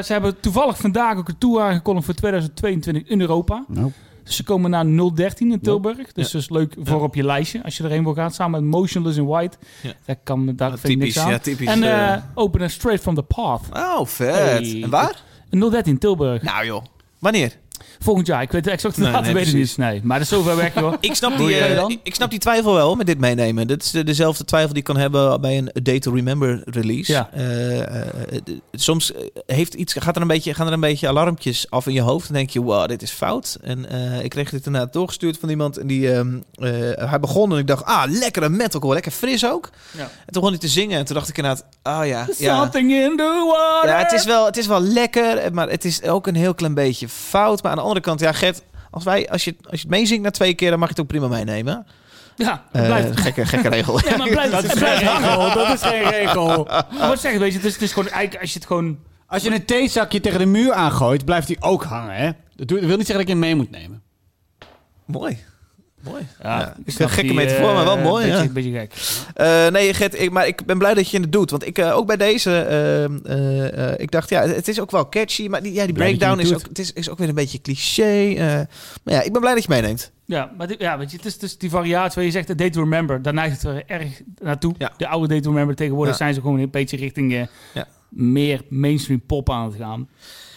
ze 0.03 0.12
hebben 0.12 0.40
toevallig 0.40 0.77
vandaag 0.78 1.16
ook 1.16 1.28
een 1.28 1.39
tour 1.39 1.62
aangekondigd 1.62 2.05
voor 2.07 2.15
2022 2.15 3.03
in 3.07 3.20
Europa. 3.20 3.65
Nou, 3.69 3.93
Dus 4.24 4.36
ze 4.36 4.43
komen 4.44 4.70
naar 4.70 4.85
013 5.15 5.53
in 5.53 5.61
Tilburg. 5.61 5.97
Dus 5.97 6.27
Ja. 6.27 6.32
dat 6.32 6.40
is 6.43 6.51
leuk 6.51 6.74
voor 6.82 6.98
Ja. 6.98 7.05
op 7.05 7.15
je 7.15 7.24
lijstje. 7.24 7.62
Als 7.65 7.77
je 7.77 7.85
erheen 7.85 8.05
wil 8.05 8.15
gaan, 8.15 8.31
samen 8.31 8.61
met 8.62 8.70
Motionless 8.81 9.19
in 9.19 9.27
White. 9.27 9.57
Ja. 9.82 9.93
Daar, 10.05 10.16
kan, 10.24 10.53
daar 10.57 10.70
vind 10.78 10.93
ik 10.93 10.98
niks 10.98 11.19
aan. 11.19 11.31
ja, 11.31 11.39
typisch. 11.39 11.69
en 11.69 12.23
openen 12.35 12.70
Straight 12.70 13.03
from 13.03 13.15
the 13.15 13.23
Path. 13.23 13.62
oh, 13.73 14.07
vet. 14.07 14.35
Hey. 14.35 14.82
En 14.82 14.90
waar? 14.90 15.23
013 15.51 15.98
Tilburg. 15.98 16.43
Nou 16.43 16.64
joh. 16.66 16.82
Wanneer? 17.18 17.52
Volgend 17.98 18.27
jaar. 18.27 18.43
Ik 18.43 18.51
weet 18.53 18.65
de 18.65 18.70
exacte 18.70 19.01
Nee, 19.01 19.09
datum, 19.12 19.24
nee, 19.24 19.35
weet 19.35 19.47
ik 19.47 19.51
precies. 19.53 19.77
niet. 19.77 19.86
Nee, 19.86 20.01
maar 20.05 20.19
dat 20.19 20.27
is 20.27 20.32
zo 20.32 20.43
ver 20.43 20.57
weg, 20.57 20.74
joh. 20.74 20.94
Ik 21.01 21.15
snap, 21.15 21.36
die, 21.36 21.57
eh, 21.59 21.82
ik, 21.89 21.98
ik 22.03 22.15
snap 22.15 22.31
die 22.31 22.39
twijfel 22.39 22.74
wel 22.74 22.94
met 22.94 23.07
dit 23.07 23.19
meenemen. 23.19 23.66
Dat 23.66 23.82
is 23.82 23.90
de- 23.90 24.05
dezelfde 24.05 24.44
twijfel 24.44 24.69
die 24.69 24.78
ik 24.78 24.85
kan 24.85 24.97
hebben 24.97 25.40
bij 25.40 25.59
een 25.59 25.70
Day 25.82 25.98
to 25.98 26.12
Remember 26.12 26.62
release. 26.65 27.12
Ja. 27.12 27.31
Eh, 27.32 27.81
eh, 27.82 28.43
soms 28.73 29.12
heeft 29.47 29.74
iets, 29.74 29.93
gaat 29.94 30.16
er 30.16 30.23
een 30.23 30.28
beetje, 30.28 30.55
gaan 30.55 30.66
er 30.66 30.73
een 30.73 30.81
beetje 30.81 31.09
alarmpjes 31.09 31.70
af 31.70 31.86
in 31.86 31.93
je 31.93 32.01
hoofd. 32.01 32.27
Dan 32.27 32.36
denk 32.36 32.51
je, 32.51 32.62
wow, 32.62 32.89
dit 32.89 33.03
is 33.03 33.11
fout. 33.11 33.59
En 33.62 33.90
eh, 33.90 34.24
ik 34.24 34.31
kreeg 34.31 34.51
dit 34.51 34.66
inderdaad 34.66 34.93
doorgestuurd 34.93 35.39
van 35.39 35.48
iemand. 35.48 35.78
En 35.78 35.86
die, 35.86 36.12
ehm, 36.12 36.35
eh, 36.55 37.09
hij 37.11 37.20
begon 37.20 37.53
en 37.53 37.59
ik 37.59 37.66
dacht, 37.66 37.85
ah, 37.85 38.03
lekkere 38.11 38.48
metalcore. 38.48 38.94
Lekker 38.94 39.12
fris 39.12 39.47
ook. 39.47 39.70
Ja. 39.97 40.01
En 40.03 40.09
toen 40.09 40.32
begon 40.32 40.48
hij 40.51 40.59
te 40.59 40.69
zingen. 40.69 40.98
En 40.98 41.05
toen 41.05 41.15
dacht 41.15 41.28
ik 41.28 41.36
inderdaad, 41.36 41.65
ah 41.82 42.07
ja. 42.07 42.27
ja. 42.39 42.57
Something 42.57 42.93
in 42.93 43.16
the 43.16 43.53
water. 43.57 43.90
Ja, 43.90 43.98
het 43.98 44.12
is, 44.12 44.24
wel, 44.24 44.47
het 44.47 44.57
is 44.57 44.66
wel 44.66 44.81
lekker, 44.81 45.53
maar 45.55 45.69
het 45.69 45.85
is 45.85 46.03
ook 46.03 46.27
een 46.27 46.35
heel 46.35 46.55
klein 46.55 46.74
beetje 46.74 47.09
fout. 47.09 47.62
Maar 47.66 47.74
aan 47.74 47.80
de 47.82 47.88
andere 47.88 48.06
kant, 48.06 48.20
ja, 48.20 48.32
Gert, 48.32 48.62
als, 48.90 49.05
wij, 49.05 49.28
als, 49.28 49.44
je, 49.44 49.55
als 49.62 49.80
je 49.80 49.86
het 49.86 49.97
meezingt 49.97 50.22
na 50.22 50.30
twee 50.30 50.55
keer, 50.55 50.70
dan 50.70 50.78
mag 50.78 50.88
je 50.88 50.94
het 50.94 51.02
ook 51.02 51.09
prima 51.09 51.28
meenemen. 51.28 51.86
Ja, 52.36 52.64
het 52.72 52.86
blijft. 52.86 53.20
gekke, 53.20 53.47
gekke 53.47 53.68
regel. 53.68 54.01
Ja, 54.09 54.16
maar 54.16 54.28
blijft. 54.28 54.52
dat 54.52 54.64
is 54.64 54.72
geen 54.72 54.98
regel. 54.98 55.55
Dat 55.55 55.72
is 55.72 55.82
geen 55.82 56.10
regel. 56.10 56.64
Maar 56.98 57.09
wat 57.09 57.20
zeggen, 57.20 57.40
weet 57.40 57.51
je, 57.51 57.56
het 57.56 57.66
is, 57.66 57.72
het 57.72 57.82
is 57.82 57.93
gewoon 57.93 58.09
eigenlijk 58.09 58.40
als 58.43 58.52
je 58.52 58.59
het 58.59 58.66
gewoon... 58.66 58.98
Als 59.26 59.43
je 59.43 59.51
een 59.51 59.64
theezakje 59.64 60.20
tegen 60.20 60.38
de 60.38 60.47
muur 60.47 60.72
aangooit, 60.72 61.24
blijft 61.24 61.47
die 61.47 61.62
ook 61.62 61.84
hangen, 61.84 62.14
hè? 62.14 62.30
Dat 62.55 62.70
wil 62.70 62.97
niet 62.97 63.06
zeggen 63.06 63.16
dat 63.16 63.26
je 63.26 63.32
hem 63.32 63.38
mee 63.38 63.55
moet 63.55 63.70
nemen. 63.70 64.02
Mooi. 65.05 65.38
Mooi. 66.07 66.23
Ja, 66.43 66.59
Ja, 66.59 66.77
ik 66.85 66.93
snap 66.93 67.09
gekke 67.09 67.23
die, 67.27 67.35
metafoor, 67.37 67.74
maar 67.74 67.85
wel 67.85 67.97
eh, 67.97 68.03
mooi, 68.05 68.27
Beetje, 68.27 68.43
ja. 68.43 68.49
beetje 68.53 68.70
gek. 68.73 68.93
Eh, 69.35 69.66
nee, 69.69 69.95
Gert, 69.95 70.20
ik, 70.20 70.31
maar 70.31 70.47
ik 70.47 70.65
ben 70.66 70.78
blij 70.78 70.95
dat 70.95 71.11
je 71.11 71.20
het 71.20 71.33
doet. 71.33 71.51
Want 71.51 71.66
ik, 71.66 71.78
eh, 71.78 71.97
ook 71.97 72.07
bij 72.07 72.16
deze, 72.16 72.51
eh, 72.61 73.05
eh, 73.05 73.89
eh, 73.93 74.01
ik 74.01 74.11
dacht, 74.11 74.28
ja, 74.28 74.43
het 74.47 74.69
is 74.69 74.81
ook 74.81 74.91
wel 74.91 75.09
catchy. 75.09 75.49
Maar 75.49 75.62
die, 75.62 75.73
ja, 75.73 75.85
die 75.85 75.95
Blij 75.95 76.07
breakdown 76.16 76.41
is 76.41 76.49
doet. 76.49 76.57
ook, 76.59 76.69
het 76.69 76.78
is, 76.78 76.93
is 76.93 77.11
ook 77.11 77.19
weer 77.19 77.28
een 77.28 77.35
beetje 77.35 77.61
cliché. 77.61 78.35
eh. 78.37 78.55
maar 79.05 79.15
ja, 79.15 79.23
ik 79.23 79.33
ben 79.33 79.41
blij 79.41 79.55
dat 79.55 79.62
je 79.62 79.69
meeneemt. 79.69 80.12
Ja, 80.24 80.51
maar 80.57 80.66
dit- 80.66 80.81
ja, 80.81 80.99
weet 80.99 81.11
je, 81.11 81.16
het 81.16 81.27
is, 81.27 81.37
is 81.37 81.59
die 81.59 81.70
variatie 81.70 82.15
waar 82.15 82.24
je 82.24 82.31
zegt, 82.31 82.47
de 82.47 82.55
Day 82.55 82.70
to 82.70 82.81
Remember, 82.81 83.23
daar 83.23 83.35
neigt 83.35 83.62
het 83.62 83.70
er 83.74 83.83
erg 83.87 84.23
naartoe. 84.43 84.74
Ja. 84.78 84.93
De 84.97 85.09
oude 85.09 85.28
Day 85.28 85.41
to 85.41 85.51
Remember, 85.51 85.74
tegenwoordig 85.77 86.12
Ja. 86.12 86.19
zijn 86.19 86.35
ze 86.35 86.41
gewoon 86.41 86.59
een 86.59 86.70
beetje 86.70 86.97
richting 86.97 87.33
eh, 87.35 87.43
Ja. 87.74 87.87
meer 88.09 88.61
mainstream 88.69 89.20
pop 89.27 89.51
aan 89.51 89.65
het 89.65 89.74
gaan. 89.78 90.09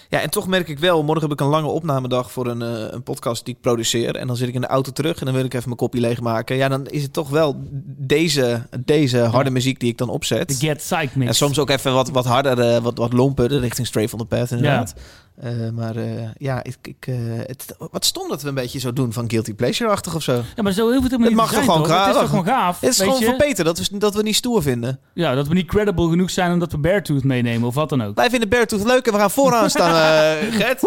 Ja, 0.10 0.22
en 0.22 0.30
toch 0.30 0.48
merk 0.48 0.68
ik 0.68 0.80
wel, 0.80 1.04
morgen 1.04 1.24
heb 1.24 1.32
ik 1.32 1.40
een 1.40 1.52
lange 1.52 1.68
opnamedag 1.68 2.32
voor 2.32 2.48
een, 2.48 2.62
eh, 2.62 2.92
een 2.92 3.04
podcast 3.04 3.46
die 3.46 3.54
ik 3.54 3.62
produceer. 3.62 4.16
En 4.16 4.28
dan 4.28 4.36
zit 4.36 4.48
ik 4.48 4.54
in 4.54 4.62
de 4.62 4.68
auto 4.68 4.92
terug 4.92 5.20
en 5.20 5.26
dan 5.26 5.36
wil 5.36 5.44
ik 5.44 5.54
even 5.54 5.66
mijn 5.66 5.78
kopje 5.78 6.00
leegmaken. 6.00 6.56
Ja, 6.56 6.68
dan 6.68 6.88
is 6.88 7.04
het 7.04 7.14
toch 7.14 7.30
wel 7.30 7.56
deze, 7.86 8.68
deze 8.86 9.18
harde 9.18 9.50
muziek 9.50 9.80
die 9.80 9.90
ik 9.90 9.98
dan 9.98 10.10
opzet. 10.10 10.48
De 10.48 10.54
Get 10.54 10.78
Psyched 10.78 11.16
mix. 11.16 11.30
En 11.30 11.36
soms 11.36 11.60
ook 11.60 11.70
even 11.70 11.94
wat, 11.94 12.10
wat 12.10 12.26
harder, 12.26 12.60
eh, 12.60 12.82
wat, 12.82 12.98
wat 12.98 13.14
lomper, 13.14 13.60
richting 13.60 13.88
Stray 13.88 14.10
van 14.10 14.20
the 14.20 14.26
Path 14.26 14.52
inderdaad. 14.52 14.94
Eh, 15.40 15.52
maar 15.74 15.96
eh, 15.96 16.30
ja, 16.38 16.64
ik, 16.64 16.78
ik, 16.82 17.08
eh, 17.08 17.16
het, 17.46 17.76
wat 17.92 18.06
stom 18.06 18.30
dat 18.30 18.42
we 18.42 18.48
een 18.48 18.54
beetje 18.54 18.80
zo 18.80 18.94
doen 18.94 19.14
van 19.14 19.30
guilty 19.30 19.54
pleasure-achtig 19.54 20.16
of 20.16 20.22
zo. 20.22 20.42
Ja, 20.56 20.64
maar 20.64 20.72
zo 20.72 20.92
het 20.92 21.04
helemaal 21.04 21.28
Het 21.28 21.36
mag 21.36 21.54
toch 21.54 21.64
gewoon 21.64 21.84
toch? 21.84 22.06
Het 22.06 22.16
is 22.16 22.22
toch 22.22 22.30
gewoon 22.30 22.46
gaaf, 22.46 22.80
Het 22.80 22.90
is 22.90 23.00
gewoon 23.00 23.24
voor 23.24 23.36
Peter 23.36 23.66
dat 23.66 23.80
we, 23.80 23.98
dat 23.98 24.16
we 24.16 24.22
niet 24.22 24.36
stoer 24.36 24.62
vinden. 24.62 25.00
Ja, 25.14 25.36
dat 25.36 25.48
we 25.48 25.54
niet 25.54 25.68
credible 25.68 26.10
genoeg 26.10 26.30
zijn 26.30 26.52
omdat 26.52 26.72
we 26.72 26.78
Beartooth 26.78 27.24
meenemen 27.24 27.68
of 27.68 27.76
wat 27.76 27.90
dan 27.90 28.04
ook. 28.04 28.16
Wij 28.16 28.30
vinden 28.30 28.50
Beartooth 28.50 28.84
leuk 28.84 29.08
en 29.08 29.14
we 29.14 29.20
gaan 29.20 29.32
vooraan 29.32 29.70
staan, 29.70 29.94
Gert. 30.60 30.82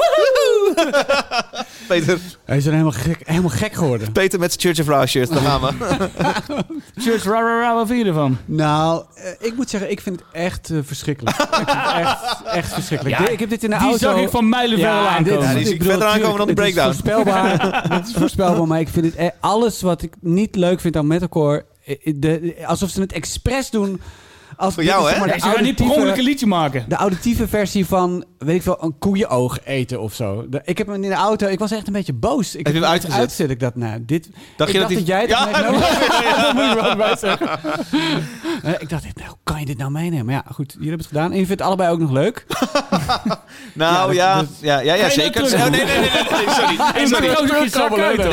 Peter, 1.89 2.19
Hij 2.45 2.57
is 2.57 2.65
dan 2.65 2.73
helemaal 2.73 2.93
gek, 2.93 3.21
helemaal 3.25 3.51
gek 3.51 3.73
geworden. 3.73 4.13
Peter 4.13 4.39
met 4.39 4.53
zijn 4.53 4.75
Church 4.75 4.89
of 4.89 4.95
Ra 4.95 5.07
shirt, 5.07 5.29
daar 5.33 5.43
gaan 5.43 5.61
we. 5.61 5.73
Church, 7.05 7.25
ra, 7.25 7.41
ra, 7.41 7.61
ra, 7.61 7.75
wat 7.75 7.87
vind 7.87 7.99
je 8.01 8.07
ervan? 8.07 8.39
Nou, 8.45 9.05
eh, 9.15 9.31
ik 9.47 9.57
moet 9.57 9.71
zeggen, 9.71 9.91
ik 9.91 10.01
vind 10.01 10.21
het 10.21 10.29
echt 10.33 10.71
eh, 10.71 10.79
verschrikkelijk. 10.85 11.37
ik 11.43 11.47
vind 11.51 11.69
het 11.73 11.93
echt, 11.95 12.43
echt 12.45 12.73
verschrikkelijk. 12.73 13.19
Ja, 13.19 13.29
ik 13.29 13.41
heb 13.41 13.49
dit 13.49 13.65
in 13.65 13.71
de 13.71 13.77
Die 13.79 13.85
auto... 13.87 13.99
zag 13.99 14.17
ik 14.17 14.29
van 14.29 14.49
mijlenver 14.49 14.89
dit- 14.89 14.97
aankomen. 15.09 15.49
Ja, 15.49 15.55
die 15.55 15.67
zie 15.67 15.75
ik 15.75 15.83
verder 15.83 16.07
aankomen 16.09 16.37
dan 16.37 16.47
die 16.47 16.57
het 16.65 16.67
is 16.67 16.73
breakdown. 16.73 16.95
voorspelbaar. 16.95 17.83
het 17.93 18.07
is 18.09 18.15
voorspelbaar, 18.15 18.67
maar 18.67 18.81
ik 18.81 18.89
vind 18.89 19.05
het... 19.07 19.15
e- 19.17 19.31
Alles 19.41 19.83
wat 19.83 20.03
ik 20.03 20.15
niet 20.21 20.57
leuk 20.57 20.81
vind 20.81 20.97
aan 20.97 21.07
metalcore... 21.07 21.65
eh, 21.85 22.13
De, 22.17 22.55
alsof 22.67 22.91
ze 22.91 23.01
het 23.01 23.13
expres 23.13 23.71
doen... 23.71 24.01
Als, 24.63 24.75
Voor 24.75 24.85
jou, 24.85 25.11
hè? 25.13 25.19
maar 25.19 25.29
ze 25.29 25.41
gaan 25.41 25.63
niet 25.63 25.75
per 25.77 25.85
ongeluk 25.91 26.17
een 26.17 26.23
liedje 26.23 26.47
maken. 26.47 26.85
de 26.89 26.95
auditieve 26.95 27.49
versie 27.49 27.87
van, 27.87 28.25
weet 28.39 28.55
ik 28.57 28.63
veel, 28.63 28.77
een 28.81 28.99
koeienoog 28.99 29.59
eten 29.65 30.01
of 30.01 30.15
zo. 30.15 30.45
De- 30.49 30.61
ik 30.65 30.79
heb 30.79 30.87
hem 30.87 31.03
in 31.03 31.11
de 31.11 31.15
auto, 31.17 31.47
ik 31.47 31.59
was 31.59 31.71
echt 31.71 31.87
een 31.87 31.93
beetje 31.93 32.13
boos. 32.13 32.55
Ik 32.57 32.67
Heb 32.67 32.75
je 32.75 32.81
hem 32.81 32.91
uitgezet? 32.91 33.19
Uitzet 33.19 33.51
ik 33.51 33.61
dat, 33.61 33.77
nou, 33.77 34.03
dit... 34.07 34.29
Dacht 34.57 34.71
ik 34.71 34.75
je 34.77 34.81
dacht 34.81 34.95
dat 34.95 35.07
dat, 35.07 35.07
die- 35.07 35.15
jij 35.17 35.27
dat 35.27 35.39
Ja, 35.39 35.45
meegenomen 35.45 35.81
Dat 36.43 36.53
moet 36.55 36.63
je 36.65 36.69
er 36.77 36.83
wel 36.83 36.97
bij 36.97 37.17
zeggen. 37.17 37.49
Eh, 38.63 38.73
ik 38.79 38.89
dacht, 38.89 39.05
nou, 39.15 39.35
kan 39.45 39.61
je 39.61 39.67
dit 39.67 39.79
nou 39.79 39.91
meenemen? 39.91 40.25
Maar 40.27 40.35
ja, 40.35 40.45
goed, 40.53 40.73
jullie 40.73 40.89
hebben 40.89 41.07
het 41.07 41.17
gedaan. 41.17 41.33
En 41.33 41.39
je 41.39 41.47
vindt 41.47 41.51
het 41.61 41.69
allebei 41.69 41.91
ook 41.91 41.99
nog 41.99 42.11
leuk. 42.11 42.47
Nou 43.75 44.15
Ja, 44.15 44.29
ja, 44.31 44.37
dat- 44.41 44.47
ja, 44.61 44.81
ja, 44.81 44.95
ja, 44.95 45.11
zeker. 45.11 45.43
nou? 45.43 45.55
Oh, 45.55 45.61
nee, 45.61 45.71
nee, 45.71 45.85
nee, 45.85 45.99
nee, 45.99 46.11
nee, 46.11 46.55
sorry. 46.55 46.77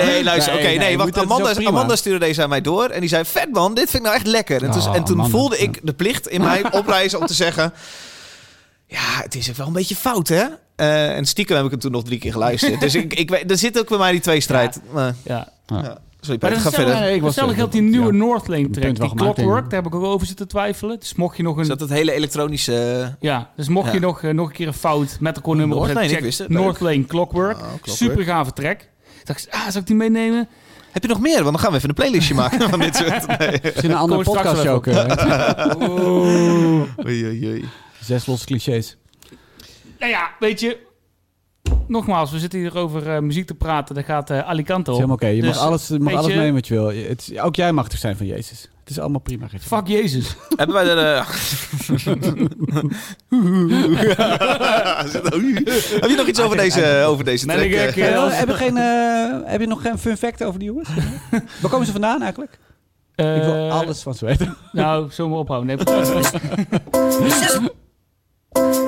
Nee, 0.05 0.23
luister, 0.23 0.53
oké, 0.53 0.67
nee, 0.67 0.97
wacht. 0.97 1.13
dat 1.13 1.65
Amanda, 1.65 1.95
stuurde 1.95 2.19
deze 2.25 2.43
aan 2.43 2.49
mij 2.49 2.61
door 2.61 2.85
en 2.85 2.99
die 2.99 3.09
zei, 3.09 3.25
vet 3.25 3.51
man, 3.51 3.73
dit 3.73 3.83
vind 3.89 3.95
ik 3.95 4.09
nou 4.09 4.15
echt 4.15 4.27
lekker. 4.27 4.63
En 4.63 5.03
toen, 5.03 5.19
Oh, 5.19 5.25
voelde 5.29 5.55
ja. 5.55 5.61
ik 5.63 5.79
de 5.83 5.93
plicht 5.93 6.18
in 6.27 6.41
mij 6.41 6.71
oprijzen 6.79 7.19
om 7.19 7.25
te 7.25 7.33
zeggen, 7.33 7.73
ja, 8.85 9.21
het 9.21 9.35
is 9.35 9.49
ook 9.49 9.55
wel 9.55 9.67
een 9.67 9.73
beetje 9.73 9.95
fout, 9.95 10.27
hè? 10.27 10.45
Eh, 10.75 11.15
en 11.15 11.25
stiekem 11.25 11.55
heb 11.55 11.65
ik 11.65 11.71
hem 11.71 11.79
toen 11.79 11.91
nog 11.91 12.03
drie 12.03 12.19
keer 12.19 12.31
geluisterd. 12.31 12.79
dus 12.85 12.95
ik, 12.95 13.13
ik, 13.13 13.29
weet- 13.29 13.51
er 13.51 13.57
zit 13.57 13.79
ook 13.79 13.87
bij 13.89 13.97
mij 13.97 14.11
die 14.11 14.21
tweestrijd. 14.21 14.79
Maar, 14.91 15.15
Ja. 15.23 15.47
ja. 15.65 15.97
Sorry, 16.21 16.37
Maar 16.41 16.49
Peter, 16.49 16.63
ga 16.63 16.69
is 16.69 16.75
verder. 16.75 16.99
Nee, 16.99 17.15
ik 17.15 17.21
was- 17.21 17.29
Hetzelfde 17.29 17.55
geldt 17.55 17.71
die 17.71 17.81
nieuwe 17.81 18.05
ja. 18.05 18.17
Northlane 18.17 18.69
track. 18.69 18.95
Die 18.95 19.15
Clockwork, 19.15 19.69
daar 19.69 19.81
heb 19.83 19.85
ik 19.85 19.95
ook 19.95 20.03
over 20.03 20.27
zitten 20.27 20.47
twijfelen. 20.47 20.99
Dus 20.99 21.13
mocht 21.15 21.37
je 21.37 21.43
nog 21.43 21.55
Is 21.55 21.61
een... 21.61 21.67
dat 21.69 21.79
het 21.79 21.89
hele 21.89 22.11
elektronische... 22.11 23.15
Ja, 23.19 23.49
dus 23.55 23.67
mocht 23.67 23.87
je 23.87 23.93
Ja. 23.93 23.99
nog, 23.99 24.21
eh, 24.23 24.33
nog 24.33 24.47
een 24.47 24.53
keer 24.53 24.67
een 24.67 24.73
fout 24.73 25.17
met 25.19 25.35
de 25.35 25.41
nummer 25.43 25.67
Northlane, 25.67 25.89
opzetten, 25.89 26.03
ik 26.03 26.09
check 26.15 26.21
wist 26.23 26.37
het, 26.39 26.49
leuk. 26.49 26.57
Northlane 26.59 27.05
Clockwork. 27.05 27.57
Oh, 27.57 27.61
Clockwork. 27.63 27.97
Super 27.97 28.23
gave 28.23 28.53
track. 28.53 28.79
Ik 29.19 29.25
dacht, 29.25 29.47
ah, 29.51 29.61
zou 29.67 29.77
ik 29.77 29.85
die 29.87 29.95
meenemen? 29.95 30.47
Heb 30.91 31.01
je 31.01 31.07
nog 31.07 31.19
meer? 31.19 31.43
Want 31.43 31.45
dan 31.45 31.59
gaan 31.59 31.71
we 31.71 31.77
even 31.77 31.89
een 31.89 31.95
playlistje 31.95 32.33
maken 32.43 32.69
van 32.69 32.79
dit 32.79 32.95
soort. 32.95 33.39
Nee. 33.39 33.59
Misschien 33.63 33.91
een 33.91 33.97
andere 33.97 34.23
podcast 34.23 34.67
ook. 34.67 34.87
Oei, 37.05 37.25
oei, 37.25 37.47
oei. 37.47 37.69
Zes 37.99 38.25
losse 38.25 38.45
clichés. 38.45 38.97
Nou 39.99 40.11
ja, 40.11 40.31
weet 40.39 40.59
je... 40.59 40.87
Nogmaals, 41.87 42.31
we 42.31 42.39
zitten 42.39 42.59
hier 42.59 42.77
over 42.77 43.09
eh, 43.15 43.19
muziek 43.21 43.47
te 43.47 43.53
praten. 43.55 43.95
Daar 43.95 44.03
gaat 44.03 44.29
eh, 44.29 44.39
Alicante 44.47 44.91
is 44.91 44.97
op. 44.97 45.01
helemaal 45.03 45.15
oké. 45.15 45.27
Je 45.27 45.41
Dus, 45.41 45.55
mag 45.55 45.65
alles, 45.65 45.87
je 45.87 45.99
mag 45.99 46.13
alles 46.13 46.31
je- 46.31 46.37
nemen 46.37 46.53
wat 46.53 46.67
je 46.67 46.73
wil. 46.73 46.87
Het, 46.87 47.27
is- 47.31 47.39
ook 47.39 47.55
jij 47.55 47.71
mag 47.71 47.91
er 47.91 47.97
zijn 47.97 48.17
van 48.17 48.25
Jezus. 48.25 48.61
Het 48.79 48.89
is 48.97 48.99
allemaal 48.99 49.19
prima. 49.21 49.47
geef. 49.47 49.63
Fuck 49.63 49.87
Jezus. 49.87 50.35
Hebben 50.55 50.75
wij 50.75 50.87
er... 50.87 50.97
eh, 51.15 51.27
Heb 55.99 56.09
je 56.09 56.15
nog 56.17 56.27
iets 56.27 56.39
over 56.41 56.57
deze, 56.57 57.03
over 57.07 57.23
deze 57.25 57.45
track? 57.45 57.59
ik- 57.59 57.71
ik- 57.71 57.95
heb, 57.95 58.47
je 58.47 58.53
geen, 58.53 58.77
eh, 58.77 59.51
heb 59.51 59.59
je 59.61 59.67
nog 59.67 59.81
geen 59.81 59.97
fun 59.97 60.17
fact 60.17 60.43
over 60.43 60.59
die 60.59 60.67
jongens? 60.67 60.89
Waar 61.61 61.71
komen 61.71 61.85
ze 61.85 61.91
vandaan 61.91 62.21
eigenlijk? 62.21 62.59
ik 63.15 63.25
wil 63.43 63.71
alles 63.71 64.01
van 64.01 64.13
ze 64.13 64.25
weten. 64.25 64.55
Nou, 64.71 65.11
zullen 65.11 65.31
we 65.31 65.37
ophouden? 65.37 65.77
Nee. 65.77 65.85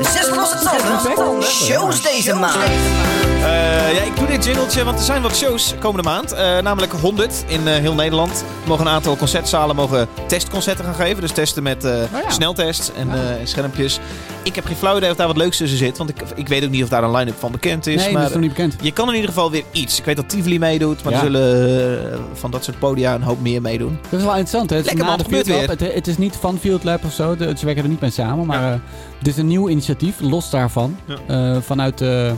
Zes 0.01 0.29
losse 0.29 0.57
tanden. 0.63 1.43
Shows 1.43 2.01
deze 2.01 2.33
maand. 2.33 3.30
Eh, 3.71 3.95
ja, 3.95 4.01
ik 4.01 4.15
doe 4.15 4.27
dit 4.27 4.45
jingletje, 4.45 4.83
want 4.83 4.97
er 4.99 5.05
zijn 5.05 5.21
wat 5.21 5.35
shows 5.35 5.75
komende 5.79 6.09
maand. 6.09 6.31
Eh, 6.31 6.59
namelijk 6.59 6.91
100 6.91 7.43
in 7.47 7.67
eh, 7.67 7.73
heel 7.75 7.93
Nederland. 7.93 8.31
Er 8.61 8.67
mogen 8.67 8.85
een 8.85 8.91
aantal 8.91 9.17
concertzalen 9.17 9.75
mogen 9.75 10.07
testconcerten 10.27 10.85
gaan 10.85 10.93
geven. 10.93 11.21
Dus 11.21 11.31
testen 11.31 11.63
met 11.63 11.83
ja. 11.83 12.29
sneltests 12.29 12.91
en 12.93 13.07
schermpjes. 13.43 13.99
Ik 14.43 14.55
heb 14.55 14.65
geen 14.65 14.75
flauw 14.75 14.97
idee 14.97 15.09
of 15.09 15.15
daar 15.15 15.27
wat 15.27 15.37
leuks 15.37 15.57
tussen 15.57 15.77
zit. 15.77 15.97
Want 15.97 16.09
ik, 16.09 16.15
ik 16.35 16.47
weet 16.47 16.63
ook 16.63 16.69
niet 16.69 16.83
of 16.83 16.89
daar 16.89 17.03
een 17.03 17.11
line-up 17.15 17.39
van 17.39 17.51
bekend 17.51 17.87
is. 17.87 17.95
nee, 17.95 18.03
dat 18.03 18.13
maar 18.13 18.23
is 18.25 18.31
nog 18.31 18.39
niet 18.41 18.49
bekend. 18.49 18.75
je 18.81 18.91
kan 18.91 19.07
in 19.07 19.13
ieder 19.13 19.29
geval 19.29 19.51
weer 19.51 19.63
iets. 19.71 19.99
Ik 19.99 20.05
weet 20.05 20.15
dat 20.15 20.29
Tivoli 20.29 20.59
meedoet, 20.59 21.03
maar 21.03 21.13
Ja. 21.13 21.19
er 21.19 21.25
zullen 21.25 22.19
van 22.33 22.51
dat 22.51 22.63
soort 22.63 22.79
podia 22.79 23.13
een 23.13 23.21
hoop 23.23 23.41
meer 23.41 23.61
meedoen. 23.61 23.99
Dat 24.09 24.19
is 24.19 24.25
wel 24.25 24.35
interessant. 24.35 24.69
Hè? 24.69 24.75
Het 24.75 24.85
is 24.85 24.91
Lekker, 24.91 25.09
man, 25.09 25.19
gebeurt 25.23 25.47
Lab. 25.47 25.67
Het, 25.67 25.93
het 25.93 26.07
is 26.07 26.17
niet 26.17 26.35
van 26.39 26.57
Field 26.59 26.83
Lab 26.83 27.03
of 27.05 27.13
zo. 27.13 27.35
De- 27.35 27.53
ze 27.57 27.65
werken 27.65 27.83
er 27.83 27.89
niet 27.89 28.01
mee 28.01 28.09
samen. 28.11 28.45
Maar 28.45 28.73
eh, 28.73 28.79
het 29.17 29.27
is 29.27 29.37
een 29.37 29.47
nieuw 29.47 29.69
initiatief. 29.69 30.15
Los 30.19 30.49
daarvan. 30.49 30.97
Vanuit 31.61 31.97
de 31.97 32.33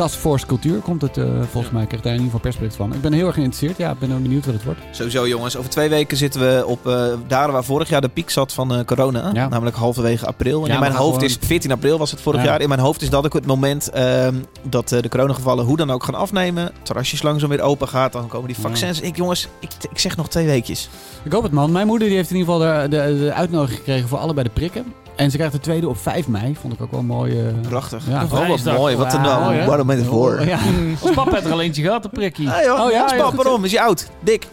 Task 0.00 0.18
Force 0.18 0.46
Cultuur 0.46 0.78
komt 0.80 1.02
het. 1.02 1.16
eh, 1.16 1.24
volgens 1.50 1.72
mij 1.72 1.86
krijg 1.86 1.96
ik 1.96 2.02
daar 2.02 2.14
in 2.14 2.18
ieder 2.22 2.24
geval 2.24 2.40
persbericht 2.40 2.76
van. 2.76 2.94
Ik 2.94 3.00
ben 3.00 3.12
heel 3.12 3.26
erg 3.26 3.34
geïnteresseerd. 3.34 3.78
Ja, 3.78 3.90
ik 3.90 3.98
ben 3.98 4.12
ook 4.12 4.22
benieuwd 4.22 4.44
wat 4.44 4.54
het 4.54 4.64
wordt. 4.64 4.80
Sowieso 4.90 5.28
jongens, 5.28 5.56
over 5.56 5.70
twee 5.70 5.88
weken 5.88 6.16
zitten 6.16 6.40
we 6.40 6.66
op 6.66 6.86
eh 6.86 7.04
daar 7.26 7.52
waar 7.52 7.64
vorig 7.64 7.88
jaar 7.88 8.00
de 8.00 8.08
piek 8.08 8.30
zat 8.30 8.52
van 8.52 8.74
eh, 8.74 8.84
corona. 8.84 9.30
Ja. 9.32 9.48
Namelijk 9.48 9.76
halverwege 9.76 10.26
april. 10.26 10.64
En 10.66 10.72
in 10.74 10.80
mijn 10.80 10.92
hoofd 10.92 11.14
gewoon- 11.14 11.28
is 11.28 11.36
14 11.40 11.72
april 11.72 11.98
was 11.98 12.10
het 12.10 12.20
vorig 12.20 12.40
Ja. 12.40 12.46
jaar. 12.46 12.60
In 12.60 12.68
mijn 12.68 12.80
hoofd 12.80 13.02
is 13.02 13.10
dat 13.10 13.24
ook 13.24 13.32
het 13.32 13.46
moment 13.46 13.90
ehm, 13.90 14.34
dat 14.62 14.88
de 14.88 15.08
coronagevallen 15.08 15.64
hoe 15.64 15.76
dan 15.76 15.90
ook 15.90 16.04
gaan 16.04 16.14
afnemen. 16.14 16.72
Terrasjes 16.82 17.22
langzaam 17.22 17.48
weer 17.48 17.60
open 17.62 17.88
gaat. 17.88 18.12
Dan 18.12 18.28
komen 18.28 18.46
die 18.48 18.58
vaccins. 18.58 19.00
Ik 19.00 19.16
jongens, 19.16 19.48
ik, 19.60 19.70
ik 19.90 19.98
zeg 19.98 20.16
nog 20.16 20.28
twee 20.28 20.46
weekjes. 20.46 20.88
Ik 21.22 21.32
hoop 21.32 21.42
het 21.42 21.52
man. 21.52 21.72
Mijn 21.72 21.86
moeder 21.86 22.08
die 22.08 22.16
heeft 22.16 22.30
in 22.30 22.36
ieder 22.36 22.54
geval 22.54 22.68
de, 22.82 22.88
de, 22.88 23.18
de 23.18 23.32
uitnodiging 23.32 23.78
gekregen 23.78 24.08
voor 24.08 24.18
allebei 24.18 24.46
de 24.46 24.52
prikken. 24.52 24.84
En 25.20 25.30
ze 25.30 25.36
krijgt 25.36 25.54
de 25.54 25.60
tweede 25.60 25.88
op 25.88 25.98
5 25.98 26.28
mei. 26.28 26.56
Vond 26.60 26.72
ik 26.72 26.82
ook 26.82 26.90
wel 26.90 27.02
mooi. 27.02 27.40
eh, 27.40 27.46
Prachtig. 27.68 28.04
Ja. 28.08 28.22
oh, 28.24 28.48
wat 28.48 28.64
mooi. 28.76 28.96
Wat 28.96 29.14
een 29.14 29.20
nou. 29.20 29.54
hè? 29.54 29.66
Waarom 29.66 29.86
ben 29.86 29.98
je 29.98 30.04
voor? 30.04 30.38
Oh, 30.40 30.46
ja. 30.46 30.58
Als 31.02 31.10
papa 31.20 31.30
heeft 31.30 31.44
er 31.46 31.52
al 31.52 31.60
eentje 31.60 31.82
gehad, 31.82 32.04
een 32.04 32.10
prikkie. 32.10 32.50
Ah, 32.50 32.64
joh. 32.64 32.80
Oh, 32.84 32.90
ja? 32.90 33.08
Spap, 33.08 33.18
Ja, 33.18 33.24
goed. 33.24 33.34
waarom? 33.42 33.64
Is 33.64 33.72
hij 33.72 33.80
oud? 33.82 34.10
Dik? 34.20 34.46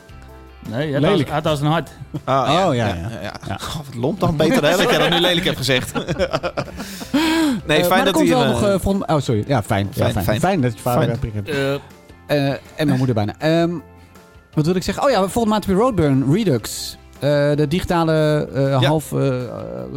Nee, 0.69 0.93
het 0.93 1.01
Lelijk. 1.01 1.29
het 1.31 1.43
was 1.43 1.61
een 1.61 1.67
hart. 1.67 1.89
Ah, 2.23 2.49
Oh, 2.67 2.75
ja, 2.75 2.87
ja. 2.87 2.95
ja. 3.21 3.33
Oh, 3.49 3.75
wat 3.75 3.95
lomp 3.95 4.19
dan 4.19 4.35
beter 4.37 4.63
hè, 4.63 4.71
dat 4.71 4.79
ik 4.91 4.99
dat 4.99 5.09
nu 5.09 5.19
lelijk 5.19 5.45
heb 5.45 5.57
gezegd. 5.57 5.93
nee, 7.67 7.77
Eh, 7.79 7.85
fijn 7.85 7.89
maar 7.89 7.97
er 7.97 8.03
dat 8.05 8.13
komt 8.13 8.27
hij... 8.29 8.37
wel 8.37 8.45
nog... 8.47 8.63
eh, 8.63 8.73
eh, 8.73 8.79
volgende- 8.79 9.13
oh, 9.13 9.19
sorry. 9.21 9.43
Ja, 9.47 9.63
fijn. 9.63 9.87
Ja, 9.93 10.01
Fijn, 10.01 10.11
fijn. 10.11 10.25
fijn. 10.25 10.39
Fijn 10.39 10.61
dat 10.61 10.73
je 10.73 10.79
vader 10.79 11.17
prik 11.17 11.33
hebt. 11.33 11.49
Eh, 11.49 11.73
Eh, 12.27 12.49
en 12.75 12.85
mijn 12.85 12.97
moeder 12.97 13.15
bijna. 13.15 13.33
Ehm, 13.39 13.71
wat 14.53 14.65
wil 14.65 14.75
ik 14.75 14.83
zeggen? 14.83 15.03
Oh 15.03 15.09
ja, 15.09 15.19
volgende 15.19 15.47
maand 15.49 15.65
weer 15.65 15.75
Roadburn 15.75 16.33
Redux. 16.33 16.97
Eh, 17.19 17.55
de 17.55 17.65
digitale 17.67 18.47
eh, 18.53 18.61
Ja. 18.69 18.79
half 18.87 19.11
eh, 19.11 19.19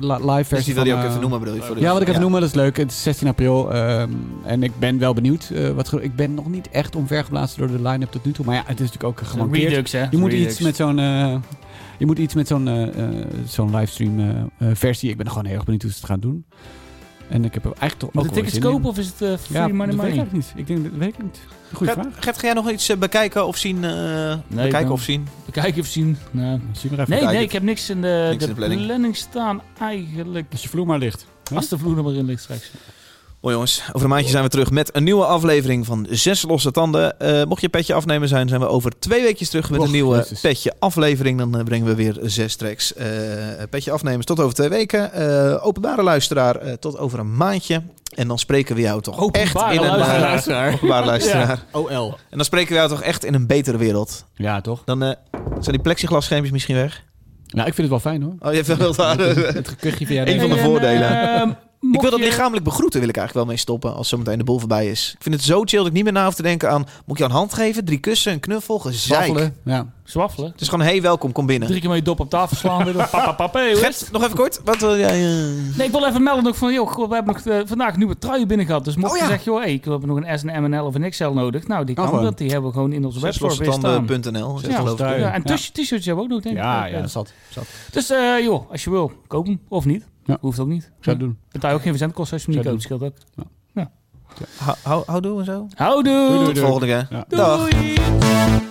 li- 0.01 0.06
live 0.12 0.36
dus 0.36 0.47
versie 0.48 0.74
die 0.74 0.82
wil 0.82 0.84
je 0.84 0.98
ook 0.98 1.05
even 1.09 1.20
noemen, 1.20 1.38
bedoel 1.38 1.55
je? 1.55 1.62
Voor 1.62 1.74
de- 1.74 1.80
Ja, 1.80 1.92
wat 1.92 2.02
ik 2.02 2.09
even 2.09 2.20
noemen, 2.20 2.40
dat 2.40 2.48
is 2.48 2.55
leuk. 2.55 2.76
Het 2.76 2.90
is 2.90 3.02
16 3.02 3.28
april. 3.28 3.72
ehm, 3.72 4.09
en 4.44 4.62
ik 4.62 4.72
ben 4.78 4.98
wel 4.98 5.14
benieuwd. 5.14 5.51
eh, 5.55 5.68
wat 5.70 5.92
ik 6.02 6.16
ben 6.16 6.34
nog 6.34 6.48
niet 6.48 6.68
echt 6.70 6.97
omvergeblazen 6.97 7.59
door 7.59 7.66
de 7.76 7.88
line-up 7.88 8.10
tot 8.10 8.24
nu 8.24 8.32
toe. 8.32 8.44
Maar 8.44 8.55
ja, 8.55 8.60
het 8.66 8.80
is 8.80 8.90
natuurlijk 8.90 9.20
ook 9.20 9.26
gemankeerd. 9.28 9.68
Redux, 9.70 9.92
hè? 9.92 10.06
Je 10.10 10.16
moet 10.18 10.30
Redux. 10.32 10.51
iets 10.51 10.60
met 10.60 10.76
zo'n... 10.76 10.98
eh, 10.98 11.34
je 11.98 12.06
moet 12.06 12.18
iets 12.18 12.34
met 12.34 12.47
zo'n 12.48 12.68
eh, 12.68 12.82
eh, 12.82 13.26
zo'n 13.47 13.74
livestream 13.76 14.51
versie. 14.72 15.10
Ik 15.10 15.16
ben 15.16 15.28
gewoon 15.28 15.44
heel 15.44 15.55
erg 15.55 15.64
benieuwd 15.64 15.82
hoe 15.82 15.90
ze 15.90 15.97
het 15.97 16.06
gaan 16.06 16.20
doen. 16.20 16.44
En 17.31 17.44
ik 17.44 17.55
heb 17.55 17.65
er 17.65 17.70
eigenlijk 17.78 17.98
toch 18.01 18.12
Moet 18.12 18.23
ook 18.23 18.28
de 18.28 18.35
tickets 18.35 18.59
kopen 18.59 18.89
of 18.89 18.98
is 18.98 19.07
het 19.07 19.23
eh, 19.23 19.36
free 19.39 19.59
Ja, 19.61 19.69
money 19.69 19.86
dat 19.97 20.05
weet 20.05 20.16
ik 20.16 20.32
niet. 20.32 20.52
Ik 20.57 20.66
denk, 20.66 20.82
dat 20.85 20.93
weet 20.93 21.09
ik 21.09 21.23
niet. 21.23 21.39
Goeie 21.73 21.93
Gert, 21.93 22.07
vraag. 22.07 22.24
Gert, 22.24 22.36
ga 22.39 22.43
jij 22.47 22.52
nog 22.55 22.70
iets 22.70 22.89
eh, 22.89 22.97
bekijken 22.97 23.47
of 23.47 23.57
zien? 23.57 23.85
eh, 23.85 24.36
bekijken 24.48 24.82
dan- 24.82 24.90
of 24.93 25.02
zien? 25.02 25.27
Bekijken 25.44 25.81
of 25.81 25.86
zien. 25.86 26.16
Nou, 26.31 26.61
Zie 26.73 26.90
maar 26.90 26.98
even. 26.98 27.11
nee, 27.11 27.19
kijken. 27.19 27.35
nee, 27.36 27.43
ik 27.44 27.52
heb 27.52 27.62
niks 27.62 27.90
in 27.90 28.01
de, 28.01 28.27
Niks 28.31 28.39
de, 28.39 28.43
in 28.44 28.51
de 28.51 28.57
planning. 28.57 28.86
planning. 28.86 29.16
staan 29.16 29.62
eigenlijk. 29.78 30.47
Als 30.52 30.62
je 30.62 30.69
vloer 30.69 30.86
maar 30.86 30.98
ligt. 30.98 31.27
Als 31.55 31.69
de 31.69 31.78
vloer 31.78 31.97
er 31.98 32.05
maar 32.05 32.12
in 32.15 32.24
ligt 32.24 32.43
straks. 32.43 32.70
Mooi 33.40 33.54
jongens, 33.54 33.82
over 33.88 34.02
een 34.02 34.08
maandje 34.08 34.30
zijn 34.30 34.44
we 34.44 34.48
terug 34.50 34.70
met 34.70 34.96
een 34.96 35.04
nieuwe 35.04 35.24
aflevering 35.24 35.86
van 35.86 36.06
Zes 36.10 36.42
Losse 36.42 36.70
Tanden. 36.70 37.18
Eh, 37.20 37.44
mocht 37.44 37.60
je 37.60 37.68
petje 37.68 37.94
afnemen 37.94 38.28
zijn, 38.28 38.48
zijn 38.48 38.60
we 38.60 38.66
over 38.66 38.98
twee 38.98 39.22
weekjes 39.22 39.48
terug 39.50 39.70
met 39.70 39.80
Och, 39.80 39.86
een 39.86 39.92
nieuwe 39.92 40.16
Jezus. 40.16 40.40
petje 40.40 40.72
aflevering. 40.78 41.38
Dan 41.38 41.58
eh, 41.58 41.64
brengen 41.64 41.86
we 41.86 41.94
weer 41.94 42.18
zes 42.22 42.56
tracks. 42.56 42.94
Eh, 42.94 43.06
petje 43.70 43.90
afnemen 43.90 44.24
tot 44.24 44.40
over 44.40 44.54
twee 44.54 44.68
weken. 44.68 45.12
Eh, 45.12 45.66
openbare 45.66 46.02
luisteraar 46.02 46.56
eh, 46.56 46.72
tot 46.72 46.98
over 46.98 47.18
een 47.18 47.36
maandje. 47.36 47.82
En 48.14 48.28
dan 48.28 48.38
spreken 48.38 48.74
we 48.74 48.80
jou 48.80 49.00
toch 49.02 49.18
Openbare 49.18 49.70
echt 49.70 49.82
in 49.82 49.88
een 49.90 49.98
luisteraar. 49.98 50.72
openbare 50.72 51.06
luisteraar. 51.06 51.64
OL. 51.72 52.14
En 52.30 52.36
dan 52.36 52.44
spreken 52.44 52.68
we 52.68 52.74
jou 52.74 52.88
toch 52.88 53.02
echt 53.02 53.24
in 53.24 53.34
een 53.34 53.46
betere 53.46 53.76
wereld. 53.76 54.24
Ja, 54.34 54.60
toch? 54.60 54.82
Dan 54.84 55.02
eh, 55.02 55.10
zijn 55.60 55.72
die 55.74 55.80
plexiglasschermpjes 55.80 56.52
misschien 56.52 56.76
weg. 56.76 57.02
Nou, 57.46 57.68
ik 57.68 57.74
vind 57.74 57.90
het 57.90 58.02
wel 58.02 58.12
fijn 58.12 58.22
hoor. 58.22 58.34
Oh, 58.38 58.54
je 58.54 58.62
hebt 58.62 58.96
wel. 58.96 59.16
Het 59.54 59.68
gekuchje 59.68 60.06
via 60.06 60.26
Een 60.26 60.40
van 60.40 60.50
de 60.50 60.58
voordelen. 60.58 61.58
Ik 61.81 62.01
wil 62.01 62.11
dat 62.11 62.19
je- 62.19 62.24
lichamelijk 62.24 62.65
begroeten, 62.65 63.01
wil 63.01 63.09
ik 63.09 63.16
eigenlijk 63.16 63.47
wel 63.47 63.55
mee 63.55 63.62
stoppen 63.65 63.94
als 63.94 64.09
zometeen 64.09 64.39
de 64.39 64.44
boel 64.44 64.59
voorbij 64.59 64.90
is. 64.90 65.12
Ik 65.16 65.23
vind 65.23 65.35
het 65.35 65.44
zo 65.44 65.62
chill 65.65 65.78
dat 65.78 65.86
ik 65.86 65.93
niet 65.93 66.05
meer 66.05 66.12
na 66.12 66.24
hoef 66.24 66.35
te 66.35 66.43
denken 66.43 66.70
aan... 66.70 66.81
Moet 66.81 66.90
ik 67.07 67.19
jou 67.19 67.31
een 67.31 67.36
hand 67.36 67.55
geven, 67.55 67.85
drie 67.85 67.98
kussen, 67.98 68.32
een 68.32 68.40
knuffel, 68.40 68.78
gezeik. 68.78 69.24
Zwaffelen. 69.24 69.57
Ja. 69.65 69.86
Zwaffelen. 70.05 70.51
Het 70.51 70.61
is 70.61 70.69
gewoon, 70.69 70.85
hey, 70.86 71.02
welkom, 71.02 71.32
kom 71.32 71.47
binnen. 71.47 71.69
Drie 71.69 71.81
keer 71.81 71.89
met 71.89 71.98
je 71.98 72.05
dop 72.05 72.20
op 72.20 72.31
tafel 72.31 72.57
slaan. 72.57 72.85
weer. 72.85 72.94
Papa, 72.94 73.32
papa, 73.43 73.59
hey, 73.61 73.73
hoe 73.73 73.81
is 73.81 73.86
het? 73.86 73.97
Gert, 73.97 74.12
nog 74.12 74.23
even 74.24 74.36
kort. 74.36 74.61
Wat 74.65 74.81
wil 74.81 74.97
jij... 74.98 75.09
eh, 75.24 75.77
Nee, 75.77 75.86
ik 75.86 75.90
wil 75.93 76.07
even 76.07 76.23
melden 76.23 76.44
nog 76.44 76.57
van, 76.57 76.73
joh, 76.73 77.09
we 77.09 77.15
hebben 77.15 77.35
nog 77.35 77.44
eh, 77.47 77.61
vandaag 77.65 77.97
nieuwe 77.97 78.19
truien 78.19 78.48
binnen 78.48 78.66
gehad. 78.66 78.85
Dus 78.85 78.97
mocht 78.97 79.11
Oh, 79.12 79.16
je 79.16 79.23
ja. 79.23 79.28
zeggen, 79.28 79.52
joh, 79.52 79.61
hey, 79.62 79.73
ik 79.73 79.85
heb 79.85 80.05
nog 80.07 80.16
een 80.23 80.39
S, 80.39 80.43
een 80.43 80.62
MNL 80.62 80.85
of 80.85 80.94
een 80.94 81.11
XL 81.11 81.24
nodig. 81.28 81.66
Nou, 81.66 81.85
die 81.85 81.97
Oh, 81.97 82.11
kan 82.11 82.23
dat. 82.23 82.39
Die 82.39 82.51
hebben 82.51 82.70
we 82.70 82.77
gewoon 82.77 82.93
in 82.93 83.05
onze 83.05 83.20
webstore 83.20 83.57
weer 83.57 83.73
staan. 83.73 84.07
Het, 84.09 84.98
Ja, 84.98 85.32
en 85.32 85.43
t-shirts 85.44 86.07
hebben 86.07 86.16
we 86.16 86.20
ook 86.23 86.28
nog, 86.28 86.40
denk 86.43 86.57
ik. 86.57 86.62
Ja, 86.62 86.86
Eh, 86.86 86.93
ja, 86.93 87.01
dat 87.01 87.11
zat. 87.11 87.32
zat. 87.48 87.65
Dus 87.90 88.11
eh, 88.11 88.40
joh, 88.43 88.70
als 88.70 88.85
je 88.85 88.90
wil, 88.90 89.12
koop 89.27 89.47
hem. 89.47 89.61
Of 89.69 89.85
niet. 89.85 90.05
Hoeft 90.40 90.59
ook 90.59 90.69
niet. 90.69 90.90
Zou 91.01 91.16
ja. 91.16 91.23
doen. 91.23 91.39
Betaal 91.51 91.74
ook 91.74 91.81
geen 91.81 91.90
verzendkosten 91.90 92.36
als 92.36 92.47
je 92.47 92.52
hem 92.52 92.61
niet 92.61 92.70
koopt. 92.70 92.82
Scheelt 92.82 93.02
ook. 93.02 93.15
Ja. 93.74 93.90
ja. 94.85 95.01
Houdoe 95.07 95.39
en 95.39 95.44
zo. 95.44 95.66
Houdoe. 95.74 96.44
Tot 96.44 96.55
de 96.55 96.61
volgende 96.61 96.86
keer. 96.86 97.24
Doei. 97.28 98.69